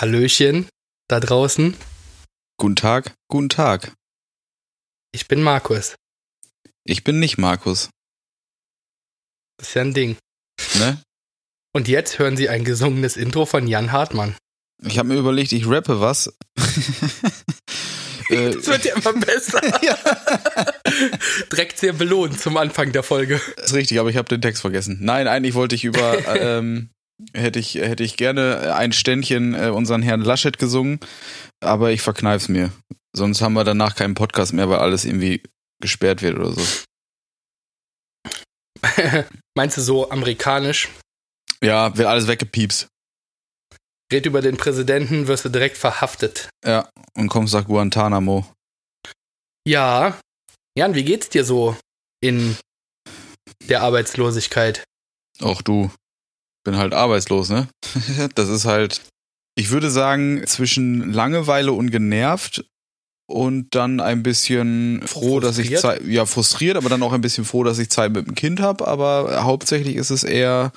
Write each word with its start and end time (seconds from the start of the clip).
Hallöchen 0.00 0.68
da 1.08 1.18
draußen. 1.18 1.76
Guten 2.56 2.76
Tag, 2.76 3.14
guten 3.26 3.48
Tag. 3.48 3.94
Ich 5.10 5.26
bin 5.26 5.42
Markus. 5.42 5.96
Ich 6.84 7.02
bin 7.02 7.18
nicht 7.18 7.36
Markus. 7.36 7.90
Das 9.56 9.70
ist 9.70 9.74
ja 9.74 9.82
ein 9.82 9.94
Ding. 9.94 10.16
Ne? 10.78 11.02
Und 11.74 11.88
jetzt 11.88 12.20
hören 12.20 12.36
Sie 12.36 12.48
ein 12.48 12.62
gesungenes 12.62 13.16
Intro 13.16 13.44
von 13.44 13.66
Jan 13.66 13.90
Hartmann. 13.90 14.36
Ich 14.84 15.00
habe 15.00 15.08
mir 15.08 15.18
überlegt, 15.18 15.50
ich 15.50 15.66
rappe 15.66 16.00
was. 16.00 16.32
Das 18.30 18.66
wird 18.66 18.84
ja 18.84 18.94
immer 18.94 19.14
besser. 19.14 19.58
ja. 19.82 19.96
Direkt 21.50 21.78
sehr 21.78 21.94
belohnt 21.94 22.38
zum 22.38 22.58
Anfang 22.58 22.92
der 22.92 23.02
Folge. 23.02 23.40
Das 23.56 23.68
ist 23.68 23.74
richtig, 23.74 23.98
aber 23.98 24.10
ich 24.10 24.18
habe 24.18 24.28
den 24.28 24.42
Text 24.42 24.60
vergessen. 24.60 24.98
Nein, 25.00 25.26
eigentlich 25.26 25.54
wollte 25.54 25.74
ich 25.74 25.84
über 25.84 26.18
ähm, 26.36 26.90
hätte 27.32 27.58
ich, 27.58 27.74
hätte 27.74 28.04
ich 28.04 28.16
gerne 28.16 28.74
ein 28.74 28.92
Ständchen 28.92 29.54
äh, 29.54 29.68
unseren 29.68 30.02
Herrn 30.02 30.20
Laschet 30.20 30.58
gesungen, 30.58 31.00
aber 31.60 31.90
ich 31.90 32.02
verkneif's 32.02 32.48
mir. 32.48 32.72
Sonst 33.14 33.40
haben 33.40 33.54
wir 33.54 33.64
danach 33.64 33.96
keinen 33.96 34.14
Podcast 34.14 34.52
mehr, 34.52 34.68
weil 34.68 34.78
alles 34.78 35.04
irgendwie 35.04 35.42
gesperrt 35.80 36.22
wird 36.22 36.36
oder 36.38 36.52
so. 36.52 36.62
Meinst 39.56 39.76
du 39.76 39.80
so 39.80 40.10
amerikanisch? 40.10 40.88
Ja, 41.62 41.96
wird 41.96 42.06
alles 42.06 42.28
weggepiepst. 42.28 42.88
Red 44.12 44.26
über 44.26 44.40
den 44.40 44.56
Präsidenten, 44.56 45.26
wirst 45.26 45.44
du 45.44 45.48
direkt 45.48 45.76
verhaftet. 45.76 46.48
Ja, 46.64 46.88
und 47.14 47.28
kommst 47.28 47.54
nach 47.54 47.66
Guantanamo. 47.66 48.46
Ja. 49.66 50.18
Jan, 50.76 50.94
wie 50.94 51.04
geht's 51.04 51.28
dir 51.28 51.44
so 51.44 51.76
in 52.22 52.56
der 53.68 53.82
Arbeitslosigkeit? 53.82 54.84
Auch 55.40 55.60
du 55.60 55.90
bin 56.68 56.76
halt 56.76 56.92
arbeitslos, 56.92 57.48
ne? 57.48 57.66
das 58.34 58.50
ist 58.50 58.66
halt, 58.66 59.00
ich 59.56 59.70
würde 59.70 59.90
sagen, 59.90 60.42
zwischen 60.46 61.14
Langeweile 61.14 61.72
und 61.72 61.90
genervt 61.90 62.62
und 63.26 63.74
dann 63.74 64.00
ein 64.00 64.22
bisschen 64.22 65.00
froh, 65.06 65.40
frustriert? 65.40 65.44
dass 65.44 65.58
ich 65.58 65.76
Zeit, 65.78 66.04
ja, 66.04 66.26
frustriert, 66.26 66.76
aber 66.76 66.90
dann 66.90 67.02
auch 67.02 67.14
ein 67.14 67.22
bisschen 67.22 67.46
froh, 67.46 67.64
dass 67.64 67.78
ich 67.78 67.88
Zeit 67.88 68.12
mit 68.12 68.26
dem 68.26 68.34
Kind 68.34 68.60
habe, 68.60 68.86
aber 68.86 69.44
hauptsächlich 69.44 69.96
ist 69.96 70.10
es 70.10 70.24
eher 70.24 70.72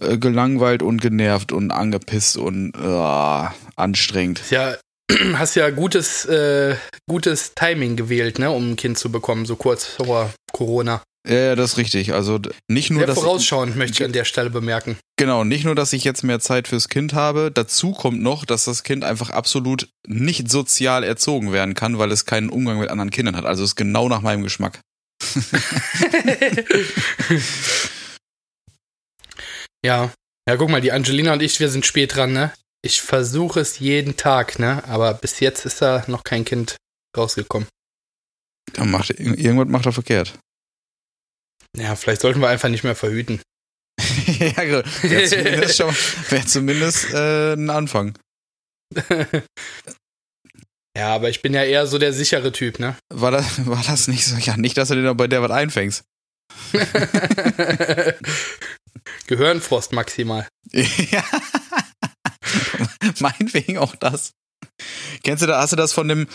äh, 0.00 0.16
gelangweilt 0.16 0.82
und 0.82 1.02
genervt 1.02 1.52
und 1.52 1.72
angepisst 1.72 2.38
und 2.38 2.72
äh, 2.74 3.48
anstrengend. 3.76 4.40
Ja, 4.48 4.76
hast 5.34 5.56
ja 5.56 5.68
gutes, 5.68 6.24
äh, 6.24 6.76
gutes 7.06 7.54
Timing 7.54 7.96
gewählt, 7.96 8.38
ne, 8.38 8.50
um 8.50 8.70
ein 8.70 8.76
Kind 8.76 8.96
zu 8.96 9.12
bekommen, 9.12 9.44
so 9.44 9.56
kurz 9.56 9.84
vor 9.84 10.32
Corona. 10.52 11.02
Ja, 11.28 11.56
das 11.56 11.72
ist 11.72 11.78
richtig. 11.78 12.12
Also 12.12 12.38
nicht 12.68 12.90
nur, 12.90 13.00
Sehr 13.00 13.08
dass 13.08 13.18
vorausschauend 13.18 13.72
ich, 13.72 13.76
möchte 13.76 13.94
ich 13.94 14.04
an 14.04 14.12
der 14.12 14.24
Stelle 14.24 14.50
bemerken. 14.50 14.96
Genau, 15.16 15.42
nicht 15.44 15.64
nur, 15.64 15.74
dass 15.74 15.92
ich 15.92 16.04
jetzt 16.04 16.22
mehr 16.22 16.38
Zeit 16.40 16.68
fürs 16.68 16.88
Kind 16.88 17.14
habe, 17.14 17.50
dazu 17.52 17.92
kommt 17.92 18.22
noch, 18.22 18.44
dass 18.44 18.64
das 18.64 18.84
Kind 18.84 19.02
einfach 19.02 19.30
absolut 19.30 19.88
nicht 20.06 20.48
sozial 20.50 21.02
erzogen 21.02 21.52
werden 21.52 21.74
kann, 21.74 21.98
weil 21.98 22.12
es 22.12 22.26
keinen 22.26 22.48
Umgang 22.48 22.78
mit 22.78 22.90
anderen 22.90 23.10
Kindern 23.10 23.34
hat. 23.36 23.44
Also 23.44 23.64
ist 23.64 23.74
genau 23.74 24.08
nach 24.08 24.20
meinem 24.20 24.44
Geschmack. 24.44 24.78
ja. 29.84 30.12
Ja, 30.48 30.56
guck 30.56 30.70
mal, 30.70 30.80
die 30.80 30.92
Angelina 30.92 31.32
und 31.32 31.42
ich, 31.42 31.58
wir 31.58 31.70
sind 31.70 31.84
spät 31.84 32.14
dran, 32.14 32.32
ne? 32.32 32.52
Ich 32.82 33.02
versuche 33.02 33.58
es 33.58 33.80
jeden 33.80 34.16
Tag, 34.16 34.60
ne? 34.60 34.84
Aber 34.86 35.12
bis 35.14 35.40
jetzt 35.40 35.66
ist 35.66 35.82
da 35.82 36.04
noch 36.06 36.22
kein 36.22 36.44
Kind 36.44 36.76
rausgekommen. 37.16 37.66
Dann 38.74 38.92
macht 38.92 39.10
irgendwas 39.10 39.66
macht 39.66 39.86
er 39.86 39.92
verkehrt. 39.92 40.38
Ja, 41.76 41.94
vielleicht 41.94 42.22
sollten 42.22 42.40
wir 42.40 42.48
einfach 42.48 42.68
nicht 42.68 42.84
mehr 42.84 42.96
verhüten. 42.96 43.40
ja, 44.26 44.56
Wäre 44.56 44.84
zumindest, 45.28 45.76
schon, 45.76 45.94
wär 46.30 46.46
zumindest 46.46 47.12
äh, 47.12 47.54
ein 47.54 47.70
Anfang. 47.70 48.18
ja, 50.96 51.14
aber 51.14 51.28
ich 51.28 51.42
bin 51.42 51.54
ja 51.54 51.64
eher 51.64 51.86
so 51.86 51.98
der 51.98 52.12
sichere 52.12 52.52
Typ, 52.52 52.78
ne? 52.78 52.96
War 53.12 53.30
das, 53.30 53.66
war 53.66 53.82
das 53.86 54.08
nicht 54.08 54.24
so? 54.26 54.36
Ja, 54.36 54.56
nicht, 54.56 54.76
dass 54.76 54.88
du 54.88 54.94
dir 54.94 55.14
bei 55.14 55.28
der 55.28 55.42
was 55.42 55.50
einfängst. 55.50 56.04
Gehirnfrost 59.26 59.92
maximal. 59.92 60.46
ja. 60.72 61.24
Meinetwegen 63.20 63.78
auch 63.78 63.96
das. 63.96 64.32
Kennst 65.22 65.42
du 65.42 65.46
da, 65.46 65.60
hast 65.60 65.72
du 65.72 65.76
das 65.76 65.92
von 65.92 66.08
dem, 66.08 66.28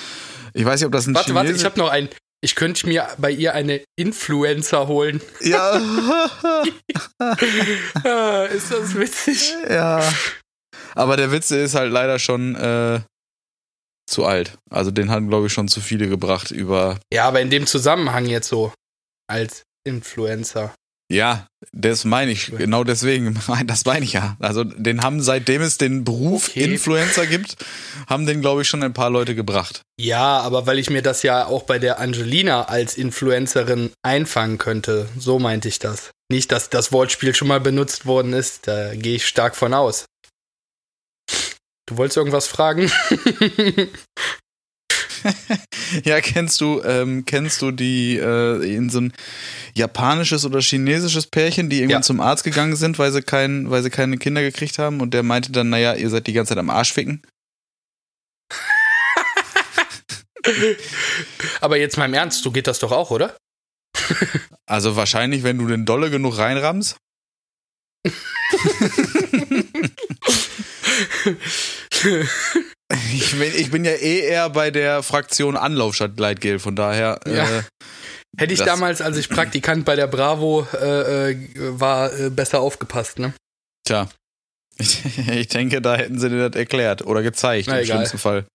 ich 0.53 0.65
weiß 0.65 0.79
nicht, 0.79 0.87
ob 0.87 0.91
das 0.91 1.07
ein 1.07 1.15
Warte, 1.15 1.27
Chinese 1.27 1.45
warte, 1.45 1.57
ich 1.57 1.65
habe 1.65 1.79
noch 1.79 1.89
ein, 1.89 2.09
ich 2.43 2.55
könnte 2.55 2.87
mir 2.87 3.07
bei 3.17 3.31
ihr 3.31 3.53
eine 3.53 3.83
Influencer 3.95 4.87
holen. 4.87 5.21
Ja. 5.41 5.75
Ist 8.45 8.71
das 8.71 8.95
witzig? 8.95 9.53
Ja. 9.69 10.01
Aber 10.95 11.17
der 11.17 11.31
Witz 11.31 11.51
ist 11.51 11.75
halt 11.75 11.91
leider 11.91 12.19
schon 12.19 12.55
äh, 12.55 13.01
zu 14.09 14.25
alt. 14.25 14.57
Also 14.69 14.91
den 14.91 15.09
haben, 15.09 15.29
glaube 15.29 15.47
ich, 15.47 15.53
schon 15.53 15.67
zu 15.67 15.81
viele 15.81 16.07
gebracht 16.07 16.51
über. 16.51 16.99
Ja, 17.13 17.27
aber 17.27 17.41
in 17.41 17.49
dem 17.49 17.65
Zusammenhang 17.67 18.25
jetzt 18.25 18.49
so 18.49 18.73
als 19.27 19.63
Influencer. 19.85 20.73
Ja, 21.11 21.47
das 21.73 22.05
meine 22.05 22.31
ich, 22.31 22.51
genau 22.57 22.85
deswegen, 22.85 23.37
das 23.65 23.83
meine 23.83 24.05
ich 24.05 24.13
ja. 24.13 24.37
Also 24.39 24.63
den 24.63 25.01
haben, 25.03 25.21
seitdem 25.21 25.61
es 25.61 25.77
den 25.77 26.05
Beruf 26.05 26.49
okay. 26.49 26.63
Influencer 26.63 27.27
gibt, 27.27 27.57
haben 28.07 28.25
den, 28.25 28.39
glaube 28.39 28.61
ich, 28.61 28.69
schon 28.69 28.81
ein 28.81 28.93
paar 28.93 29.09
Leute 29.09 29.35
gebracht. 29.35 29.81
Ja, 29.99 30.39
aber 30.39 30.67
weil 30.67 30.79
ich 30.79 30.89
mir 30.89 31.01
das 31.01 31.21
ja 31.21 31.45
auch 31.45 31.63
bei 31.63 31.79
der 31.79 31.99
Angelina 31.99 32.63
als 32.63 32.95
Influencerin 32.95 33.91
einfangen 34.03 34.57
könnte, 34.57 35.09
so 35.17 35.37
meinte 35.37 35.67
ich 35.67 35.79
das. 35.79 36.11
Nicht, 36.31 36.51
dass 36.53 36.69
das 36.69 36.93
Wortspiel 36.93 37.35
schon 37.35 37.49
mal 37.49 37.59
benutzt 37.59 38.05
worden 38.05 38.31
ist, 38.31 38.67
da 38.67 38.95
gehe 38.95 39.15
ich 39.15 39.25
stark 39.25 39.57
von 39.57 39.73
aus. 39.73 40.05
Du 41.87 41.97
wolltest 41.97 42.15
irgendwas 42.15 42.47
fragen? 42.47 42.89
ja, 46.03 46.21
kennst 46.21 46.61
du, 46.61 46.81
ähm, 46.83 47.25
kennst 47.25 47.61
du 47.61 47.71
die 47.71 48.17
äh, 48.17 48.75
in 48.75 48.89
so 48.89 49.01
ein 49.01 49.13
japanisches 49.73 50.45
oder 50.45 50.61
chinesisches 50.61 51.27
Pärchen, 51.27 51.69
die 51.69 51.77
irgendwann 51.77 52.01
ja. 52.01 52.05
zum 52.05 52.21
Arzt 52.21 52.43
gegangen 52.43 52.75
sind, 52.75 52.99
weil 52.99 53.11
sie 53.11 53.21
kein, 53.21 53.69
weil 53.69 53.83
sie 53.83 53.89
keine 53.89 54.17
Kinder 54.17 54.41
gekriegt 54.41 54.79
haben 54.79 55.01
und 55.01 55.13
der 55.13 55.23
meinte 55.23 55.51
dann, 55.51 55.69
naja, 55.69 55.93
ihr 55.93 56.09
seid 56.09 56.27
die 56.27 56.33
ganze 56.33 56.49
Zeit 56.49 56.57
am 56.57 56.69
Arsch 56.69 56.93
ficken? 56.93 57.21
Aber 61.61 61.77
jetzt 61.77 61.97
mal 61.97 62.05
im 62.05 62.13
Ernst, 62.13 62.43
so 62.43 62.51
geht 62.51 62.67
das 62.67 62.79
doch 62.79 62.91
auch, 62.91 63.11
oder? 63.11 63.35
also 64.65 64.95
wahrscheinlich, 64.95 65.43
wenn 65.43 65.57
du 65.57 65.67
den 65.67 65.85
Dolle 65.85 66.09
genug 66.09 66.37
reinrammst. 66.37 66.97
Ich 73.13 73.31
bin, 73.31 73.51
ich 73.55 73.71
bin 73.71 73.85
ja 73.85 73.91
eh 73.91 74.19
eher 74.19 74.49
bei 74.49 74.71
der 74.71 75.03
Fraktion 75.03 75.55
Anlauf 75.55 75.95
statt 75.95 76.15
Gleitgel, 76.15 76.59
von 76.59 76.75
daher. 76.75 77.19
Ja. 77.25 77.59
Äh, 77.59 77.63
Hätte 78.37 78.53
ich 78.53 78.61
damals, 78.61 79.01
als 79.01 79.17
ich 79.17 79.29
Praktikant 79.29 79.85
bei 79.85 79.95
der 79.95 80.07
Bravo 80.07 80.65
äh, 80.73 81.31
äh, 81.31 81.37
war, 81.79 82.13
äh, 82.17 82.29
besser 82.29 82.61
aufgepasst, 82.61 83.19
ne? 83.19 83.33
Tja. 83.85 84.09
Ich, 84.77 84.99
ich, 85.29 85.47
denke, 85.49 85.81
da 85.81 85.95
hätten 85.95 86.17
sie 86.17 86.29
dir 86.29 86.49
das 86.49 86.57
erklärt 86.57 87.05
oder 87.05 87.21
gezeigt, 87.21 87.67
Na, 87.67 87.77
im 87.77 87.83
egal. 87.83 87.97
schlimmsten 87.97 88.17
Fall. 88.17 88.45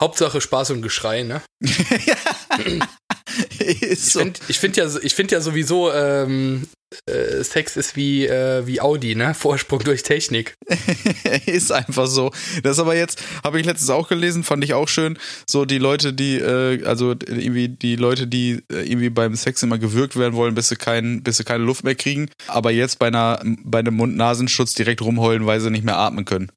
Hauptsache 0.00 0.40
Spaß 0.40 0.70
und 0.70 0.82
Geschrei, 0.82 1.22
ne? 1.22 1.42
ja. 3.58 3.66
ich 3.90 4.12
finde 4.12 4.40
find 4.52 4.76
ja, 4.76 4.88
find 4.88 5.30
ja 5.32 5.40
sowieso, 5.40 5.92
ähm, 5.92 6.66
äh, 7.06 7.42
Sex 7.42 7.76
ist 7.76 7.96
wie, 7.96 8.26
äh, 8.26 8.66
wie 8.66 8.80
Audi, 8.80 9.14
ne? 9.14 9.34
Vorsprung 9.34 9.80
durch 9.80 10.02
Technik. 10.02 10.56
ist 11.46 11.72
einfach 11.72 12.06
so. 12.06 12.32
Das 12.62 12.78
aber 12.78 12.96
jetzt, 12.96 13.22
habe 13.42 13.60
ich 13.60 13.66
letztens 13.66 13.90
auch 13.90 14.08
gelesen, 14.08 14.44
fand 14.44 14.64
ich 14.64 14.74
auch 14.74 14.88
schön. 14.88 15.18
So 15.48 15.64
die 15.64 15.78
Leute, 15.78 16.12
die, 16.12 16.36
äh, 16.38 16.84
also 16.84 17.10
irgendwie 17.10 17.68
die 17.68 17.96
Leute, 17.96 18.26
die 18.26 18.62
äh, 18.72 18.82
irgendwie 18.82 19.10
beim 19.10 19.34
Sex 19.34 19.62
immer 19.62 19.78
gewürgt 19.78 20.16
werden 20.16 20.34
wollen, 20.34 20.54
bis 20.54 20.68
sie, 20.68 20.76
kein, 20.76 21.22
bis 21.22 21.38
sie 21.38 21.44
keine 21.44 21.64
Luft 21.64 21.84
mehr 21.84 21.94
kriegen, 21.94 22.30
aber 22.46 22.70
jetzt 22.70 22.98
bei, 22.98 23.08
einer, 23.08 23.40
bei 23.64 23.80
einem 23.80 23.94
Mund-Nasenschutz 23.94 24.74
direkt 24.74 25.02
rumheulen, 25.02 25.46
weil 25.46 25.60
sie 25.60 25.70
nicht 25.70 25.84
mehr 25.84 25.98
atmen 25.98 26.24
können. 26.24 26.50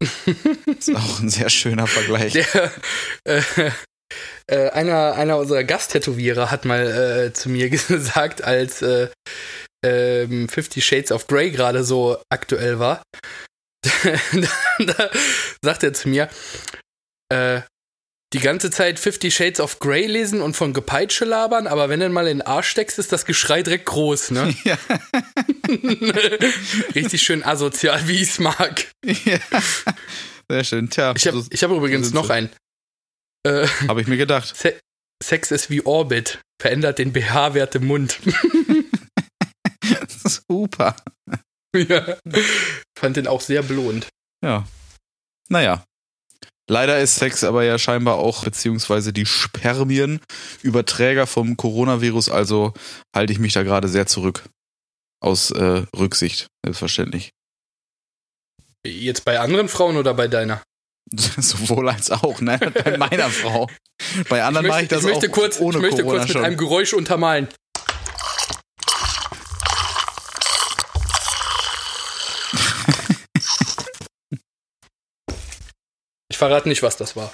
das 0.00 0.88
ist 0.88 0.94
auch 0.94 1.20
ein 1.20 1.28
sehr 1.28 1.50
schöner 1.50 1.86
Vergleich. 1.86 2.32
Der, 2.32 2.72
äh, 3.24 3.42
äh, 4.50 4.70
einer, 4.70 5.14
einer 5.14 5.38
unserer 5.38 5.64
Gasttätowierer 5.64 6.50
hat 6.50 6.64
mal 6.64 6.86
äh, 7.28 7.32
zu 7.32 7.48
mir 7.48 7.68
gesagt, 7.88 8.42
als 8.42 8.82
äh, 8.82 9.08
ähm, 9.84 10.48
Fifty 10.48 10.80
Shades 10.80 11.12
of 11.12 11.26
Grey 11.26 11.50
gerade 11.50 11.84
so 11.84 12.18
aktuell 12.28 12.78
war, 12.78 13.02
da, 14.02 14.84
da 14.84 15.10
sagt 15.62 15.82
er 15.82 15.92
zu 15.92 16.08
mir, 16.08 16.28
äh, 17.28 17.60
die 18.32 18.40
ganze 18.40 18.70
Zeit 18.70 18.98
Fifty 18.98 19.30
Shades 19.30 19.60
of 19.60 19.78
Grey 19.78 20.06
lesen 20.06 20.42
und 20.42 20.56
von 20.56 20.72
Gepeitsche 20.72 21.24
labern, 21.24 21.66
aber 21.66 21.88
wenn 21.88 22.00
du 22.00 22.08
mal 22.08 22.26
in 22.26 22.38
den 22.38 22.46
Arsch 22.46 22.68
steckst, 22.68 22.98
ist 22.98 23.12
das 23.12 23.24
Geschrei 23.24 23.62
direkt 23.62 23.86
groß, 23.86 24.32
ne? 24.32 24.54
Ja. 24.64 24.76
Richtig 26.94 27.22
schön 27.22 27.44
asozial, 27.44 28.06
wie 28.08 28.16
ich 28.16 28.30
es 28.30 28.38
mag. 28.38 28.86
Ja. 29.04 29.38
Sehr 30.48 30.64
schön, 30.64 30.90
tja. 30.90 31.14
Ich 31.16 31.26
habe 31.26 31.40
so, 31.40 31.48
hab 31.50 31.70
übrigens 31.70 32.12
noch 32.12 32.30
einen. 32.30 32.50
Äh, 33.46 33.68
Habe 33.86 34.00
ich 34.00 34.08
mir 34.08 34.16
gedacht. 34.16 34.56
Se 34.56 34.74
Sex 35.22 35.50
ist 35.50 35.70
wie 35.70 35.86
Orbit, 35.86 36.40
verändert 36.60 36.98
den 36.98 37.12
BH-Wert 37.12 37.76
im 37.76 37.86
Mund. 37.86 38.18
Super. 40.48 40.94
Ja, 41.74 42.18
fand 42.98 43.16
den 43.16 43.26
auch 43.26 43.40
sehr 43.40 43.62
belohnt. 43.62 44.08
Ja. 44.44 44.66
Naja. 45.48 45.84
Leider 46.68 46.98
ist 47.00 47.14
Sex 47.14 47.44
aber 47.44 47.62
ja 47.62 47.78
scheinbar 47.78 48.16
auch, 48.16 48.44
beziehungsweise 48.44 49.12
die 49.12 49.24
Spermien, 49.24 50.20
Überträger 50.62 51.26
vom 51.26 51.56
Coronavirus, 51.56 52.28
also 52.28 52.74
halte 53.14 53.32
ich 53.32 53.38
mich 53.38 53.52
da 53.52 53.62
gerade 53.62 53.88
sehr 53.88 54.06
zurück. 54.06 54.44
Aus 55.20 55.50
äh, 55.52 55.86
Rücksicht, 55.96 56.48
selbstverständlich. 56.64 57.30
Jetzt 58.84 59.24
bei 59.24 59.38
anderen 59.38 59.68
Frauen 59.68 59.96
oder 59.96 60.12
bei 60.14 60.28
deiner? 60.28 60.62
Sowohl 61.12 61.88
als 61.88 62.10
auch, 62.10 62.40
ne? 62.40 62.58
Bei 62.84 62.96
meiner 62.98 63.30
Frau. 63.30 63.68
Bei 64.28 64.42
anderen 64.42 64.66
mache 64.66 64.82
ich 64.82 64.88
das 64.88 65.04
ich 65.04 65.10
möchte 65.10 65.28
auch 65.28 65.32
kurz, 65.32 65.60
ohne 65.60 65.78
Ich 65.78 65.82
möchte 65.82 66.02
Corona 66.02 66.18
kurz 66.18 66.28
mit 66.28 66.32
schon. 66.32 66.44
einem 66.44 66.56
Geräusch 66.56 66.92
untermalen. 66.94 67.48
Ich 76.28 76.38
verrate 76.38 76.68
nicht, 76.68 76.82
was 76.82 76.98
das 76.98 77.16
war. 77.16 77.32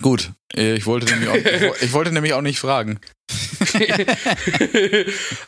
Gut, 0.00 0.30
äh, 0.54 0.74
ich 0.74 0.86
wollte, 0.86 1.06
nämlich 1.06 1.28
auch, 1.28 1.34
ich 1.34 1.82
ich 1.82 1.92
wollte 1.92 2.12
nämlich 2.12 2.34
auch 2.34 2.40
nicht 2.40 2.60
fragen. 2.60 3.00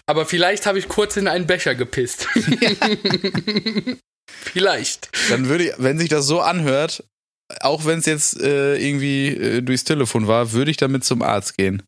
Aber 0.07 0.27
vielleicht 0.27 0.67
habe 0.67 0.81
ich 0.81 0.89
kurz 0.89 1.17
in 1.17 1.29
einen 1.29 1.47
Becher 1.47 1.77
gepisst. 1.77 2.27
vielleicht. 4.27 5.11
Dann 5.31 5.49
würde 5.49 5.69
ich, 5.69 5.73
wenn 5.79 5.99
sich 5.99 6.09
das 6.09 6.27
so 6.27 6.41
anhört, 6.41 7.05
auch 7.61 7.85
wenn 7.85 7.99
es 8.01 8.07
jetzt 8.07 8.41
äh, 8.41 8.77
irgendwie 8.77 9.29
äh, 9.29 9.63
durchs 9.63 9.85
Telefon 9.85 10.27
war, 10.27 10.53
würde 10.53 10.71
ich 10.71 10.77
damit 10.77 11.05
zum 11.05 11.23
Arzt 11.23 11.57
gehen. 11.57 11.83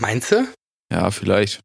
Meinst 0.00 0.32
du? 0.32 0.46
Ja, 0.92 1.10
vielleicht. 1.10 1.60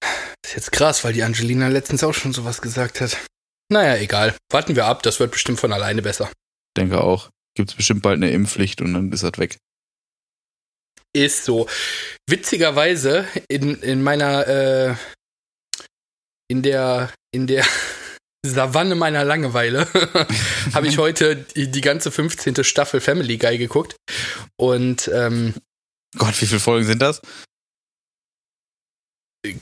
Das 0.00 0.52
ist 0.52 0.54
jetzt 0.54 0.72
krass, 0.72 1.04
weil 1.04 1.12
die 1.12 1.22
Angelina 1.22 1.68
letztens 1.68 2.02
auch 2.02 2.14
schon 2.14 2.32
sowas 2.32 2.62
gesagt 2.62 3.00
hat. 3.00 3.16
Naja, 3.70 3.96
egal. 3.96 4.36
Warten 4.50 4.76
wir 4.76 4.86
ab, 4.86 5.02
das 5.02 5.20
wird 5.20 5.32
bestimmt 5.32 5.60
von 5.60 5.72
alleine 5.72 6.02
besser. 6.02 6.30
Denke 6.76 7.00
auch. 7.00 7.30
Gibt 7.54 7.70
es 7.70 7.76
bestimmt 7.76 8.02
bald 8.02 8.16
eine 8.16 8.30
Impfpflicht 8.30 8.80
und 8.80 8.94
dann 8.94 9.12
ist 9.12 9.22
das 9.22 9.36
weg. 9.38 9.58
Ist 11.12 11.44
so. 11.44 11.68
Witzigerweise, 12.28 13.26
in, 13.48 13.82
in 13.82 14.02
meiner, 14.02 14.46
äh, 14.46 14.94
in 16.48 16.62
der, 16.62 17.12
in 17.32 17.46
der 17.46 17.66
Savanne 18.46 18.94
meiner 18.94 19.24
Langeweile 19.24 19.86
habe 20.74 20.86
ich 20.86 20.98
heute 20.98 21.36
die, 21.36 21.70
die 21.70 21.80
ganze 21.80 22.10
15. 22.10 22.62
Staffel 22.64 23.00
Family 23.00 23.36
Guy 23.36 23.58
geguckt. 23.58 23.96
Und 24.56 25.10
ähm, 25.12 25.54
Gott, 26.16 26.40
wie 26.40 26.46
viele 26.46 26.60
Folgen 26.60 26.86
sind 26.86 27.02
das? 27.02 27.20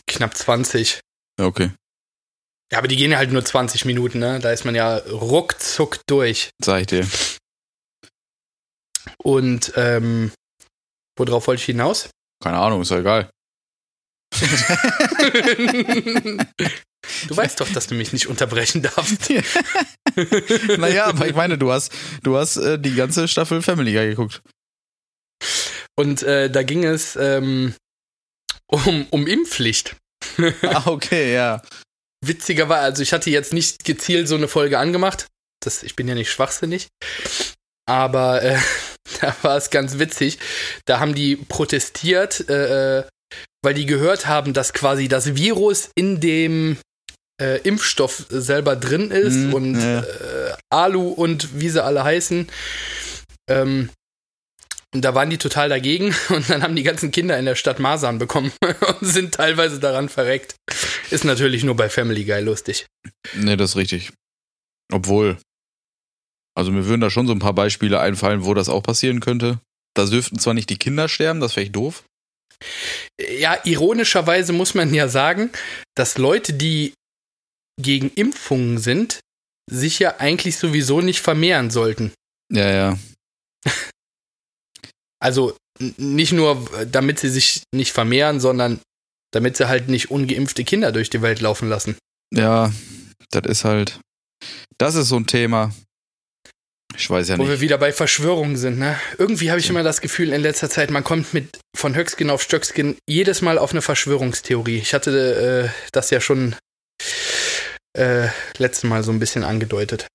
knapp 0.06 0.36
20. 0.36 1.00
Ja, 1.38 1.46
okay. 1.46 1.70
Ja, 2.72 2.78
aber 2.78 2.88
die 2.88 2.96
gehen 2.96 3.12
ja 3.12 3.18
halt 3.18 3.30
nur 3.30 3.44
20 3.44 3.84
Minuten, 3.84 4.18
ne? 4.18 4.40
Da 4.40 4.50
ist 4.50 4.64
man 4.64 4.74
ja 4.74 4.96
ruckzuck 4.96 6.00
durch. 6.06 6.50
Sag 6.62 6.80
ich 6.80 6.86
dir. 6.88 7.06
Und 9.18 9.72
ähm, 9.76 10.32
worauf 11.16 11.46
wollte 11.46 11.60
ich 11.60 11.66
hinaus? 11.66 12.10
Keine 12.42 12.58
Ahnung, 12.58 12.82
ist 12.82 12.90
ja 12.90 12.98
egal. 12.98 13.30
du 17.28 17.36
weißt 17.36 17.60
doch, 17.60 17.68
dass 17.72 17.86
du 17.86 17.94
mich 17.94 18.12
nicht 18.12 18.26
unterbrechen 18.26 18.82
darfst. 18.82 19.30
naja, 20.78 21.06
aber 21.06 21.28
ich 21.28 21.34
meine, 21.34 21.58
du 21.58 21.72
hast, 21.72 21.92
du 22.22 22.36
hast 22.36 22.56
äh, 22.56 22.78
die 22.78 22.94
ganze 22.94 23.28
Staffel 23.28 23.62
Family 23.62 23.92
Guy 23.92 24.08
geguckt. 24.08 24.42
Und 25.96 26.22
äh, 26.22 26.50
da 26.50 26.62
ging 26.62 26.84
es 26.84 27.16
ähm, 27.16 27.74
um, 28.66 29.06
um 29.10 29.26
Impfpflicht. 29.26 29.96
ah, 30.62 30.82
okay, 30.86 31.32
ja. 31.34 31.62
Witziger 32.24 32.68
war, 32.68 32.80
also 32.80 33.02
ich 33.02 33.12
hatte 33.12 33.30
jetzt 33.30 33.52
nicht 33.52 33.84
gezielt 33.84 34.28
so 34.28 34.34
eine 34.34 34.48
Folge 34.48 34.78
angemacht. 34.78 35.26
Das, 35.60 35.82
ich 35.82 35.96
bin 35.96 36.08
ja 36.08 36.14
nicht 36.14 36.30
schwachsinnig. 36.30 36.88
Aber 37.88 38.42
äh, 38.42 38.58
da 39.20 39.34
war 39.42 39.56
es 39.56 39.70
ganz 39.70 39.98
witzig. 39.98 40.38
Da 40.84 41.00
haben 41.00 41.14
die 41.14 41.36
protestiert, 41.36 42.48
äh, 42.48 42.98
äh, 42.98 43.04
weil 43.62 43.74
die 43.74 43.86
gehört 43.86 44.26
haben, 44.26 44.52
dass 44.52 44.72
quasi 44.72 45.08
das 45.08 45.34
Virus 45.34 45.90
in 45.94 46.20
dem 46.20 46.78
äh, 47.40 47.60
Impfstoff 47.62 48.26
selber 48.30 48.76
drin 48.76 49.10
ist 49.10 49.34
Mhm, 49.36 49.54
und 49.54 49.80
ja. 49.80 50.00
äh, 50.00 50.54
Alu 50.70 51.08
und 51.08 51.60
wie 51.60 51.68
sie 51.68 51.82
alle 51.82 52.02
heißen. 52.04 52.48
Ähm, 53.48 53.90
und 54.94 55.02
da 55.04 55.14
waren 55.14 55.28
die 55.28 55.38
total 55.38 55.68
dagegen 55.68 56.14
und 56.30 56.48
dann 56.48 56.62
haben 56.62 56.76
die 56.76 56.82
ganzen 56.82 57.10
Kinder 57.10 57.38
in 57.38 57.44
der 57.44 57.54
Stadt 57.56 57.78
Masern 57.78 58.18
bekommen 58.18 58.52
und 59.00 59.06
sind 59.06 59.34
teilweise 59.34 59.78
daran 59.80 60.08
verreckt. 60.08 60.54
Ist 61.10 61.24
natürlich 61.24 61.64
nur 61.64 61.76
bei 61.76 61.88
Family 61.90 62.24
Guy 62.24 62.40
lustig. 62.40 62.86
Nee, 63.34 63.56
das 63.56 63.70
ist 63.70 63.76
richtig. 63.76 64.12
Obwohl, 64.92 65.36
also 66.56 66.70
mir 66.70 66.86
würden 66.86 67.00
da 67.00 67.10
schon 67.10 67.26
so 67.26 67.32
ein 67.32 67.38
paar 67.40 67.52
Beispiele 67.54 68.00
einfallen, 68.00 68.44
wo 68.44 68.54
das 68.54 68.68
auch 68.68 68.82
passieren 68.82 69.20
könnte. 69.20 69.60
Da 69.94 70.06
dürften 70.06 70.38
zwar 70.38 70.54
nicht 70.54 70.70
die 70.70 70.78
Kinder 70.78 71.08
sterben, 71.08 71.40
das 71.40 71.56
wäre 71.56 71.64
echt 71.66 71.76
doof. 71.76 72.04
Ja, 73.20 73.58
ironischerweise 73.64 74.52
muss 74.52 74.74
man 74.74 74.94
ja 74.94 75.08
sagen, 75.08 75.50
dass 75.94 76.16
Leute, 76.18 76.52
die 76.54 76.94
gegen 77.80 78.10
Impfungen 78.14 78.78
sind, 78.78 79.20
sich 79.70 79.98
ja 79.98 80.16
eigentlich 80.18 80.56
sowieso 80.56 81.00
nicht 81.00 81.20
vermehren 81.20 81.70
sollten. 81.70 82.12
Ja, 82.52 82.70
ja. 82.70 82.98
Also 85.18 85.56
nicht 85.78 86.32
nur, 86.32 86.68
damit 86.92 87.18
sie 87.18 87.30
sich 87.30 87.62
nicht 87.74 87.92
vermehren, 87.92 88.38
sondern 88.38 88.80
damit 89.32 89.56
sie 89.56 89.66
halt 89.66 89.88
nicht 89.88 90.10
ungeimpfte 90.10 90.62
Kinder 90.62 90.92
durch 90.92 91.08
die 91.08 91.22
Welt 91.22 91.40
laufen 91.40 91.68
lassen. 91.70 91.96
Ja, 92.32 92.70
das 93.30 93.46
ist 93.46 93.64
halt. 93.64 93.98
Das 94.78 94.94
ist 94.94 95.08
so 95.08 95.16
ein 95.16 95.26
Thema. 95.26 95.74
Ich 96.96 97.10
weiß 97.10 97.28
ja 97.28 97.38
Wo 97.38 97.42
nicht. 97.42 97.50
wir 97.50 97.60
wieder 97.60 97.78
bei 97.78 97.92
Verschwörungen 97.92 98.56
sind, 98.56 98.78
ne? 98.78 98.98
Irgendwie 99.18 99.50
habe 99.50 99.60
ich 99.60 99.68
immer 99.68 99.82
das 99.82 100.00
Gefühl 100.00 100.32
in 100.32 100.42
letzter 100.42 100.70
Zeit, 100.70 100.90
man 100.90 101.04
kommt 101.04 101.34
mit 101.34 101.58
von 101.76 101.94
Höckskin 101.94 102.30
auf 102.30 102.42
Stöckskin 102.42 102.96
jedes 103.08 103.42
Mal 103.42 103.58
auf 103.58 103.72
eine 103.72 103.82
Verschwörungstheorie. 103.82 104.78
Ich 104.78 104.94
hatte 104.94 105.70
äh, 105.74 105.88
das 105.92 106.10
ja 106.10 106.20
schon 106.20 106.54
äh, 107.96 108.28
letztes 108.58 108.84
Mal 108.84 109.02
so 109.02 109.12
ein 109.12 109.18
bisschen 109.18 109.44
angedeutet. 109.44 110.06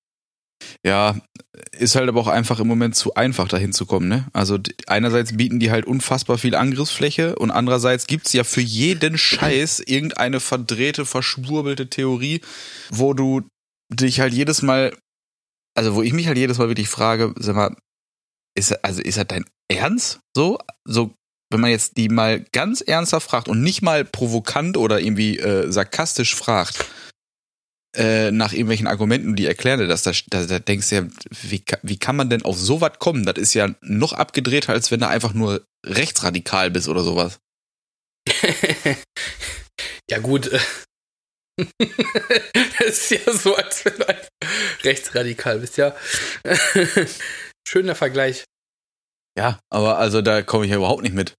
Ja, 0.84 1.16
ist 1.78 1.94
halt 1.94 2.08
aber 2.08 2.20
auch 2.20 2.28
einfach 2.28 2.58
im 2.60 2.66
Moment 2.66 2.96
zu 2.96 3.14
einfach 3.14 3.48
dahin 3.48 3.72
zu 3.72 3.86
kommen, 3.86 4.08
ne? 4.08 4.26
Also 4.32 4.58
einerseits 4.86 5.36
bieten 5.36 5.60
die 5.60 5.70
halt 5.70 5.86
unfassbar 5.86 6.38
viel 6.38 6.54
Angriffsfläche 6.54 7.36
und 7.36 7.50
andererseits 7.50 8.06
gibt's 8.06 8.32
ja 8.32 8.44
für 8.44 8.60
jeden 8.60 9.18
Scheiß 9.18 9.80
irgendeine 9.80 10.40
verdrehte, 10.40 11.04
verschwurbelte 11.04 11.88
Theorie, 11.88 12.40
wo 12.90 13.14
du 13.14 13.42
dich 13.92 14.20
halt 14.20 14.32
jedes 14.32 14.62
Mal, 14.62 14.96
also 15.76 15.94
wo 15.94 16.02
ich 16.02 16.12
mich 16.12 16.26
halt 16.26 16.38
jedes 16.38 16.58
Mal 16.58 16.68
wirklich 16.68 16.88
frage, 16.88 17.34
sag 17.36 17.54
mal, 17.54 17.76
ist, 18.56 18.84
also 18.84 19.00
ist 19.02 19.18
das 19.18 19.26
dein 19.28 19.44
Ernst? 19.68 20.20
So? 20.36 20.58
So, 20.84 21.14
wenn 21.50 21.60
man 21.60 21.70
jetzt 21.70 21.96
die 21.96 22.08
mal 22.08 22.44
ganz 22.52 22.80
ernsthaft 22.80 23.28
fragt 23.28 23.48
und 23.48 23.62
nicht 23.62 23.82
mal 23.82 24.04
provokant 24.04 24.76
oder 24.76 25.00
irgendwie 25.00 25.38
äh, 25.38 25.70
sarkastisch 25.70 26.34
fragt, 26.34 26.84
äh, 27.94 28.30
nach 28.30 28.52
irgendwelchen 28.52 28.86
Argumenten, 28.86 29.36
die 29.36 29.46
erklären 29.46 29.86
das, 29.88 30.02
da, 30.02 30.12
da, 30.30 30.46
da 30.46 30.58
denkst 30.58 30.88
du 30.88 30.94
ja, 30.94 31.06
wie, 31.42 31.62
wie 31.82 31.98
kann 31.98 32.16
man 32.16 32.30
denn 32.30 32.42
auf 32.42 32.58
sowas 32.58 32.92
kommen? 32.98 33.24
Das 33.24 33.36
ist 33.36 33.54
ja 33.54 33.74
noch 33.82 34.12
abgedrehter, 34.12 34.72
als 34.72 34.90
wenn 34.90 35.00
du 35.00 35.08
einfach 35.08 35.34
nur 35.34 35.66
rechtsradikal 35.84 36.70
bist 36.70 36.88
oder 36.88 37.02
sowas. 37.02 37.38
ja, 40.10 40.18
gut. 40.18 40.50
Das 42.78 43.10
ist 43.10 43.10
ja 43.10 43.32
so, 43.32 43.54
als 43.54 43.84
wenn 43.84 43.94
du 43.98 44.08
einfach 44.08 44.28
rechtsradikal 44.82 45.58
bist, 45.58 45.76
ja. 45.76 45.94
Schöner 47.68 47.94
Vergleich. 47.94 48.44
Ja, 49.38 49.60
aber 49.70 49.98
also 49.98 50.22
da 50.22 50.42
komme 50.42 50.64
ich 50.64 50.70
ja 50.70 50.78
überhaupt 50.78 51.02
nicht 51.02 51.14
mit. 51.14 51.34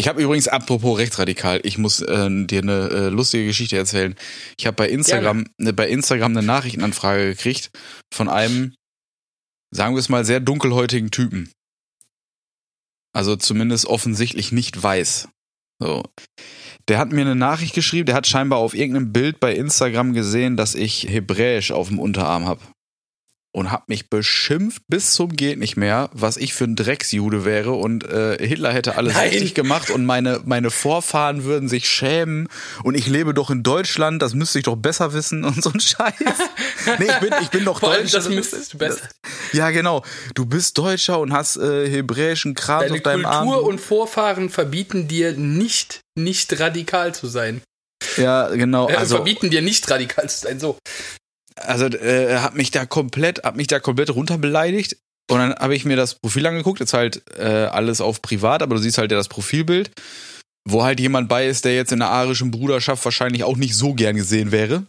Ich 0.00 0.08
habe 0.08 0.22
übrigens, 0.22 0.48
apropos 0.48 0.96
rechtsradikal, 0.96 1.60
ich 1.62 1.76
muss 1.76 2.00
äh, 2.00 2.46
dir 2.46 2.62
eine 2.62 2.88
äh, 2.88 3.08
lustige 3.10 3.44
Geschichte 3.44 3.76
erzählen. 3.76 4.14
Ich 4.56 4.66
habe 4.66 4.74
bei 4.74 4.88
Instagram, 4.88 5.44
ne, 5.58 5.74
bei 5.74 5.90
Instagram 5.90 6.34
eine 6.34 6.42
Nachrichtenanfrage 6.42 7.26
gekriegt 7.26 7.70
von 8.10 8.30
einem, 8.30 8.74
sagen 9.70 9.94
wir 9.94 10.00
es 10.00 10.08
mal, 10.08 10.24
sehr 10.24 10.40
dunkelhäutigen 10.40 11.10
Typen. 11.10 11.52
Also 13.12 13.36
zumindest 13.36 13.84
offensichtlich 13.84 14.52
nicht 14.52 14.82
weiß. 14.82 15.28
So. 15.82 16.02
Der 16.88 16.96
hat 16.96 17.12
mir 17.12 17.20
eine 17.20 17.36
Nachricht 17.36 17.74
geschrieben, 17.74 18.06
der 18.06 18.14
hat 18.14 18.26
scheinbar 18.26 18.58
auf 18.58 18.72
irgendeinem 18.72 19.12
Bild 19.12 19.38
bei 19.38 19.54
Instagram 19.54 20.14
gesehen, 20.14 20.56
dass 20.56 20.74
ich 20.74 21.10
Hebräisch 21.10 21.72
auf 21.72 21.88
dem 21.88 21.98
Unterarm 21.98 22.46
habe. 22.46 22.62
Und 23.52 23.72
hat 23.72 23.88
mich 23.88 24.08
beschimpft 24.08 24.82
bis 24.86 25.14
zum 25.14 25.32
geht 25.32 25.58
nicht 25.58 25.76
mehr, 25.76 26.08
was 26.12 26.36
ich 26.36 26.54
für 26.54 26.64
ein 26.64 26.76
Drecksjude 26.76 27.44
wäre 27.44 27.72
und 27.72 28.04
äh, 28.04 28.38
Hitler 28.38 28.72
hätte 28.72 28.96
alles 28.96 29.14
Nein. 29.14 29.30
richtig 29.30 29.54
gemacht 29.54 29.90
und 29.90 30.06
meine, 30.06 30.40
meine 30.44 30.70
Vorfahren 30.70 31.42
würden 31.42 31.68
sich 31.68 31.88
schämen 31.88 32.48
und 32.84 32.94
ich 32.94 33.08
lebe 33.08 33.34
doch 33.34 33.50
in 33.50 33.64
Deutschland, 33.64 34.22
das 34.22 34.34
müsste 34.34 34.60
ich 34.60 34.66
doch 34.66 34.76
besser 34.76 35.14
wissen 35.14 35.42
und 35.42 35.64
so 35.64 35.72
ein 35.72 35.80
Scheiß. 35.80 36.14
nee, 37.00 37.06
ich 37.06 37.18
bin, 37.18 37.34
ich 37.42 37.48
bin 37.48 37.64
doch 37.64 37.80
Vor 37.80 37.94
Deutscher. 37.94 38.18
das 38.18 38.28
müsstest 38.28 38.74
du 38.74 38.78
besser. 38.78 39.08
Ja, 39.52 39.70
genau. 39.70 40.04
Du 40.34 40.46
bist 40.46 40.78
Deutscher 40.78 41.18
und 41.18 41.32
hast 41.32 41.56
äh, 41.56 41.90
hebräischen 41.90 42.54
Kram 42.54 42.82
Deine 42.82 42.94
auf 42.94 43.02
deinem 43.02 43.22
Kultur 43.24 43.56
Arm. 43.56 43.64
und 43.64 43.80
Vorfahren 43.80 44.48
verbieten 44.50 45.08
dir 45.08 45.32
nicht, 45.32 46.02
nicht 46.16 46.60
radikal 46.60 47.14
zu 47.16 47.26
sein. 47.26 47.62
Ja, 48.16 48.48
genau. 48.48 48.86
Also, 48.86 49.16
verbieten 49.16 49.50
dir 49.50 49.62
nicht 49.62 49.90
radikal 49.90 50.28
zu 50.28 50.38
sein, 50.38 50.60
so. 50.60 50.78
Also 51.56 51.86
äh, 51.86 52.26
er 52.26 52.42
hat 52.42 52.54
mich 52.54 52.70
da 52.70 52.86
komplett, 52.86 53.44
hat 53.44 53.56
mich 53.56 53.66
da 53.66 53.80
komplett 53.80 54.14
runterbeleidigt. 54.14 54.96
Und 55.30 55.38
dann 55.38 55.54
habe 55.54 55.76
ich 55.76 55.84
mir 55.84 55.96
das 55.96 56.16
Profil 56.16 56.46
angeguckt, 56.46 56.80
jetzt 56.80 56.92
halt 56.92 57.22
äh, 57.38 57.44
alles 57.44 58.00
auf 58.00 58.20
privat, 58.20 58.62
aber 58.62 58.74
du 58.74 58.80
siehst 58.80 58.98
halt 58.98 59.12
ja 59.12 59.16
das 59.16 59.28
Profilbild, 59.28 59.92
wo 60.68 60.82
halt 60.82 60.98
jemand 60.98 61.28
bei 61.28 61.46
ist, 61.46 61.64
der 61.64 61.76
jetzt 61.76 61.92
in 61.92 62.00
der 62.00 62.08
arischen 62.08 62.50
Bruderschaft 62.50 63.04
wahrscheinlich 63.04 63.44
auch 63.44 63.56
nicht 63.56 63.76
so 63.76 63.94
gern 63.94 64.16
gesehen 64.16 64.50
wäre. 64.50 64.86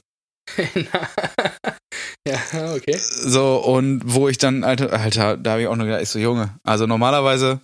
ja, 2.27 2.74
okay. 2.74 2.98
So, 2.98 3.58
und 3.58 4.01
wo 4.06 4.27
ich 4.30 4.39
dann, 4.39 4.63
Alter, 4.63 4.91
Alter 4.91 5.38
da 5.38 5.51
habe 5.51 5.62
ich 5.62 5.68
auch 5.68 5.75
noch 5.75 5.86
gedacht, 5.86 6.01
ich 6.01 6.10
so, 6.10 6.18
Junge, 6.18 6.58
also 6.63 6.88
normalerweise, 6.88 7.62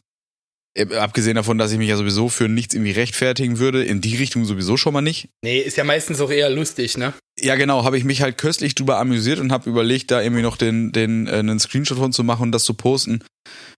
abgesehen 0.77 1.35
davon, 1.35 1.57
dass 1.57 1.71
ich 1.71 1.77
mich 1.77 1.89
ja 1.89 1.97
sowieso 1.97 2.29
für 2.29 2.47
nichts 2.47 2.73
irgendwie 2.73 2.91
rechtfertigen 2.91 3.59
würde, 3.59 3.83
in 3.83 4.01
die 4.01 4.15
Richtung 4.15 4.45
sowieso 4.45 4.77
schon 4.77 4.93
mal 4.93 5.01
nicht. 5.01 5.29
Nee, 5.43 5.59
ist 5.59 5.77
ja 5.77 5.83
meistens 5.83 6.21
auch 6.21 6.29
eher 6.29 6.49
lustig, 6.49 6.97
ne? 6.97 7.13
Ja, 7.39 7.55
genau, 7.55 7.83
habe 7.83 7.97
ich 7.97 8.03
mich 8.03 8.21
halt 8.21 8.37
köstlich 8.37 8.75
drüber 8.75 8.97
amüsiert 8.99 9.39
und 9.39 9.51
habe 9.51 9.69
überlegt, 9.69 10.11
da 10.11 10.21
irgendwie 10.21 10.41
noch 10.41 10.57
den, 10.57 10.91
den, 10.91 11.27
äh, 11.27 11.31
einen 11.31 11.59
Screenshot 11.59 11.97
von 11.97 12.13
zu 12.13 12.23
machen 12.23 12.43
und 12.43 12.51
das 12.51 12.63
zu 12.63 12.73
posten. 12.73 13.23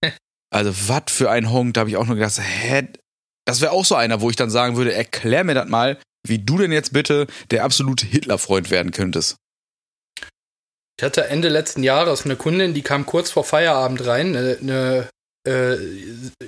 also, 0.50 0.74
was 0.88 1.03
für 1.10 1.29
ein 1.29 1.51
Honk, 1.51 1.74
da 1.74 1.82
habe 1.82 1.89
ich 1.89 1.98
auch 1.98 2.06
nur 2.06 2.15
gedacht, 2.15 2.39
hä, 2.39 2.88
das 3.46 3.62
wäre 3.62 3.72
auch 3.72 3.86
so 3.86 3.96
einer, 3.96 4.22
wo 4.22 4.29
ich 4.29 4.36
dann 4.36 4.50
sagen 4.50 4.75
würde, 4.77 4.94
erklär 4.94 5.44
mir 5.44 5.56
das 5.56 5.68
mal, 5.68 5.98
wie 6.27 6.39
du 6.39 6.58
denn 6.58 6.72
jetzt 6.72 6.94
bitte 6.94 7.27
der 7.51 7.63
absolute 7.63 8.06
Hitlerfreund 8.06 8.72
werden 8.72 8.91
könntest. 8.91 9.38
Ich 11.00 11.03
hatte 11.03 11.27
Ende 11.27 11.48
letzten 11.48 11.82
Jahres 11.82 12.25
eine 12.25 12.36
Kundin, 12.36 12.74
die 12.74 12.82
kam 12.82 13.06
kurz 13.06 13.32
vor 13.32 13.46
Feierabend 13.46 14.06
rein, 14.06 14.36
eine, 14.36 14.58
eine 14.62 15.10
äh, 15.50 15.77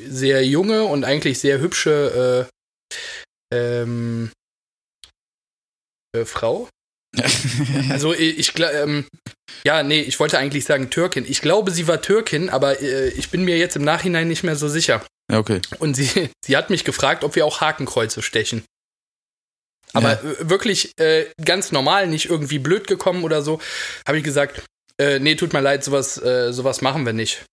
sehr 0.07 0.45
junge 0.45 0.83
und 0.83 1.03
eigentlich 1.03 1.39
sehr 1.39 1.59
hübsche 1.59 2.47
äh, 3.51 3.55
ähm, 3.55 4.31
äh, 6.15 6.25
Frau. 6.25 6.69
also 7.89 8.13
ich, 8.13 8.53
glaube, 8.53 8.73
ähm, 8.73 9.07
ja, 9.65 9.83
nee, 9.83 10.01
ich 10.01 10.19
wollte 10.19 10.37
eigentlich 10.37 10.65
sagen 10.65 10.89
Türkin. 10.89 11.25
Ich 11.27 11.41
glaube, 11.41 11.71
sie 11.71 11.87
war 11.87 12.01
Türkin, 12.01 12.49
aber 12.49 12.79
äh, 12.81 13.09
ich 13.09 13.29
bin 13.29 13.43
mir 13.43 13.57
jetzt 13.57 13.75
im 13.75 13.83
Nachhinein 13.83 14.27
nicht 14.27 14.43
mehr 14.43 14.55
so 14.55 14.69
sicher. 14.69 15.05
Ja, 15.31 15.39
okay. 15.39 15.61
Und 15.79 15.95
sie, 15.95 16.29
sie 16.45 16.57
hat 16.57 16.69
mich 16.69 16.83
gefragt, 16.83 17.23
ob 17.23 17.35
wir 17.35 17.45
auch 17.45 17.61
Hakenkreuze 17.61 18.21
stechen. 18.21 18.63
Aber 19.93 20.23
ja. 20.23 20.49
wirklich 20.49 20.97
äh, 20.99 21.25
ganz 21.43 21.71
normal, 21.71 22.07
nicht 22.07 22.29
irgendwie 22.29 22.59
blöd 22.59 22.87
gekommen 22.87 23.23
oder 23.23 23.41
so, 23.41 23.59
habe 24.07 24.19
ich 24.19 24.23
gesagt, 24.23 24.63
äh, 24.97 25.19
nee, 25.19 25.35
tut 25.35 25.51
mir 25.51 25.59
leid, 25.59 25.83
sowas, 25.83 26.21
äh, 26.21 26.53
sowas 26.53 26.81
machen 26.81 27.05
wir 27.05 27.13
nicht. 27.13 27.43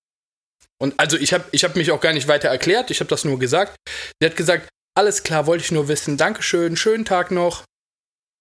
Und 0.81 0.95
also 0.99 1.17
ich 1.17 1.33
habe 1.33 1.45
ich 1.51 1.65
hab 1.65 1.77
mich 1.77 1.91
auch 1.91 2.01
gar 2.01 2.13
nicht 2.13 2.29
weiter 2.29 2.49
erklärt, 2.49 2.91
ich 2.91 3.01
habe 3.01 3.11
das 3.11 3.25
nur 3.25 3.39
gesagt. 3.39 3.77
Sie 4.21 4.27
hat 4.27 4.37
gesagt, 4.37 4.69
alles 4.97 5.23
klar, 5.23 5.47
wollte 5.47 5.65
ich 5.65 5.73
nur 5.73 5.89
wissen, 5.89 6.17
Dankeschön, 6.17 6.77
schönen 6.77 7.05
Tag 7.05 7.31
noch. 7.31 7.65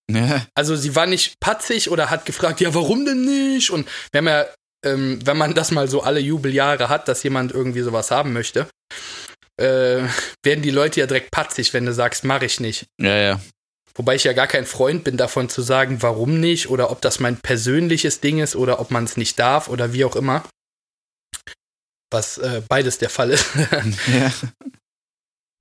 Ja. 0.10 0.46
Also 0.56 0.76
sie 0.76 0.96
war 0.96 1.06
nicht 1.06 1.40
patzig 1.40 1.90
oder 1.92 2.10
hat 2.10 2.26
gefragt, 2.26 2.62
ja, 2.62 2.74
warum 2.74 3.06
denn 3.06 3.26
nicht? 3.26 3.72
Und 3.72 3.90
wir 4.12 4.20
haben 4.20 4.28
ja, 4.28 4.46
ähm, 4.86 5.20
wenn 5.26 5.38
man 5.38 5.54
das 5.54 5.72
mal 5.72 5.90
so 5.90 6.02
alle 6.02 6.20
Jubeljahre 6.20 6.90
hat, 6.90 7.08
dass 7.08 7.24
jemand 7.24 7.52
irgendwie 7.52 7.82
sowas 7.82 8.12
haben 8.12 8.34
möchte, 8.34 8.68
äh, 9.60 10.04
werden 10.44 10.62
die 10.62 10.72
Leute 10.72 11.00
ja 11.00 11.08
direkt 11.08 11.32
patzig, 11.32 11.74
wenn 11.74 11.86
du 11.86 11.94
sagst, 11.94 12.24
mach 12.24 12.42
ich 12.42 12.60
nicht. 12.60 12.86
Ja, 13.02 13.18
ja. 13.18 13.42
Wobei 13.96 14.16
ich 14.16 14.24
ja 14.24 14.34
gar 14.34 14.48
kein 14.48 14.66
Freund 14.66 15.04
bin 15.04 15.18
davon 15.18 15.50
zu 15.50 15.64
sagen, 15.64 16.04
warum 16.04 16.40
nicht 16.40 16.70
oder 16.70 16.92
ob 16.92 17.02
das 17.02 17.20
mein 17.20 17.38
persönliches 17.38 18.22
Ding 18.22 18.40
ist 18.40 18.56
oder 18.56 18.80
ob 18.80 18.92
man 18.92 19.06
es 19.06 19.18
nicht 19.18 19.40
darf 19.40 19.68
oder 19.68 19.92
wie 19.92 20.06
auch 20.06 20.16
immer. 20.16 20.44
Was 22.12 22.38
äh, 22.38 22.62
beides 22.68 22.98
der 22.98 23.10
Fall 23.10 23.32
ist. 23.32 23.46
ja. 24.08 24.32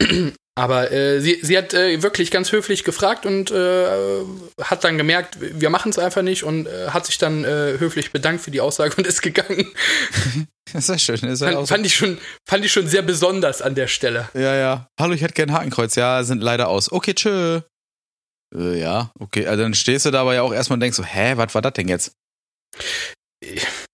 Aber 0.58 0.90
äh, 0.90 1.20
sie, 1.20 1.38
sie 1.42 1.58
hat 1.58 1.74
äh, 1.74 2.02
wirklich 2.02 2.30
ganz 2.30 2.50
höflich 2.50 2.82
gefragt 2.82 3.26
und 3.26 3.50
äh, 3.50 4.24
hat 4.62 4.84
dann 4.84 4.96
gemerkt, 4.96 5.36
wir 5.38 5.68
machen 5.68 5.90
es 5.90 5.98
einfach 5.98 6.22
nicht 6.22 6.44
und 6.44 6.66
äh, 6.66 6.88
hat 6.88 7.04
sich 7.04 7.18
dann 7.18 7.44
äh, 7.44 7.76
höflich 7.78 8.10
bedankt 8.10 8.42
für 8.42 8.50
die 8.50 8.62
Aussage 8.62 8.96
und 8.96 9.06
ist 9.06 9.22
gegangen. 9.22 9.70
Das 10.72 10.88
ist 10.88 11.02
schön. 11.02 11.14
Ist 11.14 11.44
fand, 11.44 11.68
fand, 11.68 11.86
ich 11.86 11.94
schon, 11.94 12.18
fand 12.44 12.64
ich 12.64 12.72
schon 12.72 12.88
sehr 12.88 13.02
besonders 13.02 13.62
an 13.62 13.76
der 13.76 13.86
Stelle. 13.86 14.28
Ja, 14.34 14.56
ja. 14.56 14.88
Hallo, 14.98 15.14
ich 15.14 15.22
hätte 15.22 15.34
gern 15.34 15.52
Hakenkreuz. 15.52 15.94
Ja, 15.94 16.24
sind 16.24 16.42
leider 16.42 16.68
aus. 16.68 16.90
Okay, 16.90 17.14
tschö. 17.14 17.60
Ja, 18.52 19.12
okay. 19.16 19.46
Also 19.46 19.62
dann 19.62 19.74
stehst 19.74 20.06
du 20.06 20.10
da 20.10 20.22
aber 20.22 20.34
ja 20.34 20.42
auch 20.42 20.52
erstmal 20.52 20.74
und 20.74 20.80
denkst 20.80 20.96
so, 20.96 21.04
hä, 21.04 21.34
was 21.36 21.54
war 21.54 21.62
das 21.62 21.74
denn 21.74 21.86
jetzt? 21.86 22.16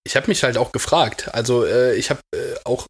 Ich, 0.05 0.17
habe 0.17 0.29
mich 0.29 0.43
halt 0.43 0.57
auch 0.57 0.73
gefragt. 0.73 1.33
Also 1.35 1.65
äh, 1.65 1.95
ich 1.95 2.11
habe 2.11 2.21
äh, 2.35 2.57
auch, 2.65 2.87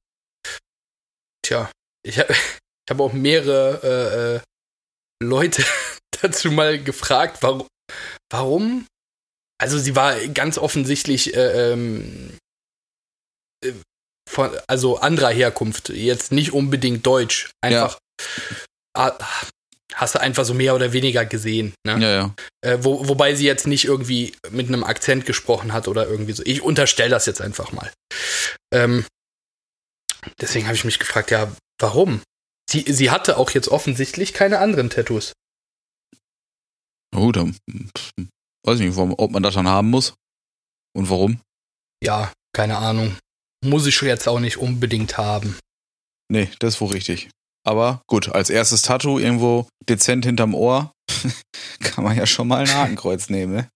tja, 1.44 1.70
ich 2.02 2.18
habe 2.18 2.32
ich 2.32 2.90
hab 2.90 3.00
auch 3.00 3.12
mehrere 3.12 3.80
äh, 3.82 4.36
äh 4.36 4.40
Leute 5.22 5.64
dazu 6.20 6.50
mal 6.50 6.82
gefragt, 6.82 7.38
warum, 7.42 7.68
warum? 8.30 8.86
Also 9.60 9.78
sie 9.78 9.94
war 9.94 10.18
ganz 10.28 10.58
offensichtlich 10.58 11.36
äh, 11.36 11.72
ähm, 11.72 12.36
äh, 13.64 13.72
von, 14.28 14.50
also 14.66 14.98
anderer 14.98 15.30
Herkunft, 15.30 15.90
jetzt 15.90 16.32
nicht 16.32 16.52
unbedingt 16.52 17.06
deutsch, 17.06 17.50
einfach 17.60 17.98
ja 18.96 19.16
hast 19.94 20.14
du 20.14 20.20
einfach 20.20 20.44
so 20.44 20.54
mehr 20.54 20.74
oder 20.74 20.92
weniger 20.92 21.24
gesehen. 21.24 21.74
Ne? 21.86 21.98
Ja, 22.00 22.10
ja. 22.10 22.34
Äh, 22.60 22.78
wo, 22.82 23.08
wobei 23.08 23.34
sie 23.34 23.44
jetzt 23.44 23.66
nicht 23.66 23.84
irgendwie 23.84 24.34
mit 24.50 24.68
einem 24.68 24.84
Akzent 24.84 25.26
gesprochen 25.26 25.72
hat 25.72 25.88
oder 25.88 26.06
irgendwie 26.06 26.32
so. 26.32 26.42
Ich 26.44 26.62
unterstelle 26.62 27.10
das 27.10 27.26
jetzt 27.26 27.40
einfach 27.40 27.72
mal. 27.72 27.90
Ähm, 28.72 29.04
deswegen 30.40 30.66
habe 30.66 30.76
ich 30.76 30.84
mich 30.84 30.98
gefragt, 30.98 31.30
ja, 31.30 31.52
warum? 31.78 32.22
Sie, 32.70 32.84
sie 32.88 33.10
hatte 33.10 33.36
auch 33.36 33.50
jetzt 33.50 33.68
offensichtlich 33.68 34.32
keine 34.32 34.58
anderen 34.58 34.90
Tattoos. 34.90 35.32
Oh, 37.14 37.32
dann 37.32 37.56
weiß 38.64 38.80
ich 38.80 38.86
nicht, 38.86 38.96
ob 38.96 39.30
man 39.30 39.42
das 39.42 39.54
dann 39.54 39.68
haben 39.68 39.90
muss 39.90 40.14
und 40.96 41.10
warum. 41.10 41.40
Ja, 42.02 42.32
keine 42.54 42.78
Ahnung. 42.78 43.16
Muss 43.64 43.86
ich 43.86 44.00
jetzt 44.00 44.26
auch 44.26 44.40
nicht 44.40 44.56
unbedingt 44.56 45.18
haben. 45.18 45.58
Nee, 46.28 46.50
das 46.58 46.74
ist 46.74 46.80
wohl 46.80 46.92
richtig. 46.92 47.28
Aber 47.64 48.02
gut, 48.08 48.28
als 48.28 48.50
erstes 48.50 48.82
Tattoo 48.82 49.18
irgendwo 49.18 49.68
dezent 49.88 50.24
hinterm 50.24 50.54
Ohr 50.54 50.92
kann 51.80 52.04
man 52.04 52.16
ja 52.16 52.26
schon 52.26 52.48
mal 52.48 52.60
ein 52.60 52.74
Hakenkreuz 52.74 53.28
nehmen, 53.28 53.54
ne? 53.54 53.68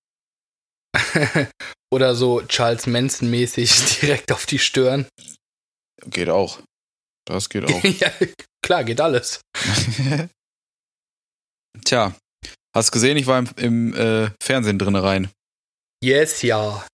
Oder 1.93 2.17
so 2.17 2.43
Charles 2.43 2.87
Manson-mäßig 2.87 4.01
direkt 4.01 4.33
auf 4.33 4.47
die 4.47 4.59
Stirn. 4.59 5.07
Geht 6.07 6.29
auch. 6.31 6.61
Das 7.27 7.49
geht 7.49 7.65
auch. 7.65 7.85
ja, 7.85 8.11
klar, 8.63 8.85
geht 8.85 9.01
alles. 9.01 9.41
Tja, 11.85 12.15
hast 12.75 12.93
gesehen, 12.93 13.17
ich 13.17 13.27
war 13.27 13.39
im, 13.39 13.49
im 13.57 13.95
äh, 13.95 14.31
Fernsehen 14.43 14.79
drin 14.79 14.97
rein. 14.97 15.31
Yes, 16.03 16.43
ja. 16.43 16.85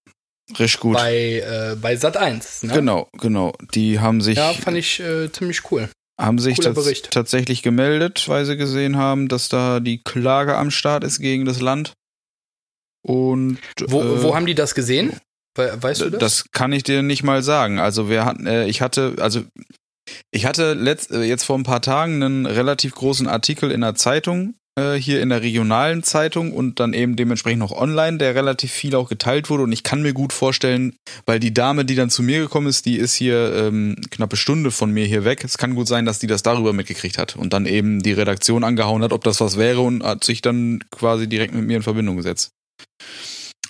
Richtig 0.59 0.81
gut. 0.81 0.95
Bei, 0.95 1.15
äh, 1.15 1.77
bei 1.77 1.97
Sat 1.97 2.17
1, 2.17 2.65
ne? 2.65 2.75
Genau, 2.75 3.09
genau. 3.19 3.55
Die 3.75 4.01
haben 4.01 4.21
sich. 4.21 4.37
Ja, 4.37 4.53
fand 4.53 4.77
ich 4.77 5.01
äh, 5.01 5.31
ziemlich 5.33 5.71
cool 5.71 5.89
haben 6.23 6.39
sich 6.39 6.59
tats 6.59 7.03
tatsächlich 7.11 7.63
gemeldet, 7.63 8.29
weil 8.29 8.45
sie 8.45 8.57
gesehen 8.57 8.97
haben, 8.97 9.29
dass 9.29 9.49
da 9.49 9.81
die 9.81 10.03
Klage 10.03 10.57
am 10.57 10.71
Start 10.71 11.05
ist 11.05 11.19
gegen 11.19 11.45
das 11.45 11.61
Land. 11.61 11.95
Und 13.03 13.59
wo, 13.87 14.01
äh, 14.01 14.23
wo 14.23 14.35
haben 14.35 14.47
die 14.47 14.55
das 14.55 14.75
gesehen? 14.75 15.19
Weißt 15.57 16.01
du 16.01 16.11
das? 16.11 16.21
Das 16.21 16.51
kann 16.53 16.73
ich 16.73 16.83
dir 16.83 17.03
nicht 17.03 17.25
mal 17.25 17.43
sagen. 17.43 17.79
Also 17.79 18.09
wir 18.09 18.25
hatten, 18.25 18.47
äh, 18.47 18.67
ich 18.67 18.81
hatte, 18.81 19.17
also 19.19 19.43
ich 20.31 20.47
hatte 20.47 20.75
letzt, 20.75 21.11
äh, 21.11 21.23
jetzt 21.23 21.45
vor 21.45 21.59
ein 21.59 21.65
paar 21.65 21.83
Tagen 21.83 22.23
einen 22.23 22.47
relativ 22.47 22.95
großen 22.95 23.29
Artikel 23.29 23.71
in 23.71 23.83
der 23.83 23.95
Zeitung 23.95 24.55
äh, 24.79 24.95
hier 24.95 25.21
in 25.21 25.29
der 25.29 25.43
regionalen 25.43 26.03
Zeitung 26.03 26.53
und 26.53 26.81
dann 26.81 26.95
eben 26.95 27.17
dementsprechend 27.17 27.59
noch 27.59 27.73
online, 27.73 28.19
der 28.19 28.35
relativ 28.35 28.73
viel 28.73 28.95
auch 28.95 29.09
geteilt 29.09 29.51
wurde. 29.51 29.65
Und 29.65 29.73
ich 29.73 29.83
kann 29.83 30.03
mir 30.03 30.13
gut 30.13 30.33
vorstellen, 30.33 30.97
weil 31.27 31.41
die 31.41 31.53
Dame, 31.53 31.85
die 31.85 31.95
dann 31.95 32.11
zu 32.11 32.23
mir 32.23 32.41
gekommen 32.41 32.69
ist, 32.69 32.87
die 32.87 32.97
ist 32.97 33.15
hier 33.15 33.55
ähm, 33.55 33.97
knappe 34.11 34.37
Stunde 34.37 34.71
von 34.71 34.91
mir 34.91 35.05
hier 35.05 35.25
weg. 35.25 35.45
Es 35.45 35.59
kann 35.59 35.75
gut 35.75 35.89
sein, 35.89 36.07
dass 36.07 36.19
die 36.19 36.27
das 36.27 36.43
darüber 36.43 36.73
mitgekriegt 36.73 37.19
hat 37.19 37.37
und 37.37 37.53
dann 37.53 37.67
eben 37.67 38.03
die 38.03 38.13
Redaktion 38.13 38.65
angehauen 38.65 39.03
hat, 39.03 39.13
ob 39.13 39.25
das 39.25 39.41
was 39.41 39.59
wäre 39.59 39.81
und 39.81 40.03
hat 40.03 40.25
sich 40.25 40.41
dann 40.41 40.83
quasi 40.91 41.29
direkt 41.29 41.55
mit 41.55 41.67
mir 41.67 41.77
in 41.77 41.83
Verbindung 41.83 42.17
gesetzt. 42.17 42.53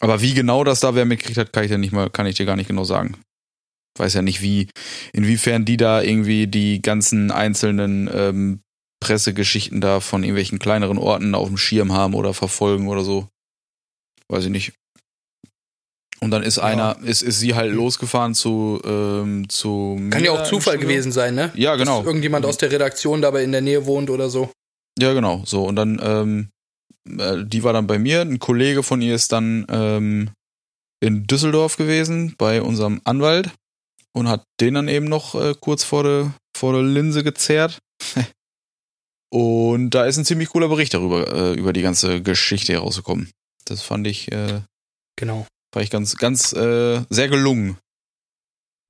Aber 0.00 0.20
wie 0.20 0.34
genau 0.34 0.64
das 0.64 0.80
da 0.80 0.94
wer 0.94 1.04
mitgekriegt 1.04 1.38
hat, 1.38 1.52
kann 1.52 1.64
ich 1.64 1.70
dir 1.70 1.78
nicht 1.78 1.92
mal, 1.92 2.10
kann 2.10 2.26
ich 2.26 2.36
dir 2.36 2.46
gar 2.46 2.56
nicht 2.56 2.68
genau 2.68 2.84
sagen. 2.84 3.16
Weiß 3.98 4.14
ja 4.14 4.22
nicht, 4.22 4.40
wie, 4.40 4.68
inwiefern 5.12 5.64
die 5.64 5.76
da 5.76 6.02
irgendwie 6.02 6.46
die 6.46 6.80
ganzen 6.80 7.30
einzelnen 7.30 8.10
ähm, 8.12 8.60
Pressegeschichten 9.02 9.80
da 9.80 9.98
von 9.98 10.22
irgendwelchen 10.22 10.60
kleineren 10.60 10.96
Orten 10.96 11.34
auf 11.34 11.48
dem 11.48 11.58
Schirm 11.58 11.92
haben 11.92 12.14
oder 12.14 12.34
verfolgen 12.34 12.86
oder 12.86 13.02
so. 13.02 13.26
Weiß 14.28 14.44
ich 14.44 14.50
nicht. 14.50 14.72
Und 16.20 16.30
dann 16.30 16.44
ist 16.44 16.60
einer, 16.60 16.96
ja. 17.00 17.06
ist, 17.08 17.22
ist 17.22 17.40
sie 17.40 17.56
halt 17.56 17.72
losgefahren 17.72 18.34
zu, 18.34 18.80
ähm, 18.84 19.48
zu 19.48 20.00
Kann 20.08 20.22
ja 20.22 20.30
auch 20.30 20.44
Zufall 20.44 20.78
gewesen 20.78 21.10
sein, 21.10 21.34
ne? 21.34 21.50
Ja, 21.56 21.74
genau. 21.74 21.98
Dass 21.98 22.06
irgendjemand 22.06 22.46
aus 22.46 22.58
der 22.58 22.70
Redaktion 22.70 23.20
dabei 23.20 23.42
in 23.42 23.50
der 23.50 23.60
Nähe 23.60 23.86
wohnt 23.86 24.08
oder 24.08 24.30
so. 24.30 24.48
Ja, 25.00 25.14
genau. 25.14 25.42
So, 25.44 25.64
und 25.64 25.74
dann, 25.74 26.00
ähm, 26.00 26.50
äh, 27.18 27.44
die 27.44 27.64
war 27.64 27.72
dann 27.72 27.88
bei 27.88 27.98
mir. 27.98 28.20
Ein 28.20 28.38
Kollege 28.38 28.84
von 28.84 29.02
ihr 29.02 29.16
ist 29.16 29.32
dann 29.32 29.66
ähm, 29.68 30.30
in 31.00 31.26
Düsseldorf 31.26 31.76
gewesen, 31.76 32.36
bei 32.38 32.62
unserem 32.62 33.00
Anwalt. 33.02 33.50
Und 34.14 34.28
hat 34.28 34.44
den 34.60 34.74
dann 34.74 34.86
eben 34.86 35.06
noch 35.06 35.34
äh, 35.34 35.54
kurz 35.58 35.82
vor 35.82 36.04
der, 36.04 36.32
vor 36.56 36.72
der 36.72 36.82
Linse 36.82 37.24
gezerrt. 37.24 37.80
Und 39.32 39.90
da 39.90 40.04
ist 40.04 40.18
ein 40.18 40.26
ziemlich 40.26 40.50
cooler 40.50 40.68
Bericht 40.68 40.92
darüber, 40.92 41.26
äh, 41.32 41.54
über 41.54 41.72
die 41.72 41.80
ganze 41.80 42.20
Geschichte 42.20 42.74
herausgekommen. 42.74 43.30
Das 43.64 43.80
fand 43.80 44.06
ich, 44.06 44.30
äh, 44.30 44.60
genau. 45.16 45.46
Fand 45.72 45.84
ich 45.84 45.90
ganz, 45.90 46.18
ganz, 46.18 46.52
äh, 46.52 47.00
sehr 47.08 47.28
gelungen. 47.28 47.78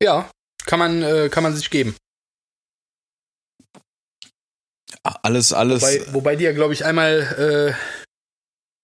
Ja, 0.03 0.29
kann 0.67 0.81
man, 0.81 1.01
äh, 1.03 1.29
kann 1.31 1.45
man 1.45 1.55
sich 1.55 1.71
geben. 1.71 1.95
Alles, 5.05 5.53
alles. 5.53 5.83
Wobei, 5.83 6.13
wobei 6.13 6.37
die 6.37 6.45
ja, 6.45 6.53
glaube 6.53 6.75
ich, 6.75 6.85
einmal, 6.85 7.77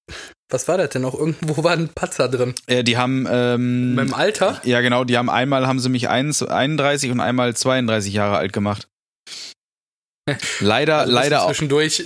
äh, 0.09 0.15
was 0.49 0.69
war 0.69 0.79
das 0.79 0.91
denn 0.91 1.03
noch? 1.03 1.15
Irgendwo 1.15 1.65
war 1.65 1.73
ein 1.73 1.89
Patzer 1.89 2.29
drin. 2.29 2.55
Ja, 2.69 2.85
die 2.85 2.97
haben, 2.97 3.27
ähm, 3.29 3.97
Beim 3.97 4.15
Alter? 4.15 4.61
Ja, 4.63 4.81
genau, 4.81 5.03
die 5.03 5.19
haben 5.19 5.29
einmal 5.29 5.67
haben 5.67 5.81
sie 5.81 5.89
mich 5.89 6.09
31 6.09 7.11
und 7.11 7.19
einmal 7.19 7.57
32 7.57 8.13
Jahre 8.13 8.37
alt 8.37 8.53
gemacht. 8.53 8.87
Leider, 10.61 10.99
Also 10.99 11.13
leider 11.13 11.43
auch. 11.43 11.49
Zwischendurch, 11.49 12.05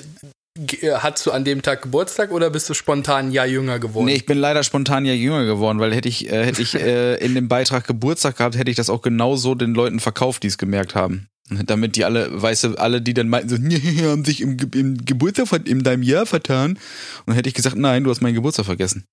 äh, 0.81 0.93
hast 0.93 1.25
du 1.27 1.31
an 1.31 1.45
dem 1.45 1.63
Tag 1.63 1.83
Geburtstag 1.83 2.31
oder 2.31 2.51
bist 2.51 2.69
du 2.69 2.75
spontan 2.75 3.27
ein 3.27 3.33
Jahr 3.33 3.47
jünger 3.47 3.79
geworden? 3.79 4.07
Nee, 4.07 4.15
ich 4.15 4.27
bin 4.27 4.39
leider 4.39 4.63
spontan 4.63 5.05
ja 5.05 5.15
jünger 5.15 5.45
geworden, 5.45 5.79
weil 5.79 5.95
hätte 5.95 6.09
ich, 6.09 6.31
äh, 6.31 6.45
hätte 6.45 6.63
ich 6.63 6.75
äh, 6.75 7.15
in 7.25 7.35
dem 7.35 7.49
Beitrag 7.49 7.87
Geburtstag 7.87 8.37
gehabt, 8.37 8.57
hätte 8.57 8.71
ich 8.71 8.77
das 8.77 8.91
auch 8.91 9.03
genauso 9.03 9.55
den 9.55 9.75
Leuten 9.75 10.01
verkauft, 10.01 10.43
die 10.43 10.49
es 10.49 10.59
gemerkt 10.59 10.95
haben. 10.95 11.29
Damit 11.49 11.97
die 11.97 12.05
alle, 12.05 12.41
weißt 12.41 12.65
du, 12.65 12.75
alle, 12.77 13.03
die 13.03 13.15
dann 13.15 13.29
meinten, 13.29 13.49
so, 13.49 13.57
nee, 13.61 13.81
haben 14.03 14.25
sich 14.25 14.41
im, 14.41 14.57
im 14.75 15.05
Geburtstag 15.05 15.67
in 15.67 15.83
deinem 15.83 16.03
Jahr 16.03 16.27
vertan. 16.27 16.73
Und 16.73 16.79
dann 17.27 17.37
hätte 17.37 17.49
ich 17.49 17.55
gesagt, 17.55 17.77
nein, 17.77 18.05
du 18.05 18.11
hast 18.11 18.21
meinen 18.21 18.35
Geburtstag 18.35 18.67
vergessen. 18.67 19.05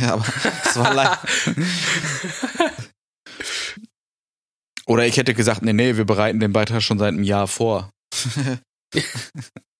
ja, 0.00 0.14
aber 0.14 0.24
es 0.64 0.76
war 0.76 0.94
leider. 0.94 1.18
Oder 4.86 5.06
ich 5.06 5.16
hätte 5.18 5.34
gesagt, 5.34 5.62
nee, 5.62 5.72
nee, 5.72 5.96
wir 5.96 6.04
bereiten 6.04 6.40
den 6.40 6.52
Beitrag 6.52 6.82
schon 6.82 6.98
seit 6.98 7.08
einem 7.08 7.22
Jahr 7.22 7.46
vor. 7.46 7.90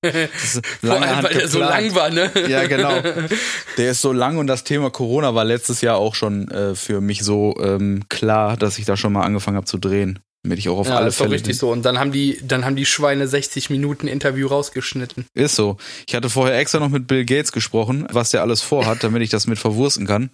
Das 0.03 0.61
Vor 0.81 1.03
allem, 1.03 1.23
weil 1.23 1.35
der 1.35 1.49
so 1.49 1.59
lang 1.59 1.95
war, 1.95 2.11
ne? 2.11 2.33
Ja, 2.49 2.67
genau. 2.67 3.03
Der 3.77 3.91
ist 3.91 4.01
so 4.01 4.13
lang 4.13 4.39
und 4.39 4.47
das 4.47 4.65
Thema 4.65 4.91
Corona 4.91 5.35
war 5.35 5.45
letztes 5.45 5.83
Jahr 5.83 5.97
auch 5.97 6.15
schon 6.15 6.49
äh, 6.51 6.75
für 6.75 7.03
mich 7.03 7.23
so 7.23 7.55
ähm, 7.61 8.05
klar, 8.09 8.57
dass 8.57 8.79
ich 8.79 8.87
da 8.87 8.97
schon 8.97 9.13
mal 9.13 9.25
angefangen 9.25 9.59
habe 9.59 9.67
zu 9.67 9.77
drehen. 9.77 10.21
Damit 10.43 10.59
ich 10.59 10.71
auch 10.71 10.79
auf 10.79 10.89
ja, 10.89 10.97
alle 10.97 11.09
ist 11.09 11.21
doch 11.21 11.25
Fälle. 11.25 11.35
richtig 11.35 11.59
so. 11.59 11.71
Und 11.71 11.85
dann 11.85 11.99
haben 11.99 12.13
die, 12.13 12.41
dann 12.43 12.65
haben 12.65 12.77
die 12.77 12.87
Schweine 12.87 13.29
60 13.29 13.69
Minuten 13.69 14.09
Interview 14.09 14.47
rausgeschnitten. 14.49 15.27
Ist 15.35 15.55
so. 15.55 15.77
Ich 16.07 16.15
hatte 16.15 16.31
vorher 16.31 16.59
extra 16.59 16.79
noch 16.79 16.89
mit 16.89 17.07
Bill 17.07 17.27
Gates 17.27 17.53
gesprochen, 17.53 18.07
was 18.11 18.31
der 18.31 18.41
alles 18.41 18.63
vorhat, 18.63 18.99
damit 19.05 19.21
ich 19.21 19.29
das 19.29 19.47
mit 19.47 19.59
verwursten 19.59 20.07
kann. 20.07 20.31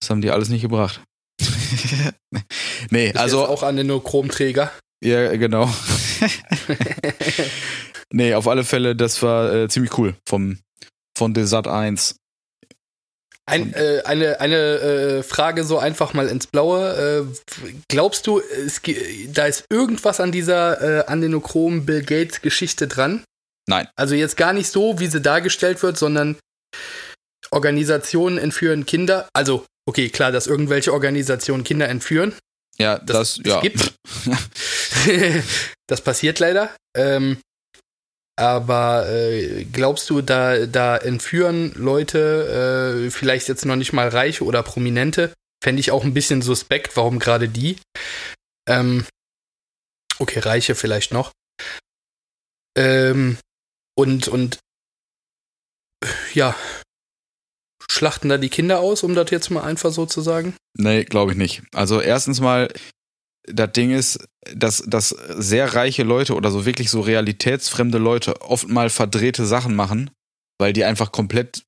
Das 0.00 0.10
haben 0.10 0.22
die 0.22 0.30
alles 0.30 0.48
nicht 0.48 0.62
gebracht. 0.62 1.00
nee, 2.90 3.10
Ist 3.10 3.16
also. 3.16 3.46
auch 3.46 3.62
an 3.62 3.76
den 3.76 3.88
Chromträger. 4.02 4.72
Ja, 5.02 5.36
genau. 5.36 5.70
nee, 8.12 8.34
auf 8.34 8.48
alle 8.48 8.64
Fälle, 8.64 8.96
das 8.96 9.22
war 9.22 9.52
äh, 9.52 9.68
ziemlich 9.68 9.96
cool 9.98 10.14
vom, 10.26 10.58
von 11.16 11.34
The 11.34 11.44
Sat 11.44 11.68
1. 11.68 12.16
Ein, 13.46 13.72
äh, 13.72 14.02
eine 14.04 14.40
eine 14.40 14.56
äh, 14.56 15.22
Frage 15.22 15.64
so 15.64 15.78
einfach 15.78 16.12
mal 16.12 16.28
ins 16.28 16.46
Blaue. 16.46 17.24
Äh, 17.24 17.70
glaubst 17.88 18.26
du, 18.26 18.40
es, 18.40 18.82
da 19.32 19.46
ist 19.46 19.64
irgendwas 19.70 20.20
an 20.20 20.32
dieser 20.32 20.82
äh, 20.82 21.06
Adenochrom 21.06 21.86
Bill 21.86 22.02
Gates 22.02 22.42
Geschichte 22.42 22.88
dran? 22.88 23.24
Nein. 23.66 23.88
Also 23.96 24.14
jetzt 24.14 24.36
gar 24.36 24.52
nicht 24.52 24.68
so, 24.68 25.00
wie 25.00 25.06
sie 25.06 25.22
dargestellt 25.22 25.82
wird, 25.82 25.96
sondern 25.96 26.36
Organisationen 27.50 28.36
entführen 28.36 28.84
Kinder. 28.84 29.30
Also, 29.32 29.64
okay, 29.86 30.10
klar, 30.10 30.30
dass 30.30 30.46
irgendwelche 30.46 30.92
Organisationen 30.92 31.64
Kinder 31.64 31.88
entführen. 31.88 32.34
Ja, 32.80 32.98
Das, 32.98 33.40
das, 33.42 33.46
ja. 33.46 33.56
es 33.56 33.62
gibt. 33.62 33.94
das 35.86 36.00
passiert 36.00 36.38
leider. 36.38 36.74
Ähm, 36.96 37.40
aber 38.38 39.08
äh, 39.08 39.64
glaubst 39.64 40.08
du, 40.10 40.20
da, 40.22 40.66
da 40.66 40.96
entführen 40.96 41.72
Leute, 41.74 43.04
äh, 43.06 43.10
vielleicht 43.10 43.48
jetzt 43.48 43.64
noch 43.64 43.74
nicht 43.74 43.92
mal 43.92 44.08
Reiche 44.08 44.44
oder 44.44 44.62
Prominente, 44.62 45.32
fände 45.62 45.80
ich 45.80 45.90
auch 45.90 46.04
ein 46.04 46.14
bisschen 46.14 46.40
suspekt, 46.40 46.96
warum 46.96 47.18
gerade 47.18 47.48
die? 47.48 47.78
Ähm, 48.68 49.04
okay, 50.20 50.38
Reiche 50.38 50.76
vielleicht 50.76 51.12
noch. 51.12 51.32
Ähm, 52.76 53.38
und, 53.96 54.28
und 54.28 54.60
ja, 56.32 56.54
schlachten 57.90 58.28
da 58.28 58.38
die 58.38 58.48
Kinder 58.48 58.80
aus, 58.80 59.02
um 59.02 59.14
das 59.14 59.30
jetzt 59.30 59.50
mal 59.50 59.62
einfach 59.62 59.92
so 59.92 60.06
zu 60.06 60.20
sagen? 60.20 60.54
Nee, 60.76 61.04
glaube 61.04 61.32
ich 61.32 61.38
nicht. 61.38 61.62
Also 61.72 62.00
erstens 62.00 62.40
mal, 62.40 62.68
das 63.46 63.72
Ding 63.72 63.90
ist, 63.90 64.26
dass, 64.54 64.82
dass 64.86 65.08
sehr 65.08 65.74
reiche 65.74 66.02
Leute 66.02 66.34
oder 66.34 66.50
so 66.50 66.66
wirklich 66.66 66.90
so 66.90 67.00
realitätsfremde 67.00 67.98
Leute 67.98 68.40
oft 68.42 68.68
mal 68.68 68.90
verdrehte 68.90 69.46
Sachen 69.46 69.74
machen, 69.74 70.10
weil 70.58 70.72
die 70.72 70.84
einfach 70.84 71.12
komplett 71.12 71.62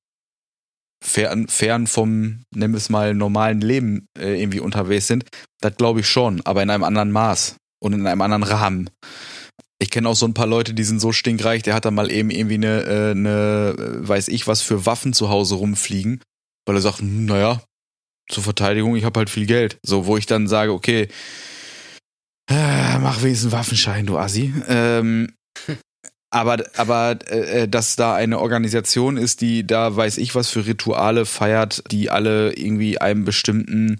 fern, 1.03 1.47
fern 1.47 1.87
vom, 1.87 2.43
wir 2.51 2.73
es 2.75 2.89
mal, 2.89 3.13
normalen 3.13 3.61
Leben 3.61 4.07
äh, 4.17 4.39
irgendwie 4.41 4.59
unterwegs 4.59 5.07
sind. 5.07 5.25
Das 5.59 5.75
glaube 5.75 6.01
ich 6.01 6.07
schon, 6.07 6.41
aber 6.45 6.61
in 6.61 6.69
einem 6.69 6.83
anderen 6.83 7.11
Maß 7.11 7.55
und 7.81 7.93
in 7.93 8.05
einem 8.05 8.21
anderen 8.21 8.43
Rahmen. 8.43 8.89
Ich 9.81 9.89
kenne 9.89 10.07
auch 10.07 10.15
so 10.15 10.27
ein 10.27 10.35
paar 10.35 10.45
Leute, 10.45 10.75
die 10.75 10.83
sind 10.83 10.99
so 10.99 11.11
stinkreich, 11.11 11.63
der 11.63 11.73
hat 11.73 11.85
da 11.85 11.91
mal 11.91 12.11
eben 12.11 12.29
irgendwie 12.29 12.53
eine, 12.53 12.83
äh, 12.83 13.11
eine, 13.11 13.75
äh, 13.75 14.07
weiß 14.07 14.27
ich 14.27 14.45
was 14.45 14.61
für 14.61 14.85
Waffen 14.85 15.11
zu 15.11 15.29
Hause 15.29 15.55
rumfliegen, 15.55 16.21
weil 16.67 16.75
er 16.75 16.81
sagt, 16.81 16.99
hm, 16.99 17.25
naja, 17.25 17.63
zur 18.29 18.43
Verteidigung, 18.43 18.95
ich 18.95 19.05
habe 19.05 19.17
halt 19.17 19.31
viel 19.31 19.47
Geld. 19.47 19.79
So, 19.83 20.05
wo 20.05 20.17
ich 20.17 20.27
dann 20.27 20.47
sage, 20.47 20.71
okay, 20.71 21.07
äh, 22.47 22.99
mach 22.99 23.23
wenigstens 23.23 23.51
einen 23.51 23.59
Waffenschein, 23.59 24.05
du 24.05 24.19
Assi. 24.19 24.53
Ähm, 24.67 25.33
aber 26.29 26.63
aber 26.77 27.17
äh, 27.31 27.67
dass 27.67 27.95
da 27.95 28.13
eine 28.13 28.39
Organisation 28.39 29.17
ist, 29.17 29.41
die 29.41 29.65
da 29.65 29.95
weiß 29.95 30.19
ich 30.19 30.35
was 30.35 30.49
für 30.49 30.67
Rituale 30.67 31.25
feiert, 31.25 31.83
die 31.91 32.11
alle 32.11 32.53
irgendwie 32.53 32.99
einem 33.01 33.25
bestimmten 33.25 33.99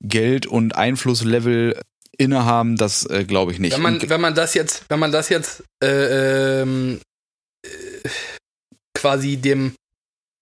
Geld- 0.00 0.46
und 0.46 0.76
Einflusslevel 0.76 1.80
innehaben, 2.18 2.76
das 2.76 3.06
äh, 3.06 3.24
glaube 3.24 3.52
ich 3.52 3.58
nicht. 3.58 3.72
Wenn 3.74 3.82
man, 3.82 3.94
Und- 3.94 4.08
wenn 4.10 4.20
man 4.20 4.34
das 4.34 4.54
jetzt, 4.54 4.84
wenn 4.88 4.98
man 4.98 5.12
das 5.12 5.28
jetzt 5.28 5.62
äh, 5.82 6.60
ähm, 6.62 7.00
äh, 7.64 8.08
quasi 8.96 9.36
dem 9.36 9.74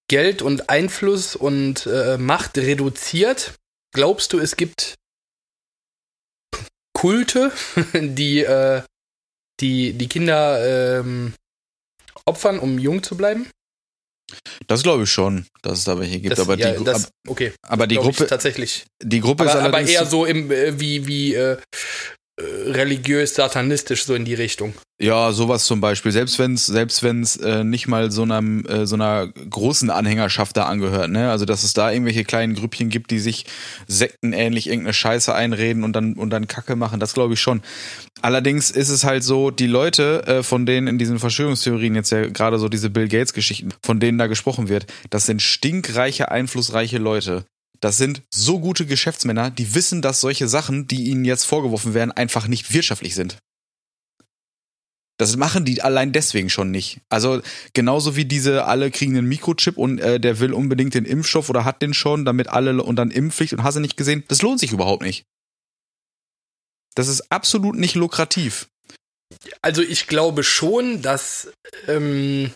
Geld 0.09 0.41
und 0.43 0.71
Einfluss 0.71 1.37
und 1.37 1.87
äh, 1.87 2.17
Macht 2.19 2.57
reduziert, 2.59 3.55
glaubst 3.95 4.33
du, 4.33 4.39
es 4.39 4.57
gibt 4.57 4.95
Kulte, 6.95 7.53
die 7.95 8.41
äh, 8.41 8.83
die, 9.61 9.93
die 9.95 10.09
Kinder 10.09 11.01
ähm, 11.01 11.35
opfern, 12.27 12.59
um 12.59 12.79
jung 12.79 13.03
zu 13.03 13.17
bleiben? 13.17 13.51
Das 14.67 14.83
glaube 14.83 15.05
ich 15.05 15.11
schon, 15.11 15.47
dass 15.63 15.79
es 15.79 15.85
da 15.85 15.99
welche 15.99 16.21
gibt. 16.21 16.33
Das- 16.33 16.41
aber, 16.41 16.59
ja, 16.59 16.73
die, 16.73 16.85
das, 16.85 17.11
okay, 17.27 17.53
aber 17.63 17.87
die 17.87 17.97
Gruppe, 17.97 18.27
tatsächlich. 18.27 18.85
die 19.03 19.21
Gruppe 19.21 19.45
Aber, 19.45 19.51
ist 19.53 19.57
aber 19.57 19.77
allerdings 19.77 19.91
eher 19.91 20.07
so 20.07 20.25
im, 20.25 20.51
äh, 20.51 20.79
wie, 20.81 21.07
wie 21.07 21.35
äh, 21.35 21.59
äh, 22.39 22.71
religiös-satanistisch, 22.71 24.05
so 24.05 24.15
in 24.15 24.27
die 24.27 24.35
Richtung. 24.35 24.75
Ja, 25.01 25.33
sowas 25.33 25.65
zum 25.65 25.81
Beispiel. 25.81 26.13
Selbst 26.13 26.39
wenn's, 26.39 26.67
selbst 26.67 27.03
wenn's 27.03 27.37
äh, 27.37 27.65
nicht 27.65 27.87
mal 27.87 28.11
so 28.11 28.23
einem 28.23 28.65
äh, 28.67 28.87
so 28.87 28.95
einer 28.95 29.29
großen 29.29 29.89
Anhängerschaft 29.91 30.57
da 30.57 30.67
angehört, 30.67 31.11
ne? 31.11 31.31
Also 31.31 31.45
dass 31.45 31.65
es 31.65 31.73
da 31.73 31.91
irgendwelche 31.91 32.25
kleinen 32.25 32.55
Grüppchen 32.55 32.89
gibt, 32.89 33.11
die 33.11 33.19
sich 33.19 33.47
sektenähnlich 33.87 34.69
irgendeine 34.69 34.95
Scheiße 34.95 35.35
einreden 35.35 35.83
und 35.83 35.95
dann 35.95 36.15
und 36.15 36.31
dann 36.31 36.47
Kacke 36.47 36.77
machen, 36.77 37.01
das 37.01 37.15
glaube 37.15 37.35
ich 37.35 37.41
schon. 37.41 37.63
Allerdings 38.23 38.71
ist 38.71 38.89
es 38.89 39.05
halt 39.05 39.23
so, 39.23 39.51
die 39.51 39.67
Leute, 39.67 40.27
äh, 40.27 40.43
von 40.43 40.67
denen 40.67 40.89
in 40.89 40.99
diesen 40.99 41.19
Verschwörungstheorien 41.19 41.95
jetzt 41.95 42.11
ja 42.11 42.27
gerade 42.27 42.59
so 42.59 42.69
diese 42.69 42.91
Bill 42.91 43.09
Gates 43.09 43.35
Geschichten, 43.35 43.71
von 43.83 44.01
denen 44.01 44.19
da 44.19 44.27
gesprochen 44.27 44.69
wird, 44.69 44.87
das 45.11 45.27
sind 45.27 45.43
stinkreiche, 45.43 46.31
einflussreiche 46.31 46.99
Leute. 46.99 47.45
Das 47.81 47.97
sind 47.97 48.23
so 48.33 48.61
gute 48.61 48.87
Geschäftsmänner, 48.87 49.51
die 49.51 49.75
wissen, 49.75 50.03
dass 50.03 50.21
solche 50.21 50.49
Sachen, 50.49 50.89
die 50.89 51.05
ihnen 51.05 51.25
jetzt 51.25 51.45
vorgeworfen 51.45 51.95
werden, 51.95 52.13
einfach 52.13 52.49
nicht 52.49 52.73
wirtschaftlich 52.73 53.15
sind. 53.15 53.39
Das 55.19 55.37
machen 55.37 55.65
die 55.65 55.81
allein 55.81 56.13
deswegen 56.13 56.51
schon 56.51 56.71
nicht. 56.71 57.01
Also 57.09 57.41
genauso 57.73 58.17
wie 58.17 58.27
diese 58.27 58.67
alle 58.67 58.91
kriegen 58.91 59.17
einen 59.17 59.29
Mikrochip 59.29 59.79
und 59.79 59.99
äh, 59.99 60.21
der 60.21 60.41
will 60.41 60.53
unbedingt 60.53 60.93
den 60.93 61.07
Impfstoff 61.07 61.49
oder 61.49 61.65
hat 61.65 61.81
den 61.81 61.95
schon, 61.95 62.27
damit 62.27 62.49
alle 62.49 62.83
und 62.83 62.97
dann 62.97 63.11
Impfpflicht 63.11 63.55
und 63.55 63.63
hast 63.63 63.77
du 63.77 63.81
nicht 63.81 63.97
gesehen. 63.97 64.25
Das 64.29 64.43
lohnt 64.43 64.61
sich 64.61 64.73
überhaupt 64.73 65.03
nicht. 65.03 65.25
Das 66.95 67.09
ist 67.09 67.33
absolut 67.33 67.77
nicht 67.77 67.95
lukrativ. 67.95 68.69
Also 69.63 69.83
ich 69.83 70.07
glaube 70.07 70.45
schon, 70.45 71.03
dass 71.03 71.51
ähm, 71.89 72.53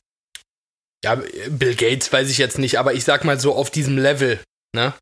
ja, 1.02 1.14
Bill 1.48 1.74
Gates 1.74 2.12
weiß 2.12 2.28
ich 2.30 2.38
jetzt 2.38 2.59
nicht, 2.59 2.78
aber 2.78 2.94
ich 2.94 3.04
sag 3.04 3.24
mal 3.24 3.40
so 3.40 3.54
auf 3.54 3.70
diesem 3.70 3.96
Level, 3.96 4.40
ne? 4.74 4.94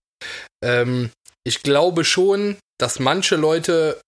Ähm, 0.63 1.11
ich 1.45 1.63
glaube 1.63 2.05
schon, 2.05 2.57
dass 2.79 2.99
manche 2.99 3.37
Leute 3.37 4.01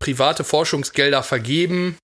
private 0.00 0.44
Forschungsgelder 0.44 1.22
vergeben, 1.22 1.98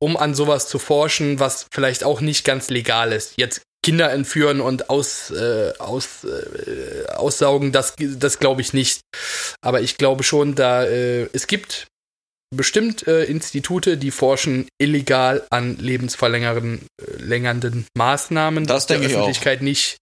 um 0.00 0.16
an 0.16 0.34
sowas 0.34 0.68
zu 0.68 0.78
forschen, 0.78 1.40
was 1.40 1.66
vielleicht 1.72 2.04
auch 2.04 2.20
nicht 2.20 2.44
ganz 2.44 2.70
legal 2.70 3.12
ist. 3.12 3.34
Jetzt 3.36 3.62
Kinder 3.84 4.10
entführen 4.10 4.60
und 4.60 4.90
aus, 4.90 5.30
äh, 5.30 5.72
aus, 5.78 6.24
äh, 6.24 7.06
aussaugen, 7.10 7.72
das, 7.72 7.94
das 7.98 8.38
glaube 8.38 8.60
ich 8.60 8.72
nicht. 8.72 9.00
Aber 9.60 9.80
ich 9.80 9.96
glaube 9.96 10.24
schon, 10.24 10.54
da 10.54 10.84
äh, 10.84 11.28
es 11.32 11.46
gibt 11.46 11.86
bestimmt 12.54 13.06
äh, 13.06 13.24
Institute, 13.24 13.96
die 13.96 14.10
forschen 14.10 14.68
illegal 14.78 15.46
an 15.50 15.76
lebensverlängernden 15.76 16.88
äh, 17.00 17.98
Maßnahmen, 17.98 18.66
das 18.66 18.86
der 18.86 19.00
ich 19.00 19.06
auch. 19.06 19.10
Öffentlichkeit 19.20 19.62
nicht, 19.62 19.98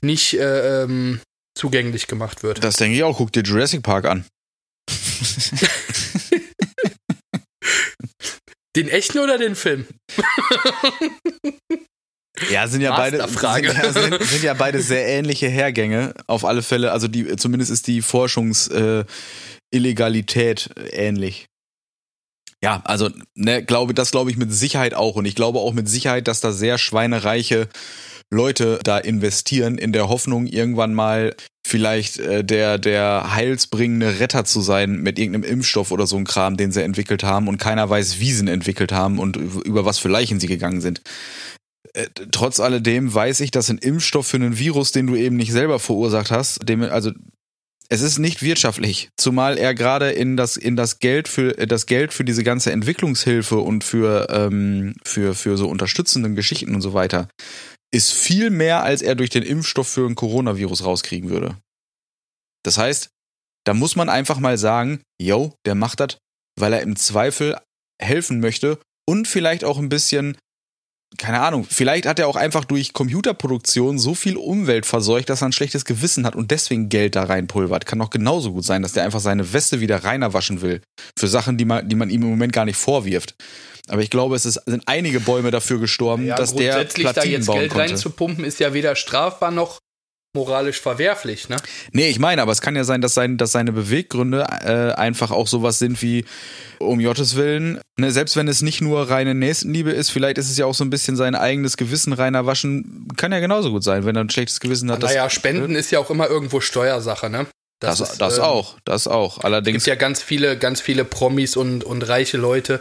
nicht 0.00 0.34
äh, 0.34 0.82
ähm, 0.82 1.20
zugänglich 1.56 2.06
gemacht 2.06 2.42
wird. 2.42 2.62
Das 2.62 2.76
denke 2.76 2.96
ich 2.96 3.02
auch. 3.02 3.18
Guck 3.18 3.32
dir 3.32 3.42
Jurassic 3.42 3.82
Park 3.82 4.06
an. 4.06 4.24
Den 8.76 8.88
echten 8.88 9.18
oder 9.18 9.38
den 9.38 9.56
Film? 9.56 9.86
Ja, 12.50 12.68
sind 12.68 12.82
ja 12.82 12.94
beide. 12.94 13.26
Sind, 13.26 13.42
ja, 13.42 13.92
sind, 13.92 14.22
sind 14.22 14.42
ja 14.42 14.52
beide 14.52 14.82
sehr 14.82 15.06
ähnliche 15.08 15.48
Hergänge. 15.48 16.12
Auf 16.26 16.44
alle 16.44 16.62
Fälle, 16.62 16.92
also 16.92 17.08
die 17.08 17.34
zumindest 17.36 17.70
ist 17.70 17.86
die 17.86 18.02
Forschungsillegalität 18.02 20.68
äh, 20.76 20.88
ähnlich. 20.90 21.46
Ja, 22.62 22.82
also 22.84 23.08
ne, 23.34 23.64
glaube 23.64 23.94
das 23.94 24.10
glaube 24.10 24.30
ich 24.30 24.36
mit 24.36 24.52
Sicherheit 24.52 24.92
auch 24.92 25.16
und 25.16 25.24
ich 25.24 25.34
glaube 25.34 25.60
auch 25.60 25.72
mit 25.72 25.88
Sicherheit, 25.88 26.28
dass 26.28 26.42
da 26.42 26.52
sehr 26.52 26.76
schweinereiche 26.76 27.70
Leute 28.32 28.80
da 28.82 28.98
investieren 28.98 29.78
in 29.78 29.92
der 29.92 30.08
Hoffnung 30.08 30.46
irgendwann 30.46 30.94
mal 30.94 31.34
vielleicht 31.66 32.18
äh, 32.18 32.44
der 32.44 32.78
der 32.78 33.34
heilsbringende 33.34 34.20
Retter 34.20 34.44
zu 34.44 34.60
sein 34.60 35.02
mit 35.02 35.18
irgendeinem 35.18 35.50
Impfstoff 35.50 35.90
oder 35.90 36.06
so 36.06 36.16
ein 36.16 36.24
Kram, 36.24 36.56
den 36.56 36.72
sie 36.72 36.82
entwickelt 36.82 37.24
haben 37.24 37.48
und 37.48 37.58
keiner 37.58 37.88
weiß, 37.88 38.20
wie 38.20 38.32
sie 38.32 38.44
ihn 38.44 38.48
entwickelt 38.48 38.92
haben 38.92 39.18
und 39.18 39.36
über 39.36 39.84
was 39.84 39.98
für 39.98 40.08
Leichen 40.08 40.40
sie 40.40 40.46
gegangen 40.46 40.80
sind. 40.80 41.02
Äh, 41.92 42.06
trotz 42.30 42.60
alledem 42.60 43.12
weiß 43.12 43.40
ich, 43.40 43.50
dass 43.50 43.70
ein 43.70 43.78
Impfstoff 43.78 44.26
für 44.26 44.36
einen 44.36 44.58
Virus, 44.58 44.92
den 44.92 45.06
du 45.06 45.16
eben 45.16 45.36
nicht 45.36 45.52
selber 45.52 45.78
verursacht 45.78 46.30
hast, 46.30 46.68
dem 46.68 46.82
also 46.82 47.12
es 47.88 48.00
ist 48.00 48.18
nicht 48.18 48.42
wirtschaftlich, 48.42 49.10
zumal 49.16 49.58
er 49.58 49.72
gerade 49.72 50.10
in 50.10 50.36
das 50.36 50.56
in 50.56 50.74
das 50.74 50.98
Geld 50.98 51.28
für 51.28 51.52
das 51.52 51.86
Geld 51.86 52.12
für 52.12 52.24
diese 52.24 52.42
ganze 52.42 52.72
Entwicklungshilfe 52.72 53.58
und 53.58 53.84
für 53.84 54.26
ähm, 54.30 54.94
für 55.04 55.34
für 55.34 55.56
so 55.56 55.68
unterstützenden 55.68 56.34
Geschichten 56.34 56.74
und 56.74 56.80
so 56.80 56.94
weiter 56.94 57.28
ist 57.96 58.12
viel 58.12 58.50
mehr, 58.50 58.82
als 58.82 59.00
er 59.00 59.14
durch 59.14 59.30
den 59.30 59.42
Impfstoff 59.42 59.88
für 59.88 60.06
ein 60.06 60.14
Coronavirus 60.14 60.84
rauskriegen 60.84 61.30
würde. 61.30 61.56
Das 62.62 62.76
heißt, 62.76 63.08
da 63.64 63.74
muss 63.74 63.96
man 63.96 64.08
einfach 64.08 64.38
mal 64.38 64.58
sagen, 64.58 65.00
yo, 65.20 65.54
der 65.64 65.74
macht 65.74 66.00
das, 66.00 66.18
weil 66.58 66.74
er 66.74 66.82
im 66.82 66.96
Zweifel 66.96 67.58
helfen 68.00 68.40
möchte 68.40 68.78
und 69.08 69.26
vielleicht 69.26 69.64
auch 69.64 69.78
ein 69.78 69.88
bisschen 69.88 70.36
keine 71.18 71.40
Ahnung, 71.40 71.66
vielleicht 71.68 72.06
hat 72.06 72.18
er 72.18 72.28
auch 72.28 72.36
einfach 72.36 72.64
durch 72.64 72.92
Computerproduktion 72.92 73.98
so 73.98 74.14
viel 74.14 74.36
Umwelt 74.36 74.86
verseucht, 74.86 75.30
dass 75.30 75.42
er 75.42 75.48
ein 75.48 75.52
schlechtes 75.52 75.84
Gewissen 75.84 76.26
hat 76.26 76.36
und 76.36 76.50
deswegen 76.50 76.88
Geld 76.88 77.16
da 77.16 77.24
reinpulvert. 77.24 77.86
Kann 77.86 77.98
doch 77.98 78.10
genauso 78.10 78.52
gut 78.52 78.64
sein, 78.64 78.82
dass 78.82 78.92
der 78.92 79.04
einfach 79.04 79.20
seine 79.20 79.52
Weste 79.52 79.80
wieder 79.80 80.04
reiner 80.04 80.34
waschen 80.34 80.60
will. 80.62 80.82
Für 81.16 81.28
Sachen, 81.28 81.56
die 81.56 81.64
man, 81.64 81.88
die 81.88 81.96
man 81.96 82.10
ihm 82.10 82.22
im 82.22 82.30
Moment 82.30 82.52
gar 82.52 82.64
nicht 82.64 82.76
vorwirft. 82.76 83.34
Aber 83.88 84.02
ich 84.02 84.10
glaube, 84.10 84.34
es 84.34 84.44
ist, 84.44 84.60
sind 84.66 84.82
einige 84.86 85.20
Bäume 85.20 85.50
dafür 85.50 85.78
gestorben, 85.78 86.26
Ja, 86.26 86.36
dass 86.36 86.54
der 86.54 86.74
grundsätzlich 86.74 87.06
Platinen 87.06 87.46
da 87.46 87.52
jetzt 87.52 87.60
Geld 87.60 87.76
reinzupumpen, 87.76 88.44
ist 88.44 88.58
ja 88.58 88.74
weder 88.74 88.96
strafbar 88.96 89.52
noch 89.52 89.78
moralisch 90.36 90.80
verwerflich, 90.80 91.48
ne? 91.48 91.56
Nee, 91.92 92.08
ich 92.08 92.20
meine, 92.20 92.42
aber 92.42 92.52
es 92.52 92.60
kann 92.60 92.76
ja 92.76 92.84
sein, 92.84 93.00
dass, 93.00 93.14
sein, 93.14 93.38
dass 93.38 93.50
seine 93.50 93.72
Beweggründe 93.72 94.46
äh, 94.64 94.92
einfach 94.92 95.32
auch 95.32 95.48
sowas 95.48 95.80
sind 95.80 96.00
wie, 96.02 96.24
um 96.78 97.02
Gottes 97.02 97.34
Willen, 97.34 97.80
ne, 97.96 98.12
selbst 98.12 98.36
wenn 98.36 98.46
es 98.46 98.62
nicht 98.62 98.80
nur 98.80 99.10
reine 99.10 99.34
Nächstenliebe 99.34 99.90
ist, 99.90 100.10
vielleicht 100.10 100.38
ist 100.38 100.50
es 100.50 100.56
ja 100.56 100.66
auch 100.66 100.74
so 100.74 100.84
ein 100.84 100.90
bisschen 100.90 101.16
sein 101.16 101.34
eigenes 101.34 101.76
Gewissen 101.76 102.12
reiner 102.12 102.46
waschen, 102.46 103.08
kann 103.16 103.32
ja 103.32 103.40
genauso 103.40 103.70
gut 103.72 103.82
sein, 103.82 104.04
wenn 104.04 104.14
er 104.14 104.22
ein 104.22 104.30
schlechtes 104.30 104.60
Gewissen 104.60 104.90
hat. 104.92 105.00
naja, 105.00 105.28
Spenden 105.28 105.74
ist 105.74 105.90
ja 105.90 105.98
auch 105.98 106.10
immer 106.10 106.28
irgendwo 106.28 106.60
Steuersache, 106.60 107.30
ne? 107.30 107.46
Das, 107.80 108.00
ist, 108.00 108.18
das 108.18 108.38
ähm, 108.38 108.44
auch, 108.44 108.78
das 108.84 109.06
auch. 109.06 109.38
Es 109.38 109.44
Allerdings, 109.44 109.84
gibt 109.84 109.86
ja 109.86 109.94
ganz 109.96 110.22
viele, 110.22 110.56
ganz 110.56 110.80
viele 110.80 111.04
Promis 111.04 111.56
und, 111.56 111.84
und 111.84 112.08
reiche 112.08 112.38
Leute, 112.38 112.80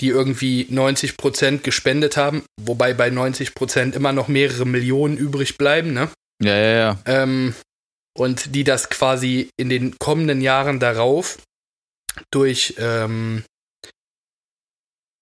die 0.00 0.08
irgendwie 0.08 0.66
90 0.68 1.16
Prozent 1.16 1.62
gespendet 1.62 2.16
haben, 2.16 2.42
wobei 2.60 2.92
bei 2.92 3.08
90 3.08 3.54
Prozent 3.54 3.94
immer 3.94 4.12
noch 4.12 4.26
mehrere 4.26 4.66
Millionen 4.66 5.16
übrig 5.16 5.58
bleiben, 5.58 5.92
ne? 5.92 6.08
Ja, 6.42 6.56
ja, 6.56 6.72
ja. 6.72 6.98
Ähm, 7.06 7.54
und 8.16 8.54
die 8.54 8.64
das 8.64 8.90
quasi 8.90 9.48
in 9.56 9.68
den 9.68 9.98
kommenden 9.98 10.40
Jahren 10.40 10.80
darauf 10.80 11.38
durch, 12.30 12.74
ähm, 12.78 13.44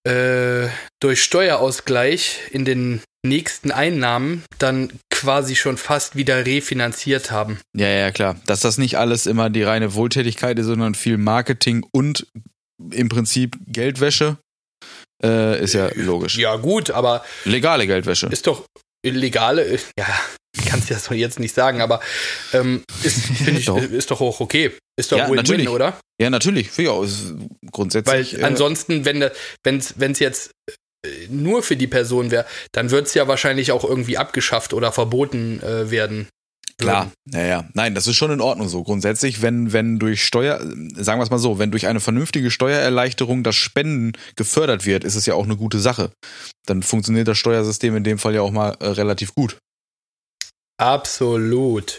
äh, 0.06 0.68
durch 1.00 1.22
Steuerausgleich 1.22 2.40
in 2.50 2.64
den 2.64 3.02
nächsten 3.24 3.70
Einnahmen 3.70 4.44
dann 4.58 4.98
quasi 5.10 5.54
schon 5.54 5.76
fast 5.76 6.16
wieder 6.16 6.46
refinanziert 6.46 7.30
haben. 7.30 7.60
Ja, 7.76 7.88
ja, 7.88 8.10
klar. 8.10 8.40
Dass 8.46 8.60
das 8.60 8.78
nicht 8.78 8.96
alles 8.96 9.26
immer 9.26 9.50
die 9.50 9.62
reine 9.62 9.94
Wohltätigkeit 9.94 10.58
ist, 10.58 10.66
sondern 10.66 10.94
viel 10.94 11.18
Marketing 11.18 11.86
und 11.92 12.26
im 12.92 13.10
Prinzip 13.10 13.58
Geldwäsche, 13.66 14.38
äh, 15.22 15.62
ist 15.62 15.74
ja 15.74 15.90
logisch. 15.94 16.38
Ja, 16.38 16.56
gut, 16.56 16.90
aber 16.90 17.22
Legale 17.44 17.86
Geldwäsche. 17.86 18.28
ist 18.28 18.46
doch 18.46 18.64
illegale, 19.02 19.78
ja, 19.98 20.06
kannst 20.66 20.90
du 20.90 20.94
das 20.94 21.04
doch 21.04 21.14
jetzt 21.14 21.38
nicht 21.38 21.54
sagen, 21.54 21.80
aber 21.80 22.00
ähm, 22.52 22.82
ist, 23.02 23.30
ich, 23.46 23.66
Doch. 23.66 23.78
ist 23.78 24.10
doch 24.10 24.20
auch 24.20 24.40
okay. 24.40 24.72
Ist 24.96 25.12
doch 25.12 25.18
Ja, 25.18 25.30
Win-Win, 25.30 25.68
oder? 25.68 25.98
Ja, 26.20 26.30
natürlich. 26.30 26.76
Ja, 26.76 27.02
ist 27.02 27.34
Weil 27.34 27.48
grundsätzlich. 27.70 28.38
äh, 28.38 28.42
ansonsten, 28.42 29.04
wenn 29.04 29.22
es 29.22 30.18
jetzt 30.18 30.50
äh, 30.66 31.08
nur 31.28 31.62
für 31.62 31.76
die 31.76 31.86
Person 31.86 32.30
wäre, 32.30 32.46
dann 32.72 32.90
wird 32.90 33.06
es 33.06 33.14
ja 33.14 33.28
wahrscheinlich 33.28 33.72
auch 33.72 33.84
irgendwie 33.84 34.18
abgeschafft 34.18 34.74
oder 34.74 34.92
verboten 34.92 35.62
äh, 35.62 35.90
werden. 35.90 36.28
Klar, 36.80 37.12
naja, 37.26 37.68
nein, 37.74 37.94
das 37.94 38.06
ist 38.06 38.16
schon 38.16 38.30
in 38.30 38.40
Ordnung 38.40 38.68
so. 38.68 38.82
Grundsätzlich, 38.82 39.42
wenn, 39.42 39.72
wenn 39.74 39.98
durch 39.98 40.24
Steuer, 40.24 40.60
sagen 40.96 41.20
wir 41.20 41.24
es 41.24 41.30
mal 41.30 41.38
so, 41.38 41.58
wenn 41.58 41.70
durch 41.70 41.86
eine 41.86 42.00
vernünftige 42.00 42.50
Steuererleichterung 42.50 43.42
das 43.42 43.54
Spenden 43.56 44.12
gefördert 44.34 44.86
wird, 44.86 45.04
ist 45.04 45.14
es 45.14 45.26
ja 45.26 45.34
auch 45.34 45.44
eine 45.44 45.56
gute 45.56 45.78
Sache. 45.78 46.10
Dann 46.66 46.82
funktioniert 46.82 47.28
das 47.28 47.36
Steuersystem 47.36 47.96
in 47.96 48.04
dem 48.04 48.18
Fall 48.18 48.34
ja 48.34 48.40
auch 48.40 48.50
mal 48.50 48.76
äh, 48.80 48.86
relativ 48.86 49.34
gut. 49.34 49.58
Absolut. 50.80 51.98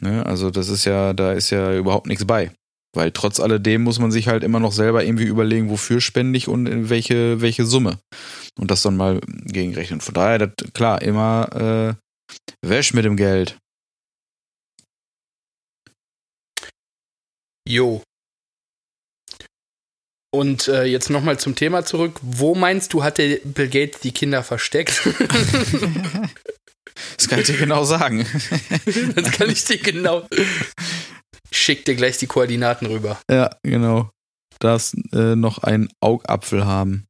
Ne? 0.00 0.24
Also 0.26 0.50
das 0.50 0.68
ist 0.68 0.84
ja, 0.84 1.14
da 1.14 1.32
ist 1.32 1.48
ja 1.48 1.74
überhaupt 1.74 2.06
nichts 2.06 2.26
bei. 2.26 2.52
Weil 2.94 3.10
trotz 3.10 3.40
alledem 3.40 3.82
muss 3.82 3.98
man 3.98 4.10
sich 4.10 4.28
halt 4.28 4.44
immer 4.44 4.60
noch 4.60 4.72
selber 4.72 5.02
irgendwie 5.02 5.24
überlegen, 5.24 5.70
wofür 5.70 6.02
spende 6.02 6.36
ich 6.36 6.46
und 6.46 6.66
in 6.66 6.90
welche, 6.90 7.40
welche 7.40 7.64
Summe. 7.64 7.98
Und 8.58 8.70
das 8.70 8.82
dann 8.82 8.98
mal 8.98 9.20
gegenrechnen. 9.44 10.02
Von 10.02 10.12
daher, 10.12 10.38
das, 10.38 10.50
klar, 10.74 11.00
immer 11.00 11.96
äh, 12.62 12.66
wäsch 12.66 12.92
mit 12.92 13.06
dem 13.06 13.16
Geld. 13.16 13.56
Jo. 17.66 18.02
Und 20.30 20.68
äh, 20.68 20.84
jetzt 20.84 21.08
nochmal 21.08 21.38
zum 21.38 21.54
Thema 21.54 21.86
zurück. 21.86 22.20
Wo 22.20 22.54
meinst 22.54 22.92
du, 22.92 23.02
hat 23.02 23.16
der 23.16 23.38
Bill 23.44 23.68
Gates 23.68 24.00
die 24.00 24.12
Kinder 24.12 24.42
versteckt? 24.42 25.00
Das 27.16 27.28
kann 27.28 27.40
ich 27.40 27.46
dir 27.46 27.56
genau 27.56 27.84
sagen. 27.84 28.24
das 29.14 29.30
kann 29.32 29.50
ich 29.50 29.64
dir 29.64 29.78
genau. 29.78 30.26
Schick 31.50 31.84
dir 31.84 31.94
gleich 31.94 32.18
die 32.18 32.26
Koordinaten 32.26 32.86
rüber. 32.86 33.20
Ja, 33.30 33.50
genau. 33.62 34.10
Darfst 34.58 34.96
äh, 35.12 35.36
noch 35.36 35.58
einen 35.58 35.88
Augapfel 36.00 36.66
haben. 36.66 37.06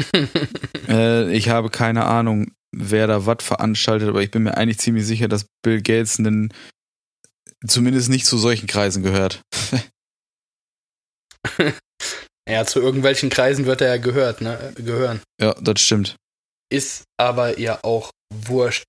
äh, 0.88 1.32
ich 1.32 1.48
habe 1.48 1.70
keine 1.70 2.04
Ahnung, 2.04 2.52
wer 2.72 3.06
da 3.06 3.26
was 3.26 3.42
veranstaltet, 3.42 4.08
aber 4.08 4.22
ich 4.22 4.30
bin 4.30 4.42
mir 4.44 4.56
eigentlich 4.56 4.78
ziemlich 4.78 5.06
sicher, 5.06 5.28
dass 5.28 5.46
Bill 5.62 5.82
Gates 5.82 6.18
einen, 6.18 6.52
zumindest 7.66 8.08
nicht 8.08 8.26
zu 8.26 8.38
solchen 8.38 8.66
Kreisen 8.66 9.02
gehört. 9.02 9.42
ja, 12.48 12.64
zu 12.66 12.80
irgendwelchen 12.80 13.30
Kreisen 13.30 13.66
wird 13.66 13.80
er 13.80 13.88
ja 13.88 13.96
gehört, 13.96 14.40
ne? 14.40 14.72
gehören. 14.76 15.20
Ja, 15.40 15.54
das 15.60 15.80
stimmt. 15.80 16.16
Ist 16.72 17.04
aber 17.16 17.58
ja 17.58 17.80
auch 17.82 18.10
wurscht. 18.32 18.84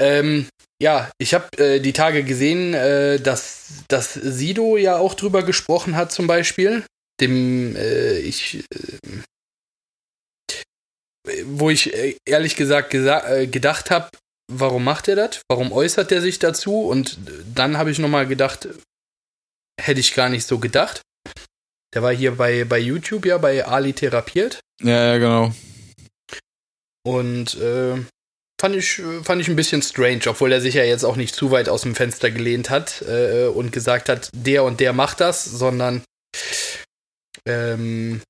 Ähm, 0.00 0.48
ja, 0.82 1.10
ich 1.18 1.34
habe 1.34 1.56
äh, 1.58 1.80
die 1.80 1.92
Tage 1.92 2.22
gesehen, 2.22 2.74
äh, 2.74 3.18
dass, 3.18 3.84
dass 3.88 4.14
Sido 4.14 4.76
ja 4.76 4.96
auch 4.98 5.14
drüber 5.14 5.42
gesprochen 5.42 5.96
hat, 5.96 6.12
zum 6.12 6.26
Beispiel. 6.26 6.84
Dem, 7.20 7.74
äh, 7.76 8.18
ich, 8.18 8.64
äh, 8.70 9.22
wo 11.44 11.70
ich 11.70 11.94
äh, 11.94 12.16
ehrlich 12.26 12.56
gesagt 12.56 12.90
gesa 12.90 13.26
äh, 13.26 13.46
gedacht 13.46 13.90
habe, 13.90 14.10
warum 14.52 14.84
macht 14.84 15.08
er 15.08 15.16
das? 15.16 15.40
Warum 15.48 15.72
äußert 15.72 16.12
er 16.12 16.20
sich 16.20 16.38
dazu? 16.38 16.82
Und 16.82 17.18
dann 17.54 17.78
habe 17.78 17.90
ich 17.90 17.98
nochmal 17.98 18.26
gedacht, 18.26 18.68
hätte 19.80 20.00
ich 20.00 20.14
gar 20.14 20.28
nicht 20.28 20.46
so 20.46 20.58
gedacht. 20.58 21.00
Der 21.94 22.02
war 22.02 22.12
hier 22.12 22.36
bei, 22.36 22.64
bei 22.64 22.78
YouTube 22.78 23.24
ja, 23.24 23.38
bei 23.38 23.64
Ali 23.64 23.94
therapiert. 23.94 24.60
Ja, 24.82 25.14
ja, 25.14 25.18
genau. 25.18 25.54
Und 27.06 27.54
äh, 27.54 27.96
fand, 28.60 28.76
ich, 28.76 29.02
fand 29.22 29.40
ich 29.40 29.48
ein 29.48 29.56
bisschen 29.56 29.82
strange, 29.82 30.22
obwohl 30.26 30.52
er 30.52 30.60
sich 30.60 30.74
ja 30.74 30.84
jetzt 30.84 31.04
auch 31.04 31.16
nicht 31.16 31.34
zu 31.34 31.50
weit 31.50 31.68
aus 31.68 31.82
dem 31.82 31.94
Fenster 31.94 32.30
gelehnt 32.30 32.70
hat 32.70 33.02
äh, 33.02 33.46
und 33.46 33.72
gesagt 33.72 34.08
hat, 34.08 34.30
der 34.32 34.64
und 34.64 34.80
der 34.80 34.92
macht 34.92 35.20
das, 35.20 35.44
sondern, 35.44 36.02
ähm, 37.46 38.22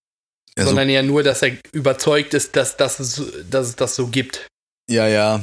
Also, 0.57 0.71
sondern 0.71 0.89
ja 0.91 1.03
nur, 1.03 1.23
dass 1.23 1.43
er 1.43 1.53
überzeugt 1.73 2.35
ist, 2.35 2.57
dass, 2.57 2.77
dass, 2.77 2.99
es, 3.01 3.23
dass 3.49 3.69
es 3.69 3.77
das 3.77 3.95
so 3.97 4.09
gibt. 4.09 4.47
ja, 4.91 5.07
ja. 5.09 5.41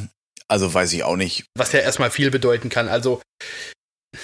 Also 0.49 0.71
weiß 0.71 0.93
ich 0.93 1.03
auch 1.03 1.15
nicht. 1.15 1.45
Was 1.57 1.71
ja 1.71 1.79
erstmal 1.79 2.11
viel 2.11 2.29
bedeuten 2.29 2.69
kann. 2.69 2.87
Also, 2.87 3.21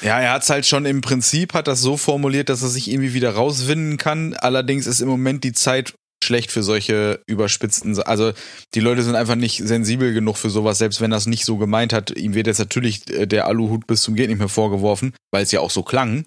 Ja, 0.02 0.20
er 0.20 0.34
hat 0.34 0.44
es 0.44 0.50
halt 0.50 0.66
schon 0.68 0.86
im 0.86 1.02
Prinzip, 1.02 1.54
hat 1.54 1.68
das 1.68 1.80
so 1.82 1.98
formuliert, 1.98 2.50
dass 2.50 2.62
er 2.62 2.68
sich 2.68 2.92
irgendwie 2.92 3.14
wieder 3.14 3.32
rauswinden 3.32 3.98
kann. 3.98 4.36
Allerdings 4.36 4.86
ist 4.86 5.00
im 5.00 5.08
Moment 5.08 5.44
die 5.44 5.54
Zeit 5.54 5.94
schlecht 6.24 6.52
für 6.52 6.64
solche 6.64 7.22
überspitzten, 7.28 8.00
also 8.02 8.34
die 8.74 8.80
Leute 8.80 9.04
sind 9.04 9.16
einfach 9.16 9.36
nicht 9.36 9.66
sensibel 9.66 10.14
genug 10.14 10.38
für 10.38 10.50
sowas, 10.50 10.78
selbst 10.78 11.02
wenn 11.02 11.12
es 11.12 11.26
nicht 11.26 11.46
so 11.46 11.58
gemeint 11.58 11.94
hat. 11.94 12.12
Ihm 12.12 12.34
wird 12.34 12.48
jetzt 12.48 12.60
natürlich 12.60 13.10
äh, 13.10 13.26
der 13.26 13.48
Aluhut 13.48 13.88
bis 13.88 14.04
zum 14.04 14.16
geht 14.16 14.30
nicht 14.30 14.40
mehr 14.40 14.50
vorgeworfen, 14.50 15.14
weil 15.32 15.44
es 15.44 15.52
ja 15.52 15.60
auch 15.60 15.72
so 15.72 15.84
klang. 15.84 16.26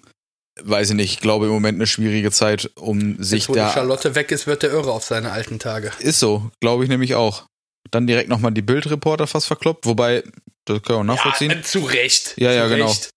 Weiß 0.61 0.91
ich 0.91 0.95
nicht, 0.95 1.13
ich 1.13 1.19
glaube 1.19 1.47
im 1.47 1.51
Moment 1.51 1.77
eine 1.77 1.87
schwierige 1.87 2.31
Zeit, 2.31 2.69
um 2.75 3.21
sich 3.21 3.43
Jetzt, 3.43 3.49
wo 3.49 3.55
da. 3.55 3.67
die 3.67 3.73
Charlotte 3.73 4.15
weg 4.15 4.31
ist, 4.31 4.45
wird 4.45 4.61
der 4.61 4.71
irre 4.71 4.91
auf 4.91 5.03
seine 5.03 5.31
alten 5.31 5.57
Tage. 5.57 5.91
Ist 5.99 6.19
so, 6.19 6.51
glaube 6.59 6.83
ich 6.83 6.89
nämlich 6.89 7.15
auch. 7.15 7.45
Dann 7.89 8.07
direkt 8.07 8.29
nochmal 8.29 8.51
die 8.51 8.61
Bildreporter 8.61 9.27
fast 9.27 9.47
verkloppt, 9.47 9.85
wobei, 9.85 10.23
das 10.65 10.79
ich 10.83 10.89
auch 10.89 11.03
nachvollziehen. 11.03 11.51
Ja, 11.51 11.61
zu 11.63 11.79
Recht. 11.79 12.33
Ja, 12.37 12.51
zu 12.51 12.55
ja, 12.55 12.67
genau. 12.67 12.85
Recht. 12.87 13.12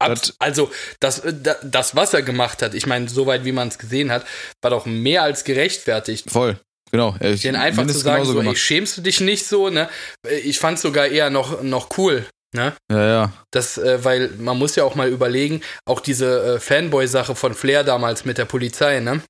Das- 0.00 0.34
also, 0.38 0.70
das, 1.00 1.20
äh, 1.20 1.32
da- 1.42 1.56
das, 1.62 1.96
was 1.96 2.14
er 2.14 2.22
gemacht 2.22 2.62
hat, 2.62 2.74
ich 2.74 2.86
meine, 2.86 3.08
soweit 3.08 3.44
wie 3.44 3.52
man 3.52 3.68
es 3.68 3.78
gesehen 3.78 4.10
hat, 4.12 4.24
war 4.62 4.70
doch 4.70 4.86
mehr 4.86 5.22
als 5.22 5.44
gerechtfertigt. 5.44 6.30
Voll, 6.30 6.58
genau. 6.92 7.16
Er- 7.18 7.34
Den 7.34 7.56
einfach 7.56 7.86
zu 7.86 7.98
sagen, 7.98 8.24
so, 8.24 8.32
ey, 8.34 8.38
gemacht. 8.38 8.58
schämst 8.58 8.96
du 8.96 9.00
dich 9.02 9.20
nicht 9.20 9.46
so, 9.46 9.70
ne? 9.70 9.88
Ich 10.44 10.58
fand 10.58 10.78
sogar 10.78 11.06
eher 11.08 11.30
noch, 11.30 11.62
noch 11.62 11.98
cool, 11.98 12.24
ne? 12.54 12.74
Ja, 12.90 13.06
ja. 13.06 13.32
Das, 13.50 13.76
äh, 13.78 14.04
weil 14.04 14.28
man 14.38 14.56
muss 14.58 14.76
ja 14.76 14.84
auch 14.84 14.94
mal 14.94 15.08
überlegen, 15.08 15.62
auch 15.84 16.00
diese 16.00 16.54
äh, 16.56 16.60
Fanboy-Sache 16.60 17.34
von 17.34 17.54
Flair 17.54 17.82
damals 17.84 18.24
mit 18.24 18.38
der 18.38 18.44
Polizei, 18.44 19.00
ne? 19.00 19.20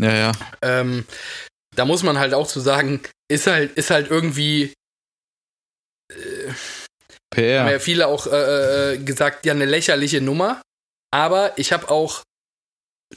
Ja, 0.00 0.12
ja. 0.14 0.32
Ähm, 0.62 1.04
da 1.74 1.84
muss 1.84 2.02
man 2.02 2.18
halt 2.18 2.34
auch 2.34 2.46
zu 2.46 2.60
sagen, 2.60 3.00
ist 3.30 3.46
halt, 3.46 3.72
ist 3.76 3.90
halt 3.90 4.10
irgendwie, 4.10 4.72
PR. 7.32 7.70
ja 7.70 7.78
viele 7.78 8.06
auch 8.06 8.26
äh, 8.26 8.94
äh, 8.94 8.98
gesagt, 8.98 9.44
ja, 9.46 9.52
eine 9.52 9.66
lächerliche 9.66 10.20
Nummer. 10.20 10.62
Aber 11.10 11.52
ich 11.56 11.72
habe 11.72 11.90
auch 11.90 12.22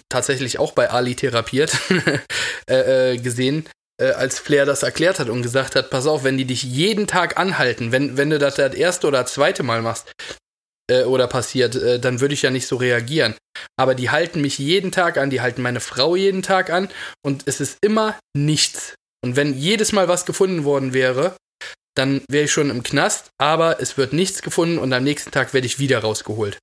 tatsächlich 0.10 0.60
auch 0.60 0.74
bei 0.74 0.90
Ali 0.90 1.16
therapiert 1.16 1.78
äh, 2.70 3.14
äh, 3.14 3.18
gesehen, 3.18 3.68
äh, 4.02 4.12
als 4.12 4.40
Flair 4.40 4.66
das 4.66 4.84
erklärt 4.84 5.20
hat 5.20 5.30
und 5.30 5.42
gesagt 5.42 5.76
hat, 5.76 5.90
pass 5.90 6.08
auf, 6.08 6.24
wenn 6.24 6.38
die 6.38 6.46
dich 6.46 6.64
jeden 6.64 7.08
Tag 7.08 7.38
anhalten, 7.40 7.92
wenn, 7.92 8.18
wenn 8.18 8.30
du 8.30 8.40
das 8.40 8.56
das 8.56 8.74
erste 8.74 9.08
oder 9.08 9.26
zweite 9.26 9.64
Mal 9.64 9.82
machst 9.82 10.12
äh, 10.90 11.04
oder 11.04 11.28
passiert, 11.28 11.76
äh, 11.76 12.00
dann 12.00 12.20
würde 12.20 12.34
ich 12.34 12.42
ja 12.42 12.52
nicht 12.52 12.68
so 12.68 12.76
reagieren. 12.76 13.36
Aber 13.78 13.96
die 13.96 14.10
halten 14.10 14.42
mich 14.42 14.58
jeden 14.58 14.92
Tag 14.92 15.18
an, 15.18 15.30
die 15.30 15.42
halten 15.42 15.62
meine 15.62 15.80
Frau 15.80 16.16
jeden 16.16 16.42
Tag 16.42 16.70
an 16.70 16.90
und 17.26 17.44
es 17.46 17.62
ist 17.62 17.78
immer 17.82 18.20
nichts. 18.36 18.96
Und 19.24 19.36
wenn 19.36 19.58
jedes 19.58 19.92
Mal 19.92 20.08
was 20.08 20.26
gefunden 20.26 20.66
worden 20.66 20.94
wäre, 20.94 21.36
dann 21.96 22.22
wäre 22.30 22.46
ich 22.46 22.52
schon 22.52 22.70
im 22.70 22.84
Knast, 22.84 23.30
aber 23.38 23.82
es 23.82 23.98
wird 23.98 24.14
nichts 24.14 24.42
gefunden 24.42 24.78
und 24.78 24.94
am 24.94 25.04
nächsten 25.04 25.32
Tag 25.32 25.54
werde 25.54 25.68
ich 25.68 25.80
wieder 25.80 26.00
rausgeholt. 26.00 26.60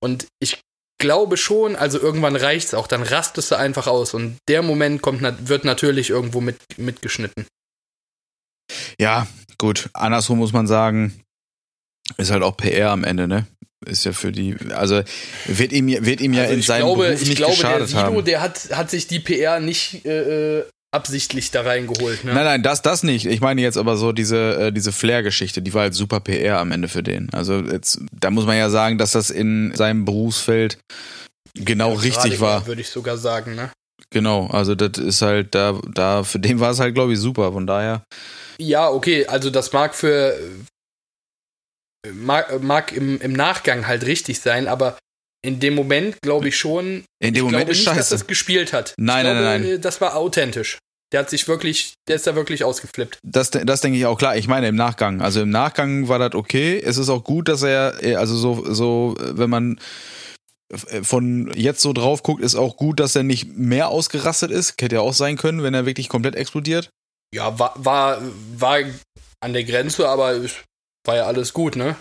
Und 0.00 0.26
ich 0.40 0.60
glaube 0.98 1.36
schon, 1.36 1.76
also 1.76 1.98
irgendwann 1.98 2.36
reicht's 2.36 2.74
auch, 2.74 2.86
dann 2.86 3.02
rastest 3.02 3.50
du 3.50 3.56
einfach 3.56 3.86
aus 3.86 4.14
und 4.14 4.38
der 4.48 4.62
Moment 4.62 5.02
kommt, 5.02 5.22
wird 5.48 5.64
natürlich 5.64 6.10
irgendwo 6.10 6.40
mit, 6.40 6.56
mitgeschnitten. 6.78 7.46
Ja, 8.98 9.26
gut. 9.58 9.90
Andersrum 9.92 10.38
muss 10.38 10.52
man 10.52 10.66
sagen, 10.66 11.20
ist 12.16 12.30
halt 12.30 12.42
auch 12.42 12.56
PR 12.56 12.90
am 12.90 13.04
Ende, 13.04 13.28
ne? 13.28 13.46
Ist 13.86 14.04
ja 14.04 14.12
für 14.12 14.32
die, 14.32 14.56
also 14.70 15.02
wird 15.46 15.72
ihm, 15.72 15.88
wird 15.88 16.22
ihm 16.22 16.32
ja 16.32 16.42
also 16.42 16.54
in 16.54 16.60
ich 16.60 16.66
seinem 16.66 16.86
glaube, 16.86 17.04
Beruf 17.04 17.22
ich 17.22 17.28
nicht 17.28 17.36
glaube, 17.36 17.56
der 17.56 17.86
Sido, 17.86 17.98
haben. 18.00 18.24
der 18.24 18.40
hat, 18.40 18.70
hat 18.74 18.90
sich 18.90 19.06
die 19.08 19.20
PR 19.20 19.60
nicht 19.60 20.06
äh, 20.06 20.60
äh, 20.60 20.64
absichtlich 20.94 21.50
da 21.50 21.62
reingeholt. 21.62 22.24
Ne? 22.24 22.32
Nein, 22.32 22.44
nein, 22.44 22.62
das, 22.62 22.80
das 22.82 23.02
nicht. 23.02 23.26
Ich 23.26 23.40
meine 23.40 23.60
jetzt 23.60 23.76
aber 23.76 23.96
so 23.96 24.12
diese, 24.12 24.66
äh, 24.66 24.72
diese 24.72 24.92
Flair-Geschichte, 24.92 25.60
die 25.60 25.74
war 25.74 25.82
halt 25.82 25.94
super 25.94 26.20
PR 26.20 26.58
am 26.60 26.72
Ende 26.72 26.88
für 26.88 27.02
den. 27.02 27.28
Also 27.32 27.60
jetzt, 27.60 28.00
da 28.12 28.30
muss 28.30 28.46
man 28.46 28.56
ja 28.56 28.70
sagen, 28.70 28.96
dass 28.96 29.12
das 29.12 29.30
in 29.30 29.74
seinem 29.74 30.04
Berufsfeld 30.04 30.78
genau 31.54 31.92
richtig 31.94 32.38
Gerade 32.38 32.40
war. 32.40 32.66
Würde 32.66 32.80
ich 32.80 32.88
sogar 32.88 33.18
sagen, 33.18 33.54
ne? 33.54 33.70
Genau, 34.10 34.46
also 34.46 34.74
das 34.74 34.98
ist 34.98 35.22
halt, 35.22 35.54
da, 35.54 35.80
da, 35.92 36.24
für 36.24 36.38
den 36.38 36.60
war 36.60 36.70
es 36.70 36.80
halt, 36.80 36.94
glaube 36.94 37.12
ich, 37.12 37.18
super. 37.18 37.52
Von 37.52 37.66
daher, 37.66 38.04
Ja, 38.58 38.88
okay, 38.88 39.26
also 39.26 39.50
das 39.50 39.72
mag 39.72 39.94
für 39.94 40.38
mag, 42.12 42.62
mag 42.62 42.92
im, 42.92 43.20
im 43.20 43.32
Nachgang 43.32 43.86
halt 43.86 44.04
richtig 44.04 44.40
sein, 44.40 44.68
aber 44.68 44.96
in 45.44 45.60
dem 45.60 45.74
Moment 45.74 46.16
glaube 46.22 46.48
ich 46.48 46.56
schon, 46.56 47.04
in 47.20 47.34
dem 47.34 47.34
ich 47.34 47.42
Moment 47.42 47.66
glaube 47.66 47.72
nicht, 47.72 47.86
dass 47.86 47.94
scheiße. 47.96 48.14
das 48.14 48.26
gespielt 48.26 48.72
hat. 48.72 48.94
Nein, 48.96 49.24
glaube, 49.24 49.40
nein, 49.40 49.62
nein. 49.62 49.70
äh, 49.72 49.78
Das 49.78 50.00
war 50.00 50.16
authentisch. 50.16 50.78
Der 51.12 51.20
hat 51.20 51.30
sich 51.30 51.46
wirklich, 51.46 51.92
der 52.08 52.16
ist 52.16 52.26
da 52.26 52.34
wirklich 52.34 52.64
ausgeflippt. 52.64 53.18
Das, 53.22 53.50
das 53.50 53.80
denke 53.82 53.98
ich 53.98 54.06
auch 54.06 54.18
klar. 54.18 54.36
Ich 54.36 54.48
meine 54.48 54.66
im 54.68 54.74
Nachgang. 54.74 55.20
Also 55.20 55.42
im 55.42 55.50
Nachgang 55.50 56.08
war 56.08 56.18
das 56.18 56.34
okay. 56.34 56.80
Es 56.84 56.96
ist 56.96 57.08
auch 57.08 57.22
gut, 57.22 57.48
dass 57.48 57.62
er, 57.62 58.02
äh, 58.02 58.16
also 58.16 58.34
so, 58.36 58.72
so, 58.72 59.14
äh, 59.20 59.38
wenn 59.38 59.50
man 59.50 59.78
von 61.02 61.52
jetzt 61.54 61.82
so 61.82 61.92
drauf 61.92 62.22
guckt, 62.22 62.42
ist 62.42 62.56
auch 62.56 62.76
gut, 62.76 62.98
dass 62.98 63.14
er 63.14 63.22
nicht 63.22 63.56
mehr 63.56 63.88
ausgerastet 63.88 64.50
ist. 64.50 64.80
Hätte 64.80 64.96
ja 64.96 65.02
auch 65.02 65.12
sein 65.12 65.36
können, 65.36 65.62
wenn 65.62 65.74
er 65.74 65.86
wirklich 65.86 66.08
komplett 66.08 66.34
explodiert. 66.34 66.90
Ja, 67.32 67.58
war, 67.58 67.74
war, 67.76 68.22
war 68.56 68.78
an 69.40 69.52
der 69.52 69.64
Grenze, 69.64 70.08
aber 70.08 70.40
war 71.06 71.16
ja 71.16 71.26
alles 71.26 71.52
gut, 71.52 71.76
ne? 71.76 71.96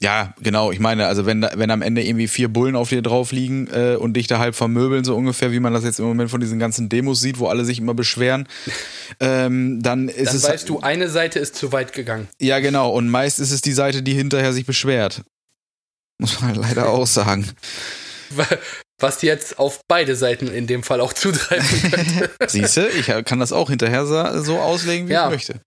Ja, 0.00 0.32
genau. 0.40 0.70
Ich 0.70 0.78
meine, 0.78 1.06
also 1.08 1.26
wenn 1.26 1.42
wenn 1.54 1.72
am 1.72 1.82
Ende 1.82 2.04
irgendwie 2.04 2.28
vier 2.28 2.48
Bullen 2.48 2.76
auf 2.76 2.88
dir 2.90 3.02
drauf 3.02 3.32
liegen 3.32 3.66
äh, 3.72 3.96
und 3.96 4.14
dich 4.14 4.28
da 4.28 4.38
halb 4.38 4.54
vermöbeln, 4.54 5.02
so 5.04 5.16
ungefähr, 5.16 5.50
wie 5.50 5.58
man 5.58 5.72
das 5.72 5.82
jetzt 5.82 5.98
im 5.98 6.04
Moment 6.06 6.30
von 6.30 6.40
diesen 6.40 6.60
ganzen 6.60 6.88
Demos 6.88 7.20
sieht, 7.20 7.40
wo 7.40 7.48
alle 7.48 7.64
sich 7.64 7.78
immer 7.80 7.94
beschweren, 7.94 8.46
ähm, 9.20 9.82
dann 9.82 10.08
ist 10.08 10.28
Dann 10.28 10.36
es. 10.36 10.42
weißt 10.44 10.68
du, 10.68 10.78
eine 10.80 11.08
Seite 11.08 11.40
ist 11.40 11.56
zu 11.56 11.72
weit 11.72 11.92
gegangen. 11.92 12.28
Ja, 12.40 12.60
genau. 12.60 12.90
Und 12.92 13.08
meist 13.08 13.40
ist 13.40 13.50
es 13.50 13.60
die 13.60 13.72
Seite, 13.72 14.02
die 14.04 14.14
hinterher 14.14 14.52
sich 14.52 14.66
beschwert. 14.66 15.22
Muss 16.20 16.40
man 16.40 16.54
leider 16.56 16.88
auch 16.90 17.06
sagen. 17.06 17.48
Was 19.00 19.22
jetzt 19.22 19.58
auf 19.58 19.80
beide 19.88 20.14
Seiten 20.16 20.46
in 20.48 20.66
dem 20.68 20.82
Fall 20.84 21.00
auch 21.00 21.12
zutreffen 21.14 21.90
könnte. 21.90 22.30
Siehst 22.46 22.76
du, 22.76 22.88
ich 22.88 23.06
kann 23.24 23.40
das 23.40 23.52
auch 23.52 23.70
hinterher 23.70 24.06
so 24.06 24.58
auslegen, 24.60 25.08
wie 25.08 25.12
Ja. 25.14 25.26
ich 25.26 25.32
möchte. 25.32 25.60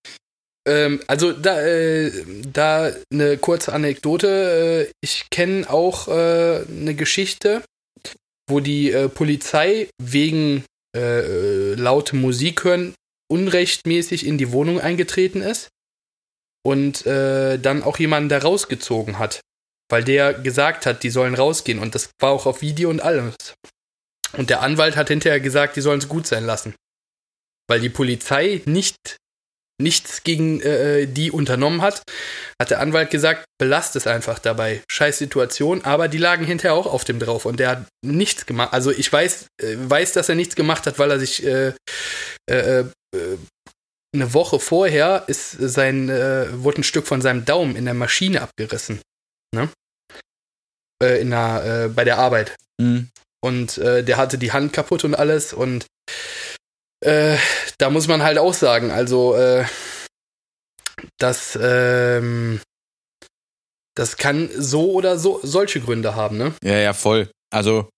Ähm, 0.67 1.01
also 1.07 1.31
da, 1.31 1.61
äh, 1.61 2.11
da 2.51 2.91
eine 3.11 3.37
kurze 3.37 3.73
Anekdote. 3.73 4.87
Äh, 4.87 4.91
ich 5.01 5.29
kenne 5.29 5.69
auch 5.69 6.07
äh, 6.07 6.63
eine 6.67 6.95
Geschichte, 6.95 7.63
wo 8.47 8.59
die 8.59 8.91
äh, 8.91 9.09
Polizei 9.09 9.89
wegen 10.01 10.63
äh, 10.95 11.73
laute 11.73 12.15
Musik 12.15 12.63
hören 12.63 12.93
unrechtmäßig 13.31 14.25
in 14.25 14.37
die 14.37 14.51
Wohnung 14.51 14.81
eingetreten 14.81 15.41
ist 15.41 15.69
und 16.63 17.05
äh, 17.05 17.57
dann 17.57 17.81
auch 17.81 17.97
jemanden 17.97 18.27
da 18.27 18.39
rausgezogen 18.39 19.19
hat, 19.19 19.39
weil 19.89 20.03
der 20.03 20.33
gesagt 20.33 20.85
hat, 20.85 21.03
die 21.03 21.09
sollen 21.09 21.33
rausgehen 21.33 21.79
und 21.79 21.95
das 21.95 22.09
war 22.19 22.31
auch 22.31 22.45
auf 22.45 22.61
Video 22.61 22.89
und 22.89 23.01
alles. 23.01 23.35
Und 24.33 24.49
der 24.49 24.61
Anwalt 24.61 24.97
hat 24.97 25.07
hinterher 25.07 25.39
gesagt, 25.39 25.77
die 25.77 25.81
sollen 25.81 25.99
es 25.99 26.09
gut 26.09 26.27
sein 26.27 26.45
lassen, 26.45 26.75
weil 27.69 27.79
die 27.79 27.89
Polizei 27.89 28.61
nicht 28.65 29.17
nichts 29.81 30.23
gegen 30.23 30.61
äh, 30.61 31.07
die 31.07 31.31
unternommen 31.31 31.81
hat, 31.81 32.03
hat 32.59 32.71
der 32.71 32.79
Anwalt 32.79 33.09
gesagt, 33.09 33.45
belast 33.59 33.95
es 33.95 34.07
einfach 34.07 34.39
dabei. 34.39 34.81
Scheiß 34.89 35.17
Situation, 35.17 35.83
aber 35.83 36.07
die 36.07 36.17
lagen 36.17 36.45
hinterher 36.45 36.75
auch 36.75 36.87
auf 36.87 37.03
dem 37.03 37.19
drauf 37.19 37.45
und 37.45 37.59
der 37.59 37.69
hat 37.69 37.85
nichts 38.05 38.45
gemacht. 38.45 38.73
Also 38.73 38.91
ich 38.91 39.11
weiß, 39.11 39.47
äh, 39.61 39.75
weiß, 39.77 40.13
dass 40.13 40.29
er 40.29 40.35
nichts 40.35 40.55
gemacht 40.55 40.85
hat, 40.87 40.99
weil 40.99 41.11
er 41.11 41.19
sich 41.19 41.45
äh, 41.45 41.73
äh, 42.49 42.79
äh, 43.15 43.37
eine 44.13 44.33
Woche 44.33 44.59
vorher 44.59 45.23
ist 45.27 45.51
sein, 45.51 46.09
äh, 46.09 46.47
wurde 46.63 46.81
ein 46.81 46.83
Stück 46.83 47.07
von 47.07 47.21
seinem 47.21 47.45
Daumen 47.45 47.75
in 47.75 47.85
der 47.85 47.93
Maschine 47.93 48.41
abgerissen. 48.41 49.01
Ne? 49.55 49.69
In 51.01 51.31
der, 51.31 51.85
äh, 51.85 51.89
bei 51.89 52.03
der 52.03 52.17
Arbeit. 52.17 52.55
Mhm. 52.79 53.09
Und 53.43 53.77
der 53.77 54.17
hatte 54.17 54.37
die 54.37 54.51
Hand 54.51 54.71
kaputt 54.71 55.03
und 55.03 55.15
alles. 55.15 55.51
Und 55.51 55.87
äh, 57.01 57.37
da 57.77 57.89
muss 57.89 58.07
man 58.07 58.23
halt 58.23 58.37
auch 58.37 58.53
sagen, 58.53 58.91
also 58.91 59.35
äh, 59.35 59.65
das, 61.17 61.57
ähm, 61.61 62.61
das 63.95 64.17
kann 64.17 64.49
so 64.53 64.91
oder 64.91 65.17
so 65.17 65.39
solche 65.43 65.81
Gründe 65.81 66.15
haben, 66.15 66.37
ne? 66.37 66.53
Ja, 66.63 66.77
ja, 66.77 66.93
voll. 66.93 67.29
Also 67.53 67.89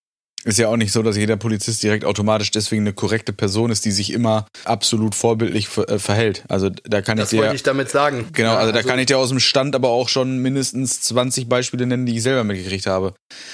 ist 0.45 0.59
ja 0.59 0.67
auch 0.67 0.77
nicht 0.77 0.91
so, 0.91 1.01
dass 1.03 1.15
jeder 1.17 1.37
Polizist 1.37 1.83
direkt 1.83 2.05
automatisch 2.05 2.51
deswegen 2.51 2.83
eine 2.83 2.93
korrekte 2.93 3.33
Person 3.33 3.71
ist, 3.71 3.85
die 3.85 3.91
sich 3.91 4.11
immer 4.11 4.45
absolut 4.65 5.15
vorbildlich 5.15 5.67
äh, 5.77 5.99
verhält. 5.99 6.43
Also 6.49 6.69
da 6.83 7.01
kann 7.01 7.17
Das 7.17 7.31
ich 7.31 7.37
dir 7.37 7.43
wollte 7.43 7.55
ich 7.55 7.63
damit 7.63 7.89
sagen. 7.89 8.27
genau, 8.33 8.53
Ja, 8.53 8.57
also 8.59 8.71
da 8.71 8.83
kann 8.83 8.99
ich 8.99 9.05
dir 9.05 9.17
aus 9.17 9.29
dem 9.29 9.39
Stand 9.39 9.75
aber 9.75 9.89
auch 9.89 10.09
schon 10.09 10.37
mindestens 10.39 11.01
20 11.01 11.47
Beispiele 11.47 11.85
nennen, 11.85 12.05
die 12.05 12.15
ich 12.17 12.23
selber 12.23 12.43
mitgekriegt 12.43 12.85
habe, 12.87 13.13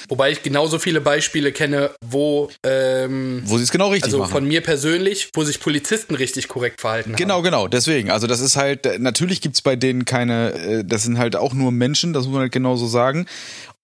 Wobei 0.10 0.32
ich 0.32 0.42
genauso 0.44 0.80
viele 0.80 1.00
Beispiele 1.02 1.52
kenne, 1.52 1.92
wo, 2.04 2.50
ähm, 2.66 3.42
wo 3.46 3.58
sie 3.58 3.64
es 3.64 3.72
genau 3.72 3.90
richtig 3.90 4.06
also 4.06 4.20
machen. 4.20 4.32
von 4.32 4.46
mir 4.48 4.62
persönlich, 4.62 5.30
wo 5.36 5.44
sich 5.44 5.60
Polizisten 5.60 6.16
richtig 6.16 6.48
korrekt 6.48 6.82
verhalten 6.82 7.16
Genau, 7.16 7.36
haben. 7.36 7.44
genau, 7.44 7.68
deswegen. 7.68 8.10
Also 8.12 8.28
das 8.28 8.40
ist 8.40 8.56
halt, 8.56 8.86
äh, 8.86 9.00
natürlich 9.00 9.42
gibt's 9.42 9.62
bei 9.62 9.76
denen 9.76 10.06
keine, 10.06 10.54
äh, 10.54 10.84
das 10.84 11.04
sind 11.04 11.18
halt 11.18 11.36
auch 11.36 11.54
nur 11.54 11.72
Menschen, 11.72 12.14
das 12.14 12.26
muss 12.26 12.34
man 12.34 12.42
halt 12.44 12.52
genauso 12.52 12.88
sagen. 12.88 13.26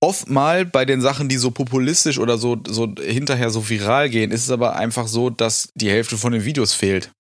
Oft 0.02 0.30
mal 0.30 0.66
bei 0.66 0.86
den 0.86 1.02
Sachen, 1.02 1.30
die 1.30 1.38
so 1.38 1.52
populistisch 1.52 2.20
oder 2.20 2.38
so, 2.38 2.58
so 2.68 2.94
hinterher 3.02 3.50
so 3.50 3.70
viral 3.70 4.10
gehen, 4.10 4.32
ist 4.32 4.44
es 4.44 4.52
aber 4.52 4.76
einfach 4.76 5.08
so, 5.08 5.30
dass 5.30 5.70
die 5.76 5.90
Hälfte 5.90 6.18
von 6.18 6.34
den 6.34 6.46
Videos 6.46 6.74
fehlt. 6.74 7.12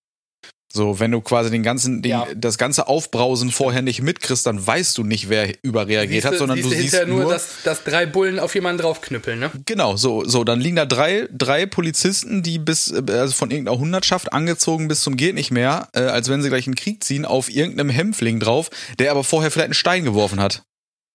So, 0.76 1.00
wenn 1.00 1.12
du 1.12 1.22
quasi 1.22 1.50
den 1.50 1.64
ganzen, 1.64 2.02
den, 2.02 2.12
Ja. 2.12 2.28
das 2.36 2.58
ganze 2.58 2.90
Aufbrausen 2.90 3.50
vorher 3.50 3.82
nicht 3.82 4.02
mitkriegst, 4.02 4.46
dann 4.46 4.68
weißt 4.68 4.98
du 4.98 5.06
nicht, 5.06 5.30
wer 5.30 5.54
überreagiert 5.64 6.26
hat, 6.26 6.34
Siehst 6.34 6.40
sondern 6.40 6.58
siehst 6.58 6.70
du 6.70 6.76
siehst 6.76 7.08
nur, 7.08 7.22
nur, 7.22 7.32
dass, 7.32 7.64
dass 7.64 7.86
drei 7.86 8.06
Bullen 8.06 8.40
auf 8.40 8.54
jemanden 8.56 8.82
draufknüppeln, 8.82 9.40
ne? 9.40 9.52
Genau, 9.66 9.96
so, 9.96 10.26
so, 10.26 10.44
dann 10.44 10.60
liegen 10.60 10.76
da 10.76 10.86
drei, 10.86 11.30
drei 11.32 11.66
Polizisten, 11.66 12.44
die 12.44 12.60
bis, 12.60 12.92
äh, 12.92 13.04
also 13.08 13.34
von 13.34 13.52
irgendeiner 13.52 13.80
Hundertschaft 13.80 14.34
angezogen 14.34 14.90
bis 14.90 15.00
zum 15.00 15.16
geht 15.16 15.36
nicht 15.36 15.50
mehr, 15.50 15.88
äh, 15.94 16.02
als 16.02 16.28
wenn 16.28 16.42
sie 16.42 16.50
gleich 16.50 16.68
einen 16.68 16.76
Krieg 16.76 17.02
ziehen, 17.06 17.24
auf 17.24 17.50
irgendeinem 17.50 17.90
Hämpfling 17.90 18.42
drauf, 18.42 18.70
der 19.00 19.12
aber 19.12 19.24
vorher 19.24 19.52
vielleicht 19.52 19.68
einen 19.68 19.74
Stein 19.76 20.04
geworfen 20.04 20.42
hat. 20.42 20.64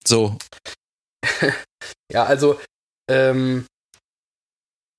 So, 0.07 0.39
Ja, 2.13 2.25
also, 2.25 2.61
ähm, 3.11 3.67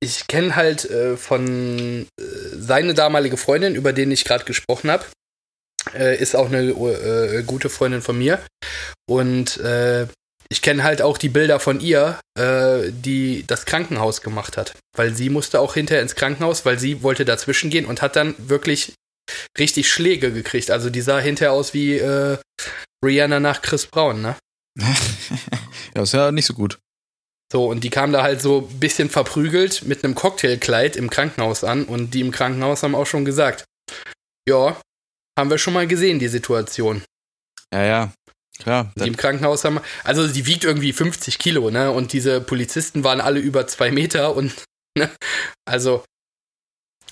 ich 0.03 0.27
kenne 0.27 0.55
halt 0.55 0.89
äh, 0.89 1.15
von 1.15 2.07
äh, 2.19 2.23
seine 2.53 2.93
damalige 2.93 3.37
Freundin, 3.37 3.75
über 3.75 3.93
den 3.93 4.11
ich 4.11 4.25
gerade 4.25 4.45
gesprochen 4.45 4.89
habe, 4.89 5.05
äh, 5.93 6.17
ist 6.17 6.35
auch 6.35 6.47
eine 6.47 6.61
äh, 6.69 7.43
gute 7.43 7.69
Freundin 7.69 8.01
von 8.01 8.17
mir. 8.17 8.43
Und 9.07 9.57
äh, 9.57 10.07
ich 10.49 10.61
kenne 10.61 10.83
halt 10.83 11.01
auch 11.01 11.17
die 11.17 11.29
Bilder 11.29 11.59
von 11.59 11.79
ihr, 11.79 12.19
äh, 12.37 12.91
die 12.91 13.45
das 13.47 13.65
Krankenhaus 13.65 14.21
gemacht 14.21 14.57
hat. 14.57 14.73
Weil 14.95 15.13
sie 15.13 15.29
musste 15.29 15.59
auch 15.59 15.75
hinterher 15.75 16.01
ins 16.01 16.15
Krankenhaus, 16.15 16.65
weil 16.65 16.79
sie 16.79 17.03
wollte 17.03 17.23
dazwischen 17.23 17.69
gehen 17.69 17.85
und 17.85 18.01
hat 18.01 18.15
dann 18.15 18.35
wirklich 18.37 18.93
richtig 19.57 19.91
Schläge 19.91 20.33
gekriegt. 20.33 20.71
Also 20.71 20.89
die 20.89 21.01
sah 21.01 21.19
hinterher 21.19 21.53
aus 21.53 21.73
wie 21.73 21.97
äh, 21.97 22.37
Rihanna 23.05 23.39
nach 23.39 23.61
Chris 23.61 23.85
Brown, 23.85 24.21
ne? 24.21 24.35
ja, 25.95 26.01
ist 26.03 26.13
ja 26.13 26.31
nicht 26.31 26.45
so 26.45 26.53
gut. 26.53 26.79
So, 27.51 27.65
und 27.69 27.83
die 27.83 27.89
kam 27.89 28.13
da 28.13 28.23
halt 28.23 28.41
so 28.41 28.69
ein 28.69 28.79
bisschen 28.79 29.09
verprügelt 29.09 29.83
mit 29.83 30.03
einem 30.03 30.15
Cocktailkleid 30.15 30.95
im 30.95 31.09
Krankenhaus 31.09 31.65
an 31.65 31.83
und 31.83 32.13
die 32.13 32.21
im 32.21 32.31
Krankenhaus 32.31 32.81
haben 32.81 32.95
auch 32.95 33.07
schon 33.07 33.25
gesagt, 33.25 33.65
ja, 34.47 34.79
haben 35.37 35.49
wir 35.49 35.57
schon 35.57 35.73
mal 35.73 35.85
gesehen, 35.85 36.19
die 36.19 36.29
Situation. 36.29 37.03
Ja, 37.73 37.83
ja, 37.83 38.13
klar. 38.57 38.93
Die 38.97 39.07
im 39.07 39.17
Krankenhaus 39.17 39.65
haben, 39.65 39.81
also 40.03 40.27
die 40.27 40.45
wiegt 40.45 40.63
irgendwie 40.63 40.93
50 40.93 41.39
Kilo, 41.39 41.71
ne? 41.71 41.91
Und 41.91 42.13
diese 42.13 42.39
Polizisten 42.39 43.03
waren 43.03 43.19
alle 43.19 43.39
über 43.39 43.67
zwei 43.67 43.91
Meter 43.91 44.35
und, 44.35 44.63
ne? 44.97 45.09
Also, 45.65 46.05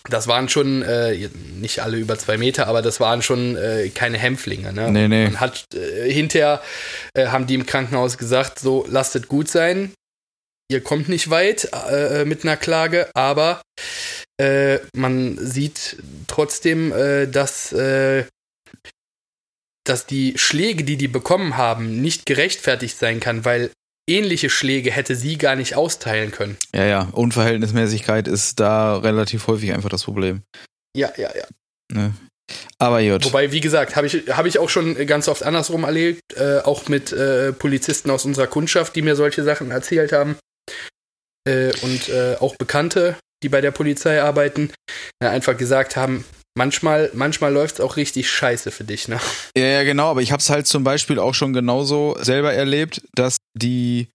das 0.10 0.28
waren 0.28 0.50
schon, 0.50 0.82
äh, 0.82 1.30
nicht 1.60 1.80
alle 1.80 1.98
über 1.98 2.18
zwei 2.18 2.38
Meter, 2.38 2.68
aber 2.68 2.82
das 2.82 3.00
waren 3.00 3.22
schon 3.22 3.56
äh, 3.56 3.90
keine 3.90 4.18
Hämpflinge, 4.18 4.74
ne? 4.74 4.92
Nee, 4.92 5.08
nee. 5.08 5.26
Man 5.26 5.40
hat 5.40 5.66
äh, 5.74 6.12
hinterher 6.12 6.62
äh, 7.14 7.28
haben 7.28 7.48
die 7.48 7.56
im 7.56 7.66
Krankenhaus 7.66 8.18
gesagt, 8.18 8.60
so 8.60 8.86
lasst 8.90 9.16
es 9.16 9.28
gut 9.28 9.50
sein. 9.50 9.94
Ihr 10.72 10.82
kommt 10.82 11.10
nicht 11.10 11.30
weit 11.30 11.70
äh, 11.90 12.26
mit 12.26 12.44
einer 12.44 12.58
Klage, 12.58 13.10
aber 13.16 13.62
äh, 14.40 14.80
man 14.96 15.38
sieht 15.38 15.98
trotzdem, 16.28 16.92
äh, 16.92 17.28
dass, 17.28 17.74
äh, 17.74 18.26
dass 19.84 20.06
die 20.06 20.38
Schläge, 20.38 20.84
die 20.84 20.98
die 20.98 21.08
bekommen 21.08 21.58
haben, 21.58 22.02
nicht 22.02 22.26
gerechtfertigt 22.26 22.98
sein 22.98 23.20
kann, 23.20 23.46
weil 23.46 23.72
ähnliche 24.10 24.50
Schläge 24.50 24.92
hätte 24.92 25.16
sie 25.16 25.38
gar 25.38 25.56
nicht 25.56 25.76
austeilen 25.76 26.32
können. 26.32 26.58
Ja, 26.74 26.86
ja, 26.86 27.10
Unverhältnismäßigkeit 27.12 28.28
ist 28.28 28.60
da 28.60 28.98
relativ 28.98 29.48
häufig 29.48 29.74
einfach 29.74 29.90
das 29.90 30.04
Problem. 30.04 30.42
Ja, 30.96 31.12
ja, 31.18 31.30
ja. 31.36 31.46
Ne? 31.92 32.14
Aber 32.78 33.04
gut. 33.04 33.26
Wobei, 33.26 33.52
wie 33.52 33.60
gesagt, 33.60 33.96
habe 33.96 34.08
ich, 34.08 34.28
hab 34.30 34.46
ich 34.46 34.60
auch 34.60 34.70
schon 34.70 34.96
ganz 35.06 35.28
oft 35.28 35.44
andersrum 35.44 35.84
erlebt, 35.84 36.22
äh, 36.36 36.60
auch 36.60 36.88
mit 36.88 37.12
äh, 37.12 37.54
Polizisten 37.54 38.10
aus 38.10 38.26
unserer 38.26 38.48
Kundschaft, 38.48 38.96
die 38.96 39.02
mir 39.02 39.16
solche 39.16 39.44
Sachen 39.44 39.72
erzählt 39.72 40.12
haben. 40.12 40.38
Äh, 41.48 41.72
und 41.82 42.10
äh, 42.10 42.38
auch 42.40 42.56
Bekannte, 42.56 43.16
die 43.44 43.50
bei 43.50 43.62
der 43.62 43.72
Polizei 43.72 44.22
arbeiten, 44.22 44.72
äh, 45.22 45.28
einfach 45.28 45.58
gesagt 45.58 45.96
haben, 45.96 46.26
manchmal, 46.60 47.10
manchmal 47.14 47.54
läuft 47.54 47.76
es 47.76 47.82
auch 47.82 47.96
richtig 47.96 48.30
scheiße 48.30 48.70
für 48.70 48.84
dich, 48.84 49.08
ne? 49.08 49.20
Ja, 49.58 49.64
ja, 49.64 49.84
genau, 49.84 50.12
aber 50.12 50.22
ich 50.22 50.34
habe 50.34 50.42
es 50.42 50.50
halt 50.50 50.68
zum 50.68 50.84
Beispiel 50.84 51.18
auch 51.18 51.34
schon 51.34 51.54
genauso 51.54 52.18
selber 52.20 52.54
erlebt, 52.54 53.02
dass 53.16 53.38
die, 53.56 54.10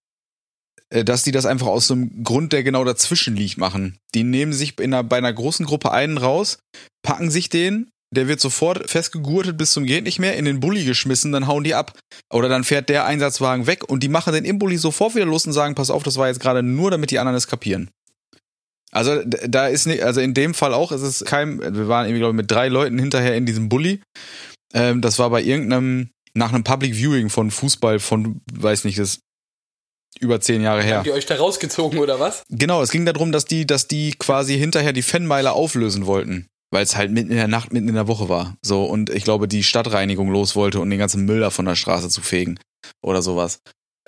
äh, 0.91 1.05
dass 1.05 1.23
die 1.23 1.33
das 1.33 1.47
einfach 1.47 1.67
aus 1.67 1.87
so 1.87 1.95
einem 1.95 2.23
Grund, 2.23 2.53
der 2.53 2.63
genau 2.63 2.85
dazwischen 2.85 3.35
liegt, 3.35 3.57
machen. 3.57 3.99
Die 4.15 4.25
nehmen 4.25 4.53
sich 4.53 4.79
in 4.79 4.93
einer, 4.93 5.03
bei 5.03 5.17
einer 5.17 5.33
großen 5.33 5.65
Gruppe 5.65 5.91
einen 5.91 6.19
raus, 6.19 6.59
packen 7.03 7.31
sich 7.31 7.49
den, 7.49 7.91
der 8.15 8.29
wird 8.29 8.41
sofort 8.41 8.91
festgegurtet 8.91 9.57
bis 9.57 9.73
zum 9.73 9.87
geht 9.87 10.05
nicht 10.05 10.19
mehr, 10.19 10.37
in 10.37 10.45
den 10.45 10.61
Bulli 10.61 10.85
geschmissen, 10.85 11.33
dann 11.33 11.47
hauen 11.47 11.65
die 11.65 11.75
ab. 11.75 11.99
Oder 12.31 12.51
dann 12.51 12.63
fährt 12.63 12.91
der 12.91 13.07
Einsatzwagen 13.07 13.67
weg 13.67 13.89
und 13.89 14.03
die 14.03 14.09
machen 14.09 14.35
den 14.35 14.45
im 14.45 14.59
Bulli 14.59 14.77
sofort 14.77 15.15
wieder 15.15 15.25
los 15.25 15.47
und 15.47 15.55
sagen, 15.55 15.75
pass 15.75 15.91
auf, 15.91 16.03
das 16.03 16.19
war 16.19 16.29
jetzt 16.29 16.41
gerade 16.41 16.63
nur, 16.63 16.91
damit 16.91 17.11
die 17.11 17.19
anderen 17.19 17.37
es 17.37 17.49
kapieren. 17.49 17.91
Also 18.95 19.23
da 19.25 19.67
ist 19.67 19.87
nicht, 19.87 20.03
also 20.05 20.21
in 20.21 20.35
dem 20.35 20.55
Fall 20.55 20.73
auch, 20.73 20.93
ist 20.93 21.03
es 21.03 21.25
kein, 21.25 21.59
wir 21.61 21.89
waren 21.89 22.07
irgendwie, 22.07 22.21
glaube 22.21 22.33
ich, 22.33 22.37
mit 22.37 22.51
drei 22.51 22.69
Leuten 22.69 22.99
hinterher 22.99 23.35
in 23.35 23.45
diesem 23.45 23.69
Bulli. 23.69 24.01
Ähm, 24.73 25.01
das 25.01 25.19
war 25.19 25.31
bei 25.31 25.43
irgendeinem, 25.43 26.11
nach 26.35 26.53
einem 26.53 26.63
Public 26.63 26.95
Viewing 26.95 27.29
von 27.29 27.51
Fußball 27.51 27.99
von, 27.99 28.41
weiß 28.53 28.85
nicht, 28.85 28.99
das 28.99 29.19
über 30.21 30.41
zehn 30.41 30.63
Jahre 30.63 30.83
her. 30.83 30.99
Habt 30.99 31.09
ihr 31.09 31.15
euch 31.15 31.27
da 31.27 31.35
rausgezogen 31.35 31.99
oder 31.99 32.21
was? 32.21 32.45
Genau, 32.49 32.83
es 32.83 32.93
ging 32.93 33.05
darum, 33.05 33.33
dass 33.33 33.45
die, 33.45 33.67
dass 33.67 33.89
die 33.89 34.13
quasi 34.13 34.57
hinterher 34.57 34.93
die 34.93 35.03
Fanmeile 35.03 35.53
auflösen 35.53 36.07
wollten. 36.07 36.47
Weil 36.71 36.85
es 36.85 36.97
halt 36.97 37.11
mitten 37.11 37.31
in 37.31 37.37
der 37.37 37.49
Nacht, 37.49 37.73
mitten 37.73 37.89
in 37.89 37.95
der 37.95 38.09
Woche 38.09 38.29
war. 38.29 38.57
So, 38.65 38.85
und 38.85 39.11
ich 39.11 39.25
glaube, 39.25 39.49
die 39.49 39.65
Stadtreinigung 39.65 40.31
los 40.31 40.55
wollte, 40.55 40.81
um 40.81 40.89
den 40.89 40.99
ganzen 40.99 41.25
Müll 41.25 41.41
da 41.41 41.51
von 41.51 41.67
der 41.67 41.77
Straße 41.77 42.09
zu 42.09 42.21
fegen. 42.21 42.59
Oder 43.03 43.23
sowas. 43.23 43.59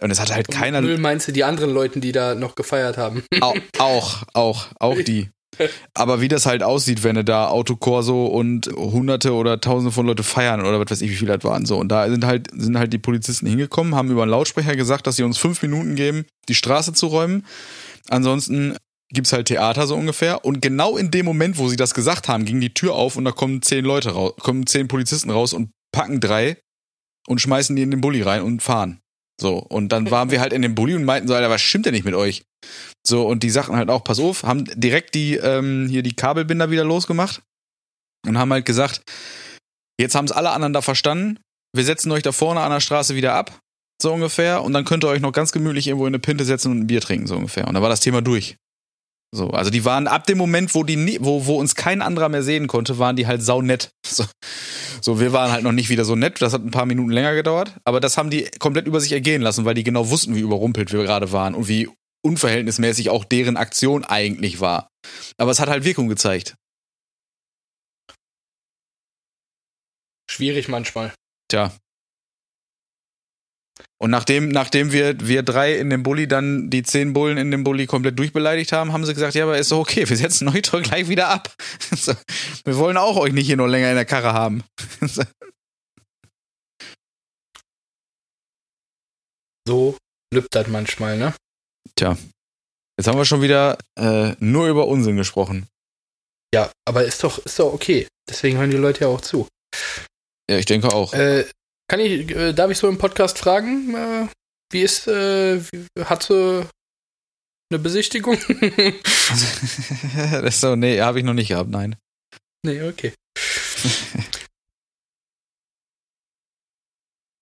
Und 0.01 0.11
es 0.11 0.21
hat 0.21 0.35
halt 0.35 0.49
keiner. 0.49 0.83
Müll 0.83 0.99
meinst 0.99 1.27
du 1.29 1.33
die 1.33 1.45
anderen 1.45 1.73
Leuten, 1.73 2.01
die 2.01 2.13
da 2.13 2.35
noch 2.35 2.55
gefeiert 2.55 2.99
haben? 2.99 3.25
Au, 3.41 3.55
auch, 3.79 4.23
auch, 4.35 4.67
auch 4.79 5.01
die. 5.01 5.31
Aber 5.95 6.21
wie 6.21 6.29
das 6.29 6.45
halt 6.45 6.63
aussieht, 6.63 7.03
wenn 7.03 7.17
du 7.17 7.25
da 7.25 7.49
Autokorso 7.49 8.27
und 8.27 8.67
hunderte 8.67 9.33
oder 9.33 9.59
tausende 9.61 9.91
von 9.91 10.07
Leute 10.07 10.23
feiern 10.23 10.61
oder 10.61 10.79
was 10.79 10.91
weiß 10.91 11.01
ich, 11.01 11.11
wie 11.11 11.17
viele 11.17 11.39
das 11.39 11.45
waren. 11.45 11.65
So, 11.65 11.79
und 11.79 11.89
da 11.89 12.09
sind 12.11 12.27
halt, 12.27 12.49
sind 12.53 12.79
halt 12.79 12.93
die 12.93 12.99
Polizisten 12.99 13.47
hingekommen, 13.47 13.95
haben 13.95 14.11
über 14.11 14.23
einen 14.23 14.31
Lautsprecher 14.31 14.77
gesagt, 14.77 15.07
dass 15.07 15.17
sie 15.17 15.23
uns 15.23 15.39
fünf 15.39 15.63
Minuten 15.63 15.95
geben, 15.95 16.27
die 16.49 16.55
Straße 16.55 16.93
zu 16.93 17.07
räumen. 17.07 17.47
Ansonsten 18.09 18.77
gibt's 19.11 19.33
halt 19.33 19.49
Theater 19.49 19.87
so 19.87 19.97
ungefähr. 19.97 20.45
Und 20.45 20.61
genau 20.61 20.97
in 20.97 21.11
dem 21.11 21.25
Moment, 21.25 21.59
wo 21.59 21.69
sie 21.69 21.77
das 21.77 21.95
gesagt 21.95 22.29
haben, 22.29 22.45
ging 22.45 22.61
die 22.61 22.75
Tür 22.75 22.95
auf 22.95 23.17
und 23.17 23.25
da 23.25 23.33
kommen 23.33 23.63
zehn 23.63 23.85
Leute 23.85 24.11
raus, 24.11 24.35
kommen 24.41 24.67
zehn 24.67 24.89
Polizisten 24.89 25.31
raus 25.31 25.53
und 25.53 25.71
packen 25.93 26.21
drei 26.21 26.59
und 27.27 27.41
schmeißen 27.41 27.75
die 27.77 27.83
in 27.83 27.91
den 27.91 28.01
Bulli 28.01 28.23
rein 28.23 28.43
und 28.43 28.63
fahren. 28.63 29.01
So, 29.41 29.59
und 29.59 29.91
dann 29.91 30.11
waren 30.11 30.31
wir 30.31 30.41
halt 30.41 30.53
in 30.53 30.63
dem 30.63 30.75
Bulli 30.75 30.95
und 30.95 31.05
meinten 31.05 31.29
so, 31.29 31.35
Alter, 31.35 31.51
was 31.51 31.61
stimmt 31.61 31.87
denn 31.87 31.95
nicht 31.95 32.05
mit 32.05 32.15
euch? 32.15 32.45
So, 33.07 33.27
und 33.27 33.43
die 33.43 33.51
sagten 33.51 33.77
halt 33.77 33.91
auch, 33.91 34.03
pass 34.03 34.19
auf, 34.19 34.45
haben 34.45 34.65
direkt 34.75 35.15
die, 35.15 35.37
ähm, 35.37 35.89
hier 35.89 36.03
die 36.03 36.17
Kabelbinder 36.17 36.71
wieder 36.71 36.85
losgemacht 36.85 37.43
und 38.27 38.39
haben 38.39 38.53
halt 38.53 38.65
gesagt, 38.65 39.03
jetzt 40.01 40.15
haben 40.15 40.25
es 40.25 40.33
alle 40.33 40.51
anderen 40.51 40.73
da 40.73 40.81
verstanden, 40.81 41.39
wir 41.75 41.85
setzen 41.85 42.11
euch 42.13 42.23
da 42.23 42.33
vorne 42.33 42.61
an 42.61 42.71
der 42.71 42.81
Straße 42.81 43.15
wieder 43.15 43.35
ab, 43.35 43.61
so 44.01 44.13
ungefähr, 44.13 44.63
und 44.63 44.73
dann 44.73 44.85
könnt 44.85 45.05
ihr 45.05 45.09
euch 45.09 45.21
noch 45.21 45.33
ganz 45.33 45.53
gemütlich 45.53 45.87
irgendwo 45.87 46.07
in 46.07 46.15
eine 46.15 46.19
Pinte 46.19 46.45
setzen 46.45 46.73
und 46.73 46.81
ein 46.81 46.87
Bier 46.87 47.01
trinken, 47.01 47.27
so 47.27 47.37
ungefähr. 47.37 47.69
Und 47.69 47.75
dann 47.75 47.83
war 47.83 47.91
das 47.91 48.01
Thema 48.01 48.23
durch. 48.23 48.57
So, 49.33 49.51
also 49.51 49.71
die 49.71 49.85
waren 49.85 50.07
ab 50.07 50.27
dem 50.27 50.39
Moment, 50.39 50.75
wo 50.75 50.83
die 50.83 51.19
wo, 51.21 51.47
wo 51.47 51.59
uns 51.59 51.75
kein 51.75 52.01
anderer 52.01 52.29
mehr 52.29 52.43
sehen 52.43 52.69
konnte, 52.69 52.99
waren 52.99 53.17
die 53.17 53.27
halt 53.27 53.43
saunett. 53.43 53.91
So, 54.07 54.25
so, 55.03 55.21
wir 55.21 55.33
waren 55.33 55.53
halt 55.53 55.63
noch 55.63 55.73
nicht 55.73 55.91
wieder 55.91 56.05
so 56.05 56.15
nett, 56.15 56.41
das 56.41 56.53
hat 56.53 56.65
ein 56.65 56.71
paar 56.71 56.87
Minuten 56.87 57.11
länger 57.11 57.35
gedauert, 57.35 57.75
aber 57.85 58.01
das 58.01 58.17
haben 58.17 58.31
die 58.31 58.49
komplett 58.59 58.87
über 58.87 59.01
sich 59.01 59.13
ergehen 59.13 59.43
lassen, 59.43 59.65
weil 59.65 59.75
die 59.75 59.83
genau 59.83 60.09
wussten, 60.11 60.35
wie 60.35 60.41
überrumpelt 60.41 60.93
wir 60.93 61.03
gerade 61.03 61.33
waren 61.33 61.55
und 61.55 61.69
wie 61.69 61.89
unverhältnismäßig 62.23 63.11
auch 63.11 63.25
deren 63.25 63.57
Aktion 63.57 64.05
eigentlich 64.05 64.61
war. 64.61 64.89
Aber 65.39 65.51
es 65.51 65.61
hat 65.61 65.69
halt 65.69 65.85
Wirkung 65.85 66.09
gezeigt. 66.09 66.57
Schwierig 70.31 70.69
manchmal. 70.69 71.13
Tja. 71.49 71.73
Und 73.99 74.11
nachdem, 74.11 74.49
nachdem 74.49 74.93
wir, 74.93 75.19
wir 75.27 75.43
drei 75.43 75.77
in 75.79 75.89
dem 75.89 76.03
Bulli 76.03 76.29
dann 76.29 76.69
die 76.69 76.83
zehn 76.83 77.15
Bullen 77.15 77.39
in 77.39 77.51
dem 77.51 77.65
Bulli 77.65 77.87
komplett 77.87 78.19
durchbeleidigt 78.19 78.73
haben, 78.73 78.93
haben 78.93 79.07
sie 79.07 79.15
gesagt, 79.15 79.35
ja, 79.35 79.45
aber 79.45 79.57
ist 79.57 79.73
doch 79.73 79.79
okay, 79.79 80.07
wir 80.09 80.17
setzen 80.17 80.47
doch 80.47 80.83
gleich 80.83 81.09
wieder 81.09 81.29
ab. 81.29 81.55
So, 81.97 82.13
wir 82.65 82.77
wollen 82.77 82.99
auch 82.99 83.17
euch 83.17 83.33
nicht 83.33 83.47
hier 83.47 83.57
noch 83.57 83.67
länger 83.67 83.89
in 83.89 83.97
der 83.97 84.05
Karre 84.05 84.33
haben. 84.33 84.63
So, 85.07 85.23
So 89.67 89.97
lübt 90.33 90.55
das 90.55 90.69
manchmal, 90.69 91.19
ne? 91.19 91.35
Tja. 91.97 92.17
Jetzt 92.99 93.09
haben 93.09 93.19
wir 93.19 93.25
schon 93.25 93.43
wieder 93.43 93.77
äh, 93.99 94.35
nur 94.39 94.69
über 94.69 94.87
Unsinn 94.87 95.17
gesprochen. 95.17 95.67
Ja, 96.55 96.71
aber 96.87 97.05
ist 97.05 97.23
doch, 97.25 97.45
ist 97.45 97.59
doch 97.59 97.73
okay. 97.73 98.07
Deswegen 98.29 98.59
hören 98.59 98.71
die 98.71 98.77
Leute 98.77 99.03
ja 99.03 99.09
auch 99.09 99.21
zu. 99.21 99.49
Ja, 100.49 100.57
ich 100.57 100.67
denke 100.67 100.93
auch. 100.93 101.13
Äh, 101.13 101.47
kann 101.89 102.01
ich, 102.01 102.31
äh, 102.31 102.53
darf 102.53 102.71
ich 102.71 102.79
so 102.79 102.89
im 102.89 102.99
Podcast 102.99 103.39
fragen, 103.39 103.95
äh, 103.95 104.27
wie 104.73 104.83
ist, 104.83 105.07
äh, 105.07 105.61
wie, 105.61 105.87
hat 106.05 106.23
sie 106.25 106.67
eine 107.71 107.79
Besichtigung? 107.79 108.39
das 110.17 110.43
ist 110.43 110.61
so, 110.61 110.77
nee, 110.77 111.01
habe 111.01 111.19
ich 111.19 111.25
noch 111.25 111.35
nicht 111.35 111.49
gehabt, 111.49 111.71
nein. 111.71 111.97
nee, 112.65 112.83
okay. 112.83 113.13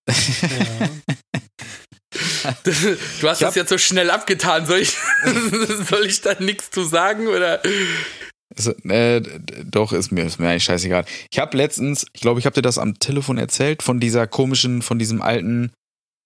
Ja. 0.06 0.88
Du 3.20 3.28
hast 3.28 3.42
das 3.42 3.54
jetzt 3.54 3.70
so 3.70 3.78
schnell 3.78 4.10
abgetan. 4.10 4.66
Soll 4.66 4.80
ich, 4.80 4.90
soll 5.88 6.06
ich 6.06 6.20
da 6.20 6.34
nichts 6.40 6.70
zu 6.70 6.84
sagen? 6.84 7.26
Oder? 7.28 7.62
Ist, 8.56 8.68
äh, 8.84 9.20
doch, 9.64 9.92
ist 9.92 10.12
mir, 10.12 10.24
ist 10.24 10.38
mir 10.38 10.48
eigentlich 10.48 10.64
scheißegal. 10.64 11.04
Ich 11.30 11.38
habe 11.38 11.56
letztens, 11.56 12.06
ich 12.12 12.20
glaube, 12.20 12.38
ich 12.40 12.46
habe 12.46 12.54
dir 12.54 12.62
das 12.62 12.78
am 12.78 12.98
Telefon 12.98 13.38
erzählt, 13.38 13.82
von 13.82 13.98
dieser 14.00 14.26
komischen, 14.26 14.82
von 14.82 14.98
diesem 14.98 15.22
alten, 15.22 15.72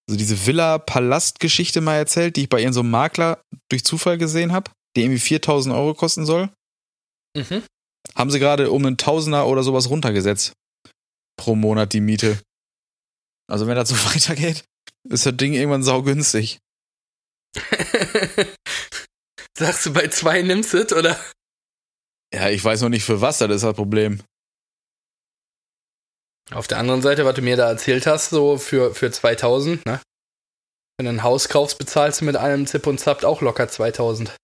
also 0.09 0.19
diese 0.19 0.47
Villa-Palast-Geschichte 0.47 1.81
mal 1.81 1.97
erzählt, 1.97 2.37
die 2.37 2.43
ich 2.43 2.49
bei 2.49 2.59
irgendeinem 2.59 2.75
so 2.75 2.83
Makler 2.83 3.43
durch 3.71 3.85
Zufall 3.85 4.19
gesehen 4.19 4.53
habe, 4.53 4.71
die 4.97 5.03
irgendwie 5.03 5.21
4000 5.21 5.75
Euro 5.75 5.95
kosten 5.95 6.27
soll. 6.27 6.51
Mhm. 7.37 7.63
Haben 8.15 8.31
sie 8.31 8.39
gerade 8.39 8.71
um 8.71 8.85
einen 8.85 8.97
Tausender 8.97 9.47
oder 9.47 9.63
sowas 9.63 9.89
runtergesetzt. 9.89 10.53
Pro 11.39 11.55
Monat 11.55 11.93
die 11.93 12.01
Miete. 12.01 12.41
Also 13.51 13.67
wenn 13.67 13.77
das 13.77 13.89
so 13.89 13.97
weitergeht, 14.15 14.65
ist 15.09 15.27
das 15.27 15.37
Ding 15.37 15.55
irgendwann 15.55 15.83
saugünstig. 15.83 16.59
Sagst 19.59 19.87
du, 19.87 19.93
bei 19.93 20.09
zwei 20.09 20.43
nimmst 20.43 20.75
du 20.75 20.79
es, 20.79 20.93
oder? 20.93 21.19
Ja, 22.35 22.49
ich 22.51 22.63
weiß 22.63 22.83
noch 22.83 22.89
nicht 22.89 23.05
für 23.05 23.21
was, 23.21 23.39
das 23.39 23.51
ist 23.51 23.65
das 23.65 23.75
Problem. 23.75 24.21
Auf 26.51 26.67
der 26.67 26.79
anderen 26.79 27.03
Seite, 27.03 27.25
was 27.25 27.35
du 27.35 27.43
mir 27.43 27.57
da 27.57 27.69
erzählt 27.69 28.07
hast, 28.07 28.31
so 28.31 28.57
für, 28.57 28.95
für 28.95 29.11
2000, 29.11 29.85
ne? 29.85 30.01
Wenn 30.97 31.05
du 31.05 31.11
ein 31.11 31.23
Haus 31.23 31.49
kaufst, 31.49 31.79
bezahlst 31.79 32.21
du 32.21 32.25
mit 32.25 32.37
einem 32.37 32.67
Zip 32.67 32.87
und 32.87 32.99
Zap 32.99 33.23
auch 33.23 33.41
locker 33.41 33.69
2000. 33.69 34.35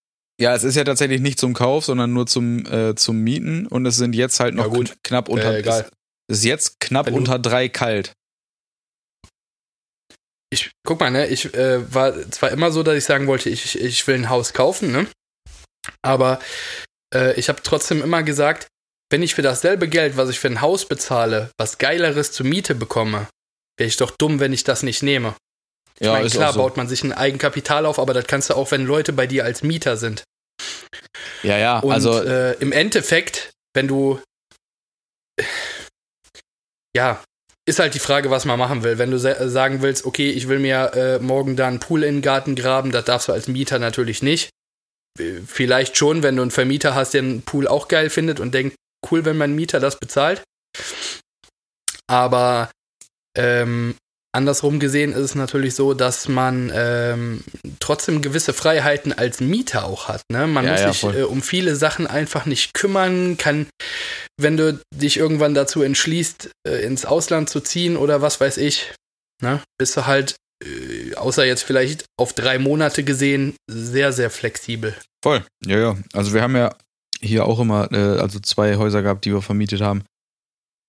Ja, 0.41 0.55
es 0.55 0.65
ist 0.65 0.77
ja 0.77 0.85
tatsächlich 0.85 1.21
nicht 1.21 1.39
zum 1.39 1.55
Kauf, 1.55 1.85
sondern 1.85 2.13
nur 2.13 2.27
zum, 2.27 2.65
äh, 2.67 2.95
zum 2.95 3.21
Mieten 3.21 3.67
und 3.67 3.87
es 3.87 3.97
sind 3.97 4.15
jetzt 4.15 4.41
halt 4.41 4.55
noch 4.55 4.73
ja, 4.73 4.83
kn 4.83 4.91
knapp 5.03 5.29
unter. 5.29 5.55
Äh, 5.55 5.61
egal. 5.61 5.89
Es 6.29 6.39
ist 6.39 6.45
jetzt 6.45 6.81
knapp 6.81 7.07
Wenn 7.07 7.15
unter 7.15 7.39
drei 7.39 7.69
kalt. 7.69 8.13
Ich 10.51 10.71
guck 10.87 11.01
mal, 11.01 11.11
ne, 11.11 11.27
ich 11.27 11.53
äh, 11.55 11.93
war 11.93 12.31
zwar 12.31 12.51
immer 12.51 12.71
so, 12.71 12.83
dass 12.83 12.97
ich 12.97 13.05
sagen 13.05 13.27
wollte, 13.27 13.51
ich, 13.51 13.79
ich 13.79 14.07
will 14.07 14.15
ein 14.15 14.29
Haus 14.29 14.53
kaufen, 14.53 14.93
ne? 14.93 15.07
Aber 16.03 16.39
äh, 17.15 17.35
ich 17.35 17.49
habe 17.49 17.63
trotzdem 17.63 18.03
immer 18.03 18.23
gesagt, 18.23 18.67
wenn 19.11 19.23
ich 19.23 19.35
für 19.35 19.43
dasselbe 19.43 19.89
Geld, 19.89 20.17
was 20.17 20.29
ich 20.29 20.41
für 20.41 20.49
ein 20.49 20.61
Haus 20.61 20.87
bezahle, 20.87 21.51
was 21.57 21.79
Geileres 21.79 22.33
zur 22.33 22.47
Miete 22.47 22.75
bekomme, 22.75 23.29
wäre 23.77 23.89
ich 23.89 23.97
doch 23.97 24.11
dumm, 24.11 24.41
wenn 24.41 24.53
ich 24.53 24.65
das 24.65 24.83
nicht 24.83 25.03
nehme. 25.03 25.35
Ich 25.99 26.07
ja, 26.07 26.13
meine, 26.13 26.29
klar 26.29 26.53
so. 26.53 26.61
baut 26.61 26.77
man 26.77 26.89
sich 26.89 27.05
ein 27.05 27.13
Eigenkapital 27.13 27.87
auf, 27.87 27.99
aber 27.99 28.15
das 28.15 28.27
kannst 28.27 28.51
du 28.51 28.55
auch, 28.55 28.71
wenn 28.71 28.85
Leute 28.85 29.13
bei 29.13 29.27
dir 29.27 29.45
als 29.45 29.63
Mieter 29.63 29.97
sind. 29.97 30.25
Ja, 31.43 31.59
ja, 31.59 31.79
Und, 31.79 31.93
also. 31.93 32.23
Äh, 32.23 32.55
im 32.55 32.73
Endeffekt, 32.73 33.53
wenn 33.75 33.87
du. 33.87 34.21
Ja, 36.97 37.23
ist 37.67 37.79
halt 37.79 37.95
die 37.95 38.01
Frage, 38.01 38.31
was 38.31 38.45
man 38.45 38.59
machen 38.59 38.83
will. 38.83 38.99
Wenn 38.99 39.11
du 39.11 39.19
sagen 39.19 39.83
willst, 39.83 40.05
okay, 40.05 40.31
ich 40.31 40.49
will 40.49 40.59
mir 40.59 40.93
äh, 40.95 41.19
morgen 41.19 41.57
da 41.57 41.67
einen 41.67 41.81
Pool 41.81 42.03
in 42.03 42.17
den 42.17 42.23
Garten 42.23 42.57
graben, 42.57 42.93
das 42.93 43.05
darfst 43.05 43.29
du 43.29 43.33
als 43.33 43.49
Mieter 43.49 43.79
natürlich 43.79 44.23
nicht. 44.23 44.51
Vielleicht 45.47 45.97
schon, 45.97 46.23
wenn 46.23 46.37
du 46.37 46.43
einen 46.43 46.51
Vermieter 46.51 46.95
hast, 46.95 47.15
der 47.15 47.23
einen 47.23 47.43
Pool 47.43 47.69
auch 47.69 47.89
geil 47.89 48.11
findet 48.11 48.41
und 48.41 48.53
denkt, 48.53 48.77
cool, 49.11 49.25
wenn 49.25 49.37
mein 49.37 49.55
Mieter 49.55 49.79
das 49.79 49.99
bezahlt. 49.99 50.43
Aber 52.07 52.71
ähm, 53.37 53.95
andersrum 54.33 54.81
gesehen 54.81 55.13
ist 55.13 55.21
es 55.21 55.35
natürlich 55.35 55.75
so, 55.75 55.95
dass 55.95 56.29
man 56.29 56.71
ähm, 56.75 57.45
trotzdem 57.79 58.23
gewisse 58.23 58.53
Freiheiten 58.53 59.13
als 59.13 59.41
Mieter 59.41 59.85
auch 59.85 60.09
hat. 60.09 60.23
Ne? 60.31 60.47
Man 60.47 60.65
ja, 60.65 60.73
muss 60.73 60.81
ja, 60.81 60.93
sich 60.93 61.05
äh, 61.05 61.23
um 61.23 61.43
viele 61.43 61.77
Sachen 61.77 62.07
einfach 62.07 62.45
nicht 62.45 62.75
kümmern, 62.75 63.39
kann, 63.39 63.69
wenn 64.37 64.57
du 64.57 64.81
dich 64.95 65.17
irgendwann 65.17 65.55
dazu 65.55 65.83
entschließt, 65.83 66.51
äh, 66.67 66.85
ins 66.85 67.05
Ausland 67.05 67.49
zu 67.49 67.61
ziehen 67.61 67.97
oder 67.97 68.21
was 68.21 68.41
weiß 68.41 68.57
ich, 68.57 68.93
ne? 69.41 69.63
bist 69.79 69.97
du 69.97 70.07
halt 70.07 70.35
äh, 70.65 71.15
außer 71.15 71.45
jetzt 71.45 71.63
vielleicht 71.63 72.05
auf 72.17 72.33
drei 72.33 72.59
Monate 72.59 73.05
gesehen, 73.05 73.55
sehr, 73.71 74.13
sehr 74.13 74.31
flexibel. 74.31 74.95
Voll, 75.23 75.45
ja, 75.65 75.79
ja. 75.79 75.97
Also 76.13 76.33
wir 76.33 76.43
haben 76.43 76.57
ja 76.57 76.75
hier 77.21 77.47
auch 77.47 77.61
immer, 77.61 77.91
äh, 77.93 78.19
also 78.21 78.41
zwei 78.41 78.77
Häuser 78.77 79.03
gehabt, 79.03 79.25
die 79.25 79.33
wir 79.33 79.43
vermietet 79.43 79.81
haben. 79.81 80.05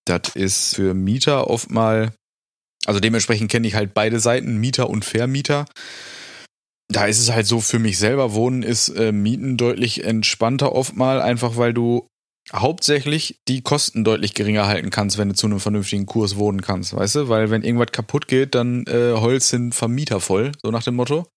Das 0.05 0.36
ist 0.36 0.76
für 0.76 0.93
Mieter 0.93 1.49
oft 1.49 1.71
mal, 1.71 2.13
also 2.86 2.99
dementsprechend 2.99 3.49
kenne 3.49 3.67
ich 3.67 3.76
halt 3.76 3.93
beide 3.93 4.19
Seiten, 4.19 4.57
Mieter 4.57 4.89
und 4.89 5.03
Vermieter. 5.03 5.65
Da 6.88 7.05
ist 7.05 7.19
es 7.19 7.32
halt 7.32 7.47
so, 7.47 7.61
für 7.61 7.80
mich 7.80 7.97
selber 7.97 8.34
wohnen 8.34 8.61
ist 8.61 8.89
äh, 8.89 9.11
Mieten 9.11 9.57
deutlich 9.57 10.03
entspannter 10.03 10.73
oft 10.73 10.95
mal, 10.95 11.21
einfach 11.21 11.57
weil 11.57 11.73
du 11.73 12.07
hauptsächlich 12.53 13.39
die 13.47 13.61
Kosten 13.61 14.03
deutlich 14.03 14.33
geringer 14.33 14.67
halten 14.67 14.89
kannst, 14.89 15.17
wenn 15.17 15.29
du 15.29 15.35
zu 15.35 15.47
einem 15.47 15.59
vernünftigen 15.59 16.05
Kurs 16.05 16.35
wohnen 16.37 16.61
kannst, 16.61 16.95
weißt 16.95 17.15
du? 17.15 17.29
Weil 17.29 17.49
wenn 17.49 17.63
irgendwas 17.63 17.91
kaputt 17.91 18.27
geht, 18.27 18.55
dann 18.55 18.85
äh, 18.87 19.13
Holz 19.13 19.49
sind 19.49 19.73
Vermieter 19.73 20.19
voll, 20.19 20.51
so 20.61 20.71
nach 20.71 20.83
dem 20.83 20.95
Motto. 20.95 21.27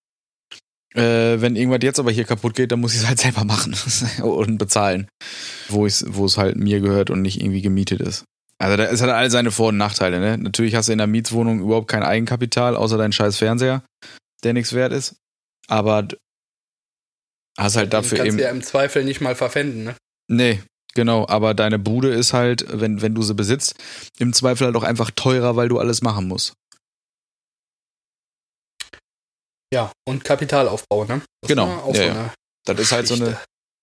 Äh, 0.94 1.40
wenn 1.40 1.56
irgendwas 1.56 1.80
jetzt 1.82 1.98
aber 1.98 2.10
hier 2.10 2.24
kaputt 2.24 2.54
geht, 2.54 2.72
dann 2.72 2.80
muss 2.80 2.94
ich 2.94 3.00
es 3.00 3.06
halt 3.06 3.18
selber 3.20 3.44
machen 3.44 3.74
und 4.22 4.58
bezahlen, 4.58 5.08
wo 5.68 5.86
es 5.86 6.04
wo 6.08 6.26
es 6.26 6.36
halt 6.36 6.56
mir 6.56 6.80
gehört 6.80 7.10
und 7.10 7.22
nicht 7.22 7.40
irgendwie 7.40 7.62
gemietet 7.62 8.00
ist. 8.00 8.24
Also 8.60 8.76
da, 8.76 8.84
es 8.84 9.00
hat 9.00 9.10
all 9.10 9.30
seine 9.30 9.52
Vor- 9.52 9.68
und 9.68 9.76
Nachteile, 9.76 10.18
ne? 10.18 10.36
Natürlich 10.36 10.74
hast 10.74 10.88
du 10.88 10.92
in 10.92 10.98
der 10.98 11.06
Mietswohnung 11.06 11.60
überhaupt 11.60 11.88
kein 11.88 12.02
Eigenkapital, 12.02 12.74
außer 12.74 12.98
dein 12.98 13.12
scheiß 13.12 13.36
Fernseher, 13.36 13.84
der 14.42 14.52
nichts 14.52 14.72
wert 14.72 14.92
ist. 14.92 15.16
Aber 15.68 16.08
hast 17.56 17.76
halt 17.76 17.92
dafür 17.92 18.18
kannst 18.18 18.28
eben. 18.28 18.38
Du 18.38 18.42
ja 18.42 18.50
im 18.50 18.62
Zweifel 18.62 19.04
nicht 19.04 19.20
mal 19.20 19.36
verpfänden, 19.36 19.84
ne? 19.84 19.94
Nee, 20.30 20.60
Genau, 20.98 21.28
aber 21.28 21.54
deine 21.54 21.78
Bude 21.78 22.08
ist 22.08 22.32
halt, 22.32 22.66
wenn, 22.68 23.00
wenn 23.02 23.14
du 23.14 23.22
sie 23.22 23.32
besitzt, 23.32 23.76
im 24.18 24.32
Zweifel 24.32 24.66
halt 24.66 24.74
auch 24.74 24.82
einfach 24.82 25.12
teurer, 25.12 25.54
weil 25.54 25.68
du 25.68 25.78
alles 25.78 26.02
machen 26.02 26.26
musst. 26.26 26.54
Ja, 29.72 29.92
und 30.08 30.24
Kapitalaufbau, 30.24 31.04
ne? 31.04 31.22
Das 31.40 31.48
genau. 31.48 31.88
Ja, 31.94 32.04
ja. 32.04 32.34
Das 32.66 32.80
ist 32.80 32.90
halt 32.90 33.06
so 33.06 33.14
eine, 33.14 33.40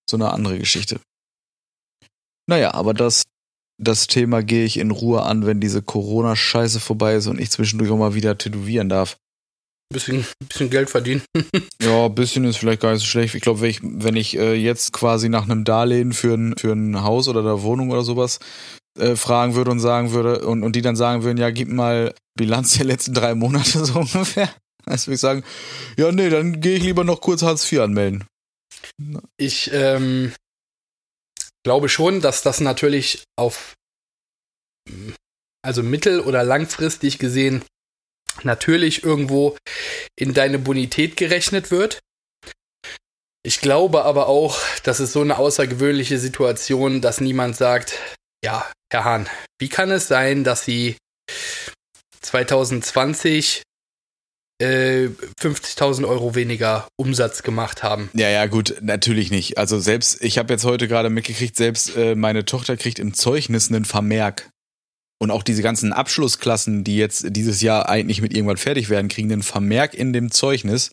so 0.09 0.17
eine 0.17 0.29
andere 0.33 0.59
Geschichte. 0.59 0.99
Naja, 2.49 2.73
aber 2.73 2.93
das, 2.93 3.23
das 3.81 4.07
Thema 4.07 4.43
gehe 4.43 4.65
ich 4.65 4.75
in 4.75 4.91
Ruhe 4.91 5.23
an, 5.23 5.45
wenn 5.45 5.61
diese 5.61 5.81
Corona-Scheiße 5.81 6.81
vorbei 6.81 7.15
ist 7.15 7.27
und 7.27 7.39
ich 7.39 7.49
zwischendurch 7.49 7.91
auch 7.91 7.97
mal 7.97 8.13
wieder 8.13 8.37
tätowieren 8.37 8.89
darf 8.89 9.15
bisschen, 9.89 10.25
bisschen 10.39 10.69
Geld 10.69 10.89
verdienen. 10.89 11.23
ja, 11.81 12.05
ein 12.05 12.15
bisschen 12.15 12.45
ist 12.45 12.57
vielleicht 12.57 12.81
gar 12.81 12.91
nicht 12.91 13.01
so 13.01 13.07
schlecht. 13.07 13.35
Ich 13.35 13.41
glaube, 13.41 13.61
wenn 13.61 13.69
ich, 13.69 13.79
wenn 13.83 14.15
ich 14.15 14.37
äh, 14.37 14.53
jetzt 14.53 14.93
quasi 14.93 15.29
nach 15.29 15.43
einem 15.43 15.63
Darlehen 15.63 16.13
für 16.13 16.33
ein, 16.33 16.55
für 16.57 16.71
ein 16.71 17.01
Haus 17.03 17.27
oder 17.27 17.41
eine 17.41 17.61
Wohnung 17.61 17.91
oder 17.91 18.01
sowas 18.01 18.39
äh, 18.97 19.15
fragen 19.15 19.55
würde 19.55 19.71
und 19.71 19.79
sagen 19.79 20.11
würde 20.11 20.45
und, 20.45 20.63
und 20.63 20.75
die 20.75 20.81
dann 20.81 20.95
sagen 20.95 21.23
würden, 21.23 21.37
ja, 21.37 21.49
gib 21.51 21.69
mal 21.69 22.13
Bilanz 22.37 22.77
der 22.77 22.85
letzten 22.85 23.13
drei 23.13 23.35
Monate 23.35 23.85
so 23.85 23.99
ungefähr. 23.99 24.53
Also 24.85 25.07
würde 25.07 25.15
ich 25.15 25.21
sagen, 25.21 25.43
ja, 25.97 26.11
nee, 26.11 26.29
dann 26.29 26.61
gehe 26.61 26.77
ich 26.77 26.83
lieber 26.83 27.03
noch 27.03 27.21
kurz 27.21 27.41
Hartz 27.41 27.71
IV 27.71 27.79
anmelden. 27.79 28.25
Ich 29.37 29.71
ähm, 29.73 30.33
glaube 31.63 31.89
schon, 31.89 32.21
dass 32.21 32.43
das 32.43 32.61
natürlich 32.61 33.23
auf 33.35 33.73
also 35.63 35.81
mittel- 35.81 36.19
oder 36.19 36.43
langfristig 36.43 37.17
gesehen 37.17 37.63
natürlich 38.43 39.03
irgendwo 39.03 39.57
in 40.17 40.33
deine 40.33 40.59
Bonität 40.59 41.17
gerechnet 41.17 41.71
wird. 41.71 41.99
Ich 43.43 43.61
glaube 43.61 44.05
aber 44.05 44.27
auch, 44.27 44.59
das 44.83 44.99
ist 44.99 45.13
so 45.13 45.21
eine 45.21 45.37
außergewöhnliche 45.37 46.17
Situation, 46.17 47.01
dass 47.01 47.21
niemand 47.21 47.55
sagt, 47.55 47.99
ja, 48.43 48.65
Herr 48.91 49.03
Hahn, 49.03 49.29
wie 49.59 49.69
kann 49.69 49.91
es 49.91 50.07
sein, 50.07 50.43
dass 50.43 50.65
Sie 50.65 50.97
2020 52.21 53.61
äh, 54.61 55.09
50.000 55.41 56.07
Euro 56.07 56.33
weniger 56.33 56.87
Umsatz 56.97 57.43
gemacht 57.43 57.83
haben. 57.83 58.09
Ja, 58.13 58.29
ja, 58.29 58.45
gut, 58.45 58.77
natürlich 58.81 59.31
nicht. 59.31 59.57
Also 59.57 59.79
selbst, 59.79 60.23
ich 60.23 60.37
habe 60.37 60.53
jetzt 60.53 60.63
heute 60.63 60.87
gerade 60.87 61.09
mitgekriegt, 61.09 61.55
selbst 61.57 61.95
äh, 61.95 62.15
meine 62.15 62.45
Tochter 62.45 62.77
kriegt 62.77 62.99
im 62.99 63.13
Zeugnis 63.13 63.69
einen 63.69 63.85
Vermerk. 63.85 64.49
Und 65.21 65.31
auch 65.31 65.43
diese 65.43 65.61
ganzen 65.61 65.93
Abschlussklassen, 65.93 66.83
die 66.83 66.97
jetzt 66.97 67.25
dieses 67.29 67.61
Jahr 67.61 67.87
eigentlich 67.87 68.21
mit 68.21 68.33
irgendwann 68.35 68.57
fertig 68.57 68.89
werden, 68.89 69.07
kriegen 69.07 69.29
den 69.29 69.43
Vermerk 69.43 69.93
in 69.93 70.11
dem 70.11 70.31
Zeugnis, 70.31 70.91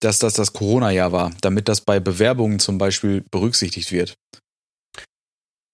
dass 0.00 0.18
das 0.18 0.34
das 0.34 0.52
Corona-Jahr 0.52 1.12
war, 1.12 1.32
damit 1.42 1.68
das 1.68 1.80
bei 1.80 2.00
Bewerbungen 2.00 2.58
zum 2.58 2.78
Beispiel 2.78 3.24
berücksichtigt 3.30 3.92
wird. 3.92 4.14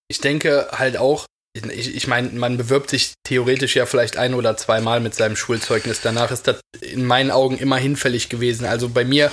Ich 0.08 0.20
denke 0.20 0.68
halt 0.72 0.96
auch, 0.96 1.26
ich, 1.54 1.94
ich 1.94 2.06
meine, 2.06 2.30
man 2.30 2.56
bewirbt 2.56 2.90
sich 2.90 3.14
theoretisch 3.24 3.76
ja 3.76 3.86
vielleicht 3.86 4.16
ein 4.16 4.34
oder 4.34 4.56
zweimal 4.56 5.00
mit 5.00 5.14
seinem 5.14 5.36
Schulzeugnis. 5.36 6.00
Danach 6.00 6.30
ist 6.30 6.46
das 6.46 6.60
in 6.80 7.04
meinen 7.04 7.30
Augen 7.30 7.56
immer 7.58 7.76
hinfällig 7.76 8.28
gewesen. 8.28 8.64
Also 8.64 8.88
bei 8.88 9.04
mir, 9.04 9.32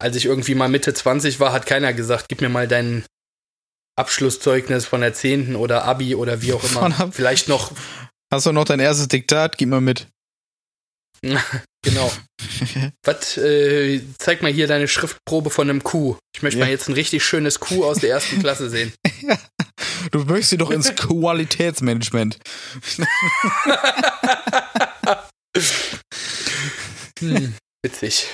als 0.00 0.16
ich 0.16 0.26
irgendwie 0.26 0.54
mal 0.54 0.68
Mitte 0.68 0.94
20 0.94 1.40
war, 1.40 1.52
hat 1.52 1.66
keiner 1.66 1.92
gesagt, 1.92 2.26
gib 2.28 2.40
mir 2.40 2.48
mal 2.48 2.68
deinen 2.68 3.04
Abschlusszeugnis 3.96 4.86
von 4.86 5.00
der 5.00 5.14
10. 5.14 5.56
oder 5.56 5.84
Abi 5.84 6.14
oder 6.14 6.42
wie 6.42 6.52
auch 6.52 6.64
immer. 6.64 7.10
Vielleicht 7.12 7.48
noch. 7.48 7.72
Hast 8.32 8.46
du 8.46 8.52
noch 8.52 8.64
dein 8.64 8.80
erstes 8.80 9.08
Diktat? 9.08 9.58
Gib 9.58 9.68
mal 9.68 9.80
mit. 9.80 10.08
genau. 11.82 12.12
Was, 13.04 13.36
äh, 13.38 14.00
zeig 14.18 14.42
mal 14.42 14.52
hier 14.52 14.66
deine 14.66 14.88
Schriftprobe 14.88 15.50
von 15.50 15.70
einem 15.70 15.82
Kuh. 15.82 16.16
Ich 16.34 16.42
möchte 16.42 16.58
ja. 16.58 16.66
mal 16.66 16.70
jetzt 16.70 16.88
ein 16.88 16.94
richtig 16.94 17.24
schönes 17.24 17.60
Kuh 17.60 17.84
aus 17.84 17.98
der 17.98 18.10
ersten 18.10 18.40
Klasse 18.40 18.68
sehen. 18.70 18.92
Du 20.10 20.22
möchtest 20.24 20.50
sie 20.50 20.58
doch 20.58 20.70
ins 20.70 20.94
Qualitätsmanagement. 20.96 22.38
hm, 27.18 27.54
witzig. 27.82 28.28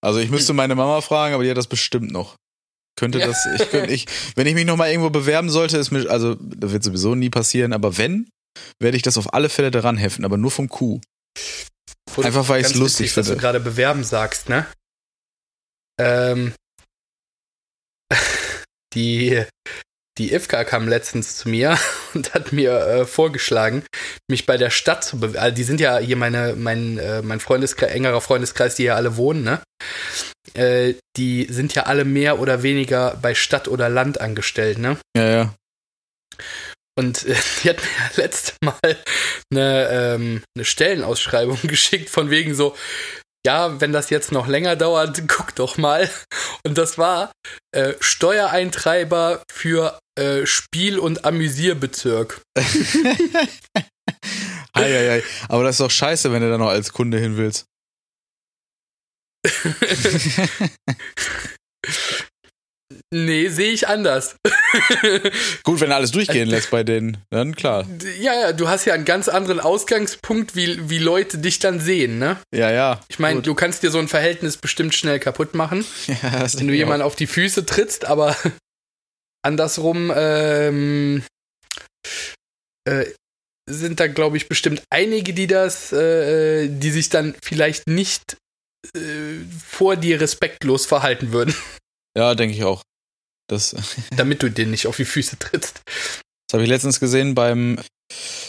Also 0.00 0.18
ich 0.18 0.30
müsste 0.30 0.52
meine 0.52 0.74
Mama 0.74 1.00
fragen, 1.00 1.34
aber 1.34 1.44
die 1.44 1.50
hat 1.50 1.56
das 1.56 1.68
bestimmt 1.68 2.10
noch. 2.10 2.36
Könnte 2.98 3.18
das, 3.18 3.46
ich 3.54 3.70
könnte, 3.70 3.92
ich, 3.92 4.06
wenn 4.34 4.46
ich 4.46 4.54
mich 4.54 4.66
nochmal 4.66 4.90
irgendwo 4.90 5.10
bewerben 5.10 5.50
sollte, 5.50 5.78
ist 5.78 5.90
mir, 5.90 6.10
also, 6.10 6.34
das 6.40 6.72
wird 6.72 6.82
sowieso 6.82 7.14
nie 7.14 7.30
passieren, 7.30 7.72
aber 7.72 7.96
wenn, 7.96 8.28
werde 8.80 8.96
ich 8.96 9.02
das 9.02 9.18
auf 9.18 9.32
alle 9.34 9.48
Fälle 9.48 9.70
daran 9.70 9.96
heften, 9.96 10.24
aber 10.24 10.36
nur 10.36 10.50
vom 10.50 10.68
Kuh. 10.68 11.00
Einfach 12.22 12.48
weil 12.48 12.60
ich 12.60 12.68
es 12.68 12.74
lustig 12.74 13.06
witzig, 13.06 13.12
finde. 13.12 13.28
Dass 13.28 13.36
du 13.36 13.40
gerade 13.40 13.60
bewerben 13.60 14.02
sagst, 14.02 14.48
ne? 14.48 14.66
Ähm, 16.00 16.54
die, 18.94 19.44
die 20.18 20.32
Ivka 20.32 20.64
kam 20.64 20.88
letztens 20.88 21.36
zu 21.36 21.48
mir 21.48 21.78
und 22.14 22.34
hat 22.34 22.52
mir 22.52 22.72
äh, 22.72 23.04
vorgeschlagen, 23.06 23.84
mich 24.28 24.46
bei 24.46 24.56
der 24.56 24.70
Stadt 24.70 25.04
zu 25.04 25.20
bewerben. 25.20 25.38
Also 25.38 25.54
die 25.54 25.64
sind 25.64 25.80
ja 25.80 25.98
hier 25.98 26.16
meine, 26.16 26.54
mein, 26.56 26.98
äh, 26.98 27.22
mein 27.22 27.40
Freundeskreis, 27.40 27.92
engerer 27.92 28.20
Freundeskreis, 28.20 28.74
die 28.74 28.84
hier 28.84 28.96
alle 28.96 29.16
wohnen, 29.16 29.44
ne? 29.44 29.62
Äh, 30.54 30.94
die 31.16 31.46
sind 31.50 31.74
ja 31.74 31.84
alle 31.84 32.04
mehr 32.04 32.38
oder 32.38 32.62
weniger 32.62 33.18
bei 33.20 33.34
Stadt 33.34 33.68
oder 33.68 33.88
Land 33.88 34.20
angestellt, 34.20 34.78
ne? 34.78 34.98
Ja, 35.16 35.28
ja. 35.28 35.54
Und 36.98 37.24
äh, 37.26 37.36
die 37.62 37.70
hat 37.70 37.78
mir 37.80 38.22
letzte 38.22 38.54
Mal 38.64 38.96
eine, 39.52 39.88
ähm, 39.88 40.42
eine 40.56 40.64
Stellenausschreibung 40.64 41.58
geschickt, 41.62 42.10
von 42.10 42.30
wegen 42.30 42.54
so, 42.54 42.74
ja, 43.46 43.80
wenn 43.80 43.92
das 43.92 44.10
jetzt 44.10 44.32
noch 44.32 44.48
länger 44.48 44.74
dauert, 44.76 45.22
guck 45.28 45.54
doch 45.54 45.78
mal. 45.78 46.10
Und 46.64 46.76
das 46.76 46.98
war 46.98 47.30
äh, 47.72 47.94
Steuereintreiber 48.00 49.42
für 49.50 49.98
äh, 50.18 50.44
Spiel- 50.44 50.98
und 50.98 51.24
Amüsierbezirk. 51.24 52.40
Eieiei. 54.72 55.22
Aber 55.48 55.62
das 55.64 55.76
ist 55.76 55.80
doch 55.80 55.90
scheiße, 55.90 56.32
wenn 56.32 56.42
du 56.42 56.50
da 56.50 56.58
noch 56.58 56.68
als 56.68 56.92
Kunde 56.92 57.18
hin 57.18 57.36
willst. 57.36 57.64
nee, 63.12 63.48
sehe 63.48 63.72
ich 63.72 63.88
anders. 63.88 64.36
Gut, 65.62 65.80
wenn 65.80 65.90
er 65.90 65.96
alles 65.96 66.10
durchgehen 66.10 66.48
lässt 66.48 66.70
bei 66.70 66.82
denen, 66.82 67.18
dann 67.30 67.54
klar. 67.54 67.86
Ja, 68.20 68.34
ja, 68.34 68.52
du 68.52 68.68
hast 68.68 68.84
ja 68.84 68.94
einen 68.94 69.04
ganz 69.04 69.28
anderen 69.28 69.60
Ausgangspunkt, 69.60 70.56
wie, 70.56 70.90
wie 70.90 70.98
Leute 70.98 71.38
dich 71.38 71.58
dann 71.58 71.80
sehen, 71.80 72.18
ne? 72.18 72.38
Ja, 72.54 72.70
ja. 72.70 73.00
Ich 73.08 73.18
meine, 73.18 73.42
du 73.42 73.54
kannst 73.54 73.82
dir 73.82 73.90
so 73.90 73.98
ein 73.98 74.08
Verhältnis 74.08 74.56
bestimmt 74.56 74.94
schnell 74.94 75.20
kaputt 75.20 75.54
machen, 75.54 75.84
ja, 76.06 76.46
wenn 76.54 76.68
du 76.68 76.74
jemanden 76.74 77.02
auf 77.02 77.16
die 77.16 77.26
Füße 77.26 77.66
trittst, 77.66 78.04
aber 78.04 78.36
andersrum 79.42 80.12
ähm, 80.14 81.22
äh, 82.84 83.06
sind 83.70 84.00
da, 84.00 84.06
glaube 84.06 84.36
ich, 84.36 84.48
bestimmt 84.48 84.82
einige, 84.90 85.34
die 85.34 85.46
das, 85.46 85.92
äh, 85.92 86.68
die 86.68 86.90
sich 86.90 87.10
dann 87.10 87.34
vielleicht 87.42 87.86
nicht 87.86 88.36
äh, 88.94 89.44
vor 89.64 89.96
dir 89.96 90.20
respektlos 90.20 90.86
verhalten 90.86 91.32
würden, 91.32 91.54
Ja, 92.16 92.34
denke 92.34 92.56
ich 92.56 92.64
auch. 92.64 92.82
Das, 93.48 93.70
das 93.70 93.96
damit 94.16 94.42
du 94.42 94.50
denen 94.50 94.70
nicht 94.70 94.86
auf 94.86 94.96
die 94.96 95.04
Füße 95.04 95.38
trittst. 95.38 95.82
habe 96.52 96.62
ich 96.62 96.68
letztens 96.68 97.00
gesehen 97.00 97.34
beim, 97.34 97.78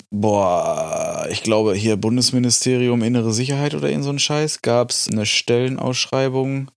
boah, 0.09 1.27
ich 1.29 1.43
glaube 1.43 1.75
hier 1.75 1.97
Bundesministerium 1.97 3.03
Innere 3.03 3.33
Sicherheit 3.33 3.73
oder 3.75 3.89
in 3.89 4.03
so 4.03 4.09
ein 4.09 4.19
Scheiß, 4.19 4.61
gab 4.61 4.91
es 4.91 5.07
eine 5.09 5.25
Stellenausschreibung, 5.25 6.71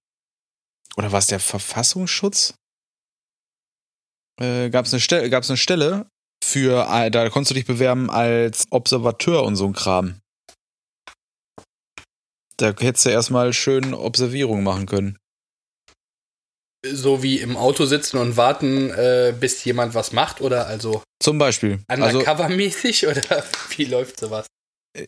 oder 0.96 1.12
war 1.12 1.18
es 1.18 1.26
der 1.26 1.40
Verfassungsschutz? 1.40 2.54
Äh, 4.40 4.70
gab 4.70 4.86
es 4.86 4.92
eine, 4.92 5.00
Stelle, 5.00 5.30
gab's 5.30 5.50
eine 5.50 5.56
Stelle 5.56 6.06
für, 6.44 6.86
äh, 6.90 7.10
da 7.10 7.28
konntest 7.30 7.50
du 7.50 7.54
dich 7.54 7.66
bewerben 7.66 8.10
als 8.10 8.66
Observateur 8.70 9.44
und 9.44 9.56
so 9.56 9.66
ein 9.66 9.72
Kram. 9.72 10.21
Da 12.57 12.74
hättest 12.78 13.07
du 13.07 13.11
erstmal 13.11 13.53
schön 13.53 13.94
Observierung 13.94 14.62
machen 14.62 14.86
können. 14.86 15.18
So 16.84 17.22
wie 17.22 17.38
im 17.38 17.57
Auto 17.57 17.84
sitzen 17.84 18.18
und 18.18 18.36
warten, 18.36 18.90
äh, 18.90 19.32
bis 19.38 19.64
jemand 19.64 19.94
was 19.94 20.12
macht, 20.12 20.40
oder 20.40 20.66
also 20.66 21.03
Zum 21.22 21.38
Beispiel. 21.38 21.80
Also, 21.86 22.18
undercover-mäßig, 22.18 23.07
oder 23.11 23.44
wie 23.76 23.84
läuft 23.84 24.18
sowas? 24.18 24.46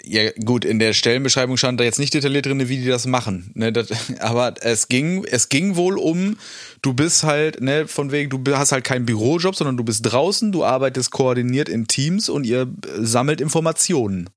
ja, 0.03 0.31
gut, 0.45 0.65
in 0.65 0.79
der 0.79 0.95
Stellenbeschreibung 0.95 1.57
stand 1.57 1.79
da 1.79 1.85
jetzt 1.85 1.99
nicht 1.99 2.15
detailliert 2.15 2.47
drin, 2.47 2.69
wie 2.69 2.79
die 2.79 2.89
das 2.89 3.07
machen. 3.07 3.51
Ne, 3.55 3.73
das, 3.73 3.89
aber 4.21 4.55
es 4.61 4.89
ging, 4.89 5.25
es 5.25 5.49
ging 5.49 5.77
wohl 5.77 5.99
um, 5.99 6.39
du 6.83 6.95
bist 6.95 7.25
halt, 7.25 7.61
ne, 7.61 7.87
von 7.87 8.11
wegen, 8.11 8.31
du 8.31 8.57
hast 8.57 8.73
halt 8.73 8.85
keinen 8.85 9.05
Bürojob, 9.05 9.55
sondern 9.55 9.77
du 9.77 9.85
bist 9.85 10.01
draußen, 10.05 10.53
du 10.53 10.65
arbeitest 10.65 11.11
koordiniert 11.11 11.69
in 11.69 11.87
Teams 11.87 12.29
und 12.29 12.45
ihr 12.45 12.73
sammelt 12.99 13.41
Informationen. 13.41 14.31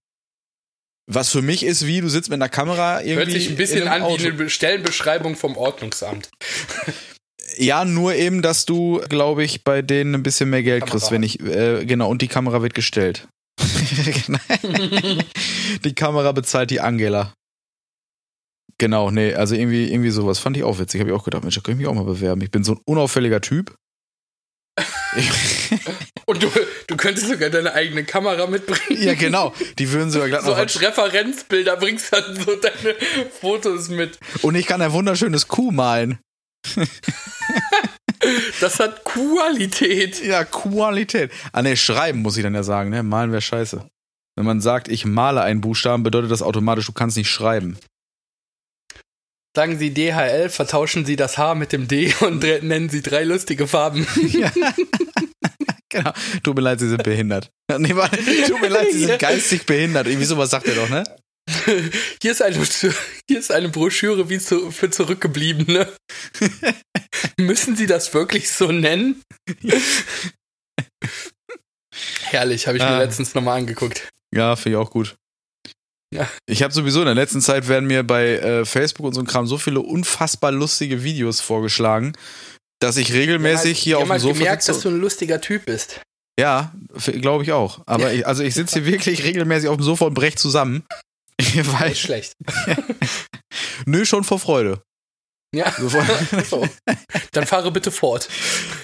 Was 1.09 1.29
für 1.29 1.41
mich 1.41 1.63
ist 1.63 1.87
wie, 1.87 2.01
du 2.01 2.09
sitzt 2.09 2.29
mit 2.29 2.35
einer 2.35 2.49
Kamera 2.49 2.99
irgendwie. 2.99 3.15
Hört 3.15 3.31
sich 3.31 3.49
ein 3.49 3.55
bisschen 3.55 3.87
an 3.87 4.01
Auto. 4.01 4.23
wie 4.23 4.27
eine 4.27 4.49
Stellenbeschreibung 4.49 5.37
vom 5.37 5.55
Ordnungsamt. 5.55 6.29
Ja, 7.57 7.85
nur 7.85 8.13
eben, 8.13 8.41
dass 8.41 8.65
du, 8.65 9.01
glaube 9.07 9.43
ich, 9.43 9.63
bei 9.63 9.81
denen 9.81 10.13
ein 10.15 10.23
bisschen 10.23 10.49
mehr 10.49 10.63
Geld 10.63 10.81
Kamera 10.81 10.97
kriegst, 10.97 11.11
wenn 11.11 11.23
ich, 11.23 11.39
äh, 11.39 11.85
genau, 11.85 12.09
und 12.09 12.21
die 12.21 12.27
Kamera 12.27 12.61
wird 12.61 12.73
gestellt. 12.73 13.27
die 15.83 15.95
Kamera 15.95 16.33
bezahlt 16.33 16.69
die 16.69 16.81
Angela. 16.81 17.33
Genau, 18.77 19.09
nee, 19.09 19.33
also 19.33 19.55
irgendwie, 19.55 19.91
irgendwie 19.91 20.11
sowas 20.11 20.39
fand 20.39 20.55
ich 20.57 20.63
auch 20.63 20.77
witzig. 20.77 20.99
Habe 21.01 21.09
ich 21.09 21.15
auch 21.15 21.23
gedacht, 21.23 21.43
Mensch, 21.43 21.55
da 21.55 21.61
könnte 21.61 21.81
ich 21.81 21.87
mich 21.87 21.87
auch 21.87 21.95
mal 21.95 22.03
bewerben. 22.03 22.41
Ich 22.41 22.51
bin 22.51 22.63
so 22.63 22.73
ein 22.73 22.81
unauffälliger 22.85 23.41
Typ. 23.41 23.75
Und 26.25 26.43
du, 26.43 26.51
du 26.87 26.97
könntest 26.97 27.27
sogar 27.27 27.49
deine 27.49 27.73
eigene 27.73 28.03
Kamera 28.03 28.47
mitbringen. 28.47 29.01
ja, 29.01 29.13
genau. 29.13 29.53
Die 29.79 29.91
würden 29.91 30.11
sogar 30.11 30.27
glatt 30.27 30.43
So 30.43 30.53
als 30.53 30.81
Referenzbilder 30.81 31.77
bringst 31.77 32.11
du 32.11 32.21
dann 32.21 32.35
so 32.35 32.55
deine 32.55 32.95
Fotos 33.39 33.89
mit. 33.89 34.19
Und 34.41 34.55
ich 34.55 34.65
kann 34.65 34.81
ein 34.81 34.91
wunderschönes 34.91 35.47
Kuh 35.47 35.71
malen. 35.71 36.19
Das 38.59 38.79
hat 38.79 39.03
Qualität. 39.03 40.23
Ja, 40.25 40.43
Qualität. 40.43 41.31
Ah, 41.51 41.61
nee, 41.61 41.75
schreiben 41.75 42.21
muss 42.23 42.35
ich 42.35 42.43
dann 42.43 42.55
ja 42.55 42.63
sagen, 42.63 42.89
ne? 42.89 43.03
Malen 43.03 43.31
wäre 43.31 43.41
scheiße. 43.41 43.87
Wenn 44.35 44.45
man 44.45 44.59
sagt, 44.59 44.87
ich 44.87 45.05
male 45.05 45.41
einen 45.41 45.61
Buchstaben, 45.61 46.03
bedeutet 46.03 46.31
das 46.31 46.41
automatisch, 46.41 46.87
du 46.87 46.93
kannst 46.93 47.15
nicht 47.15 47.29
schreiben. 47.29 47.77
Sagen 49.57 49.79
Sie 49.79 49.91
DHL, 49.91 50.49
vertauschen 50.49 51.03
Sie 51.03 51.15
das 51.15 51.39
H 51.39 51.55
mit 51.55 51.71
dem 51.71 51.87
D 51.87 52.13
und 52.19 52.43
nennen 52.43 52.89
Sie 52.89 53.01
drei 53.01 53.23
lustige 53.23 53.65
Farben. 53.67 54.05
Ja. 54.27 54.51
genau. 55.89 56.11
Tut 56.43 56.55
mir 56.55 56.61
leid, 56.61 56.79
Sie 56.79 56.87
sind 56.89 57.01
behindert. 57.01 57.49
Nee, 57.79 57.95
warte, 57.95 58.17
tut 58.47 58.61
mir 58.61 58.67
leid, 58.67 58.91
Sie 58.91 59.05
sind 59.05 59.17
geistig 59.17 59.65
behindert. 59.65 60.05
Irgendwie 60.05 60.27
sowas 60.27 60.51
sagt 60.51 60.67
er 60.67 60.75
doch, 60.75 60.89
ne? 60.89 61.03
Hier 62.21 62.33
ist 62.33 62.43
eine, 62.43 62.55
hier 63.27 63.39
ist 63.39 63.51
eine 63.51 63.69
Broschüre 63.69 64.29
wie 64.29 64.37
zu, 64.37 64.69
für 64.69 64.91
Zurückgebliebene. 64.91 65.91
Müssen 67.39 67.75
Sie 67.75 67.87
das 67.87 68.13
wirklich 68.13 68.51
so 68.51 68.71
nennen? 68.71 69.23
Herrlich, 72.25 72.67
habe 72.67 72.77
ich 72.77 72.83
mir 72.83 72.89
Ah. 72.89 72.99
letztens 72.99 73.33
nochmal 73.33 73.57
angeguckt. 73.57 74.07
Ja, 74.35 74.55
finde 74.55 74.77
ich 74.77 74.83
auch 74.85 74.91
gut. 74.91 75.15
Ja. 76.13 76.29
Ich 76.45 76.63
habe 76.63 76.73
sowieso 76.73 76.99
in 76.99 77.05
der 77.05 77.15
letzten 77.15 77.41
Zeit 77.41 77.67
werden 77.67 77.85
mir 77.87 78.03
bei 78.03 78.37
äh, 78.37 78.65
Facebook 78.65 79.05
und 79.05 79.13
so 79.13 79.21
ein 79.21 79.27
Kram 79.27 79.45
so 79.45 79.57
viele 79.57 79.81
unfassbar 79.81 80.51
lustige 80.51 81.03
Videos 81.03 81.41
vorgeschlagen, 81.41 82.13
dass 82.79 82.97
ich 82.97 83.11
regelmäßig 83.13 83.77
hier 83.77 83.97
ich 83.97 84.03
auf 84.03 84.09
dem 84.09 84.19
Sofa 84.19 84.39
gemerkt, 84.39 84.63
sitze. 84.63 84.73
dass 84.73 84.83
du 84.83 84.89
ein 84.89 84.99
lustiger 84.99 85.41
Typ 85.41 85.65
bist. 85.65 86.01
Ja, 86.39 86.71
glaube 87.05 87.43
ich 87.43 87.51
auch. 87.51 87.81
Aber 87.87 88.13
ich, 88.13 88.27
also 88.27 88.43
ich 88.43 88.53
sitze 88.53 88.81
hier 88.81 88.85
wirklich 88.85 89.23
regelmäßig 89.23 89.69
auf 89.69 89.77
dem 89.77 89.83
Sofa 89.83 90.05
und 90.05 90.13
brech 90.13 90.37
zusammen. 90.37 90.83
Weil, 91.55 91.89
Nicht 91.89 92.01
schlecht. 92.01 92.33
nö, 93.85 94.05
schon 94.05 94.23
vor 94.23 94.39
Freude. 94.39 94.81
Ja. 95.55 95.73
So. 96.49 96.67
Dann 97.31 97.45
fahre 97.45 97.71
bitte 97.71 97.91
fort. 97.91 98.29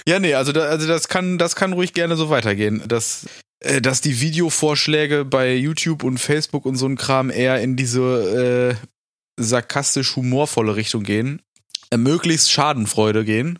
Ja, 0.07 0.19
nee, 0.19 0.33
also, 0.33 0.51
da, 0.51 0.63
also 0.63 0.87
das 0.87 1.07
kann, 1.07 1.37
das 1.37 1.55
kann 1.55 1.73
ruhig 1.73 1.93
gerne 1.93 2.15
so 2.15 2.29
weitergehen. 2.29 2.83
Dass, 2.87 3.25
äh, 3.59 3.81
dass 3.81 4.01
die 4.01 4.19
Videovorschläge 4.21 5.25
bei 5.25 5.55
YouTube 5.55 6.03
und 6.03 6.17
Facebook 6.19 6.65
und 6.65 6.75
so 6.75 6.87
ein 6.87 6.97
Kram 6.97 7.29
eher 7.29 7.61
in 7.61 7.75
diese 7.75 8.77
äh, 8.79 9.41
sarkastisch-humorvolle 9.41 10.75
Richtung 10.75 11.03
gehen. 11.03 11.41
Äh, 11.91 11.97
möglichst 11.97 12.51
Schadenfreude 12.51 13.25
gehen. 13.25 13.59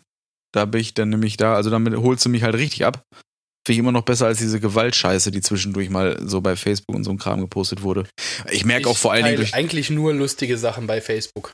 Da 0.52 0.64
bin 0.66 0.80
ich 0.80 0.94
dann 0.94 1.08
nämlich 1.08 1.36
da, 1.36 1.54
also 1.54 1.70
damit 1.70 1.96
holst 1.96 2.24
du 2.24 2.28
mich 2.28 2.42
halt 2.42 2.54
richtig 2.54 2.84
ab. 2.84 3.04
Finde 3.66 3.76
ich 3.76 3.78
immer 3.78 3.92
noch 3.92 4.02
besser 4.02 4.26
als 4.26 4.38
diese 4.38 4.60
Gewaltscheiße, 4.60 5.30
die 5.30 5.40
zwischendurch 5.40 5.88
mal 5.88 6.20
so 6.22 6.40
bei 6.42 6.54
Facebook 6.54 6.94
und 6.94 7.04
so 7.04 7.10
ein 7.10 7.18
Kram 7.18 7.40
gepostet 7.40 7.82
wurde. 7.82 8.04
Ich 8.50 8.64
merke 8.64 8.88
auch 8.88 8.96
vor 8.96 9.12
allen 9.12 9.24
Dingen 9.24 9.36
durch. 9.38 9.54
eigentlich 9.54 9.88
nur 9.88 10.12
lustige 10.12 10.58
Sachen 10.58 10.86
bei 10.86 11.00
Facebook. 11.00 11.52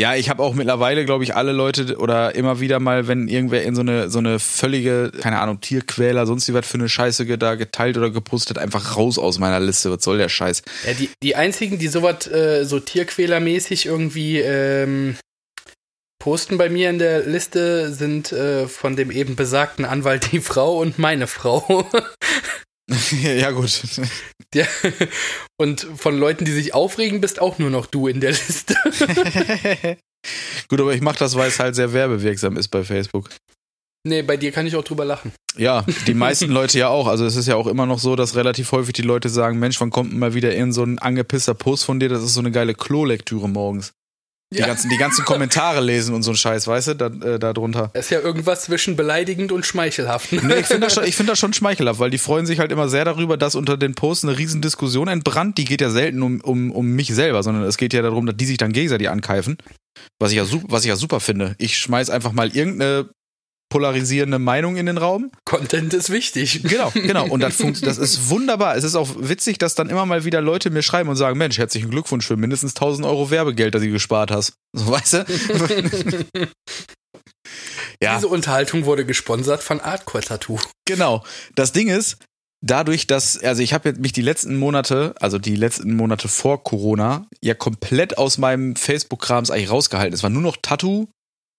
Ja, 0.00 0.14
ich 0.14 0.30
habe 0.30 0.42
auch 0.42 0.54
mittlerweile, 0.54 1.04
glaube 1.04 1.24
ich, 1.24 1.36
alle 1.36 1.52
Leute 1.52 1.98
oder 1.98 2.34
immer 2.34 2.58
wieder 2.58 2.80
mal, 2.80 3.06
wenn 3.06 3.28
irgendwer 3.28 3.64
in 3.64 3.74
so 3.74 3.82
eine 3.82 4.08
so 4.08 4.18
eine 4.18 4.38
völlige, 4.38 5.12
keine 5.20 5.40
Ahnung, 5.40 5.60
Tierquäler, 5.60 6.24
sonst 6.24 6.48
wie 6.48 6.54
was 6.54 6.66
für 6.66 6.78
eine 6.78 6.88
Scheiße 6.88 7.26
da 7.36 7.54
geteilt 7.54 7.98
oder 7.98 8.08
gepostet, 8.08 8.56
einfach 8.56 8.96
raus 8.96 9.18
aus 9.18 9.38
meiner 9.38 9.60
Liste. 9.60 9.92
Was 9.92 10.02
soll 10.02 10.16
der 10.16 10.30
Scheiß? 10.30 10.62
Ja, 10.86 10.94
die, 10.94 11.10
die 11.22 11.36
einzigen, 11.36 11.78
die 11.78 11.88
sowas 11.88 12.26
äh, 12.28 12.64
so 12.64 12.80
Tierquälermäßig 12.80 13.84
irgendwie 13.84 14.38
ähm, 14.38 15.16
posten 16.18 16.56
bei 16.56 16.70
mir 16.70 16.88
in 16.88 16.98
der 16.98 17.26
Liste, 17.26 17.92
sind 17.92 18.32
äh, 18.32 18.68
von 18.68 18.96
dem 18.96 19.10
eben 19.10 19.36
besagten 19.36 19.84
Anwalt 19.84 20.32
die 20.32 20.40
Frau 20.40 20.78
und 20.78 20.98
meine 20.98 21.26
Frau. 21.26 21.86
ja, 23.22 23.50
gut. 23.50 23.82
Ja. 24.52 24.66
Und 25.56 25.86
von 25.94 26.18
Leuten, 26.18 26.44
die 26.44 26.50
sich 26.50 26.74
aufregen, 26.74 27.20
bist 27.20 27.40
auch 27.40 27.60
nur 27.60 27.70
noch 27.70 27.86
du 27.86 28.08
in 28.08 28.20
der 28.20 28.32
Liste. 28.32 28.74
Gut, 30.68 30.80
aber 30.80 30.92
ich 30.92 31.00
mache 31.00 31.20
das, 31.20 31.36
weil 31.36 31.46
es 31.46 31.60
halt 31.60 31.76
sehr 31.76 31.92
werbewirksam 31.92 32.56
ist 32.56 32.66
bei 32.66 32.82
Facebook. 32.82 33.30
Nee, 34.04 34.22
bei 34.22 34.36
dir 34.36 34.50
kann 34.50 34.66
ich 34.66 34.74
auch 34.74 34.82
drüber 34.82 35.04
lachen. 35.04 35.30
Ja, 35.56 35.86
die 36.08 36.14
meisten 36.14 36.50
Leute 36.50 36.80
ja 36.80 36.88
auch. 36.88 37.06
Also 37.06 37.24
es 37.26 37.36
ist 37.36 37.46
ja 37.46 37.54
auch 37.54 37.68
immer 37.68 37.86
noch 37.86 38.00
so, 38.00 38.16
dass 38.16 38.34
relativ 38.34 38.72
häufig 38.72 38.94
die 38.94 39.02
Leute 39.02 39.28
sagen, 39.28 39.60
Mensch, 39.60 39.80
wann 39.80 39.90
kommt 39.90 40.12
mal 40.12 40.34
wieder 40.34 40.52
in 40.52 40.72
so 40.72 40.82
ein 40.82 40.98
angepisster 40.98 41.54
Post 41.54 41.84
von 41.84 42.00
dir? 42.00 42.08
Das 42.08 42.24
ist 42.24 42.34
so 42.34 42.40
eine 42.40 42.50
geile 42.50 42.74
Klolektüre 42.74 43.48
morgens. 43.48 43.92
Die, 44.52 44.58
ja. 44.58 44.66
ganzen, 44.66 44.90
die 44.90 44.96
ganzen 44.96 45.24
Kommentare 45.24 45.80
lesen 45.80 46.12
und 46.12 46.24
so 46.24 46.32
ein 46.32 46.36
Scheiß, 46.36 46.66
weißt 46.66 46.88
du, 46.88 46.94
da, 46.94 47.06
äh, 47.06 47.38
da 47.38 47.52
drunter. 47.52 47.90
Das 47.94 48.06
ist 48.06 48.10
ja 48.10 48.18
irgendwas 48.18 48.62
zwischen 48.62 48.96
beleidigend 48.96 49.52
und 49.52 49.64
schmeichelhaft. 49.64 50.32
Nee, 50.32 50.54
ich 50.56 50.66
finde 50.66 50.88
das, 50.88 50.94
schon, 50.94 51.04
find 51.04 51.28
das 51.28 51.38
schon 51.38 51.52
schmeichelhaft, 51.52 52.00
weil 52.00 52.10
die 52.10 52.18
freuen 52.18 52.46
sich 52.46 52.58
halt 52.58 52.72
immer 52.72 52.88
sehr 52.88 53.04
darüber, 53.04 53.36
dass 53.36 53.54
unter 53.54 53.76
den 53.76 53.94
Posts 53.94 54.24
eine 54.24 54.38
riesen 54.38 54.60
Diskussion 54.60 55.06
entbrannt. 55.06 55.56
Die 55.56 55.64
geht 55.64 55.80
ja 55.80 55.90
selten 55.90 56.22
um, 56.22 56.40
um, 56.40 56.72
um 56.72 56.86
mich 56.86 57.14
selber, 57.14 57.44
sondern 57.44 57.62
es 57.62 57.76
geht 57.76 57.92
ja 57.92 58.02
darum, 58.02 58.26
dass 58.26 58.36
die 58.36 58.46
sich 58.46 58.58
dann 58.58 58.72
gegenseitig 58.72 59.08
ankeifen. 59.08 59.56
Was 60.18 60.32
ich 60.32 60.38
ja, 60.38 60.44
was 60.68 60.82
ich 60.82 60.88
ja 60.88 60.96
super 60.96 61.20
finde. 61.20 61.54
Ich 61.58 61.78
schmeiß 61.78 62.10
einfach 62.10 62.32
mal 62.32 62.48
irgendeine 62.48 63.08
polarisierende 63.70 64.38
Meinung 64.38 64.76
in 64.76 64.84
den 64.84 64.98
Raum. 64.98 65.30
Content 65.46 65.94
ist 65.94 66.10
wichtig. 66.10 66.62
Genau, 66.64 66.90
genau. 66.90 67.26
Und 67.26 67.40
das, 67.40 67.56
funkt, 67.60 67.86
das 67.86 67.96
ist 67.96 68.28
wunderbar. 68.28 68.76
Es 68.76 68.84
ist 68.84 68.96
auch 68.96 69.08
witzig, 69.16 69.56
dass 69.56 69.74
dann 69.74 69.88
immer 69.88 70.04
mal 70.04 70.26
wieder 70.26 70.42
Leute 70.42 70.68
mir 70.70 70.82
schreiben 70.82 71.08
und 71.08 71.16
sagen, 71.16 71.38
Mensch, 71.38 71.56
herzlichen 71.56 71.88
Glückwunsch 71.90 72.26
für 72.26 72.36
mindestens 72.36 72.72
1000 72.72 73.06
Euro 73.06 73.30
Werbegeld, 73.30 73.74
das 73.74 73.80
du 73.82 73.90
gespart 73.90 74.30
hast. 74.30 74.52
So, 74.72 74.90
weißt 74.90 75.12
du? 75.14 75.24
ja. 78.02 78.16
Diese 78.16 78.28
Unterhaltung 78.28 78.84
wurde 78.84 79.06
gesponsert 79.06 79.62
von 79.62 79.80
Artcore 79.80 80.24
Tattoo. 80.24 80.58
Genau. 80.84 81.24
Das 81.54 81.72
Ding 81.72 81.88
ist, 81.88 82.18
dadurch, 82.60 83.06
dass, 83.06 83.42
also 83.42 83.62
ich 83.62 83.72
habe 83.72 83.92
mich 83.94 84.12
die 84.12 84.22
letzten 84.22 84.56
Monate, 84.56 85.14
also 85.20 85.38
die 85.38 85.56
letzten 85.56 85.94
Monate 85.94 86.28
vor 86.28 86.62
Corona, 86.62 87.26
ja 87.40 87.54
komplett 87.54 88.18
aus 88.18 88.36
meinem 88.38 88.76
Facebook-Krams 88.76 89.50
eigentlich 89.50 89.70
rausgehalten. 89.70 90.14
Es 90.14 90.22
war 90.22 90.30
nur 90.30 90.42
noch 90.42 90.56
Tattoo 90.60 91.08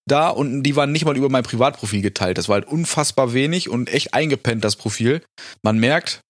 da 0.08 0.30
und 0.30 0.64
die 0.64 0.76
waren 0.76 0.91
nicht 0.91 1.06
mal 1.06 1.18
über 1.18 1.30
mein 1.30 1.43
Privatprofil 1.43 2.02
geteilt. 2.02 2.38
Das 2.38 2.49
war 2.49 2.56
halt 2.56 2.68
unfassbar 2.68 3.34
wenig 3.34 3.70
und 3.70 3.91
echt 3.93 4.14
eingepennt, 4.14 4.64
das 4.64 4.76
Profil. 4.76 5.22
Man 5.62 5.78
merkt, 5.78 6.22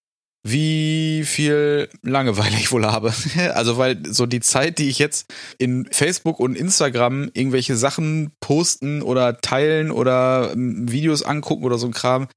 wie 0.44 1.24
viel 1.26 1.90
Langeweile 2.02 2.56
ich 2.58 2.72
wohl 2.72 2.86
habe. 2.86 3.14
Also, 3.54 3.78
weil 3.78 4.02
so 4.08 4.26
die 4.26 4.40
Zeit, 4.40 4.78
die 4.80 4.90
ich 4.90 5.00
jetzt 5.00 5.32
in 5.58 5.88
Facebook 5.92 6.40
und 6.40 6.56
Instagram 6.56 7.30
irgendwelche 7.34 7.76
Sachen 7.76 8.32
posten 8.40 9.02
oder 9.02 9.38
teilen 9.40 9.92
oder 9.92 10.52
ähm, 10.54 10.92
Videos 10.92 11.24
angucken 11.24 11.64
oder 11.64 11.78
so 11.78 11.88
ein 11.88 11.94
Kram, 11.94 12.28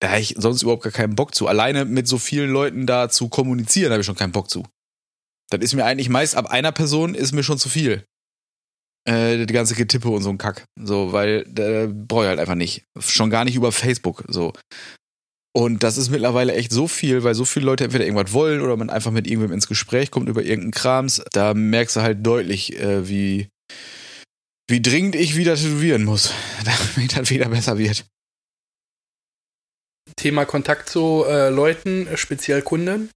da 0.00 0.10
habe 0.10 0.20
ich 0.20 0.34
sonst 0.38 0.62
überhaupt 0.62 0.84
gar 0.84 0.92
keinen 0.92 1.16
Bock 1.16 1.34
zu. 1.34 1.48
Alleine 1.48 1.84
mit 1.84 2.06
so 2.06 2.18
vielen 2.18 2.50
Leuten 2.50 2.86
da 2.86 3.08
zu 3.08 3.28
kommunizieren, 3.28 3.90
habe 3.90 4.00
ich 4.00 4.06
schon 4.06 4.14
keinen 4.14 4.32
Bock 4.32 4.50
zu. 4.50 4.64
Das 5.50 5.60
ist 5.60 5.74
mir 5.74 5.84
eigentlich 5.84 6.08
meist 6.08 6.36
ab 6.36 6.46
einer 6.46 6.72
Person 6.72 7.14
ist 7.14 7.32
mir 7.32 7.42
schon 7.42 7.58
zu 7.58 7.68
viel 7.68 8.04
äh, 9.08 9.46
die 9.46 9.54
ganze 9.54 9.74
Getippe 9.74 10.10
und 10.10 10.22
so 10.22 10.28
ein 10.28 10.38
Kack. 10.38 10.64
So, 10.78 11.12
weil 11.12 11.46
äh, 11.58 11.86
brauche 11.86 12.24
ich 12.24 12.28
halt 12.28 12.40
einfach 12.40 12.54
nicht. 12.54 12.84
Schon 12.98 13.30
gar 13.30 13.44
nicht 13.44 13.56
über 13.56 13.72
Facebook. 13.72 14.24
So. 14.28 14.52
Und 15.56 15.82
das 15.82 15.96
ist 15.96 16.10
mittlerweile 16.10 16.54
echt 16.54 16.72
so 16.72 16.86
viel, 16.88 17.24
weil 17.24 17.34
so 17.34 17.44
viele 17.44 17.64
Leute 17.66 17.84
entweder 17.84 18.04
irgendwas 18.04 18.32
wollen 18.32 18.60
oder 18.60 18.76
man 18.76 18.90
einfach 18.90 19.10
mit 19.10 19.26
irgendwem 19.26 19.52
ins 19.52 19.66
Gespräch 19.66 20.10
kommt 20.10 20.28
über 20.28 20.42
irgendeinen 20.42 20.72
Krams. 20.72 21.22
Da 21.32 21.54
merkst 21.54 21.96
du 21.96 22.02
halt 22.02 22.24
deutlich, 22.24 22.78
äh, 22.78 23.08
wie, 23.08 23.48
wie 24.68 24.82
dringend 24.82 25.14
ich 25.14 25.36
wieder 25.36 25.56
tätowieren 25.56 26.04
muss, 26.04 26.34
damit 26.96 27.16
das 27.16 27.30
wieder 27.30 27.48
besser 27.48 27.78
wird. 27.78 28.04
Thema 30.16 30.44
Kontakt 30.44 30.88
zu 30.88 31.24
äh, 31.26 31.48
Leuten, 31.48 32.08
speziell 32.14 32.60
Kunden. 32.62 33.10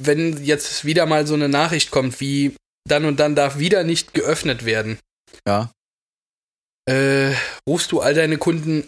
Wenn 0.00 0.42
jetzt 0.42 0.84
wieder 0.84 1.06
mal 1.06 1.26
so 1.26 1.34
eine 1.34 1.48
Nachricht 1.48 1.90
kommt, 1.90 2.20
wie 2.20 2.54
dann 2.86 3.04
und 3.04 3.18
dann 3.20 3.34
darf 3.34 3.58
wieder 3.58 3.84
nicht 3.84 4.14
geöffnet 4.14 4.64
werden. 4.64 4.98
Ja. 5.46 5.72
Äh, 6.86 7.34
rufst 7.68 7.92
du 7.92 8.00
all 8.00 8.14
deine 8.14 8.38
Kunden, 8.38 8.86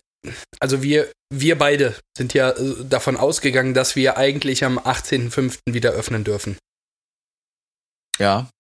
also 0.60 0.82
wir, 0.82 1.10
wir 1.32 1.56
beide 1.56 1.98
sind 2.16 2.34
ja 2.34 2.50
äh, 2.50 2.84
davon 2.84 3.16
ausgegangen, 3.16 3.74
dass 3.74 3.96
wir 3.96 4.16
eigentlich 4.16 4.64
am 4.64 4.78
18.05. 4.78 5.60
wieder 5.70 5.92
öffnen 5.92 6.24
dürfen. 6.24 6.58
Ja. 8.18 8.50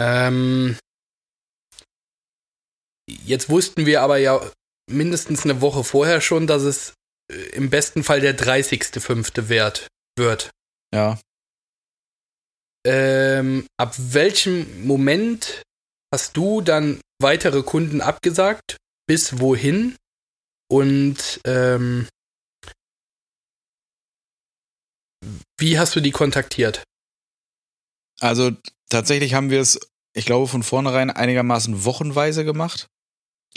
Ähm, 0.00 0.76
jetzt 3.08 3.48
wussten 3.48 3.86
wir 3.86 4.02
aber 4.02 4.18
ja 4.18 4.40
mindestens 4.90 5.44
eine 5.44 5.60
Woche 5.60 5.84
vorher 5.84 6.20
schon, 6.20 6.46
dass 6.46 6.62
es 6.62 6.94
äh, 7.30 7.36
im 7.50 7.70
besten 7.70 8.04
Fall 8.04 8.20
der 8.20 8.36
30.05. 8.36 9.48
wert 9.48 9.88
wird. 10.16 10.50
Ja. 10.92 11.18
Ähm, 12.86 13.66
ab 13.78 13.94
welchem 13.96 14.86
Moment 14.86 15.62
hast 16.12 16.36
du 16.36 16.60
dann 16.60 17.00
weitere 17.20 17.62
Kunden 17.62 18.00
abgesagt? 18.00 18.76
Bis 19.06 19.40
wohin? 19.40 19.96
Und 20.70 21.40
ähm, 21.44 22.08
wie 25.58 25.78
hast 25.78 25.96
du 25.96 26.00
die 26.00 26.10
kontaktiert? 26.10 26.82
Also 28.20 28.52
tatsächlich 28.90 29.34
haben 29.34 29.50
wir 29.50 29.60
es, 29.60 29.80
ich 30.14 30.26
glaube, 30.26 30.46
von 30.46 30.62
vornherein 30.62 31.10
einigermaßen 31.10 31.84
wochenweise 31.84 32.44
gemacht. 32.44 32.86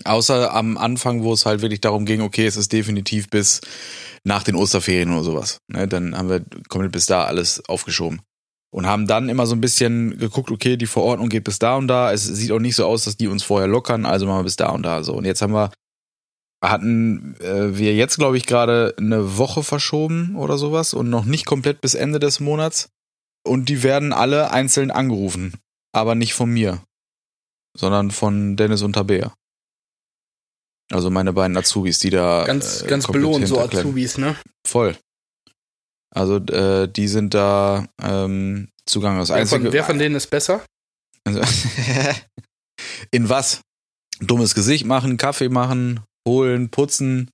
Außer 0.04 0.54
am 0.54 0.78
Anfang, 0.78 1.24
wo 1.24 1.34
es 1.34 1.46
halt 1.46 1.62
wirklich 1.62 1.82
darum 1.82 2.06
ging, 2.06 2.22
okay, 2.22 2.46
es 2.46 2.56
ist 2.56 2.72
definitiv 2.72 3.30
bis 3.30 3.62
nach 4.24 4.44
den 4.44 4.56
Osterferien 4.56 5.12
oder 5.12 5.24
sowas. 5.24 5.58
Ne, 5.68 5.88
dann 5.88 6.16
haben 6.16 6.30
wir 6.30 6.46
komplett 6.70 6.92
bis 6.92 7.08
da 7.08 7.26
alles 7.26 7.68
aufgeschoben 7.68 8.22
und 8.72 8.86
haben 8.86 9.08
dann 9.08 9.30
immer 9.30 9.46
so 9.46 9.56
ein 9.56 9.62
bisschen 9.62 10.18
geguckt, 10.18 10.52
okay, 10.52 10.78
die 10.78 10.88
Verordnung 10.88 11.30
geht 11.30 11.44
bis 11.44 11.60
da 11.60 11.76
und 11.76 11.88
da. 11.88 12.12
Es 12.12 12.26
sieht 12.26 12.52
auch 12.52 12.60
nicht 12.60 12.76
so 12.76 12.86
aus, 12.86 13.06
dass 13.06 13.18
die 13.18 13.28
uns 13.28 13.44
vorher 13.44 13.68
lockern, 13.68 14.06
also 14.06 14.26
machen 14.26 14.40
wir 14.40 14.44
bis 14.44 14.56
da 14.56 14.70
und 14.70 14.84
da 14.84 15.04
so. 15.04 15.14
Und 15.14 15.26
jetzt 15.26 15.42
haben 15.42 15.54
wir 15.54 15.72
hatten 16.64 17.36
äh, 17.40 17.78
wir 17.78 17.94
jetzt 17.94 18.18
glaube 18.18 18.38
ich 18.38 18.48
gerade 18.48 18.96
eine 18.98 19.38
Woche 19.38 19.62
verschoben 19.64 20.36
oder 20.36 20.58
sowas 20.58 20.94
und 20.96 21.10
noch 21.10 21.26
nicht 21.26 21.46
komplett 21.46 21.82
bis 21.82 21.94
Ende 21.94 22.20
des 22.20 22.40
Monats 22.40 22.90
und 23.46 23.70
die 23.70 23.84
werden 23.84 24.12
alle 24.12 24.52
einzeln 24.52 24.90
angerufen, 24.90 25.54
aber 25.94 26.16
nicht 26.16 26.34
von 26.34 26.50
mir, 26.50 26.82
sondern 27.78 28.12
von 28.12 28.56
Dennis 28.56 28.82
und 28.82 28.94
Tabea. 28.94 29.34
Also 30.92 31.10
meine 31.10 31.34
beiden 31.34 31.58
Azubis, 31.58 32.00
die 32.00 32.10
da 32.10 32.46
ganz 32.46 32.82
äh, 32.82 32.88
ganz 32.88 33.08
belohnt 33.08 33.48
so 33.48 33.60
Azubis, 33.60 34.18
ne? 34.18 34.36
Voll. 34.66 34.98
Also 36.14 36.38
äh, 36.38 36.88
die 36.88 37.08
sind 37.08 37.34
da 37.34 37.88
ähm, 38.02 38.70
Zugang. 38.86 39.18
Das 39.20 39.30
wer, 39.30 39.38
einzige, 39.38 39.64
von, 39.64 39.74
wer 39.74 39.84
von 39.84 40.00
denen 40.00 40.16
ist 40.16 40.28
besser? 40.28 40.64
Also, 41.26 41.42
in 43.12 43.30
was? 43.30 43.62
Dummes 44.20 44.56
Gesicht 44.56 44.86
machen, 44.86 45.18
Kaffee 45.18 45.50
machen, 45.50 46.00
holen, 46.28 46.70
putzen. 46.70 47.30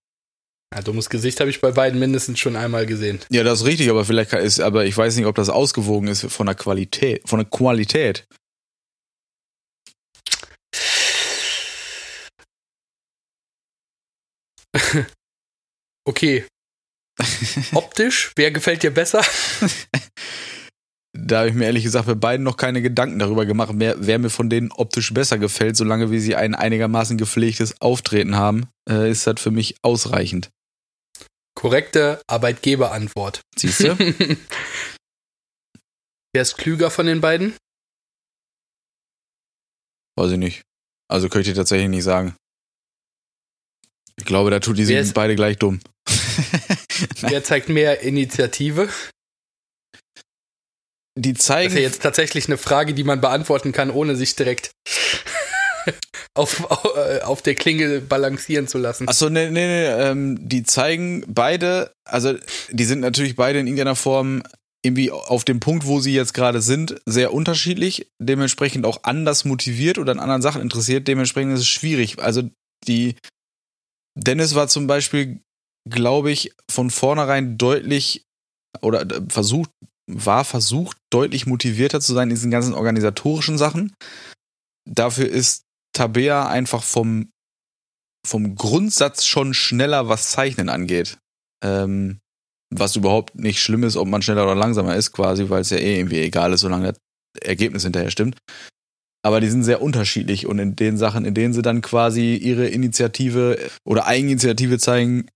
Ja, 0.73 0.81
dummes 0.81 1.09
Gesicht 1.09 1.39
habe 1.39 1.49
ich 1.49 1.61
bei 1.61 1.71
beiden 1.71 1.99
mindestens 1.99 2.39
schon 2.39 2.55
einmal 2.55 2.85
gesehen. 2.85 3.19
Ja, 3.29 3.43
das 3.43 3.61
ist 3.61 3.67
richtig, 3.67 3.89
aber 3.89 4.03
vielleicht 4.05 4.33
ist, 4.33 4.59
aber 4.59 4.85
ich 4.85 4.97
weiß 4.97 5.15
nicht, 5.15 5.27
ob 5.27 5.35
das 5.35 5.49
ausgewogen 5.49 6.07
ist 6.07 6.25
von 6.31 6.47
der 6.47 6.55
Qualität, 6.55 7.21
von 7.29 7.39
der 7.39 7.47
Qualität. 7.47 8.25
okay, 16.05 16.45
Optisch, 17.73 18.31
wer 18.35 18.51
gefällt 18.51 18.83
dir 18.83 18.91
besser? 18.91 19.23
da 21.13 21.39
habe 21.39 21.49
ich 21.49 21.55
mir 21.55 21.65
ehrlich 21.65 21.83
gesagt 21.83 22.07
bei 22.07 22.15
beiden 22.15 22.43
noch 22.43 22.57
keine 22.57 22.81
Gedanken 22.81 23.19
darüber 23.19 23.45
gemacht, 23.45 23.71
wer, 23.75 23.95
wer, 23.99 24.19
mir 24.19 24.29
von 24.29 24.49
denen 24.49 24.71
optisch 24.71 25.13
besser 25.13 25.37
gefällt, 25.37 25.77
solange 25.77 26.11
wie 26.11 26.19
sie 26.19 26.35
ein 26.35 26.55
einigermaßen 26.55 27.17
gepflegtes 27.17 27.79
Auftreten 27.81 28.35
haben, 28.35 28.67
äh, 28.89 29.09
ist 29.09 29.27
das 29.27 29.39
für 29.39 29.51
mich 29.51 29.75
ausreichend. 29.83 30.49
Korrekte 31.55 32.21
Arbeitgeberantwort. 32.27 33.41
Siehst 33.55 33.81
du? 33.81 33.95
wer 36.33 36.41
ist 36.41 36.57
klüger 36.57 36.89
von 36.89 37.05
den 37.05 37.21
beiden? 37.21 37.55
Weiß 40.17 40.31
ich 40.31 40.37
nicht. 40.37 40.63
Also 41.09 41.29
könnte 41.29 41.49
ich 41.49 41.55
tatsächlich 41.55 41.89
nicht 41.89 42.03
sagen. 42.03 42.35
Ich 44.17 44.25
glaube, 44.25 44.51
da 44.51 44.59
tut 44.59 44.77
die 44.77 44.85
sind 44.85 45.13
beide 45.13 45.35
gleich 45.35 45.57
dumm. 45.57 45.79
Wer 47.21 47.43
zeigt 47.43 47.69
mehr 47.69 48.01
Initiative? 48.01 48.89
Die 51.17 51.33
zeigen. 51.35 51.65
Das 51.65 51.73
ist 51.73 51.79
ja 51.79 51.85
jetzt 51.85 52.01
tatsächlich 52.01 52.47
eine 52.47 52.57
Frage, 52.57 52.93
die 52.93 53.03
man 53.03 53.21
beantworten 53.21 53.71
kann, 53.71 53.91
ohne 53.91 54.15
sich 54.15 54.35
direkt 54.35 54.71
auf, 56.33 56.67
äh, 56.95 57.21
auf 57.21 57.41
der 57.41 57.55
Klinge 57.55 58.01
balancieren 58.01 58.67
zu 58.67 58.79
lassen. 58.79 59.07
Achso, 59.07 59.29
nee, 59.29 59.49
nee, 59.49 59.67
nee. 59.67 59.85
Ähm, 59.85 60.37
die 60.41 60.63
zeigen 60.63 61.23
beide, 61.27 61.91
also 62.05 62.33
die 62.71 62.85
sind 62.85 63.01
natürlich 63.01 63.35
beide 63.35 63.59
in 63.59 63.67
irgendeiner 63.67 63.95
Form 63.95 64.41
irgendwie 64.85 65.11
auf 65.11 65.45
dem 65.45 65.59
Punkt, 65.59 65.85
wo 65.85 65.99
sie 65.99 66.13
jetzt 66.13 66.33
gerade 66.33 66.61
sind, 66.61 66.99
sehr 67.05 67.31
unterschiedlich, 67.31 68.07
dementsprechend 68.19 68.85
auch 68.85 69.03
anders 69.03 69.45
motiviert 69.45 69.97
oder 69.97 70.11
an 70.11 70.19
anderen 70.19 70.41
Sachen 70.41 70.61
interessiert. 70.61 71.07
Dementsprechend 71.07 71.53
ist 71.53 71.61
es 71.61 71.67
schwierig. 71.67 72.19
Also 72.19 72.49
die 72.87 73.15
Dennis 74.15 74.55
war 74.55 74.67
zum 74.67 74.87
Beispiel 74.87 75.41
glaube 75.89 76.31
ich, 76.31 76.53
von 76.69 76.89
vornherein 76.89 77.57
deutlich 77.57 78.25
oder 78.81 79.01
äh, 79.01 79.21
versucht, 79.29 79.69
war 80.07 80.43
versucht, 80.43 80.97
deutlich 81.11 81.45
motivierter 81.45 82.01
zu 82.01 82.13
sein 82.13 82.29
in 82.29 82.35
diesen 82.35 82.51
ganzen 82.51 82.73
organisatorischen 82.73 83.57
Sachen. 83.57 83.93
dafür 84.85 85.27
ist 85.27 85.63
Tabea 85.95 86.47
einfach 86.47 86.83
vom, 86.83 87.31
vom 88.27 88.55
Grundsatz 88.55 89.25
schon 89.25 89.53
schneller, 89.53 90.09
was 90.09 90.31
Zeichnen 90.31 90.69
angeht. 90.69 91.17
Ähm, 91.63 92.19
was 92.73 92.95
überhaupt 92.95 93.35
nicht 93.35 93.61
schlimm 93.61 93.83
ist, 93.83 93.95
ob 93.95 94.07
man 94.07 94.21
schneller 94.21 94.43
oder 94.43 94.55
langsamer 94.55 94.95
ist, 94.95 95.11
quasi, 95.11 95.49
weil 95.49 95.61
es 95.61 95.69
ja 95.69 95.77
eh 95.77 95.99
irgendwie 95.99 96.19
egal 96.19 96.51
ist, 96.51 96.61
solange 96.61 96.93
das 96.93 96.99
Ergebnis 97.41 97.83
hinterher 97.83 98.09
stimmt. 98.09 98.37
Aber 99.25 99.39
die 99.39 99.49
sind 99.49 99.63
sehr 99.63 99.81
unterschiedlich 99.81 100.45
und 100.47 100.59
in 100.59 100.75
den 100.75 100.97
Sachen, 100.97 101.23
in 101.23 101.33
denen 101.33 101.53
sie 101.53 101.61
dann 101.61 101.81
quasi 101.81 102.35
ihre 102.35 102.67
Initiative 102.67 103.57
oder 103.85 104.05
Eigeninitiative 104.05 104.77
zeigen, 104.79 105.27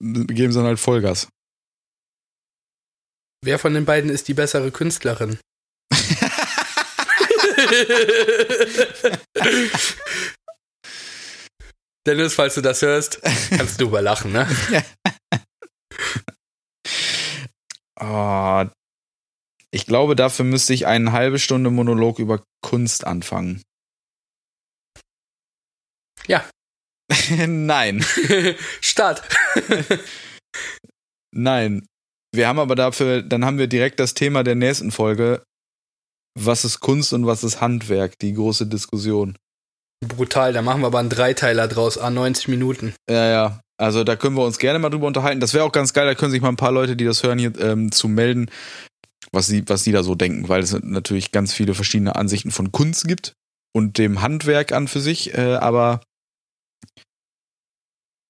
geben 0.00 0.52
sie 0.52 0.58
dann 0.58 0.66
halt 0.66 0.80
Vollgas. 0.80 1.28
Wer 3.44 3.58
von 3.60 3.74
den 3.74 3.84
beiden 3.84 4.10
ist 4.10 4.26
die 4.28 4.34
bessere 4.34 4.72
Künstlerin? 4.72 5.38
Dennis, 12.06 12.34
falls 12.34 12.54
du 12.54 12.60
das 12.60 12.82
hörst, 12.82 13.20
kannst 13.50 13.80
du 13.80 13.86
überlachen, 13.86 14.32
ne? 14.32 14.48
oh, 18.00 18.64
ich 19.76 19.84
glaube, 19.84 20.16
dafür 20.16 20.46
müsste 20.46 20.72
ich 20.72 20.86
eine 20.86 21.12
halbe 21.12 21.38
Stunde 21.38 21.70
Monolog 21.70 22.18
über 22.18 22.42
Kunst 22.62 23.06
anfangen. 23.06 23.62
Ja. 26.26 26.42
Nein. 27.46 28.02
Start. 28.80 29.22
Nein. 31.30 31.86
Wir 32.34 32.48
haben 32.48 32.58
aber 32.58 32.74
dafür, 32.74 33.20
dann 33.20 33.44
haben 33.44 33.58
wir 33.58 33.66
direkt 33.66 34.00
das 34.00 34.14
Thema 34.14 34.42
der 34.44 34.54
nächsten 34.54 34.92
Folge. 34.92 35.42
Was 36.38 36.64
ist 36.64 36.80
Kunst 36.80 37.12
und 37.12 37.26
was 37.26 37.44
ist 37.44 37.60
Handwerk? 37.60 38.18
Die 38.18 38.32
große 38.32 38.66
Diskussion. 38.66 39.36
Brutal, 40.06 40.54
da 40.54 40.62
machen 40.62 40.80
wir 40.80 40.86
aber 40.86 41.00
einen 41.00 41.10
Dreiteiler 41.10 41.68
draus, 41.68 41.98
a 41.98 42.08
90 42.08 42.48
Minuten. 42.48 42.94
Ja, 43.10 43.28
ja. 43.28 43.60
Also 43.78 44.04
da 44.04 44.16
können 44.16 44.36
wir 44.36 44.44
uns 44.44 44.58
gerne 44.58 44.78
mal 44.78 44.88
drüber 44.88 45.06
unterhalten. 45.06 45.40
Das 45.40 45.52
wäre 45.52 45.64
auch 45.64 45.72
ganz 45.72 45.92
geil, 45.92 46.06
da 46.06 46.14
können 46.14 46.30
sich 46.30 46.40
mal 46.40 46.48
ein 46.48 46.56
paar 46.56 46.72
Leute, 46.72 46.96
die 46.96 47.04
das 47.04 47.22
hören, 47.22 47.38
hier 47.38 47.58
ähm, 47.60 47.92
zu 47.92 48.08
melden, 48.08 48.50
was 49.32 49.46
sie, 49.46 49.68
was 49.68 49.84
sie 49.84 49.92
da 49.92 50.02
so 50.02 50.14
denken, 50.14 50.48
weil 50.48 50.62
es 50.62 50.72
natürlich 50.72 51.32
ganz 51.32 51.52
viele 51.52 51.74
verschiedene 51.74 52.16
Ansichten 52.16 52.50
von 52.50 52.72
Kunst 52.72 53.06
gibt 53.06 53.34
und 53.74 53.98
dem 53.98 54.22
Handwerk 54.22 54.72
an 54.72 54.88
für 54.88 55.00
sich, 55.00 55.34
äh, 55.34 55.56
aber 55.56 56.00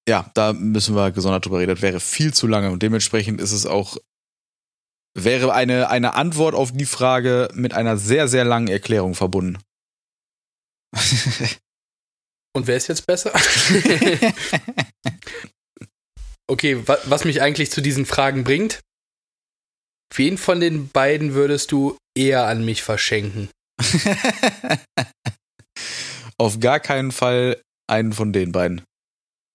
ja, 0.09 0.30
da 0.34 0.53
müssen 0.53 0.94
wir 0.94 1.11
gesondert 1.11 1.44
drüber 1.44 1.59
reden. 1.59 1.74
Das 1.74 1.82
wäre 1.82 1.99
viel 2.01 2.32
zu 2.32 2.47
lange 2.47 2.70
und 2.70 2.82
dementsprechend 2.82 3.40
ist 3.40 3.53
es 3.53 3.66
auch, 3.66 3.97
wäre 5.14 5.53
eine, 5.53 5.90
eine 5.90 6.14
Antwort 6.14 6.55
auf 6.55 6.72
die 6.72 6.86
Frage 6.86 7.49
mit 7.55 7.74
einer 7.74 7.97
sehr, 7.97 8.28
sehr 8.28 8.44
langen 8.44 8.68
Erklärung 8.68 9.14
verbunden. 9.14 9.59
und 12.57 12.68
wer 12.68 12.76
ist 12.76 12.86
jetzt 12.86 13.07
besser? 13.07 13.32
okay, 16.47 16.86
wa 16.86 16.99
was 17.05 17.24
mich 17.24 17.42
eigentlich 17.42 17.72
zu 17.72 17.80
diesen 17.80 18.07
Fragen 18.07 18.44
bringt, 18.44 18.80
wen 20.15 20.39
von 20.39 20.61
den 20.61 20.89
beiden 20.89 21.35
würdest 21.35 21.73
du 21.73 21.97
eher 22.17 22.47
an 22.47 22.65
mich 22.65 22.83
verschenken? 22.83 23.49
Auf 26.39 26.61
gar 26.61 26.81
keinen 26.81 27.13
Fall 27.13 27.61
einen 27.89 28.13
von 28.13 28.33
den 28.33 28.53
beiden. 28.53 28.83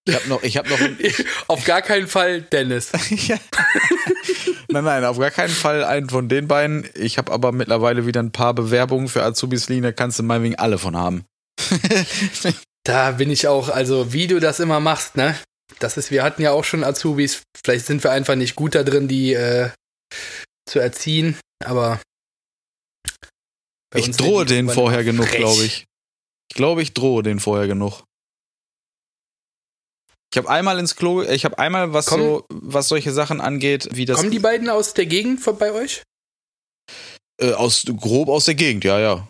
Ich 0.08 0.16
habe 0.16 0.30
noch, 0.30 0.42
ich 0.42 0.58
habe 0.58 0.70
noch. 0.70 0.80
auf 1.48 1.64
gar 1.64 1.84
keinen 1.84 2.08
Fall 2.08 2.42
Dennis. 2.42 2.92
nein, 4.70 4.84
nein, 4.84 5.06
auf 5.06 5.20
gar 5.20 5.30
keinen 5.30 5.54
Fall 5.54 5.84
einen 5.84 6.10
von 6.10 6.28
den 6.28 6.48
beiden. 6.48 6.90
Ich 6.96 7.20
habe 7.20 7.32
aber 7.32 7.52
mittlerweile 7.52 8.08
wieder 8.08 8.22
ein 8.22 8.32
paar 8.32 8.56
Bewerbungen 8.56 9.10
für 9.10 9.22
Azubis 9.24 9.70
liegen, 9.70 9.84
da 9.84 9.92
kannst 9.92 10.18
du 10.18 10.24
meinetwegen 10.24 10.56
alle 10.56 10.80
von 10.80 10.98
haben. 10.98 11.24
da 12.84 13.12
bin 13.12 13.30
ich 13.30 13.48
auch, 13.48 13.70
also 13.70 14.12
wie 14.12 14.26
du 14.26 14.40
das 14.40 14.60
immer 14.60 14.80
machst, 14.80 15.18
ne? 15.18 15.36
Das 15.78 15.98
ist, 15.98 16.10
wir 16.10 16.24
hatten 16.24 16.42
ja 16.42 16.52
auch 16.52 16.64
schon 16.64 16.84
Azubis. 16.84 17.44
Vielleicht 17.64 17.86
sind 17.86 18.04
wir 18.04 18.12
einfach 18.12 18.36
nicht 18.36 18.56
gut 18.56 18.74
da 18.74 18.84
drin, 18.84 19.08
die 19.08 19.34
äh, 19.34 19.70
zu 20.68 20.80
erziehen, 20.80 21.40
aber. 21.64 22.02
Ich 23.94 24.12
drohe 24.12 24.46
denen 24.46 24.70
vorher 24.70 25.04
genug, 25.04 25.30
glaube 25.32 25.64
ich. 25.64 25.86
Ich 26.50 26.56
glaube, 26.56 26.82
ich 26.82 26.94
drohe 26.94 27.24
denen 27.24 27.40
vorher 27.40 27.68
genug. 27.68 28.04
Ich 30.34 30.38
habe 30.38 30.50
einmal 30.50 30.80
ins 30.80 30.96
Klo, 30.96 31.24
ich 31.24 31.44
habe 31.44 31.60
einmal 31.60 31.92
was 31.92 32.06
Komm, 32.06 32.22
so, 32.22 32.46
was 32.50 32.88
solche 32.88 33.12
Sachen 33.12 33.42
angeht, 33.42 33.90
wie 33.92 34.06
das. 34.06 34.18
Kommen 34.18 34.32
die 34.32 34.40
beiden 34.40 34.70
aus 34.70 34.94
der 34.94 35.06
Gegend 35.06 35.44
bei 35.60 35.74
euch? 35.74 36.04
Äh, 37.42 37.52
aus 37.54 37.84
grob 37.98 38.30
aus 38.30 38.46
der 38.46 38.56
Gegend, 38.56 38.86
ja, 38.86 39.00
ja. 39.00 39.28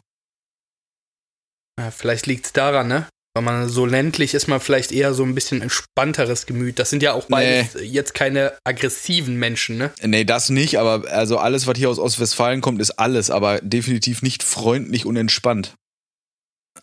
ja 1.80 1.92
vielleicht 1.92 2.28
liegt 2.28 2.46
es 2.46 2.54
daran, 2.54 2.88
ne? 2.88 3.10
Weil 3.34 3.44
man 3.44 3.70
so 3.70 3.86
ländlich 3.86 4.34
ist 4.34 4.48
man 4.48 4.60
vielleicht 4.60 4.92
eher 4.92 5.14
so 5.14 5.24
ein 5.24 5.34
bisschen 5.34 5.62
entspannteres 5.62 6.46
Gemüt. 6.46 6.80
Das 6.80 6.90
sind 6.90 7.02
ja 7.02 7.14
auch 7.14 7.28
beides 7.28 7.76
nee. 7.76 7.84
jetzt 7.84 8.14
keine 8.14 8.54
aggressiven 8.66 9.38
Menschen, 9.38 9.78
ne? 9.78 9.92
Nee, 10.02 10.26
das 10.26 10.50
nicht, 10.50 10.78
aber 10.80 11.10
also 11.10 11.38
alles, 11.38 11.66
was 11.66 11.78
hier 11.78 11.90
aus 11.90 11.98
Ostwestfalen 11.98 12.60
kommt, 12.60 12.82
ist 12.82 12.92
alles, 12.92 13.30
aber 13.30 13.60
definitiv 13.62 14.22
nicht 14.22 14.44
freundlich 14.44 15.06
und 15.06 15.16
entspannt. 15.16 15.76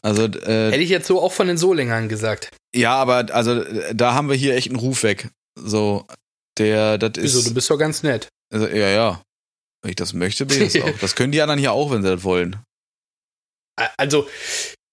Also, 0.00 0.24
äh, 0.24 0.70
Hätte 0.70 0.78
ich 0.78 0.90
jetzt 0.90 1.06
so 1.06 1.20
auch 1.20 1.32
von 1.32 1.48
den 1.48 1.58
Solingern 1.58 2.08
gesagt. 2.08 2.50
Ja, 2.74 2.94
aber 2.96 3.26
also 3.34 3.64
da 3.92 4.14
haben 4.14 4.28
wir 4.28 4.36
hier 4.36 4.54
echt 4.54 4.68
einen 4.68 4.78
Ruf 4.78 5.02
weg. 5.02 5.28
So, 5.58 6.06
der, 6.56 6.98
das 6.98 7.22
ist. 7.22 7.34
Wieso, 7.34 7.48
du 7.48 7.54
bist 7.54 7.70
doch 7.70 7.78
ganz 7.78 8.02
nett. 8.02 8.28
Also, 8.52 8.68
ja, 8.68 8.88
ja. 8.88 9.22
Wenn 9.82 9.90
ich 9.90 9.96
das 9.96 10.12
möchte, 10.12 10.46
bin 10.46 10.62
ich 10.62 10.72
das 10.72 10.82
auch. 10.84 10.98
Das 11.00 11.14
können 11.14 11.32
die 11.32 11.42
anderen 11.42 11.60
hier 11.60 11.72
auch, 11.72 11.90
wenn 11.90 12.02
sie 12.02 12.08
das 12.08 12.24
wollen. 12.24 12.56
Also, 13.96 14.28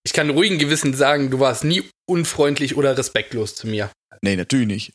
ich 0.05 0.13
kann 0.13 0.29
ruhigen 0.29 0.59
Gewissen 0.59 0.93
sagen, 0.93 1.31
du 1.31 1.39
warst 1.39 1.63
nie 1.63 1.83
unfreundlich 2.07 2.77
oder 2.77 2.97
respektlos 2.97 3.55
zu 3.55 3.67
mir. 3.67 3.91
Nee, 4.21 4.35
natürlich 4.35 4.67
nicht. 4.67 4.93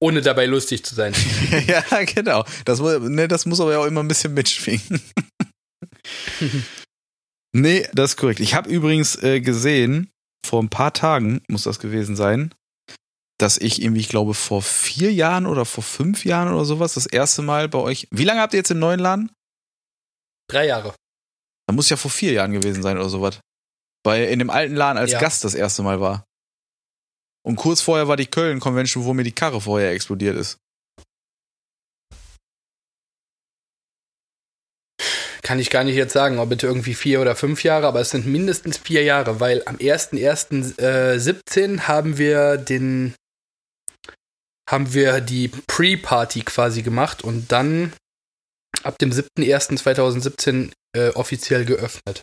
Ohne 0.00 0.20
dabei 0.20 0.46
lustig 0.46 0.84
zu 0.84 0.94
sein. 0.94 1.14
ja, 1.66 2.04
genau. 2.04 2.44
Das, 2.64 2.80
ne, 2.80 3.28
das 3.28 3.46
muss 3.46 3.60
aber 3.60 3.72
ja 3.72 3.78
auch 3.78 3.86
immer 3.86 4.02
ein 4.02 4.08
bisschen 4.08 4.34
mitschwingen. 4.34 5.00
Nee, 7.54 7.86
das 7.92 8.12
ist 8.12 8.16
korrekt. 8.16 8.40
Ich 8.40 8.54
habe 8.54 8.70
übrigens 8.70 9.22
äh, 9.22 9.40
gesehen, 9.40 10.10
vor 10.44 10.62
ein 10.62 10.70
paar 10.70 10.94
Tagen 10.94 11.42
muss 11.48 11.64
das 11.64 11.78
gewesen 11.78 12.16
sein, 12.16 12.54
dass 13.38 13.58
ich 13.58 13.82
irgendwie, 13.82 14.00
ich 14.00 14.08
glaube, 14.08 14.34
vor 14.34 14.62
vier 14.62 15.12
Jahren 15.12 15.46
oder 15.46 15.64
vor 15.64 15.84
fünf 15.84 16.24
Jahren 16.24 16.52
oder 16.52 16.64
sowas 16.64 16.94
das 16.94 17.06
erste 17.06 17.42
Mal 17.42 17.68
bei 17.68 17.78
euch. 17.78 18.08
Wie 18.10 18.24
lange 18.24 18.40
habt 18.40 18.54
ihr 18.54 18.58
jetzt 18.58 18.70
den 18.70 18.78
neuen 18.78 19.00
Laden? 19.00 19.30
Drei 20.48 20.66
Jahre. 20.66 20.94
Da 21.66 21.74
muss 21.74 21.90
ja 21.90 21.96
vor 21.96 22.10
vier 22.10 22.32
Jahren 22.32 22.52
gewesen 22.52 22.82
sein 22.82 22.96
oder 22.96 23.10
sowas. 23.10 23.40
Bei 24.02 24.24
in 24.24 24.38
dem 24.38 24.50
alten 24.50 24.74
Laden 24.74 24.98
als 24.98 25.12
ja. 25.12 25.20
Gast 25.20 25.44
das 25.44 25.54
erste 25.54 25.82
Mal 25.82 26.00
war. 26.00 26.24
Und 27.44 27.56
kurz 27.56 27.80
vorher 27.80 28.08
war 28.08 28.16
die 28.16 28.26
Köln 28.26 28.60
Convention, 28.60 29.04
wo 29.04 29.14
mir 29.14 29.24
die 29.24 29.32
Karre 29.32 29.60
vorher 29.60 29.92
explodiert 29.92 30.36
ist. 30.36 30.58
kann 35.42 35.58
ich 35.58 35.70
gar 35.70 35.84
nicht 35.84 35.96
jetzt 35.96 36.12
sagen, 36.12 36.38
ob 36.38 36.48
bitte 36.48 36.66
irgendwie 36.66 36.94
vier 36.94 37.20
oder 37.20 37.36
fünf 37.36 37.62
Jahre, 37.64 37.86
aber 37.86 38.00
es 38.00 38.10
sind 38.10 38.26
mindestens 38.26 38.78
vier 38.78 39.02
Jahre, 39.02 39.40
weil 39.40 39.62
am 39.66 39.76
1.1.17 39.76 41.74
äh, 41.74 41.78
haben 41.80 42.16
wir 42.16 42.56
den 42.56 43.14
haben 44.70 44.94
wir 44.94 45.20
die 45.20 45.48
Pre-Party 45.48 46.42
quasi 46.42 46.80
gemacht 46.82 47.22
und 47.22 47.52
dann 47.52 47.92
ab 48.82 48.96
dem 48.98 49.10
7.1.2017 49.10 50.72
äh, 50.96 51.10
offiziell 51.10 51.66
geöffnet. 51.66 52.22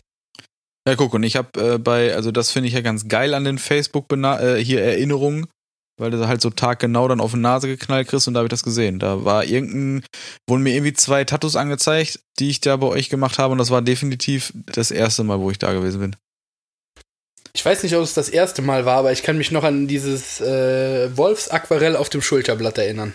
Ja, 0.88 0.94
guck, 0.96 1.12
und 1.14 1.22
ich 1.22 1.36
habe 1.36 1.74
äh, 1.74 1.78
bei, 1.78 2.14
also 2.14 2.32
das 2.32 2.50
finde 2.50 2.68
ich 2.68 2.74
ja 2.74 2.80
ganz 2.80 3.08
geil 3.08 3.34
an 3.34 3.44
den 3.44 3.58
Facebook 3.58 4.10
äh, 4.12 4.56
hier 4.56 4.82
Erinnerungen, 4.82 5.46
weil 5.98 6.10
du 6.10 6.26
halt 6.26 6.40
so 6.40 6.50
taggenau 6.50 7.06
dann 7.06 7.20
auf 7.20 7.32
die 7.32 7.38
Nase 7.38 7.68
geknallt 7.68 8.08
kriegst 8.08 8.26
und 8.26 8.34
da 8.34 8.38
habe 8.38 8.46
ich 8.46 8.50
das 8.50 8.62
gesehen. 8.62 8.98
Da 8.98 9.24
war 9.24 9.44
irgendein, 9.44 10.04
wurden 10.48 10.62
mir 10.62 10.74
irgendwie 10.74 10.94
zwei 10.94 11.24
Tattoos 11.24 11.56
angezeigt, 11.56 12.20
die 12.38 12.48
ich 12.48 12.60
da 12.60 12.76
bei 12.76 12.86
euch 12.86 13.10
gemacht 13.10 13.38
habe 13.38 13.52
und 13.52 13.58
das 13.58 13.70
war 13.70 13.82
definitiv 13.82 14.52
das 14.66 14.90
erste 14.90 15.22
Mal, 15.22 15.40
wo 15.40 15.50
ich 15.50 15.58
da 15.58 15.72
gewesen 15.72 16.00
bin. 16.00 16.16
Ich 17.52 17.64
weiß 17.64 17.82
nicht, 17.82 17.94
ob 17.96 18.02
es 18.02 18.14
das 18.14 18.28
erste 18.28 18.62
Mal 18.62 18.86
war, 18.86 18.98
aber 18.98 19.12
ich 19.12 19.22
kann 19.22 19.36
mich 19.36 19.50
noch 19.50 19.64
an 19.64 19.88
dieses 19.88 20.40
äh, 20.40 21.14
Wolfsaquarell 21.16 21.96
auf 21.96 22.08
dem 22.08 22.22
Schulterblatt 22.22 22.78
erinnern. 22.78 23.12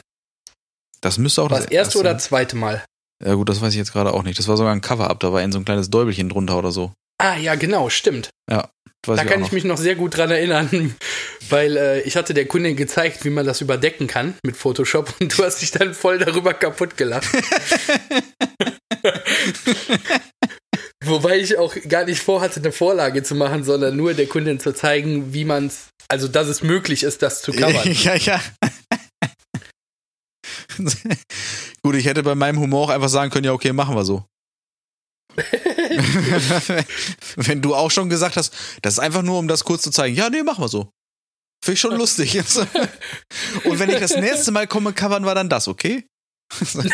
Das 1.02 1.18
müsste 1.18 1.42
auch 1.42 1.50
war 1.50 1.58
das, 1.58 1.68
das 1.68 1.74
erste 1.74 2.00
oder 2.00 2.18
zweite 2.18 2.56
Mal. 2.56 2.84
Ja 3.24 3.34
gut, 3.36 3.48
das 3.48 3.62
weiß 3.62 3.72
ich 3.72 3.78
jetzt 3.78 3.94
gerade 3.94 4.14
auch 4.14 4.24
nicht. 4.24 4.38
Das 4.38 4.48
war 4.48 4.58
sogar 4.58 4.74
ein 4.74 4.82
Cover-Up, 4.82 5.20
da 5.22 5.32
war 5.32 5.42
in 5.42 5.52
so 5.52 5.58
ein 5.58 5.66
kleines 5.66 5.90
Däubelchen 5.90 6.30
drunter 6.30 6.58
oder 6.58 6.72
so. 6.72 6.92
Ah 7.18 7.38
ja, 7.38 7.56
genau, 7.56 7.90
stimmt. 7.90 8.30
Ja 8.50 8.70
da 9.06 9.24
kann 9.24 9.44
ich 9.44 9.52
mich 9.52 9.64
noch 9.64 9.78
sehr 9.78 9.96
gut 9.96 10.18
dran 10.18 10.32
erinnern, 10.32 10.96
weil 11.50 11.78
äh, 11.78 12.02
ich 12.02 12.16
hatte 12.16 12.34
der 12.34 12.48
Kundin 12.48 12.76
gezeigt, 12.76 13.24
wie 13.26 13.30
man 13.30 13.46
das 13.46 13.62
überdecken 13.62 14.08
kann 14.08 14.34
mit 14.44 14.58
Photoshop 14.58 15.14
und 15.20 15.38
du 15.38 15.44
hast 15.44 15.62
dich 15.62 15.70
dann 15.72 15.94
voll 15.94 16.18
darüber 16.18 16.54
kaputt 16.54 16.98
gelacht. 16.98 17.28
Wobei 21.04 21.38
ich 21.38 21.58
auch 21.58 21.76
gar 21.88 22.06
nicht 22.06 22.22
vorhatte, 22.22 22.60
eine 22.60 22.72
Vorlage 22.72 23.22
zu 23.22 23.36
machen, 23.36 23.64
sondern 23.64 23.96
nur 23.96 24.16
der 24.16 24.26
Kundin 24.26 24.60
zu 24.60 24.74
zeigen, 24.74 25.34
wie 25.34 25.46
man 25.46 25.68
es, 25.68 25.90
also 26.08 26.28
dass 26.28 26.48
es 26.48 26.64
möglich 26.64 27.04
ist, 27.04 27.22
das 27.22 27.44
zu 27.44 27.52
covern. 27.52 27.92
ja, 27.92 28.16
ja. 28.16 28.42
Gut, 31.84 31.96
ich 31.96 32.06
hätte 32.06 32.24
bei 32.24 32.34
meinem 32.34 32.60
Humor 32.60 32.86
auch 32.86 32.90
einfach 32.90 33.10
sagen 33.10 33.30
können, 33.30 33.46
ja, 33.46 33.54
okay, 33.54 33.72
machen 33.72 33.96
wir 33.96 34.04
so. 34.04 34.26
Wenn 37.36 37.62
du 37.62 37.76
auch 37.76 37.92
schon 37.92 38.10
gesagt 38.10 38.38
hast, 38.38 38.54
das 38.82 38.94
ist 38.94 39.00
einfach 39.00 39.22
nur, 39.22 39.40
um 39.40 39.48
das 39.48 39.64
kurz 39.64 39.84
zu 39.84 39.92
zeigen. 39.92 40.16
Ja, 40.16 40.30
nee, 40.30 40.44
machen 40.44 40.64
wir 40.64 40.70
so. 40.70 40.92
Finde 41.64 41.74
ich 41.74 41.80
schon 41.80 41.96
lustig. 41.96 42.38
Und 43.64 43.80
wenn 43.80 43.90
ich 43.90 44.00
das 44.00 44.16
nächste 44.16 44.52
Mal 44.52 44.68
komme, 44.68 44.94
covern 44.94 45.26
wir 45.26 45.34
dann 45.34 45.50
das, 45.50 45.68
okay? 45.68 46.06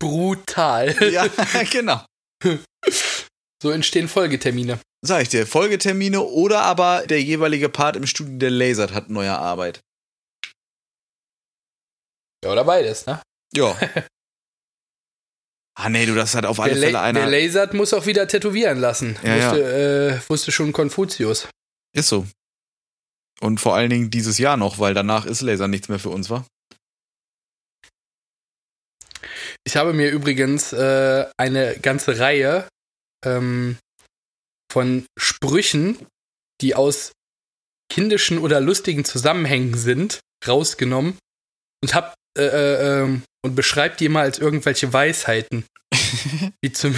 Brutal. 0.00 1.12
Ja, 1.12 1.28
genau. 1.70 2.04
So 3.62 3.70
entstehen 3.70 4.08
Folgetermine. 4.08 4.80
Sag 5.04 5.22
ich 5.22 5.28
dir, 5.28 5.46
Folgetermine 5.46 6.22
oder 6.22 6.62
aber 6.62 7.06
der 7.06 7.22
jeweilige 7.22 7.68
Part 7.68 7.96
im 7.96 8.06
Studio, 8.06 8.38
der 8.38 8.50
lasert, 8.50 8.92
hat 8.92 9.10
neue 9.10 9.36
Arbeit. 9.36 9.80
Ja, 12.44 12.50
oder 12.52 12.64
beides, 12.64 13.06
ne? 13.06 13.22
Ja. 13.54 13.76
Ah, 15.74 15.88
nee, 15.88 16.06
du, 16.06 16.14
das 16.14 16.34
hat 16.34 16.46
auf 16.46 16.60
alle 16.60 16.74
der 16.74 16.82
Fälle 16.82 17.00
einer. 17.00 17.28
Der 17.28 17.30
lasert 17.30 17.74
muss 17.74 17.94
auch 17.94 18.06
wieder 18.06 18.28
tätowieren 18.28 18.78
lassen. 18.78 19.18
Ja, 19.22 19.50
wusste, 19.50 20.20
Äh, 20.24 20.30
wusste 20.30 20.52
schon 20.52 20.72
Konfuzius. 20.72 21.48
Ist 21.94 22.08
so. 22.08 22.26
Und 23.40 23.58
vor 23.60 23.74
allen 23.74 23.90
Dingen 23.90 24.10
dieses 24.10 24.38
Jahr 24.38 24.56
noch, 24.56 24.78
weil 24.78 24.94
danach 24.94 25.26
ist 25.26 25.40
Laser 25.40 25.68
nichts 25.68 25.88
mehr 25.88 25.98
für 25.98 26.10
uns, 26.10 26.30
wa? 26.30 26.46
Ich 29.64 29.76
habe 29.76 29.92
mir 29.92 30.10
übrigens 30.10 30.72
äh, 30.72 31.26
eine 31.36 31.78
ganze 31.78 32.18
Reihe 32.18 32.68
ähm, 33.24 33.78
von 34.70 35.06
Sprüchen, 35.18 36.06
die 36.60 36.74
aus 36.74 37.12
kindischen 37.90 38.38
oder 38.38 38.60
lustigen 38.60 39.04
Zusammenhängen 39.04 39.74
sind, 39.76 40.20
rausgenommen 40.46 41.18
und 41.82 41.94
hab 41.94 42.14
äh, 42.38 42.44
äh, 42.44 43.02
ähm, 43.02 43.22
und 43.44 43.54
beschreibt 43.54 44.00
die 44.00 44.08
mal 44.08 44.22
als 44.22 44.38
irgendwelche 44.38 44.92
Weisheiten. 44.92 45.64
Wie 46.62 46.72
zum 46.72 46.94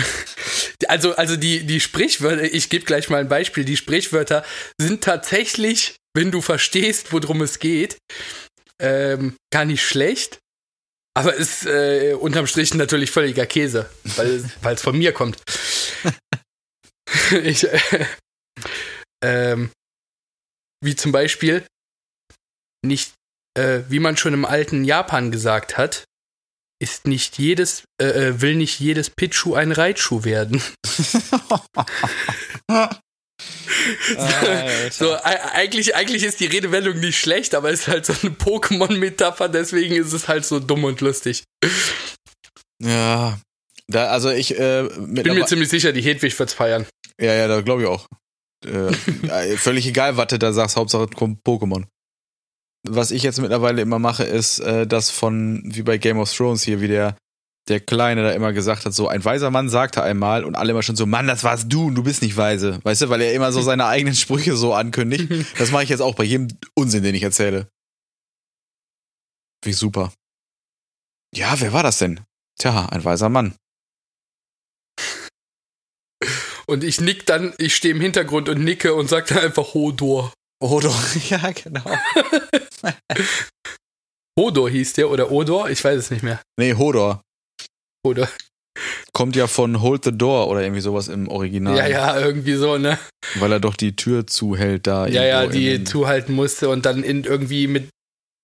also 0.88 1.16
also 1.16 1.36
die 1.36 1.64
die 1.64 1.80
Sprichwörter, 1.80 2.44
ich 2.44 2.68
gebe 2.68 2.84
gleich 2.84 3.08
mal 3.08 3.20
ein 3.20 3.28
Beispiel, 3.28 3.64
die 3.64 3.76
Sprichwörter 3.76 4.44
sind 4.78 5.02
tatsächlich, 5.02 5.96
wenn 6.14 6.30
du 6.30 6.40
verstehst, 6.40 7.12
worum 7.12 7.42
es 7.42 7.58
geht, 7.58 7.98
ähm, 8.78 9.36
gar 9.52 9.64
nicht 9.64 9.82
schlecht, 9.82 10.38
aber 11.16 11.34
ist 11.34 11.66
äh, 11.66 12.14
unterm 12.14 12.46
Strich 12.46 12.74
natürlich 12.74 13.10
völliger 13.10 13.46
Käse, 13.46 13.88
weil 14.16 14.74
es 14.74 14.82
von 14.82 14.98
mir 14.98 15.12
kommt. 15.12 15.38
ich, 17.42 17.64
äh, 17.64 18.06
ähm, 19.22 19.70
wie 20.82 20.96
zum 20.96 21.12
Beispiel 21.12 21.64
nicht, 22.84 23.12
äh, 23.54 23.80
wie 23.88 24.00
man 24.00 24.16
schon 24.16 24.34
im 24.34 24.44
alten 24.44 24.84
Japan 24.84 25.30
gesagt 25.30 25.76
hat, 25.76 26.04
ist 26.80 27.06
nicht 27.06 27.38
jedes, 27.38 27.84
äh, 28.00 28.06
äh 28.06 28.40
will 28.40 28.56
nicht 28.56 28.80
jedes 28.80 29.10
Pitschu 29.10 29.54
ein 29.54 29.72
Reitschuh 29.72 30.24
werden. 30.24 30.62
so, 34.90 35.16
eigentlich, 35.22 35.94
eigentlich 35.94 36.24
ist 36.24 36.40
die 36.40 36.46
Redewendung 36.46 36.98
nicht 37.00 37.18
schlecht, 37.18 37.54
aber 37.54 37.70
es 37.70 37.80
ist 37.80 37.88
halt 37.88 38.06
so 38.06 38.14
eine 38.22 38.30
Pokémon-Metapher, 38.32 39.48
deswegen 39.48 39.96
ist 39.96 40.12
es 40.12 40.28
halt 40.28 40.44
so 40.44 40.60
dumm 40.60 40.84
und 40.84 41.00
lustig. 41.00 41.44
Ja, 42.82 43.38
da, 43.86 44.08
also 44.08 44.30
ich 44.30 44.58
äh, 44.58 44.88
bin 44.96 45.34
mir 45.34 45.46
ziemlich 45.46 45.68
sicher, 45.68 45.92
die 45.92 46.02
Hedwig 46.02 46.38
wird's 46.38 46.54
feiern. 46.54 46.86
Ja, 47.20 47.34
ja, 47.34 47.48
da 47.48 47.60
glaube 47.60 47.82
ich 47.82 47.88
auch. 47.88 48.06
Äh, 48.64 49.58
völlig 49.58 49.86
egal, 49.86 50.16
was 50.16 50.28
du 50.28 50.38
da 50.38 50.54
sagst, 50.54 50.76
Hauptsache 50.76 51.08
kommt 51.08 51.44
Pokémon. 51.46 51.84
Was 52.86 53.10
ich 53.10 53.22
jetzt 53.22 53.40
mittlerweile 53.40 53.82
immer 53.82 53.98
mache, 53.98 54.24
ist 54.24 54.60
äh, 54.60 54.86
das 54.86 55.10
von, 55.10 55.62
wie 55.64 55.82
bei 55.82 55.98
Game 55.98 56.18
of 56.18 56.32
Thrones 56.32 56.62
hier, 56.62 56.80
wie 56.80 56.88
der 56.88 57.16
der 57.68 57.80
Kleine 57.80 58.22
da 58.22 58.30
immer 58.32 58.52
gesagt 58.52 58.84
hat, 58.84 58.92
so 58.92 59.08
ein 59.08 59.24
weiser 59.24 59.50
Mann 59.50 59.68
sagte 59.68 60.02
einmal 60.02 60.44
und 60.44 60.54
alle 60.54 60.72
immer 60.72 60.82
schon 60.82 60.96
so, 60.96 61.06
Mann, 61.06 61.26
das 61.26 61.44
warst 61.44 61.72
du 61.72 61.86
und 61.86 61.94
du 61.94 62.02
bist 62.02 62.22
nicht 62.22 62.36
weise. 62.36 62.78
Weißt 62.82 63.02
du, 63.02 63.08
weil 63.08 63.22
er 63.22 63.32
immer 63.32 63.52
so 63.52 63.62
seine 63.62 63.86
eigenen 63.86 64.14
Sprüche 64.14 64.56
so 64.56 64.74
ankündigt. 64.74 65.24
Das 65.58 65.70
mache 65.70 65.84
ich 65.84 65.88
jetzt 65.88 66.00
auch 66.00 66.14
bei 66.14 66.24
jedem 66.24 66.48
Unsinn, 66.74 67.02
den 67.02 67.14
ich 67.14 67.22
erzähle. 67.22 67.68
Wie 69.64 69.72
super. 69.72 70.12
Ja, 71.34 71.58
wer 71.60 71.72
war 71.72 71.82
das 71.82 71.98
denn? 71.98 72.20
Tja, 72.58 72.86
ein 72.86 73.04
weiser 73.04 73.28
Mann. 73.28 73.54
Und 76.66 76.84
ich 76.84 77.00
nick 77.00 77.26
dann, 77.26 77.54
ich 77.58 77.74
stehe 77.74 77.94
im 77.94 78.00
Hintergrund 78.00 78.48
und 78.48 78.62
nicke 78.62 78.94
und 78.94 79.08
sage 79.08 79.34
dann 79.34 79.44
einfach 79.44 79.74
Hodor. 79.74 80.32
Hodor, 80.62 80.94
ja, 81.28 81.50
genau. 81.52 81.84
Hodor 84.38 84.68
hieß 84.68 84.94
der 84.94 85.10
oder 85.10 85.30
Odor? 85.30 85.70
Ich 85.70 85.84
weiß 85.84 85.98
es 85.98 86.10
nicht 86.10 86.22
mehr. 86.22 86.40
Nee, 86.58 86.74
Hodor 86.74 87.22
oder? 88.04 88.28
Kommt 89.12 89.36
ja 89.36 89.46
von 89.46 89.80
Hold 89.80 90.04
the 90.04 90.12
Door 90.12 90.48
oder 90.48 90.62
irgendwie 90.62 90.80
sowas 90.80 91.08
im 91.08 91.28
Original. 91.28 91.76
Ja, 91.76 91.86
ja, 91.86 92.18
irgendwie 92.18 92.54
so, 92.54 92.76
ne? 92.76 92.98
Weil 93.36 93.52
er 93.52 93.60
doch 93.60 93.76
die 93.76 93.94
Tür 93.94 94.26
zuhält 94.26 94.86
da. 94.86 95.06
Ja, 95.06 95.24
ja, 95.24 95.46
die 95.46 95.84
zuhalten 95.84 96.34
musste 96.34 96.68
und 96.68 96.84
dann 96.84 97.04
in, 97.04 97.24
irgendwie 97.24 97.68
mit 97.68 97.88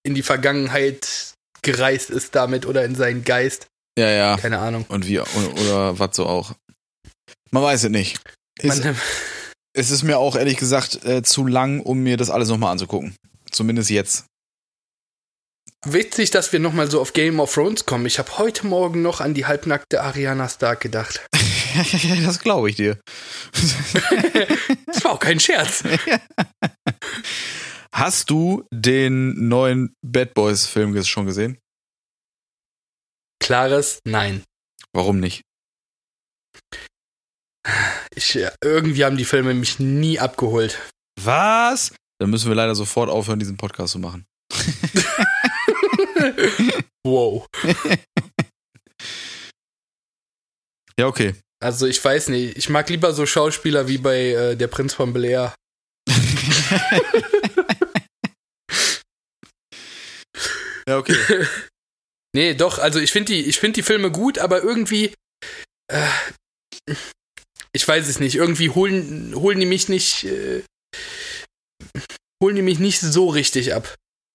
in 0.07 0.15
die 0.15 0.23
Vergangenheit 0.23 1.35
gereist 1.63 2.11
ist 2.11 2.35
damit 2.35 2.65
oder 2.65 2.85
in 2.85 2.95
seinen 2.95 3.25
Geist. 3.25 3.67
Ja, 3.99 4.09
ja. 4.09 4.37
Keine 4.37 4.61
Ahnung. 4.61 4.87
Und 4.89 5.07
wie, 5.07 5.19
oder, 5.19 5.61
oder 5.61 5.99
was 5.99 6.17
so 6.17 6.27
auch. 6.27 6.53
Man 7.51 7.65
weiß 7.65 7.85
es 7.85 7.91
nicht. 7.91 8.21
Ist, 8.61 8.87
es 9.77 9.91
ist 9.91 10.05
mir 10.05 10.19
auch 10.19 10.37
ehrlich 10.37 10.57
gesagt 10.57 11.05
äh, 11.05 11.23
zu 11.23 11.45
lang, 11.45 11.81
um 11.81 11.99
mir 11.99 12.17
das 12.17 12.31
alles 12.31 12.49
nochmal 12.49 12.73
anzugucken. 12.73 13.17
Zumindest 13.51 13.91
jetzt. 13.91 14.27
Witzig, 15.87 16.31
dass 16.31 16.53
wir 16.53 16.61
nochmal 16.61 16.91
so 16.91 17.01
auf 17.01 17.15
Game 17.15 17.41
of 17.41 17.55
Thrones 17.55 17.87
kommen. 17.87 18.05
Ich 18.05 18.19
habe 18.19 18.37
heute 18.37 18.67
Morgen 18.67 19.01
noch 19.01 19.23
an 19.23 19.33
die 19.33 19.47
halbnackte 19.47 20.03
Ariana 20.03 20.47
Stark 20.47 20.81
gedacht. 20.81 21.27
das 22.25 22.41
glaube 22.41 22.69
ich 22.69 22.77
dir. 22.77 23.01
das 24.87 25.05
war 25.05 25.13
auch 25.13 25.19
kein 25.19 25.41
Scherz. 25.41 25.83
Hast 27.95 28.29
du 28.29 28.67
den 28.71 29.49
neuen 29.49 29.95
Bad 30.03 30.35
Boys 30.35 30.67
Film 30.67 31.03
schon 31.03 31.25
gesehen? 31.25 31.59
Klares 33.43 34.01
Nein. 34.05 34.45
Warum 34.93 35.19
nicht? 35.19 35.41
Ich, 38.15 38.39
irgendwie 38.63 39.05
haben 39.05 39.17
die 39.17 39.25
Filme 39.25 39.55
mich 39.55 39.79
nie 39.79 40.19
abgeholt. 40.19 40.79
Was? 41.19 41.95
Dann 42.19 42.29
müssen 42.29 42.49
wir 42.49 42.55
leider 42.55 42.75
sofort 42.75 43.09
aufhören, 43.09 43.39
diesen 43.39 43.57
Podcast 43.57 43.93
zu 43.93 43.99
machen. 43.99 44.27
wow. 47.05 47.47
ja, 50.99 51.07
okay. 51.07 51.35
Also 51.63 51.87
ich 51.87 52.03
weiß 52.03 52.29
nicht, 52.29 52.57
ich 52.57 52.69
mag 52.71 52.89
lieber 52.89 53.13
so 53.13 53.27
Schauspieler 53.27 53.87
wie 53.89 53.99
bei 53.99 54.31
äh, 54.31 54.57
Der 54.57 54.69
Prinz 54.69 54.95
von 54.95 55.13
Bel 55.13 55.25
Air. 55.25 55.55
ja, 60.89 60.97
okay. 60.97 61.47
nee, 62.35 62.55
doch, 62.55 62.79
also 62.79 62.99
ich 62.99 63.13
finde 63.13 63.35
die, 63.35 63.53
find 63.53 63.77
die 63.77 63.83
Filme 63.83 64.11
gut, 64.11 64.39
aber 64.39 64.63
irgendwie. 64.63 65.13
Äh, 65.93 66.09
ich 67.73 67.87
weiß 67.87 68.09
es 68.09 68.21
nicht, 68.21 68.37
irgendwie 68.37 68.71
holen, 68.71 69.35
holen 69.35 69.61
die 69.61 69.67
mich 69.67 69.91
nicht. 69.91 70.25
Äh, 70.25 70.63
holen 72.43 72.57
die 72.57 72.63
mich 72.63 72.79
nicht 72.79 73.01
so 73.01 73.29
richtig 73.29 73.75
ab. 73.75 73.95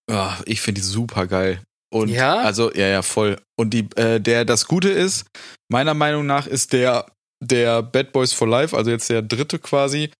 Oh, 0.09 0.33
ich 0.45 0.61
finde 0.61 0.81
die 0.81 0.87
super 0.87 1.25
geil. 1.25 1.63
Und 1.95 2.09
ja? 2.09 2.39
also, 2.39 2.73
ja, 2.73 2.87
ja, 2.87 3.01
voll. 3.01 3.37
Und 3.57 3.69
die, 3.69 3.87
äh, 3.95 4.19
der, 4.19 4.43
das 4.43 4.65
Gute 4.67 4.89
ist, 4.89 5.27
meiner 5.71 5.93
Meinung 5.93 6.25
nach 6.25 6.45
ist 6.45 6.73
der, 6.73 7.05
der 7.41 7.83
Bad 7.83 8.11
Boys 8.11 8.33
for 8.33 8.49
Life, 8.49 8.75
also 8.75 8.91
jetzt 8.91 9.09
der 9.09 9.21
dritte 9.21 9.59
quasi, 9.59 10.11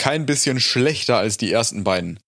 kein 0.00 0.24
bisschen 0.24 0.60
schlechter 0.60 1.18
als 1.18 1.36
die 1.36 1.52
ersten 1.52 1.84
beiden. 1.84 2.20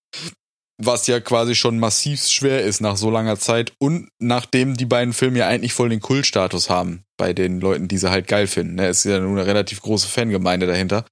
Was 0.78 1.06
ja 1.06 1.20
quasi 1.20 1.54
schon 1.54 1.78
massiv 1.78 2.20
schwer 2.26 2.64
ist 2.64 2.82
nach 2.82 2.98
so 2.98 3.08
langer 3.08 3.38
Zeit 3.38 3.72
und 3.78 4.10
nachdem 4.20 4.76
die 4.76 4.84
beiden 4.84 5.14
Filme 5.14 5.38
ja 5.38 5.48
eigentlich 5.48 5.72
voll 5.72 5.88
den 5.88 6.00
Kultstatus 6.00 6.68
haben 6.68 7.02
bei 7.16 7.32
den 7.32 7.60
Leuten, 7.60 7.88
die 7.88 7.96
sie 7.96 8.10
halt 8.10 8.26
geil 8.26 8.46
finden. 8.46 8.74
Ne? 8.74 8.88
Es 8.88 9.06
ist 9.06 9.10
ja 9.10 9.20
nur 9.20 9.30
eine 9.30 9.46
relativ 9.46 9.80
große 9.80 10.08
Fangemeinde 10.08 10.66
dahinter. 10.66 11.06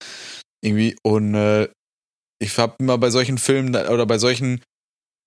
Irgendwie. 0.63 0.97
Und 1.03 1.35
äh, 1.35 1.69
ich 2.43 2.59
habe 2.59 2.75
immer 2.79 2.99
bei 2.99 3.09
solchen 3.09 3.39
Filmen 3.39 3.75
oder 3.75 4.05
bei 4.05 4.19
solchen 4.19 4.61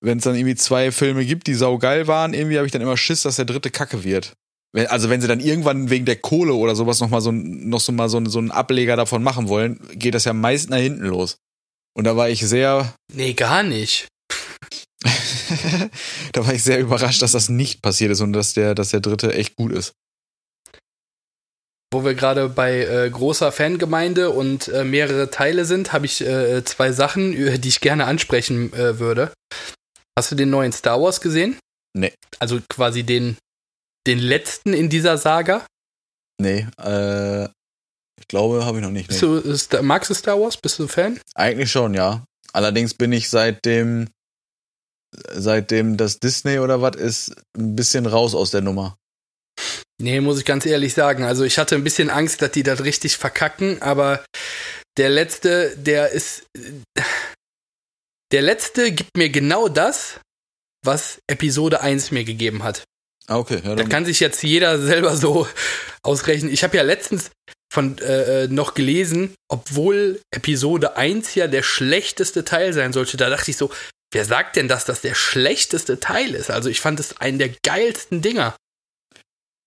wenn 0.04 0.18
es 0.18 0.26
dann 0.26 0.36
irgendwie 0.36 0.56
zwei 0.56 0.91
Filme 0.91 1.26
gibt, 1.26 1.47
die 1.47 1.54
saugeil 1.54 2.08
waren, 2.08 2.34
irgendwie 2.34 2.58
habe 2.58 2.66
ich 2.66 2.74
dann 2.74 2.82
immer 2.82 2.97
Schiss, 2.97 3.24
dass 3.24 3.38
der 3.38 3.45
dritte 3.45 3.72
Kacke 3.72 4.04
wird. 4.04 4.34
Wenn, 4.74 4.88
also 4.88 5.10
wenn 5.10 5.22
sie 5.22 5.28
dann 5.28 5.39
irgendwann 5.39 5.89
wegen 5.89 6.06
der 6.06 6.18
Kohle 6.18 6.54
oder 6.54 6.76
sowas 6.76 6.99
noch 6.99 7.10
mal 7.10 7.22
so, 7.22 7.32
noch 7.32 7.80
so 7.80 7.93
mal 7.93 8.10
so, 8.10 8.24
so 8.26 8.39
einen 8.39 8.51
Ableger 8.51 8.97
davon 8.97 9.24
machen 9.24 9.47
wollen, 9.47 9.80
geht 9.93 10.14
das 10.14 10.26
ja 10.26 10.34
meist 10.34 10.70
nach 10.70 10.78
hinten 10.78 11.06
los. 11.06 11.38
Und 11.95 12.04
da 12.06 12.18
war 12.18 12.30
ich 12.30 12.45
sehr. 12.45 12.93
Nee, 13.14 13.34
gar 13.34 13.64
nicht. 13.64 14.08
da 16.34 16.45
war 16.45 16.54
ich 16.54 16.64
sehr 16.64 16.80
überrascht, 16.80 17.22
dass 17.22 17.32
das 17.32 17.47
nicht 17.49 17.82
passiert 17.82 18.12
ist 18.12 18.22
und 18.22 18.34
dass 18.34 18.54
der, 18.54 18.76
dass 18.76 18.89
der 18.89 18.99
dritte 18.99 19.34
echt 19.34 19.56
gut 19.56 19.72
ist. 19.72 19.93
Wo 21.93 22.04
wir 22.04 22.16
gerade 22.16 22.49
bei 22.49 22.86
äh, 22.86 23.10
großer 23.10 23.51
Fangemeinde 23.51 24.32
und 24.32 24.68
äh, 24.70 24.84
mehrere 24.84 25.30
Teile 25.30 25.64
sind, 25.66 25.93
habe 25.93 26.08
ich 26.08 26.22
äh, 26.22 26.66
zwei 26.66 26.91
Sachen, 26.91 27.62
die 27.62 27.68
ich 27.70 27.80
gerne 27.82 28.06
ansprechen 28.06 28.74
äh, 28.74 28.99
würde. 28.99 29.32
Hast 30.18 30.32
du 30.32 30.36
den 30.36 30.49
neuen 30.49 30.72
Star 30.72 31.01
Wars 31.01 31.22
gesehen? 31.22 31.57
Nee. 31.95 32.14
Also 32.39 32.59
quasi 32.70 33.03
den, 33.03 33.38
den 34.07 34.20
letzten 34.20 34.74
in 34.74 34.89
dieser 34.89 35.18
Saga? 35.18 35.66
Nee, 36.41 36.68
äh, 36.82 37.45
Ich 38.20 38.28
glaube, 38.28 38.66
habe 38.66 38.78
ich 38.78 38.84
noch 38.84 38.91
nicht. 38.91 39.07
Bist 39.07 39.22
du, 39.22 39.38
ist, 39.38 39.74
magst 39.82 40.09
du 40.09 40.14
Star 40.14 40.39
Wars? 40.39 40.57
Bist 40.57 40.80
du 40.80 40.88
Fan? 40.88 41.20
Eigentlich 41.36 41.72
schon, 41.72 41.93
ja. 41.93 42.24
Allerdings 42.53 42.93
bin 42.93 43.11
ich 43.11 43.30
seitdem, 43.30 44.07
seitdem 45.32 45.97
das 45.97 46.20
Disney 46.20 46.59
oder 46.59 46.82
was 46.82 46.95
ist, 46.95 47.36
ein 47.57 47.76
bisschen 47.76 48.05
raus 48.05 48.36
aus 48.36 48.51
der 48.51 48.61
Nummer. 48.61 48.97
Nee, 50.01 50.22
muss 50.22 50.39
ich 50.39 50.45
ganz 50.45 50.66
ehrlich 50.66 50.93
sagen. 50.93 51.24
Also 51.24 51.43
ich 51.43 51.57
hatte 51.57 51.76
ein 51.76 51.84
bisschen 51.84 52.09
Angst, 52.09 52.41
dass 52.41 52.51
die 52.51 52.64
das 52.64 52.84
richtig 52.84 53.18
verkacken, 53.18 53.82
aber 53.82 54.24
der 54.97 55.09
letzte, 55.09 55.76
der 55.78 56.09
ist. 56.11 56.43
Der 58.34 58.41
letzte 58.41 58.91
gibt 58.91 59.15
mir 59.15 59.29
genau 59.29 59.67
das, 59.67 60.19
was 60.84 61.19
Episode 61.27 61.81
1 61.81 62.09
mir 62.09 62.23
gegeben 62.23 62.63
hat. 62.63 62.84
Ah, 63.27 63.38
okay. 63.38 63.61
Ja, 63.63 63.75
da 63.75 63.84
kann 63.84 64.05
sich 64.05 64.19
jetzt 64.19 64.41
jeder 64.41 64.79
selber 64.81 65.15
so 65.15 65.47
ausrechnen. 66.01 66.51
Ich 66.51 66.63
habe 66.63 66.75
ja 66.75 66.81
letztens 66.81 67.29
von 67.71 67.99
äh, 67.99 68.47
noch 68.47 68.73
gelesen, 68.73 69.36
obwohl 69.49 70.19
Episode 70.31 70.97
1 70.97 71.36
ja 71.36 71.45
der 71.45 71.61
schlechteste 71.61 72.43
Teil 72.43 72.73
sein 72.73 72.91
sollte, 72.91 73.17
da 73.17 73.29
dachte 73.29 73.51
ich 73.51 73.57
so, 73.57 73.71
wer 74.11 74.25
sagt 74.25 74.55
denn, 74.55 74.67
dass 74.67 74.86
das 74.86 75.01
der 75.01 75.13
schlechteste 75.13 75.99
Teil 75.99 76.34
ist? 76.34 76.49
Also 76.49 76.69
ich 76.69 76.81
fand 76.81 76.99
es 76.99 77.17
einen 77.17 77.38
der 77.38 77.49
geilsten 77.63 78.23
Dinger. 78.23 78.55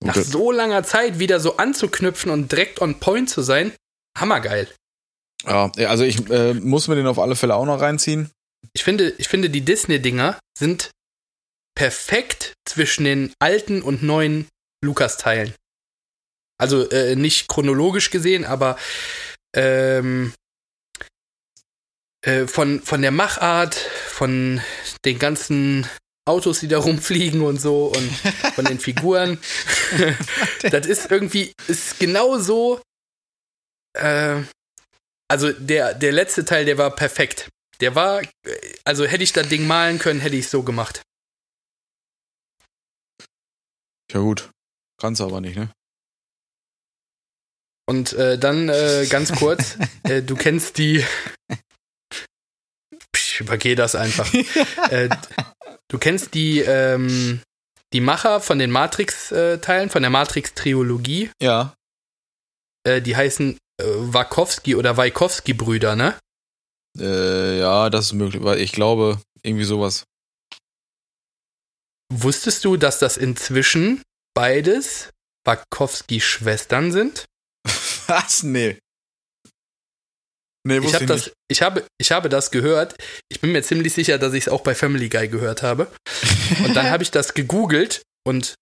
Nach 0.05 0.17
so 0.17 0.51
langer 0.51 0.83
Zeit 0.83 1.21
wieder 1.21 1.39
so 1.39 1.57
anzuknüpfen 1.57 2.33
und 2.33 2.51
direkt 2.51 2.81
on 2.81 2.99
point 2.99 3.31
zu 3.31 3.43
sein, 3.43 3.73
hammergeil. 4.19 4.69
Ja, 5.45 5.71
also 5.87 6.03
ich 6.03 6.29
äh, 6.31 6.55
muss 6.55 6.89
mir 6.89 6.97
den 6.97 7.07
auf 7.07 7.21
alle 7.21 7.37
Fälle 7.37 7.55
auch 7.55 7.65
noch 7.65 7.81
reinziehen. 7.81 8.31
Ich 8.77 8.85
finde, 8.85 9.15
ich 9.17 9.29
finde 9.29 9.49
die 9.49 9.63
Disney-Dinger 9.63 10.39
sind 10.57 10.91
perfekt 11.75 12.53
zwischen 12.69 13.05
den 13.05 13.33
alten 13.39 13.81
und 13.81 14.03
neuen 14.03 14.49
Lukas-Teilen. 14.85 15.55
Also 16.61 16.87
äh, 16.91 17.17
nicht 17.17 17.49
chronologisch 17.49 18.11
gesehen, 18.11 18.45
aber 18.45 18.79
ähm, 19.55 20.35
äh, 22.21 22.47
von, 22.47 22.83
von 22.83 23.01
der 23.01 23.13
Machart, 23.13 23.77
von 23.77 24.61
den 25.07 25.19
ganzen 25.19 25.89
Autos, 26.27 26.61
die 26.61 26.69
da 26.69 26.77
rumfliegen 26.77 27.41
und 27.41 27.59
so 27.59 27.87
und 27.87 28.13
von 28.55 28.67
den 28.67 28.79
Figuren. 28.79 29.39
das 30.71 30.85
ist 30.85 31.11
irgendwie, 31.11 31.55
ist 31.67 31.99
genau 31.99 32.37
so. 32.37 32.83
Äh, 33.95 34.43
also 35.29 35.51
der, 35.53 35.95
der 35.95 36.13
letzte 36.13 36.45
Teil, 36.45 36.67
der 36.67 36.77
war 36.77 36.95
perfekt. 36.95 37.49
Der 37.81 37.95
war, 37.95 38.23
also 38.85 39.05
hätte 39.05 39.25
ich 39.25 39.33
das 39.33 39.49
Ding 39.49 39.67
malen 39.67 39.99
können, 39.99 40.21
hätte 40.21 40.37
ich 40.37 40.47
es 40.47 40.51
so 40.51 40.63
gemacht. 40.63 41.03
Ja 44.13 44.21
gut, 44.21 44.51
kannst 45.01 45.21
aber 45.21 45.41
nicht, 45.41 45.57
ne? 45.57 45.71
Und 47.89 48.13
äh, 48.15 48.39
dann 48.39 48.69
äh, 48.69 49.07
ganz 49.09 49.33
kurz, 49.33 49.77
äh, 50.03 50.23
du 50.23 50.35
kennst 50.37 50.79
die. 50.79 51.05
Ich 53.15 53.41
übergehe 53.41 53.77
das 53.77 53.95
einfach. 53.95 54.33
Äh, 54.91 55.09
du 55.89 55.99
kennst 55.99 56.35
die, 56.35 56.61
ähm, 56.61 57.41
die 57.93 58.01
Macher 58.01 58.41
von 58.41 58.59
den 58.59 58.71
Matrix-Teilen, 58.71 59.91
von 59.91 60.03
der 60.03 60.11
Matrix-Triologie. 60.11 61.31
Ja. 61.41 61.75
Äh, 62.87 63.03
die 63.03 63.17
heißen 63.17 63.59
äh, 63.79 63.85
Wachowski 63.85 64.77
oder 64.77 64.97
Wajkowski-Brüder, 64.97 65.97
ne? 65.97 66.17
Äh, 66.99 67.59
ja, 67.59 67.91
das 67.91 68.07
ist 68.07 68.13
möglich, 68.13 68.43
weil 68.43 68.61
ich 68.61 68.73
glaube, 68.73 69.21
irgendwie 69.43 69.65
sowas. 69.65 70.05
Wusstest 72.13 72.65
du, 72.65 72.77
dass 72.77 72.99
das 72.99 73.17
inzwischen 73.17 74.03
beides 74.35 75.11
Wachowski-Schwestern 75.45 76.93
sind? 76.93 77.25
Was? 78.07 78.43
Nee. 78.43 78.79
Nee, 80.67 80.79
ich, 80.79 80.95
hab 80.95 81.03
ich, 81.03 81.07
das, 81.07 81.33
ich, 81.49 81.63
habe, 81.63 81.87
ich 81.97 82.11
habe 82.11 82.29
das 82.29 82.51
gehört. 82.51 82.97
Ich 83.29 83.41
bin 83.41 83.53
mir 83.53 83.63
ziemlich 83.63 83.95
sicher, 83.95 84.19
dass 84.19 84.35
ich 84.35 84.47
es 84.47 84.49
auch 84.49 84.63
bei 84.63 84.75
Family 84.75 85.09
Guy 85.09 85.29
gehört 85.29 85.63
habe. 85.63 85.87
Und 86.65 86.75
dann 86.75 86.91
habe 86.91 87.05
ich 87.05 87.13
das 87.13 87.35
gegoogelt 87.35 88.03
und 88.27 88.57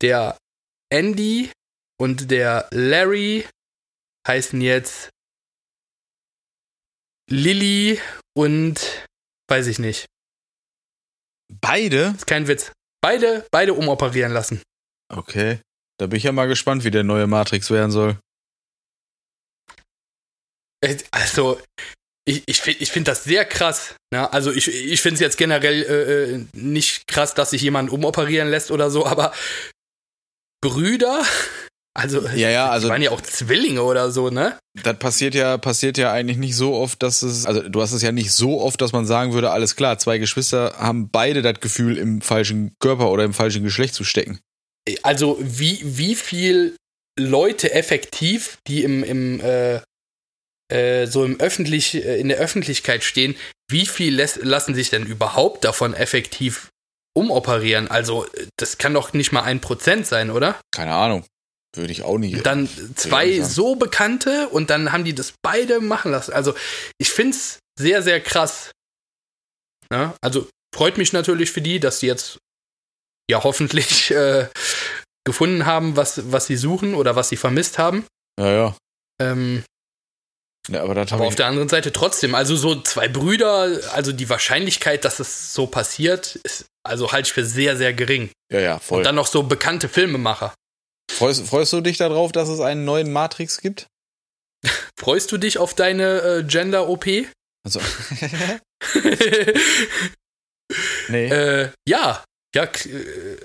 der 0.00 0.38
Andy 0.90 1.50
und 2.00 2.30
der 2.30 2.66
Larry 2.72 3.46
heißen 4.26 4.60
jetzt 4.62 5.10
Lilly 7.30 8.00
und 8.36 9.06
weiß 9.48 9.66
ich 9.66 9.78
nicht. 9.78 10.06
Beide? 11.60 12.14
Ist 12.16 12.26
kein 12.26 12.48
Witz. 12.48 12.72
Beide, 13.02 13.46
beide 13.50 13.74
umoperieren 13.74 14.32
lassen. 14.32 14.62
Okay. 15.08 15.60
Da 15.98 16.06
bin 16.06 16.16
ich 16.16 16.24
ja 16.24 16.32
mal 16.32 16.48
gespannt, 16.48 16.84
wie 16.84 16.90
der 16.90 17.04
neue 17.04 17.26
Matrix 17.26 17.70
werden 17.70 17.90
soll. 17.90 18.18
Äh, 20.80 20.96
also, 21.10 21.60
ich, 22.26 22.42
ich 22.46 22.60
finde 22.60 22.82
ich 22.82 22.90
find 22.90 23.06
das 23.06 23.24
sehr 23.24 23.44
krass. 23.44 23.94
Ne? 24.12 24.32
Also, 24.32 24.50
ich, 24.50 24.68
ich 24.68 25.00
finde 25.00 25.14
es 25.14 25.20
jetzt 25.20 25.36
generell 25.36 25.82
äh, 25.82 26.34
äh, 26.34 26.46
nicht 26.52 27.06
krass, 27.06 27.34
dass 27.34 27.50
sich 27.50 27.62
jemand 27.62 27.90
umoperieren 27.90 28.48
lässt 28.48 28.70
oder 28.70 28.90
so, 28.90 29.06
aber 29.06 29.32
Brüder, 30.60 31.22
also, 31.94 32.26
ja, 32.28 32.50
ja, 32.50 32.70
also 32.70 32.88
die 32.88 32.92
waren 32.92 33.02
ja 33.02 33.12
auch 33.12 33.20
Zwillinge 33.20 33.82
oder 33.82 34.10
so, 34.10 34.28
ne? 34.28 34.58
Das 34.82 34.98
passiert 34.98 35.34
ja, 35.36 35.56
passiert 35.58 35.96
ja 35.96 36.12
eigentlich 36.12 36.38
nicht 36.38 36.56
so 36.56 36.74
oft, 36.74 37.00
dass 37.02 37.22
es, 37.22 37.46
also 37.46 37.68
du 37.68 37.80
hast 37.80 37.92
es 37.92 38.02
ja 38.02 38.10
nicht 38.10 38.32
so 38.32 38.60
oft, 38.60 38.80
dass 38.80 38.92
man 38.92 39.06
sagen 39.06 39.32
würde, 39.32 39.52
alles 39.52 39.76
klar, 39.76 39.96
zwei 39.98 40.18
Geschwister 40.18 40.74
haben 40.76 41.08
beide 41.10 41.40
das 41.40 41.60
Gefühl, 41.60 41.96
im 41.96 42.20
falschen 42.20 42.74
Körper 42.80 43.10
oder 43.10 43.22
im 43.22 43.32
falschen 43.32 43.62
Geschlecht 43.62 43.94
zu 43.94 44.02
stecken. 44.02 44.40
Also 45.02 45.38
wie, 45.40 45.80
wie 45.82 46.16
viel 46.16 46.76
Leute 47.16 47.72
effektiv, 47.72 48.58
die 48.66 48.82
im, 48.82 49.04
im 49.04 49.40
äh, 49.40 49.80
äh, 50.68 51.06
so 51.06 51.24
im 51.24 51.38
öffentlich, 51.38 51.94
äh, 51.94 52.18
in 52.18 52.28
der 52.28 52.38
Öffentlichkeit 52.38 53.04
stehen, 53.04 53.36
wie 53.70 53.86
viel 53.86 54.14
lässt, 54.14 54.42
lassen 54.42 54.74
sich 54.74 54.90
denn 54.90 55.06
überhaupt 55.06 55.64
davon 55.64 55.94
effektiv 55.94 56.70
umoperieren? 57.14 57.88
Also, 57.88 58.26
das 58.56 58.78
kann 58.78 58.94
doch 58.94 59.12
nicht 59.12 59.30
mal 59.30 59.42
ein 59.42 59.60
Prozent 59.60 60.06
sein, 60.06 60.30
oder? 60.30 60.58
Keine 60.74 60.92
Ahnung. 60.92 61.24
Würde 61.74 61.92
ich 61.92 62.02
auch 62.02 62.18
nicht. 62.18 62.44
Dann 62.46 62.68
zwei 62.94 63.40
so 63.40 63.74
bekannte 63.74 64.48
und 64.48 64.70
dann 64.70 64.92
haben 64.92 65.04
die 65.04 65.14
das 65.14 65.34
beide 65.42 65.80
machen 65.80 66.12
lassen. 66.12 66.32
Also, 66.32 66.54
ich 66.98 67.10
finde 67.10 67.36
es 67.36 67.58
sehr, 67.78 68.02
sehr 68.02 68.20
krass. 68.20 68.70
Ja, 69.90 70.14
also, 70.20 70.48
freut 70.74 70.98
mich 70.98 71.12
natürlich 71.12 71.50
für 71.50 71.60
die, 71.60 71.80
dass 71.80 71.98
die 71.98 72.06
jetzt 72.06 72.38
ja 73.28 73.42
hoffentlich 73.42 74.10
äh, 74.10 74.48
gefunden 75.24 75.66
haben, 75.66 75.96
was, 75.96 76.30
was 76.30 76.46
sie 76.46 76.56
suchen 76.56 76.94
oder 76.94 77.16
was 77.16 77.28
sie 77.28 77.36
vermisst 77.36 77.78
haben. 77.78 78.04
Ja, 78.38 78.52
ja. 78.52 78.76
Ähm, 79.20 79.64
ja, 80.68 80.82
aber, 80.82 80.96
aber 80.96 81.24
auf 81.24 81.34
der 81.34 81.46
anderen 81.46 81.68
Seite 81.68 81.92
trotzdem, 81.92 82.34
also 82.34 82.56
so 82.56 82.80
zwei 82.80 83.08
Brüder, 83.08 83.80
also 83.92 84.12
die 84.12 84.30
Wahrscheinlichkeit, 84.30 85.04
dass 85.04 85.20
es 85.20 85.52
so 85.52 85.66
passiert, 85.66 86.36
ist, 86.36 86.66
also 86.82 87.12
halte 87.12 87.28
ich 87.28 87.32
für 87.34 87.44
sehr, 87.44 87.76
sehr 87.76 87.92
gering. 87.92 88.30
Ja, 88.50 88.60
ja, 88.60 88.78
voll. 88.78 88.98
Und 88.98 89.04
dann 89.04 89.14
noch 89.14 89.26
so 89.26 89.42
bekannte 89.42 89.88
Filmemacher. 89.88 90.54
Freust, 91.14 91.46
freust 91.46 91.72
du 91.72 91.80
dich 91.80 91.96
darauf, 91.96 92.32
dass 92.32 92.48
es 92.48 92.58
einen 92.60 92.84
neuen 92.84 93.12
Matrix 93.12 93.60
gibt? 93.60 93.86
freust 94.98 95.30
du 95.30 95.38
dich 95.38 95.58
auf 95.58 95.74
deine 95.74 96.20
äh, 96.20 96.42
Gender-OP? 96.44 97.06
Also. 97.64 97.80
nee. 101.08 101.28
Äh, 101.28 101.70
ja, 101.88 102.24
ja, 102.54 102.64
äh, 102.64 103.36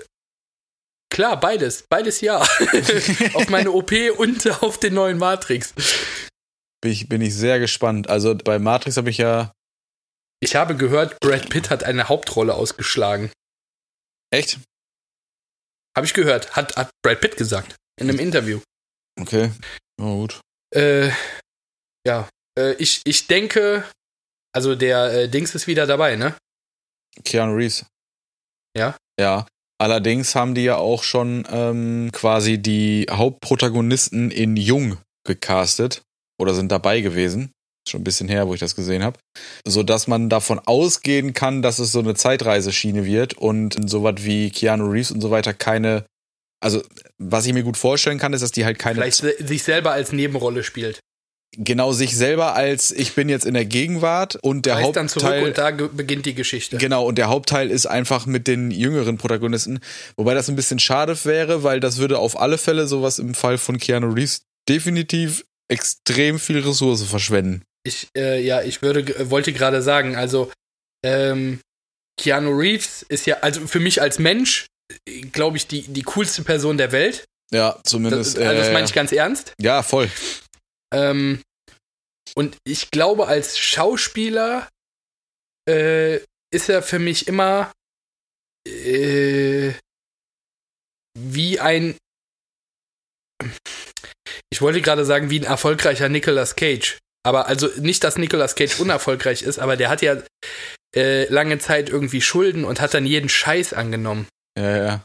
klar, 1.12 1.38
beides. 1.38 1.84
Beides 1.88 2.20
ja. 2.20 2.38
auf 3.34 3.48
meine 3.48 3.70
OP 3.70 3.92
und 4.18 4.62
auf 4.62 4.78
den 4.78 4.94
neuen 4.94 5.18
Matrix. 5.18 5.72
Bin 6.82 6.92
ich, 6.92 7.08
bin 7.08 7.20
ich 7.20 7.34
sehr 7.34 7.60
gespannt. 7.60 8.08
Also 8.10 8.34
bei 8.34 8.58
Matrix 8.58 8.96
habe 8.96 9.10
ich 9.10 9.18
ja. 9.18 9.52
Ich 10.42 10.56
habe 10.56 10.74
gehört, 10.76 11.20
Brad 11.20 11.50
Pitt 11.50 11.70
hat 11.70 11.84
eine 11.84 12.08
Hauptrolle 12.08 12.54
ausgeschlagen. 12.54 13.30
Echt? 14.32 14.58
Habe 15.96 16.06
ich 16.06 16.14
gehört. 16.14 16.56
Hat, 16.56 16.76
hat 16.76 16.90
Brad 17.02 17.20
Pitt 17.20 17.36
gesagt. 17.36 17.76
In 17.98 18.08
einem 18.08 18.18
Interview. 18.18 18.60
Okay. 19.20 19.50
Oh, 20.00 20.20
gut. 20.20 20.40
Äh, 20.74 21.10
ja. 22.06 22.28
Äh, 22.58 22.74
ich, 22.74 23.02
ich 23.04 23.26
denke, 23.26 23.84
also 24.54 24.74
der 24.74 25.12
äh, 25.12 25.28
Dings 25.28 25.54
ist 25.54 25.66
wieder 25.66 25.86
dabei, 25.86 26.16
ne? 26.16 26.34
Keanu 27.24 27.54
Reeves. 27.54 27.84
Ja? 28.76 28.96
Ja. 29.18 29.46
Allerdings 29.80 30.34
haben 30.34 30.54
die 30.54 30.64
ja 30.64 30.76
auch 30.76 31.02
schon 31.02 31.46
ähm, 31.50 32.10
quasi 32.12 32.58
die 32.58 33.06
Hauptprotagonisten 33.10 34.30
in 34.30 34.56
Jung 34.56 34.98
gecastet 35.26 36.02
oder 36.38 36.54
sind 36.54 36.70
dabei 36.70 37.00
gewesen. 37.00 37.52
Schon 37.90 38.00
ein 38.00 38.04
bisschen 38.04 38.28
her, 38.28 38.46
wo 38.46 38.54
ich 38.54 38.60
das 38.60 38.76
gesehen 38.76 39.02
habe. 39.02 39.18
So 39.66 39.82
dass 39.82 40.06
man 40.06 40.28
davon 40.28 40.58
ausgehen 40.58 41.34
kann, 41.34 41.62
dass 41.62 41.78
es 41.78 41.92
so 41.92 41.98
eine 41.98 42.14
Zeitreiseschiene 42.14 43.04
wird 43.04 43.34
und 43.34 43.76
so 43.90 44.02
was 44.02 44.16
wie 44.18 44.50
Keanu 44.50 44.90
Reeves 44.90 45.10
und 45.10 45.20
so 45.20 45.30
weiter 45.30 45.52
keine. 45.52 46.04
Also, 46.62 46.82
was 47.18 47.46
ich 47.46 47.54
mir 47.54 47.62
gut 47.62 47.76
vorstellen 47.76 48.18
kann, 48.18 48.32
ist, 48.32 48.42
dass 48.42 48.52
die 48.52 48.64
halt 48.64 48.78
keine. 48.78 48.96
Vielleicht 48.96 49.48
sich 49.48 49.62
selber 49.62 49.92
als 49.92 50.12
Nebenrolle 50.12 50.62
spielt. 50.62 51.00
Genau, 51.56 51.92
sich 51.92 52.16
selber 52.16 52.54
als 52.54 52.92
ich 52.92 53.14
bin 53.14 53.28
jetzt 53.28 53.44
in 53.44 53.54
der 53.54 53.64
Gegenwart 53.64 54.38
und 54.40 54.66
der 54.66 54.74
Reist 54.74 54.84
Hauptteil. 54.84 55.02
dann 55.02 55.08
zurück 55.08 55.42
und 55.44 55.58
da 55.58 55.70
beginnt 55.70 56.26
die 56.26 56.34
Geschichte. 56.34 56.76
Genau, 56.76 57.04
und 57.04 57.18
der 57.18 57.28
Hauptteil 57.28 57.72
ist 57.72 57.86
einfach 57.86 58.26
mit 58.26 58.46
den 58.46 58.70
jüngeren 58.70 59.18
Protagonisten. 59.18 59.80
Wobei 60.16 60.34
das 60.34 60.48
ein 60.48 60.54
bisschen 60.54 60.78
schade 60.78 61.18
wäre, 61.24 61.64
weil 61.64 61.80
das 61.80 61.98
würde 61.98 62.20
auf 62.20 62.40
alle 62.40 62.56
Fälle 62.56 62.86
sowas 62.86 63.18
im 63.18 63.34
Fall 63.34 63.58
von 63.58 63.78
Keanu 63.78 64.12
Reeves 64.12 64.42
definitiv 64.68 65.44
extrem 65.68 66.38
viel 66.38 66.60
Ressource 66.60 67.02
verschwenden. 67.02 67.62
Ich, 67.82 68.08
äh, 68.16 68.40
ja, 68.40 68.62
ich 68.62 68.82
würde, 68.82 69.30
wollte 69.30 69.52
gerade 69.52 69.82
sagen, 69.82 70.16
also, 70.16 70.52
ähm, 71.04 71.60
Keanu 72.20 72.50
Reeves 72.50 73.02
ist 73.02 73.26
ja, 73.26 73.38
also 73.40 73.66
für 73.66 73.80
mich 73.80 74.02
als 74.02 74.18
Mensch, 74.18 74.66
glaube 75.32 75.56
ich, 75.56 75.66
die, 75.66 75.82
die 75.82 76.02
coolste 76.02 76.42
Person 76.42 76.76
der 76.76 76.92
Welt. 76.92 77.24
Ja, 77.52 77.80
zumindest. 77.84 78.36
Das, 78.36 78.46
also 78.46 78.60
das 78.60 78.72
meine 78.72 78.84
ich 78.84 78.92
ganz 78.92 79.12
ernst. 79.12 79.54
Ja, 79.58 79.82
voll. 79.82 80.10
Ähm, 80.92 81.42
und 82.34 82.56
ich 82.64 82.90
glaube, 82.90 83.26
als 83.26 83.58
Schauspieler 83.58 84.68
äh, 85.68 86.16
ist 86.52 86.68
er 86.68 86.82
für 86.82 86.98
mich 86.98 87.26
immer 87.26 87.72
äh, 88.68 89.72
wie 91.18 91.58
ein. 91.58 91.96
Ich 94.52 94.60
wollte 94.60 94.82
gerade 94.82 95.04
sagen, 95.04 95.30
wie 95.30 95.40
ein 95.40 95.44
erfolgreicher 95.44 96.08
Nicolas 96.08 96.56
Cage. 96.56 96.98
Aber 97.22 97.46
also 97.48 97.68
nicht, 97.78 98.02
dass 98.04 98.16
Nicolas 98.16 98.54
Cage 98.54 98.80
unerfolgreich 98.80 99.42
ist, 99.42 99.58
aber 99.58 99.76
der 99.76 99.90
hat 99.90 100.02
ja 100.02 100.16
äh, 100.96 101.26
lange 101.32 101.58
Zeit 101.58 101.90
irgendwie 101.90 102.20
Schulden 102.20 102.64
und 102.64 102.80
hat 102.80 102.94
dann 102.94 103.06
jeden 103.06 103.28
Scheiß 103.28 103.72
angenommen. 103.72 104.26
Ja, 104.58 104.76
ja. 104.76 105.04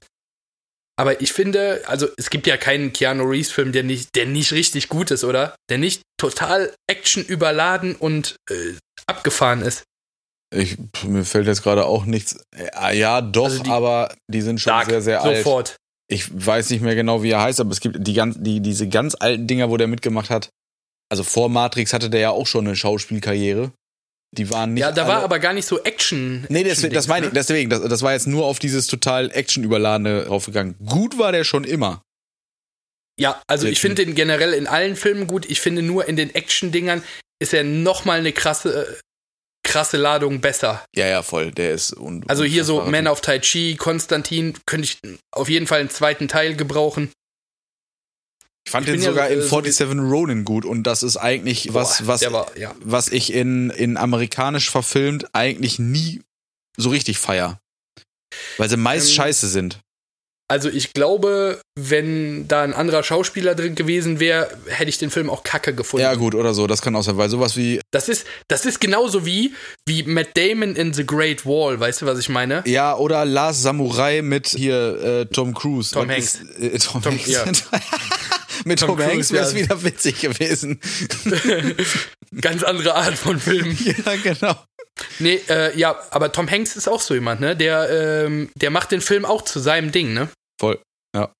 Aber 0.97 1.22
ich 1.22 1.34
finde, 1.34 1.84
also 1.88 2.07
es 2.18 2.30
gibt 2.30 2.47
ja 2.47 2.55
keinen 2.55 2.93
Keanu 2.93 3.26
Reeves-Film, 3.26 3.74
der 3.74 3.84
nicht, 3.84 4.16
der 4.16 4.26
nicht 4.26 4.53
richtig 4.53 4.88
gut 4.88 5.11
ist, 5.11 5.26
oder? 5.26 5.55
Der 5.70 5.78
nicht 5.78 6.01
total 6.18 6.74
Action 6.88 7.24
überladen 7.24 7.95
und 7.95 8.38
äh, 8.49 8.76
abgefahren 9.05 9.61
ist. 9.61 9.84
Ich, 10.55 10.78
mir 11.03 11.26
fällt 11.26 11.47
jetzt 11.47 11.63
gerade 11.63 11.86
auch 11.86 12.05
nichts. 12.05 12.39
Äh, 12.55 12.97
ja, 12.97 13.20
doch, 13.20 13.45
also 13.45 13.63
die 13.63 13.70
aber 13.70 14.16
die 14.32 14.41
sind 14.41 14.61
schon 14.61 14.72
Dark, 14.72 14.89
sehr, 14.89 15.01
sehr 15.01 15.22
alt. 15.22 15.38
Sofort. 15.38 15.76
Ich 16.07 16.30
weiß 16.34 16.70
nicht 16.70 16.82
mehr 16.82 16.95
genau, 16.95 17.24
wie 17.24 17.32
er 17.32 17.41
heißt, 17.41 17.59
aber 17.59 17.72
es 17.72 17.82
gibt 17.82 17.97
die 17.99 18.13
ganz, 18.13 18.38
die, 18.39 18.61
diese 18.61 18.88
ganz 18.88 19.18
alten 19.20 19.47
Dinger, 19.47 19.70
wo 19.70 19.76
der 19.76 19.88
mitgemacht 19.88 20.30
hat. 20.30 20.49
Also 21.09 21.23
vor 21.23 21.49
Matrix 21.49 21.93
hatte 21.93 22.09
der 22.09 22.19
ja 22.19 22.29
auch 22.31 22.47
schon 22.47 22.65
eine 22.65 22.75
Schauspielkarriere. 22.75 23.71
Die 24.31 24.49
waren 24.49 24.73
nicht. 24.73 24.81
Ja, 24.81 24.91
da 24.91 25.07
war 25.07 25.23
aber 25.23 25.39
gar 25.39 25.53
nicht 25.53 25.65
so 25.65 25.81
Action. 25.83 26.45
Nee, 26.49 26.63
das, 26.63 26.81
das 26.81 27.07
meine 27.07 27.27
ich, 27.27 27.31
ne? 27.31 27.39
deswegen, 27.39 27.69
das, 27.69 27.81
das 27.83 28.01
war 28.01 28.13
jetzt 28.13 28.27
nur 28.27 28.45
auf 28.45 28.59
dieses 28.59 28.87
total 28.87 29.31
Action-Überladene 29.31 30.25
draufgegangen. 30.25 30.75
Gut 30.85 31.17
war 31.17 31.31
der 31.31 31.43
schon 31.43 31.63
immer. 31.63 32.01
Ja, 33.17 33.41
also 33.47 33.67
ich 33.67 33.79
finde 33.79 34.03
den 34.03 34.13
generell 34.13 34.53
in 34.53 34.67
allen 34.67 34.95
Filmen 34.97 35.27
gut. 35.27 35.45
Ich 35.49 35.61
finde 35.61 35.81
nur 35.81 36.07
in 36.07 36.17
den 36.17 36.35
Action-Dingern 36.35 37.01
ist 37.39 37.53
er 37.53 37.63
nochmal 37.63 38.19
eine 38.19 38.33
krasse, 38.33 38.99
krasse 39.63 39.97
Ladung 39.97 40.41
besser. 40.41 40.83
Ja, 40.95 41.07
ja, 41.07 41.23
voll. 41.23 41.51
Der 41.51 41.71
ist. 41.71 41.95
Un 41.95 42.25
also 42.27 42.43
hier 42.43 42.65
so 42.65 42.81
Man 42.81 43.07
of 43.07 43.21
Tai 43.21 43.39
Chi, 43.39 43.75
Konstantin, 43.77 44.55
könnte 44.65 44.85
ich 44.85 44.99
auf 45.31 45.47
jeden 45.47 45.67
Fall 45.67 45.79
einen 45.79 45.89
zweiten 45.89 46.27
Teil 46.27 46.55
gebrauchen. 46.55 47.11
Ich 48.66 48.72
fand 48.72 48.88
ich 48.88 48.95
den 48.95 49.01
sogar 49.01 49.30
ja, 49.30 49.36
in 49.36 49.41
47 49.41 49.76
so 49.76 50.01
Ronin 50.01 50.43
gut 50.43 50.66
und 50.66 50.84
das 50.84 51.03
ist 51.03 51.18
eigentlich 51.18 51.68
Boah, 51.68 51.76
was, 51.76 52.07
was, 52.07 52.32
war, 52.32 52.57
ja. 52.57 52.74
was 52.80 53.09
ich 53.09 53.32
in, 53.32 53.70
in 53.70 53.95
amerikanisch 53.95 54.72
verfilmt 54.72 55.28
eigentlich 55.34 55.78
nie 55.78 56.22
so 56.76 56.89
richtig 56.89 57.20
feier. 57.20 57.59
Weil 58.57 58.70
sie 58.70 58.78
meist 58.78 59.09
ähm, 59.09 59.16
scheiße 59.16 59.47
sind. 59.47 59.80
Also 60.47 60.70
ich 60.70 60.93
glaube, 60.93 61.59
wenn 61.76 62.47
da 62.47 62.61
ein 62.61 62.74
anderer 62.74 63.01
Schauspieler 63.01 63.55
drin 63.55 63.74
gewesen 63.74 64.20
wäre, 64.20 64.47
hätte 64.68 64.89
ich 64.89 64.99
den 64.99 65.09
Film 65.09 65.28
auch 65.30 65.41
kacke 65.41 65.74
gefunden. 65.74 66.03
Ja 66.03 66.13
gut, 66.13 66.36
oder 66.36 66.53
so, 66.53 66.68
das 66.68 66.84
kann 66.84 66.95
auch 66.95 67.01
sein, 67.01 67.18
weil 67.18 67.30
sowas 67.30 67.57
wie... 67.57 67.82
Das 67.89 68.09
ist, 68.09 68.28
das 68.47 68.66
ist 68.66 68.80
genauso 68.80 69.26
wie, 69.26 69.55
wie 69.88 70.03
Matt 70.03 70.38
Damon 70.38 70.76
in 70.76 70.93
The 70.93 71.03
Great 71.03 71.47
Wall, 71.47 71.80
weißt 71.80 72.03
du, 72.03 72.05
was 72.05 72.20
ich 72.20 72.30
meine? 72.30 72.61
Ja, 72.68 72.95
oder 72.95 73.26
Last 73.26 73.63
Samurai 73.63 74.22
mit 74.22 74.49
hier 74.49 75.03
äh, 75.03 75.26
Tom 75.26 75.55
Cruise. 75.55 75.93
Tom 75.93 76.09
Hanks. 76.09 76.36
Ist, 76.36 76.59
äh, 76.59 76.78
Tom, 76.78 77.01
Tom 77.01 77.13
Hanks. 77.13 77.28
Ja. 77.28 77.45
mit 78.63 78.79
Tom, 78.79 78.97
Tom 78.97 79.01
Hanks 79.01 79.31
wäre 79.31 79.45
es 79.45 79.55
wieder 79.55 79.83
witzig 79.83 80.21
gewesen. 80.21 80.79
Ganz 82.41 82.63
andere 82.63 82.95
Art 82.95 83.15
von 83.15 83.39
Film. 83.39 83.77
Ja, 84.05 84.15
genau. 84.17 84.55
Nee, 85.19 85.41
äh, 85.49 85.77
ja, 85.77 86.01
aber 86.11 86.31
Tom 86.31 86.49
Hanks 86.49 86.75
ist 86.75 86.87
auch 86.87 87.01
so 87.01 87.13
jemand, 87.13 87.41
ne? 87.41 87.55
Der, 87.55 87.89
ähm, 88.25 88.49
der 88.55 88.69
macht 88.69 88.91
den 88.91 89.01
Film 89.01 89.25
auch 89.25 89.41
zu 89.41 89.59
seinem 89.59 89.91
Ding, 89.91 90.13
ne? 90.13 90.29
Voll, 90.59 90.81
ja. 91.15 91.33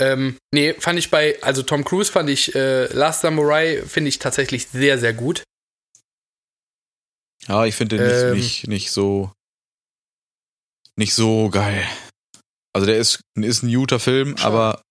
Ähm, 0.00 0.36
nee, 0.54 0.74
fand 0.74 0.98
ich 0.98 1.10
bei, 1.10 1.40
also 1.42 1.62
Tom 1.62 1.84
Cruise 1.84 2.12
fand 2.12 2.30
ich, 2.30 2.54
äh, 2.54 2.86
Last 2.86 3.22
Samurai 3.22 3.82
finde 3.86 4.08
ich 4.08 4.18
tatsächlich 4.18 4.68
sehr, 4.68 4.98
sehr 4.98 5.12
gut. 5.12 5.42
Ja, 7.48 7.64
ich 7.64 7.74
finde 7.74 7.96
den 7.96 8.06
nicht, 8.06 8.22
ähm, 8.22 8.34
nicht, 8.34 8.68
nicht 8.68 8.90
so, 8.92 9.32
nicht 10.96 11.14
so 11.14 11.50
geil. 11.50 11.84
Also 12.72 12.86
der 12.86 12.98
ist, 12.98 13.20
ist 13.34 13.62
ein 13.62 13.72
guter 13.72 14.00
Film, 14.00 14.36
Schau. 14.38 14.46
aber 14.46 14.82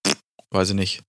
weiß 0.51 0.69
ich 0.69 0.75
nicht. 0.75 1.01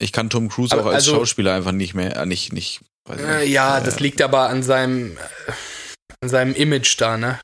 Ich 0.00 0.12
kann 0.12 0.30
Tom 0.30 0.48
Cruise 0.48 0.72
aber, 0.72 0.82
auch 0.82 0.86
als 0.86 1.06
also, 1.06 1.14
Schauspieler 1.14 1.54
einfach 1.54 1.72
nicht 1.72 1.94
mehr, 1.94 2.16
äh, 2.16 2.26
nicht, 2.26 2.52
nicht 2.52 2.80
äh, 3.08 3.48
ja, 3.48 3.80
das 3.80 4.00
liegt 4.00 4.20
aber 4.20 4.48
an 4.48 4.62
seinem, 4.62 5.16
an 6.20 6.28
seinem 6.28 6.54
Image 6.54 7.00
da, 7.00 7.16
ne? 7.16 7.40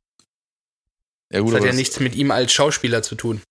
Ja, 1.32 1.40
gut, 1.40 1.52
das 1.52 1.60
hat 1.60 1.66
ja 1.66 1.72
nichts 1.72 2.00
mit 2.00 2.14
ihm 2.14 2.30
als 2.30 2.52
Schauspieler 2.52 3.02
zu 3.02 3.14
tun. 3.14 3.42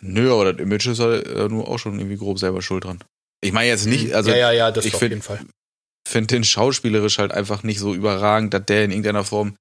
Nö, 0.00 0.32
aber 0.32 0.52
das 0.52 0.60
Image 0.60 0.86
ist 0.86 1.00
halt 1.00 1.26
äh, 1.26 1.48
nur 1.48 1.68
auch 1.68 1.78
schon 1.78 1.98
irgendwie 1.98 2.16
grob 2.16 2.38
selber 2.38 2.62
schuld 2.62 2.84
dran. 2.84 3.02
Ich 3.40 3.52
meine 3.52 3.68
jetzt 3.68 3.86
nicht, 3.86 4.08
mhm. 4.08 4.14
also. 4.14 4.30
Ja, 4.30 4.36
ja, 4.36 4.52
ja, 4.52 4.70
das 4.70 4.84
ich 4.84 4.94
auf 4.94 5.02
jeden 5.02 5.22
Fall. 5.22 5.40
finde 6.08 6.28
den 6.28 6.44
schauspielerisch 6.44 7.18
halt 7.18 7.32
einfach 7.32 7.62
nicht 7.62 7.78
so 7.78 7.94
überragend, 7.94 8.54
dass 8.54 8.64
der 8.66 8.84
in 8.84 8.90
irgendeiner 8.90 9.24
Form 9.24 9.56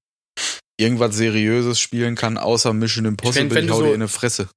irgendwas 0.79 1.15
Seriöses 1.15 1.79
spielen 1.79 2.15
kann, 2.15 2.37
außer 2.37 2.73
Mission 2.73 3.05
Impossible, 3.05 3.47
ich, 3.47 3.53
find, 3.53 3.65
ich 3.65 3.71
hau 3.71 3.77
so, 3.77 3.83
dir 3.83 3.89
in 3.89 3.95
eine 3.95 4.07
Fresse. 4.07 4.49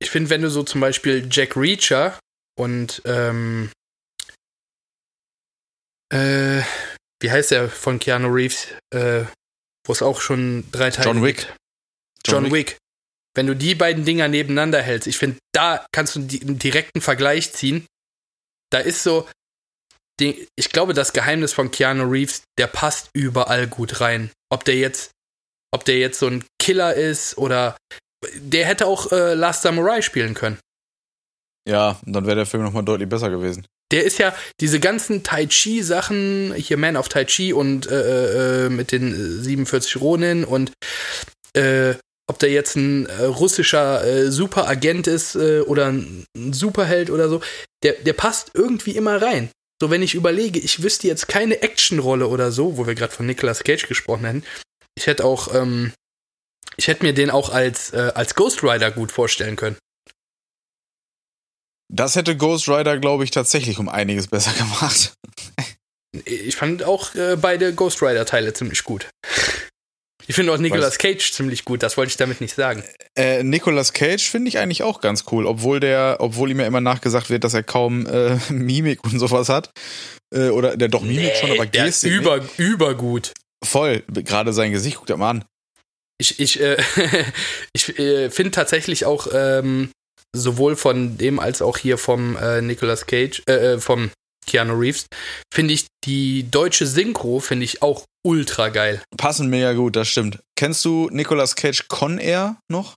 Ich 0.00 0.10
finde, 0.10 0.30
wenn 0.30 0.42
du 0.42 0.50
so 0.50 0.62
zum 0.62 0.80
Beispiel 0.80 1.28
Jack 1.30 1.56
Reacher 1.56 2.18
und 2.56 3.02
ähm, 3.04 3.70
äh, 6.12 6.62
wie 7.20 7.30
heißt 7.30 7.50
der 7.50 7.68
von 7.68 7.98
Keanu 7.98 8.28
Reeves, 8.28 8.68
äh, 8.94 9.24
wo 9.86 9.92
es 9.92 10.02
auch 10.02 10.20
schon 10.20 10.64
drei 10.70 10.90
Teile 10.90 11.08
John 11.08 11.22
Wick. 11.22 11.54
John, 12.24 12.44
John 12.44 12.52
Wick. 12.52 12.78
Wenn 13.34 13.46
du 13.46 13.54
die 13.54 13.74
beiden 13.74 14.04
Dinger 14.04 14.28
nebeneinander 14.28 14.82
hältst, 14.82 15.06
ich 15.06 15.18
finde, 15.18 15.38
da 15.52 15.86
kannst 15.92 16.16
du 16.16 16.20
einen 16.20 16.58
direkten 16.58 17.00
Vergleich 17.00 17.52
ziehen. 17.52 17.86
Da 18.70 18.78
ist 18.78 19.02
so, 19.02 19.28
ich 20.20 20.70
glaube, 20.70 20.94
das 20.94 21.12
Geheimnis 21.12 21.52
von 21.52 21.70
Keanu 21.70 22.04
Reeves, 22.04 22.42
der 22.58 22.66
passt 22.66 23.10
überall 23.14 23.66
gut 23.66 24.00
rein. 24.00 24.30
Ob 24.50 24.64
der 24.64 24.76
jetzt, 24.76 25.10
ob 25.72 25.84
der 25.84 25.98
jetzt 25.98 26.18
so 26.18 26.26
ein 26.26 26.44
Killer 26.60 26.94
ist 26.94 27.38
oder 27.38 27.76
der 28.36 28.66
hätte 28.66 28.86
auch 28.86 29.12
äh, 29.12 29.34
Last 29.34 29.62
Samurai 29.62 30.02
spielen 30.02 30.34
können. 30.34 30.58
Ja, 31.68 32.00
und 32.06 32.12
dann 32.14 32.26
wäre 32.26 32.36
der 32.36 32.46
Film 32.46 32.62
nochmal 32.62 32.84
deutlich 32.84 33.08
besser 33.08 33.30
gewesen. 33.30 33.66
Der 33.90 34.04
ist 34.04 34.18
ja 34.18 34.34
diese 34.60 34.80
ganzen 34.80 35.22
Tai 35.22 35.46
Chi 35.46 35.82
Sachen, 35.82 36.54
hier 36.54 36.76
Man 36.76 36.96
of 36.96 37.08
Tai 37.08 37.24
Chi 37.24 37.52
und 37.52 37.86
äh, 37.90 38.66
äh, 38.66 38.68
mit 38.70 38.92
den 38.92 39.42
47 39.42 40.00
Ronin 40.00 40.44
und 40.44 40.72
äh, 41.54 41.94
ob 42.26 42.38
der 42.38 42.50
jetzt 42.50 42.76
ein 42.76 43.06
äh, 43.06 43.24
russischer 43.24 44.04
äh, 44.04 44.30
Superagent 44.30 45.06
ist 45.06 45.34
äh, 45.34 45.60
oder 45.60 45.86
ein, 45.86 46.24
ein 46.36 46.52
Superheld 46.52 47.10
oder 47.10 47.28
so, 47.28 47.40
der, 47.82 47.94
der 47.94 48.12
passt 48.12 48.50
irgendwie 48.54 48.92
immer 48.92 49.20
rein. 49.20 49.50
So, 49.80 49.90
wenn 49.90 50.02
ich 50.02 50.14
überlege, 50.14 50.58
ich 50.58 50.82
wüsste 50.82 51.06
jetzt 51.06 51.28
keine 51.28 51.62
Actionrolle 51.62 52.26
oder 52.26 52.52
so, 52.52 52.76
wo 52.76 52.86
wir 52.86 52.94
gerade 52.94 53.12
von 53.12 53.26
Nicolas 53.26 53.64
Cage 53.64 53.86
gesprochen 53.88 54.24
hätten. 54.24 54.44
Ich 54.96 55.06
hätte 55.06 55.24
auch, 55.24 55.54
ähm, 55.54 55.92
ich 56.76 56.88
hätte 56.88 57.04
mir 57.04 57.12
den 57.12 57.30
auch 57.30 57.50
als, 57.50 57.92
äh, 57.92 58.12
als 58.14 58.34
Ghost 58.34 58.62
Rider 58.62 58.90
gut 58.90 59.12
vorstellen 59.12 59.56
können. 59.56 59.76
Das 61.90 62.16
hätte 62.16 62.36
Ghost 62.36 62.68
Rider, 62.68 62.98
glaube 62.98 63.24
ich, 63.24 63.30
tatsächlich 63.30 63.78
um 63.78 63.88
einiges 63.88 64.26
besser 64.26 64.52
gemacht. 64.58 65.14
Ich 66.24 66.56
fand 66.56 66.82
auch 66.82 67.14
äh, 67.14 67.36
beide 67.36 67.74
Ghost 67.74 68.02
Rider-Teile 68.02 68.52
ziemlich 68.52 68.84
gut. 68.84 69.08
Ich 70.28 70.34
finde 70.34 70.52
auch 70.52 70.58
Nicolas 70.58 70.98
Cage 70.98 71.32
ziemlich 71.32 71.64
gut, 71.64 71.82
das 71.82 71.96
wollte 71.96 72.10
ich 72.10 72.18
damit 72.18 72.42
nicht 72.42 72.54
sagen. 72.54 72.84
Äh, 73.16 73.42
Nicolas 73.42 73.94
Cage 73.94 74.28
finde 74.28 74.48
ich 74.48 74.58
eigentlich 74.58 74.82
auch 74.82 75.00
ganz 75.00 75.24
cool, 75.32 75.46
obwohl 75.46 75.80
der, 75.80 76.18
obwohl 76.20 76.50
ihm 76.50 76.60
ja 76.60 76.66
immer 76.66 76.82
nachgesagt 76.82 77.30
wird, 77.30 77.44
dass 77.44 77.54
er 77.54 77.62
kaum 77.62 78.06
äh, 78.06 78.36
Mimik 78.52 79.02
und 79.04 79.18
sowas 79.18 79.48
hat. 79.48 79.70
Äh, 80.34 80.50
oder 80.50 80.76
der 80.76 80.88
doch 80.88 81.00
Mimik 81.00 81.32
nee, 81.32 81.34
schon, 81.40 81.50
aber 81.50 81.66
Gestik. 81.66 81.72
Der 81.72 81.86
ist 81.86 82.04
über, 82.04 82.38
nicht. 82.40 82.58
übergut. 82.58 83.32
Voll, 83.64 84.04
gerade 84.08 84.52
sein 84.52 84.70
Gesicht, 84.70 84.98
guckt 84.98 85.08
er 85.08 85.16
mal 85.16 85.30
an. 85.30 85.44
Ich, 86.20 86.40
ich, 86.40 86.60
äh, 86.60 86.76
ich 87.72 87.98
äh, 87.98 88.30
finde 88.30 88.50
tatsächlich 88.50 89.06
auch 89.06 89.28
ähm, 89.32 89.90
sowohl 90.34 90.76
von 90.76 91.16
dem 91.16 91.38
als 91.38 91.62
auch 91.62 91.78
hier 91.78 91.98
vom 91.98 92.36
äh, 92.36 92.60
Nicolas 92.60 93.06
Cage, 93.06 93.42
äh, 93.48 93.74
äh, 93.74 93.80
vom 93.80 94.10
Keanu 94.46 94.74
Reeves, 94.74 95.06
finde 95.52 95.74
ich 95.74 95.86
die 96.04 96.50
deutsche 96.50 96.86
Synchro, 96.86 97.40
finde 97.40 97.64
ich 97.64 97.82
auch 97.82 98.04
ultra 98.26 98.68
geil. 98.70 99.02
Passen 99.16 99.48
mega 99.48 99.74
gut, 99.74 99.94
das 99.96 100.08
stimmt. 100.08 100.40
Kennst 100.56 100.84
du 100.84 101.08
Nicolas 101.10 101.54
Cage 101.54 101.86
Con 101.88 102.18
Air 102.18 102.56
noch? 102.68 102.94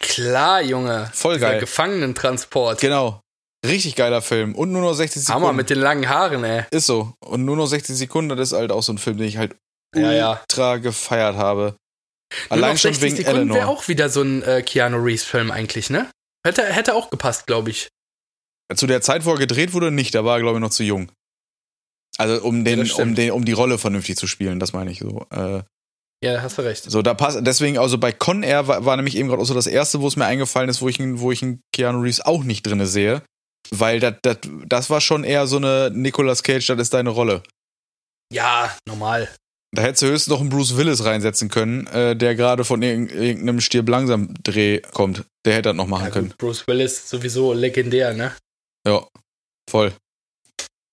Klar, 0.00 0.62
Junge. 0.62 1.10
Voll 1.14 1.38
geil. 1.38 1.60
Gefangenentransport. 1.60 2.80
Genau. 2.80 3.20
Richtig 3.64 3.94
geiler 3.94 4.22
Film. 4.22 4.56
Und 4.56 4.72
nur 4.72 4.82
noch 4.82 4.94
60 4.94 5.22
Sekunden. 5.22 5.46
Hammer 5.46 5.52
mit 5.52 5.70
den 5.70 5.78
langen 5.78 6.08
Haaren, 6.08 6.42
ey. 6.42 6.64
Ist 6.72 6.86
so. 6.86 7.14
Und 7.24 7.44
nur 7.44 7.56
noch 7.56 7.66
60 7.66 7.96
Sekunden, 7.96 8.36
das 8.36 8.50
ist 8.50 8.58
halt 8.58 8.72
auch 8.72 8.82
so 8.82 8.92
ein 8.92 8.98
Film, 8.98 9.18
den 9.18 9.28
ich 9.28 9.36
halt 9.36 9.54
ja, 9.94 10.32
ultra 10.32 10.72
ja. 10.72 10.76
gefeiert 10.78 11.36
habe. 11.36 11.76
Allein 12.48 12.78
schon 12.78 13.00
wegen 13.00 13.16
Sekunden 13.16 13.52
wäre 13.54 13.68
auch 13.68 13.88
wieder 13.88 14.08
so 14.08 14.22
ein 14.22 14.42
äh, 14.42 14.62
Keanu 14.62 14.98
Reeves-Film 14.98 15.50
eigentlich, 15.50 15.90
ne? 15.90 16.10
Hätte, 16.46 16.64
hätte 16.64 16.94
auch 16.94 17.10
gepasst, 17.10 17.46
glaube 17.46 17.70
ich. 17.70 17.88
Zu 18.74 18.86
der 18.86 19.00
Zeit, 19.02 19.24
wo 19.24 19.32
er 19.32 19.38
gedreht 19.38 19.72
wurde, 19.74 19.90
nicht. 19.90 20.14
Da 20.14 20.24
war 20.24 20.36
er, 20.38 20.40
glaube 20.42 20.58
ich, 20.58 20.62
noch 20.62 20.70
zu 20.70 20.82
jung. 20.82 21.10
Also 22.18 22.42
um 22.42 22.64
den, 22.64 22.84
Ja, 22.84 22.94
um 22.96 23.14
den, 23.14 23.30
um 23.32 23.44
die 23.44 23.52
Rolle 23.52 23.78
vernünftig 23.78 24.16
zu 24.16 24.26
spielen, 24.26 24.58
das 24.60 24.72
meine 24.72 24.90
ich 24.90 24.98
so. 25.00 25.26
Äh, 25.30 25.62
Ja, 26.24 26.40
hast 26.42 26.58
du 26.58 26.62
recht. 26.62 26.84
so, 26.90 27.02
da 27.02 27.14
passt, 27.14 27.38
deswegen, 27.42 27.78
also 27.78 27.98
bei 27.98 28.12
Con 28.12 28.42
Air 28.42 28.66
war, 28.68 28.84
war 28.84 28.96
nämlich 28.96 29.16
eben 29.16 29.28
gerade 29.28 29.40
auch 29.42 29.46
so 29.46 29.54
das 29.54 29.66
erste, 29.66 30.00
wo 30.00 30.08
es 30.08 30.16
mir 30.16 30.26
eingefallen 30.26 30.68
ist, 30.68 30.80
wo 30.82 30.88
ich, 30.88 31.00
einen- 31.00 31.20
wo 31.20 31.32
ich 31.32 31.42
einen 31.42 31.60
Keanu 31.74 32.00
Reeves 32.00 32.20
auch 32.20 32.44
nicht 32.44 32.66
drinne 32.66 32.86
sehe. 32.86 33.22
Weil 33.70 34.00
das, 34.00 34.14
das, 34.22 34.38
das 34.66 34.90
war 34.90 35.00
schon 35.00 35.24
eher 35.24 35.46
so 35.46 35.56
eine 35.56 35.90
Nicolas 35.92 36.42
Cage, 36.42 36.66
das 36.66 36.78
ist 36.80 36.94
deine 36.94 37.10
Rolle. 37.10 37.42
Ja, 38.32 38.74
normal. 38.86 39.28
Da 39.74 39.82
hättest 39.82 40.02
du 40.02 40.06
höchstens 40.06 40.28
noch 40.28 40.40
einen 40.40 40.50
Bruce 40.50 40.76
Willis 40.76 41.04
reinsetzen 41.04 41.48
können, 41.48 41.86
äh, 41.86 42.14
der 42.14 42.34
gerade 42.34 42.64
von 42.64 42.82
irg 42.82 43.10
irgendeinem 43.10 43.60
Stirb 43.60 43.88
langsam 43.88 44.34
Dreh 44.42 44.80
kommt. 44.92 45.24
Der 45.46 45.54
hätte 45.54 45.70
das 45.70 45.76
noch 45.76 45.86
machen 45.86 46.04
Ja, 46.04 46.10
können. 46.10 46.34
Bruce 46.36 46.66
Willis 46.66 47.08
sowieso 47.08 47.54
legendär, 47.54 48.12
ne? 48.12 48.36
Ja, 48.86 49.06
voll. 49.70 49.92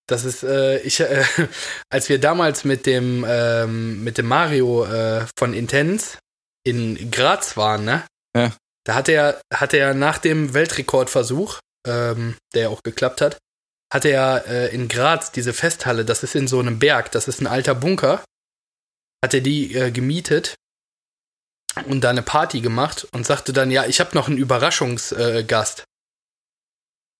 Das 0.08 0.24
ist, 0.24 0.44
äh, 0.44 0.80
ich, 0.80 1.02
äh, 1.02 1.24
als 1.90 2.08
wir 2.08 2.20
damals 2.20 2.64
mit 2.64 2.86
dem, 2.86 3.26
ähm, 3.28 4.04
mit 4.04 4.18
dem 4.18 4.28
Mario 4.28 4.86
äh, 4.86 5.26
von 5.38 5.54
Intense 5.54 6.18
in 6.66 7.12
Graz 7.12 7.58
waren, 7.58 7.84
ne? 7.84 8.04
Ja. 8.36 8.54
Da 8.86 8.96
hat 8.96 9.10
er, 9.10 9.42
hat 9.54 9.74
er 9.74 9.94
nach 9.94 10.20
dem 10.20 10.54
Weltrekordversuch, 10.54 11.60
ähm, 11.86 12.36
der 12.54 12.64
ja 12.64 12.70
auch 12.70 12.82
geklappt 12.82 13.20
hat, 13.20 13.38
hat 13.94 14.06
er 14.06 14.48
äh, 14.48 14.74
in 14.74 14.88
Graz 14.88 15.34
diese 15.34 15.52
Festhalle, 15.52 16.06
das 16.06 16.24
ist 16.24 16.36
in 16.36 16.48
so 16.48 16.60
einem 16.60 16.80
Berg, 16.80 17.12
das 17.12 17.28
ist 17.28 17.42
ein 17.42 17.48
alter 17.48 17.76
Bunker, 17.76 18.24
hat 19.24 19.34
er 19.34 19.42
die 19.42 19.76
äh, 19.76 19.92
gemietet 19.92 20.56
und 21.86 22.02
da 22.02 22.10
eine 22.10 22.22
Party 22.22 22.62
gemacht 22.62 23.08
und 23.12 23.26
sagte 23.26 23.54
dann, 23.54 23.72
ja, 23.72 23.86
ich 23.86 24.00
habe 24.00 24.16
noch 24.16 24.28
einen 24.28 24.38
Überraschungsgast. 24.38 25.80
Äh, 25.80 25.84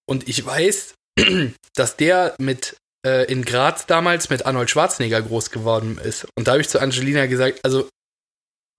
und 0.10 0.28
ich 0.28 0.46
weiß, 0.46 0.96
dass 1.76 1.98
der 1.98 2.36
mit 2.40 2.76
äh, 3.06 3.32
in 3.32 3.46
Graz 3.46 3.86
damals 3.86 4.30
mit 4.30 4.46
Arnold 4.46 4.70
Schwarzenegger 4.70 5.22
groß 5.22 5.52
geworden 5.52 5.98
ist. 5.98 6.28
Und 6.38 6.48
da 6.48 6.54
habe 6.54 6.62
ich 6.62 6.70
zu 6.70 6.80
Angelina 6.80 7.28
gesagt, 7.28 7.60
also 7.64 7.90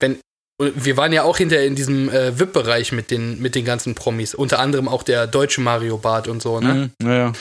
wenn 0.00 0.20
wir 0.60 0.98
waren 0.98 1.12
ja 1.12 1.22
auch 1.22 1.38
hinterher 1.38 1.66
in 1.66 1.74
diesem 1.74 2.10
äh, 2.10 2.38
VIP-Bereich 2.38 2.92
mit 2.92 3.10
den, 3.10 3.40
mit 3.40 3.54
den 3.54 3.64
ganzen 3.64 3.94
Promis, 3.94 4.34
unter 4.34 4.58
anderem 4.58 4.88
auch 4.88 5.02
der 5.02 5.26
deutsche 5.26 5.62
Mario 5.62 5.96
Bart 5.96 6.28
und 6.28 6.42
so, 6.42 6.60
ne? 6.60 6.74
Mhm, 6.74 6.92
naja. 7.02 7.32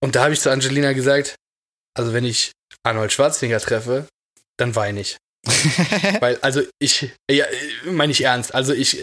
Und 0.00 0.14
da 0.14 0.22
habe 0.22 0.32
ich 0.32 0.40
zu 0.40 0.50
Angelina 0.50 0.94
gesagt, 0.94 1.36
also 1.94 2.14
wenn 2.14 2.24
ich 2.24 2.52
Arnold 2.84 3.12
Schwarzenegger 3.12 3.60
treffe, 3.60 4.06
dann 4.58 4.74
weine 4.76 5.00
ich. 5.00 5.16
Weil, 6.20 6.38
also 6.40 6.62
ich, 6.78 7.10
ja, 7.30 7.46
meine 7.84 8.12
ich 8.12 8.22
ernst, 8.22 8.54
also 8.54 8.72
ich, 8.72 8.98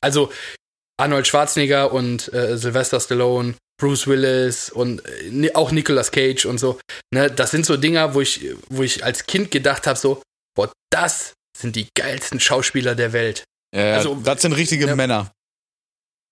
also 0.00 0.32
Arnold 0.98 1.26
Schwarzenegger 1.26 1.92
und 1.92 2.32
äh, 2.32 2.56
Sylvester 2.56 3.00
Stallone, 3.00 3.54
Bruce 3.80 4.06
Willis 4.06 4.70
und 4.70 5.02
äh, 5.06 5.50
auch 5.54 5.70
Nicolas 5.70 6.10
Cage 6.10 6.46
und 6.46 6.58
so, 6.58 6.78
ne, 7.12 7.30
das 7.30 7.50
sind 7.50 7.66
so 7.66 7.76
Dinger, 7.76 8.14
wo 8.14 8.20
ich, 8.20 8.54
wo 8.68 8.82
ich 8.82 9.04
als 9.04 9.26
Kind 9.26 9.50
gedacht 9.50 9.86
habe, 9.86 9.98
so, 9.98 10.22
boah, 10.54 10.72
das 10.90 11.34
sind 11.56 11.76
die 11.76 11.88
geilsten 11.96 12.40
Schauspieler 12.40 12.94
der 12.94 13.12
Welt. 13.12 13.44
ja, 13.74 13.94
Also, 13.94 14.14
das 14.16 14.42
sind 14.42 14.52
richtige 14.52 14.86
ja. 14.86 14.96
Männer. 14.96 15.32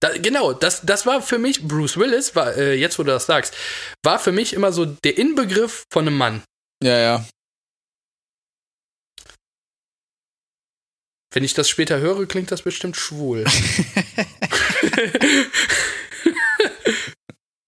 Da, 0.01 0.11
genau, 0.19 0.53
das, 0.53 0.83
das 0.83 1.07
war 1.07 1.23
für 1.23 1.39
mich, 1.39 1.66
Bruce 1.66 1.97
Willis, 1.97 2.35
war, 2.35 2.55
äh, 2.57 2.75
jetzt 2.75 2.99
wo 2.99 3.05
du 3.05 3.11
das 3.11 3.27
sagst, 3.27 3.55
war 4.03 4.19
für 4.19 4.33
mich 4.33 4.53
immer 4.53 4.73
so 4.73 4.85
der 4.85 5.16
Inbegriff 5.16 5.85
von 5.91 6.07
einem 6.07 6.16
Mann. 6.16 6.43
Ja, 6.83 6.99
ja. 6.99 7.27
Wenn 11.35 11.43
ich 11.43 11.52
das 11.52 11.69
später 11.69 11.98
höre, 11.98 12.27
klingt 12.27 12.52
das 12.52 12.62
bestimmt 12.62 12.97
schwul. 12.97 13.44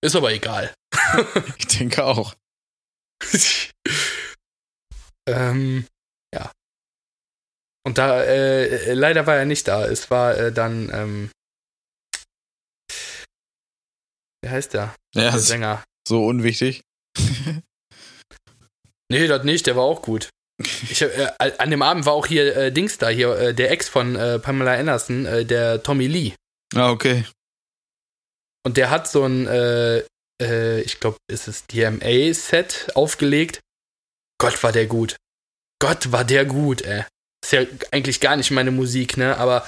Ist 0.01 0.15
aber 0.15 0.33
egal. 0.33 0.73
Ich 1.59 1.67
denke 1.67 2.05
auch. 2.05 2.35
ähm, 5.29 5.87
ja. 6.33 6.53
Und 7.85 7.99
da, 7.99 8.23
äh, 8.23 8.95
leider 8.95 9.27
war 9.27 9.37
er 9.37 9.45
nicht 9.45 9.69
da. 9.69 9.85
Es 9.85 10.11
war 10.11 10.37
äh, 10.39 10.53
dann, 10.53 10.91
ähm, 10.93 11.31
wie 14.43 14.49
heißt 14.49 14.75
der? 14.75 14.95
Ja, 15.15 15.31
Der 15.33 15.39
Sänger. 15.39 15.85
so 16.09 16.25
unwichtig. 16.25 16.83
Nee, 19.11 19.27
das 19.27 19.45
nicht, 19.45 19.67
der 19.67 19.77
war 19.77 19.85
auch 19.85 20.03
gut. 20.03 20.31
Ich, 20.59 21.03
äh, 21.03 21.31
an 21.59 21.71
dem 21.71 21.83
Abend 21.83 22.07
war 22.07 22.15
auch 22.15 22.27
hier 22.27 22.57
äh, 22.57 22.73
Dings 22.73 22.97
da, 22.99 23.09
hier, 23.09 23.37
äh, 23.37 23.55
der 23.55 23.71
Ex 23.71 23.89
von 23.89 24.17
äh, 24.17 24.39
Pamela 24.39 24.75
Anderson, 24.75 25.27
äh, 25.27 25.45
der 25.45 25.83
Tommy 25.83 26.07
Lee. 26.07 26.33
Ah, 26.75 26.91
okay. 26.91 27.25
Und 28.65 28.77
der 28.77 28.91
hat 28.91 29.07
so 29.07 29.25
ein, 29.25 29.47
äh, 29.47 30.01
ich 30.81 30.99
glaube, 30.99 31.19
ist 31.31 31.47
es 31.49 31.67
DMA-Set 31.67 32.93
aufgelegt. 32.95 33.61
Gott, 34.39 34.63
war 34.63 34.73
der 34.73 34.87
gut. 34.87 35.17
Gott, 35.79 36.11
war 36.11 36.25
der 36.25 36.45
gut, 36.45 36.83
ey. 36.83 37.05
Ist 37.45 37.53
ja 37.53 37.63
eigentlich 37.93 38.21
gar 38.21 38.37
nicht 38.37 38.51
meine 38.51 38.71
Musik, 38.71 39.17
ne? 39.17 39.37
Aber 39.37 39.67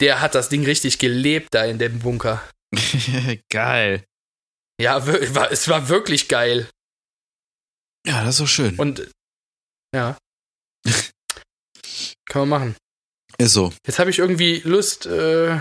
der 0.00 0.20
hat 0.20 0.34
das 0.34 0.48
Ding 0.48 0.64
richtig 0.64 0.98
gelebt 0.98 1.48
da 1.52 1.64
in 1.64 1.78
dem 1.78 2.00
Bunker. 2.00 2.42
Geil. 3.50 4.04
Ja, 4.80 4.98
es 4.98 5.68
war 5.68 5.88
wirklich 5.88 6.28
geil. 6.28 6.68
Ja, 8.06 8.24
das 8.24 8.30
ist 8.30 8.38
so 8.38 8.46
schön. 8.46 8.76
Und 8.76 9.08
ja. 9.94 10.18
Kann 12.26 12.48
man 12.48 12.48
machen. 12.48 12.76
ist 13.38 13.52
so. 13.52 13.72
Jetzt 13.86 13.98
habe 13.98 14.10
ich 14.10 14.18
irgendwie 14.18 14.60
Lust, 14.64 15.06
äh, 15.06 15.58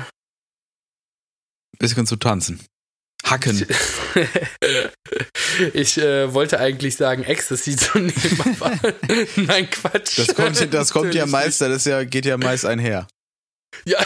Bisschen 1.80 2.06
zu 2.06 2.16
tanzen. 2.16 2.66
Hacken. 3.26 3.66
ich 5.74 5.98
äh, 5.98 6.34
wollte 6.34 6.60
eigentlich 6.60 6.98
sagen 6.98 7.24
Ecstasy 7.24 7.76
zu 7.76 8.00
nehmen, 8.00 8.42
aber 8.60 8.78
nein, 9.36 9.70
Quatsch. 9.70 10.18
Das 10.18 10.36
kommt, 10.36 10.74
das 10.74 10.92
kommt 10.92 11.16
ja 11.16 11.26
meist, 11.26 11.62
das 11.62 11.70
ist 11.70 11.86
ja, 11.86 12.04
geht 12.04 12.26
ja 12.26 12.38
meist 12.38 12.66
einher. 12.66 13.08
Ja. 13.86 14.06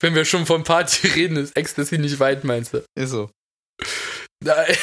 Wenn 0.00 0.14
wir 0.14 0.24
schon 0.24 0.46
von 0.46 0.64
Party 0.64 1.08
reden, 1.08 1.36
ist 1.36 1.56
Ecstasy 1.56 1.98
nicht 1.98 2.20
weit, 2.20 2.44
meinst 2.44 2.74
du? 2.74 2.84
Ist 2.94 3.10
so. 3.10 3.30
Nein. 4.44 4.76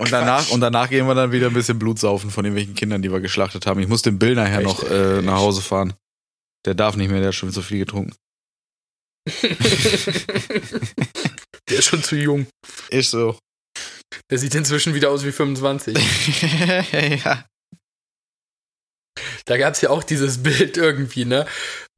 Und 0.00 0.12
danach, 0.12 0.50
und 0.50 0.60
danach 0.62 0.88
gehen 0.88 1.06
wir 1.06 1.14
dann 1.14 1.30
wieder 1.30 1.48
ein 1.48 1.52
bisschen 1.52 1.78
Blut 1.78 1.98
saufen 1.98 2.30
von 2.30 2.42
irgendwelchen 2.46 2.74
Kindern, 2.74 3.02
die 3.02 3.12
wir 3.12 3.20
geschlachtet 3.20 3.66
haben. 3.66 3.80
Ich 3.80 3.88
muss 3.88 4.00
den 4.00 4.18
Bill 4.18 4.34
nachher 4.34 4.60
Echt? 4.60 4.66
noch 4.66 4.82
äh, 4.90 5.20
nach 5.20 5.36
Hause 5.36 5.60
fahren. 5.60 5.92
Der 6.64 6.74
darf 6.74 6.96
nicht 6.96 7.10
mehr, 7.10 7.20
der 7.20 7.28
hat 7.28 7.34
schon 7.34 7.50
so 7.50 7.60
viel 7.60 7.80
getrunken. 7.80 8.14
Der 11.68 11.78
ist 11.78 11.84
schon 11.84 12.02
zu 12.02 12.16
jung. 12.16 12.46
Ist 12.88 13.10
so. 13.10 13.38
Der 14.30 14.38
sieht 14.38 14.54
inzwischen 14.54 14.94
wieder 14.94 15.10
aus 15.10 15.24
wie 15.24 15.30
25. 15.32 15.96
ja. 17.24 17.44
Da 19.44 19.56
gab 19.56 19.74
es 19.74 19.82
ja 19.82 19.90
auch 19.90 20.02
dieses 20.02 20.42
Bild 20.42 20.76
irgendwie, 20.78 21.26
ne? 21.26 21.46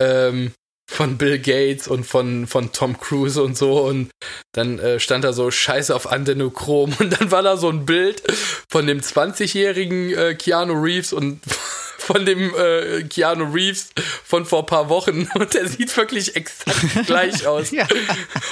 Ähm, 0.00 0.52
von 0.92 1.16
Bill 1.16 1.38
Gates 1.38 1.88
und 1.88 2.04
von, 2.04 2.46
von 2.46 2.72
Tom 2.72 2.98
Cruise 3.00 3.42
und 3.42 3.56
so. 3.56 3.80
Und 3.80 4.10
dann 4.52 4.78
äh, 4.78 5.00
stand 5.00 5.24
da 5.24 5.32
so 5.32 5.50
Scheiße 5.50 5.94
auf 5.94 6.10
Adenochrom. 6.10 6.94
Und 6.98 7.18
dann 7.18 7.30
war 7.30 7.42
da 7.42 7.56
so 7.56 7.68
ein 7.68 7.86
Bild 7.86 8.22
von 8.68 8.86
dem 8.86 9.00
20-jährigen 9.00 10.14
äh, 10.14 10.34
Keanu 10.34 10.74
Reeves 10.74 11.12
und 11.12 11.40
von 11.98 12.26
dem 12.26 12.54
äh, 12.54 13.02
Keanu 13.04 13.44
Reeves 13.52 13.90
von 14.24 14.44
vor 14.44 14.60
ein 14.60 14.66
paar 14.66 14.88
Wochen. 14.88 15.28
Und 15.34 15.54
der 15.54 15.66
sieht 15.68 15.96
wirklich 15.96 16.36
exakt 16.36 17.06
gleich 17.06 17.46
aus. 17.46 17.70
Ja. 17.70 17.86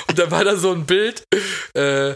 Und 0.08 0.18
da 0.18 0.30
war 0.30 0.44
da 0.44 0.56
so 0.56 0.72
ein 0.72 0.86
Bild, 0.86 1.22
äh, 1.74 2.14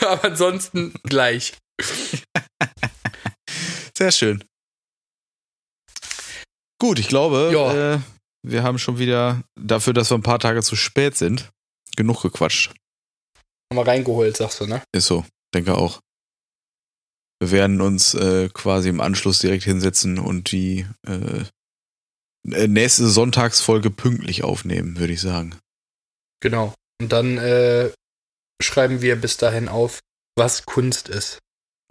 Aber 0.00 0.24
ansonsten 0.24 0.94
gleich. 1.04 1.54
Sehr 3.96 4.10
schön. 4.12 4.44
Gut, 6.80 6.98
ich 6.98 7.06
glaube, 7.08 7.52
äh, 7.54 7.98
wir 8.46 8.62
haben 8.62 8.78
schon 8.78 8.98
wieder 8.98 9.42
dafür, 9.58 9.94
dass 9.94 10.10
wir 10.10 10.18
ein 10.18 10.22
paar 10.22 10.38
Tage 10.38 10.62
zu 10.62 10.76
spät 10.76 11.16
sind, 11.16 11.50
genug 11.96 12.20
gequatscht. 12.22 12.74
Haben 13.72 13.78
wir 13.78 13.86
reingeholt, 13.86 14.36
sagst 14.36 14.60
du, 14.60 14.66
ne? 14.66 14.82
Ist 14.92 15.06
so, 15.06 15.24
denke 15.54 15.74
auch. 15.76 16.00
Wir 17.40 17.50
werden 17.50 17.80
uns 17.80 18.14
äh, 18.14 18.48
quasi 18.52 18.88
im 18.88 19.00
Anschluss 19.00 19.40
direkt 19.40 19.64
hinsetzen 19.64 20.18
und 20.18 20.52
die 20.52 20.86
äh, 21.06 21.44
äh, 22.50 22.68
nächste 22.68 23.06
Sonntagsfolge 23.06 23.90
pünktlich 23.90 24.44
aufnehmen, 24.44 24.98
würde 24.98 25.12
ich 25.12 25.20
sagen. 25.20 25.54
Genau. 26.40 26.74
Und 27.00 27.12
dann 27.12 27.38
äh, 27.38 27.90
schreiben 28.62 29.02
wir 29.02 29.16
bis 29.16 29.36
dahin 29.36 29.68
auf, 29.68 30.00
was 30.36 30.64
Kunst 30.66 31.08
ist. 31.08 31.38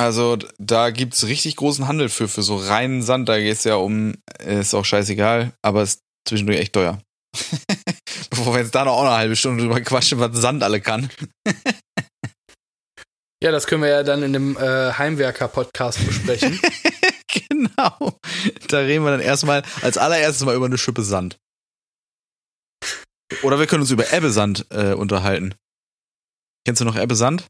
Also 0.00 0.38
da 0.58 0.88
gibt's 0.88 1.26
richtig 1.26 1.56
großen 1.56 1.86
Handel 1.86 2.08
für, 2.08 2.26
für 2.26 2.42
so 2.42 2.56
reinen 2.56 3.02
Sand. 3.02 3.28
Da 3.28 3.38
geht's 3.38 3.64
ja 3.64 3.74
um, 3.74 4.14
ist 4.38 4.74
auch 4.74 4.84
scheißegal, 4.86 5.52
aber 5.60 5.82
ist 5.82 6.00
zwischendurch 6.26 6.58
echt 6.58 6.72
teuer. 6.72 7.00
Bevor 8.30 8.54
wir 8.54 8.60
jetzt 8.60 8.74
da 8.74 8.84
noch 8.84 8.92
auch 8.92 9.02
eine 9.02 9.16
halbe 9.16 9.36
Stunde 9.36 9.64
drüber 9.64 9.80
quatschen, 9.80 10.18
was 10.18 10.36
Sand 10.36 10.62
alle 10.62 10.80
kann. 10.80 11.10
Ja, 13.42 13.50
das 13.52 13.66
können 13.66 13.82
wir 13.82 13.88
ja 13.88 14.02
dann 14.02 14.22
in 14.22 14.34
dem 14.34 14.56
äh, 14.58 14.92
Heimwerker-Podcast 14.92 16.04
besprechen. 16.04 16.60
genau. 17.48 18.18
Da 18.68 18.80
reden 18.80 19.02
wir 19.02 19.12
dann 19.12 19.20
erstmal 19.20 19.62
als 19.80 19.96
allererstes 19.96 20.44
mal 20.44 20.54
über 20.54 20.66
eine 20.66 20.76
Schippe 20.76 21.02
Sand. 21.02 21.38
Oder 23.42 23.58
wir 23.58 23.66
können 23.66 23.80
uns 23.80 23.90
über 23.90 24.12
Ebbe 24.12 24.30
Sand 24.30 24.66
äh, 24.68 24.92
unterhalten. 24.92 25.54
Kennst 26.66 26.82
du 26.82 26.84
noch 26.84 26.96
Ebbe 26.96 27.16
Sand? 27.16 27.46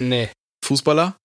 nee. 0.00 0.30
Fußballer? 0.64 1.16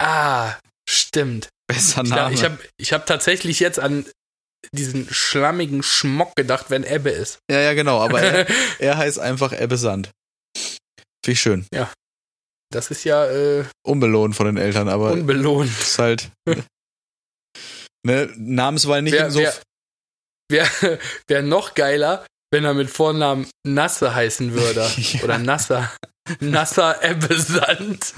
Ah, 0.00 0.58
stimmt. 0.88 1.48
Besser 1.66 2.02
Ich, 2.04 2.10
Name. 2.10 2.34
ich 2.34 2.44
habe 2.44 2.58
ich 2.76 2.92
hab 2.92 3.06
tatsächlich 3.06 3.60
jetzt 3.60 3.78
an 3.78 4.06
diesen 4.72 5.12
schlammigen 5.12 5.82
Schmock 5.82 6.34
gedacht, 6.36 6.66
wenn 6.70 6.84
Ebbe 6.84 7.10
ist. 7.10 7.38
ja, 7.50 7.60
ja, 7.60 7.74
genau, 7.74 8.00
aber 8.00 8.20
er, 8.22 8.46
er 8.78 8.96
heißt 8.96 9.18
einfach 9.18 9.52
Ebbe 9.52 9.76
Sand. 9.76 10.10
Finde 10.56 11.32
ich 11.32 11.40
schön. 11.40 11.66
das 12.72 12.90
ist 12.90 13.04
ja 13.04 13.26
äh, 13.26 13.64
Unbelohnt 13.86 14.34
von 14.36 14.46
den 14.46 14.56
Eltern, 14.56 14.88
aber 14.88 15.12
unbelohnt. 15.12 15.70
ist 15.80 15.98
halt. 15.98 16.30
ne, 18.06 18.30
Namenswahl 18.36 19.02
nicht 19.02 19.12
Wer- 19.14 19.26
im 19.26 19.30
Suff. 19.30 19.62
wer- 20.50 20.68
Wäre 20.80 20.98
wär 21.28 21.42
noch 21.42 21.74
geiler, 21.74 22.26
wenn 22.52 22.64
er 22.64 22.74
mit 22.74 22.90
Vornamen 22.90 23.48
Nasse 23.66 24.14
heißen 24.14 24.52
würde. 24.52 24.90
Ja. 24.96 25.22
Oder 25.24 25.38
Nasser. 25.38 25.90
Nasser 26.40 27.02
Ebbe 27.02 27.38
Sand. 27.40 28.12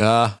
Ja. 0.00 0.38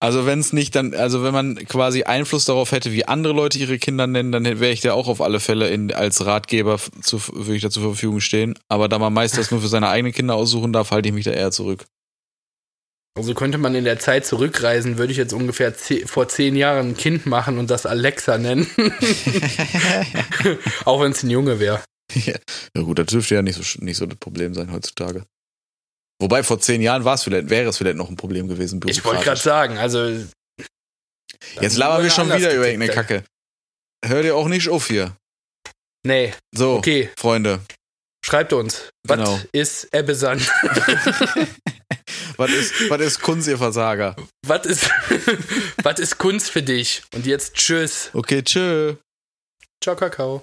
Also 0.00 0.26
wenn 0.26 0.38
es 0.38 0.52
nicht 0.52 0.74
dann, 0.74 0.94
also 0.94 1.22
wenn 1.22 1.32
man 1.32 1.56
quasi 1.66 2.04
Einfluss 2.04 2.44
darauf 2.44 2.72
hätte, 2.72 2.92
wie 2.92 3.06
andere 3.06 3.32
Leute 3.32 3.58
ihre 3.58 3.78
Kinder 3.78 4.06
nennen, 4.06 4.32
dann 4.32 4.44
wäre 4.44 4.70
ich 4.70 4.80
da 4.80 4.92
auch 4.92 5.08
auf 5.08 5.20
alle 5.20 5.40
Fälle 5.40 5.68
in, 5.68 5.92
als 5.92 6.24
Ratgeber 6.24 6.78
zu, 7.02 7.20
würde 7.32 7.56
ich 7.56 7.62
da 7.62 7.70
zur 7.70 7.82
Verfügung 7.82 8.20
stehen. 8.20 8.58
Aber 8.68 8.88
da 8.88 8.98
man 8.98 9.12
meist 9.12 9.38
das 9.38 9.50
nur 9.50 9.60
für 9.60 9.68
seine 9.68 9.88
eigenen 9.88 10.12
Kinder 10.12 10.34
aussuchen 10.34 10.72
darf, 10.72 10.90
halte 10.90 11.08
ich 11.08 11.14
mich 11.14 11.24
da 11.24 11.32
eher 11.32 11.50
zurück. 11.50 11.84
Also 13.16 13.34
könnte 13.34 13.58
man 13.58 13.74
in 13.74 13.84
der 13.84 13.98
Zeit 13.98 14.26
zurückreisen, 14.26 14.96
würde 14.96 15.10
ich 15.10 15.18
jetzt 15.18 15.32
ungefähr 15.32 15.74
ze 15.74 16.06
vor 16.06 16.28
zehn 16.28 16.54
Jahren 16.54 16.90
ein 16.90 16.96
Kind 16.96 17.26
machen 17.26 17.58
und 17.58 17.68
das 17.68 17.84
Alexa 17.84 18.38
nennen. 18.38 18.68
Auch 20.84 21.02
wenn 21.02 21.10
es 21.10 21.24
ein 21.24 21.30
Junge 21.30 21.58
wäre. 21.58 21.82
ja 22.14 22.82
gut, 22.82 23.00
das 23.00 23.06
dürfte 23.06 23.34
ja 23.34 23.42
nicht 23.42 23.56
so, 23.56 23.84
nicht 23.84 23.96
so 23.96 24.06
das 24.06 24.18
Problem 24.18 24.54
sein 24.54 24.72
heutzutage. 24.72 25.24
Wobei 26.20 26.42
vor 26.42 26.58
zehn 26.60 26.82
Jahren 26.82 27.04
war 27.04 27.14
es 27.14 27.22
vielleicht, 27.22 27.48
wäre 27.48 27.68
es 27.68 27.78
vielleicht 27.78 27.96
noch 27.96 28.08
ein 28.08 28.16
Problem 28.16 28.48
gewesen. 28.48 28.80
Ich 28.86 29.04
wollte 29.04 29.24
gerade 29.24 29.40
sagen, 29.40 29.78
also. 29.78 30.24
Jetzt 31.60 31.76
labern 31.76 32.02
wir 32.02 32.10
schon 32.10 32.26
wieder 32.26 32.54
über 32.54 32.66
irgendeine. 32.66 32.92
Kacke. 32.92 33.24
Hör 34.04 34.22
dir 34.22 34.34
auch 34.36 34.48
nicht 34.48 34.68
auf 34.68 34.88
hier. 34.88 35.16
Nee, 36.06 36.32
So, 36.54 36.76
okay, 36.76 37.10
Freunde. 37.18 37.60
schreibt 38.24 38.52
uns. 38.52 38.90
Genau. 39.06 39.34
Was 39.34 39.44
ist 39.52 39.94
Ebbe 39.94 40.14
Sand? 40.14 40.42
was, 42.36 42.50
ist, 42.50 42.90
was 42.90 43.00
ist 43.00 43.20
Kunst, 43.20 43.48
ihr 43.48 43.58
Versager? 43.58 44.14
Was 44.46 44.64
ist, 44.66 44.90
was 45.82 45.98
ist 45.98 46.18
Kunst 46.18 46.50
für 46.50 46.62
dich? 46.62 47.02
Und 47.14 47.26
jetzt 47.26 47.54
tschüss. 47.54 48.10
Okay, 48.12 48.42
tschö. 48.42 48.94
Ciao, 49.82 49.96
Kakao. 49.96 50.42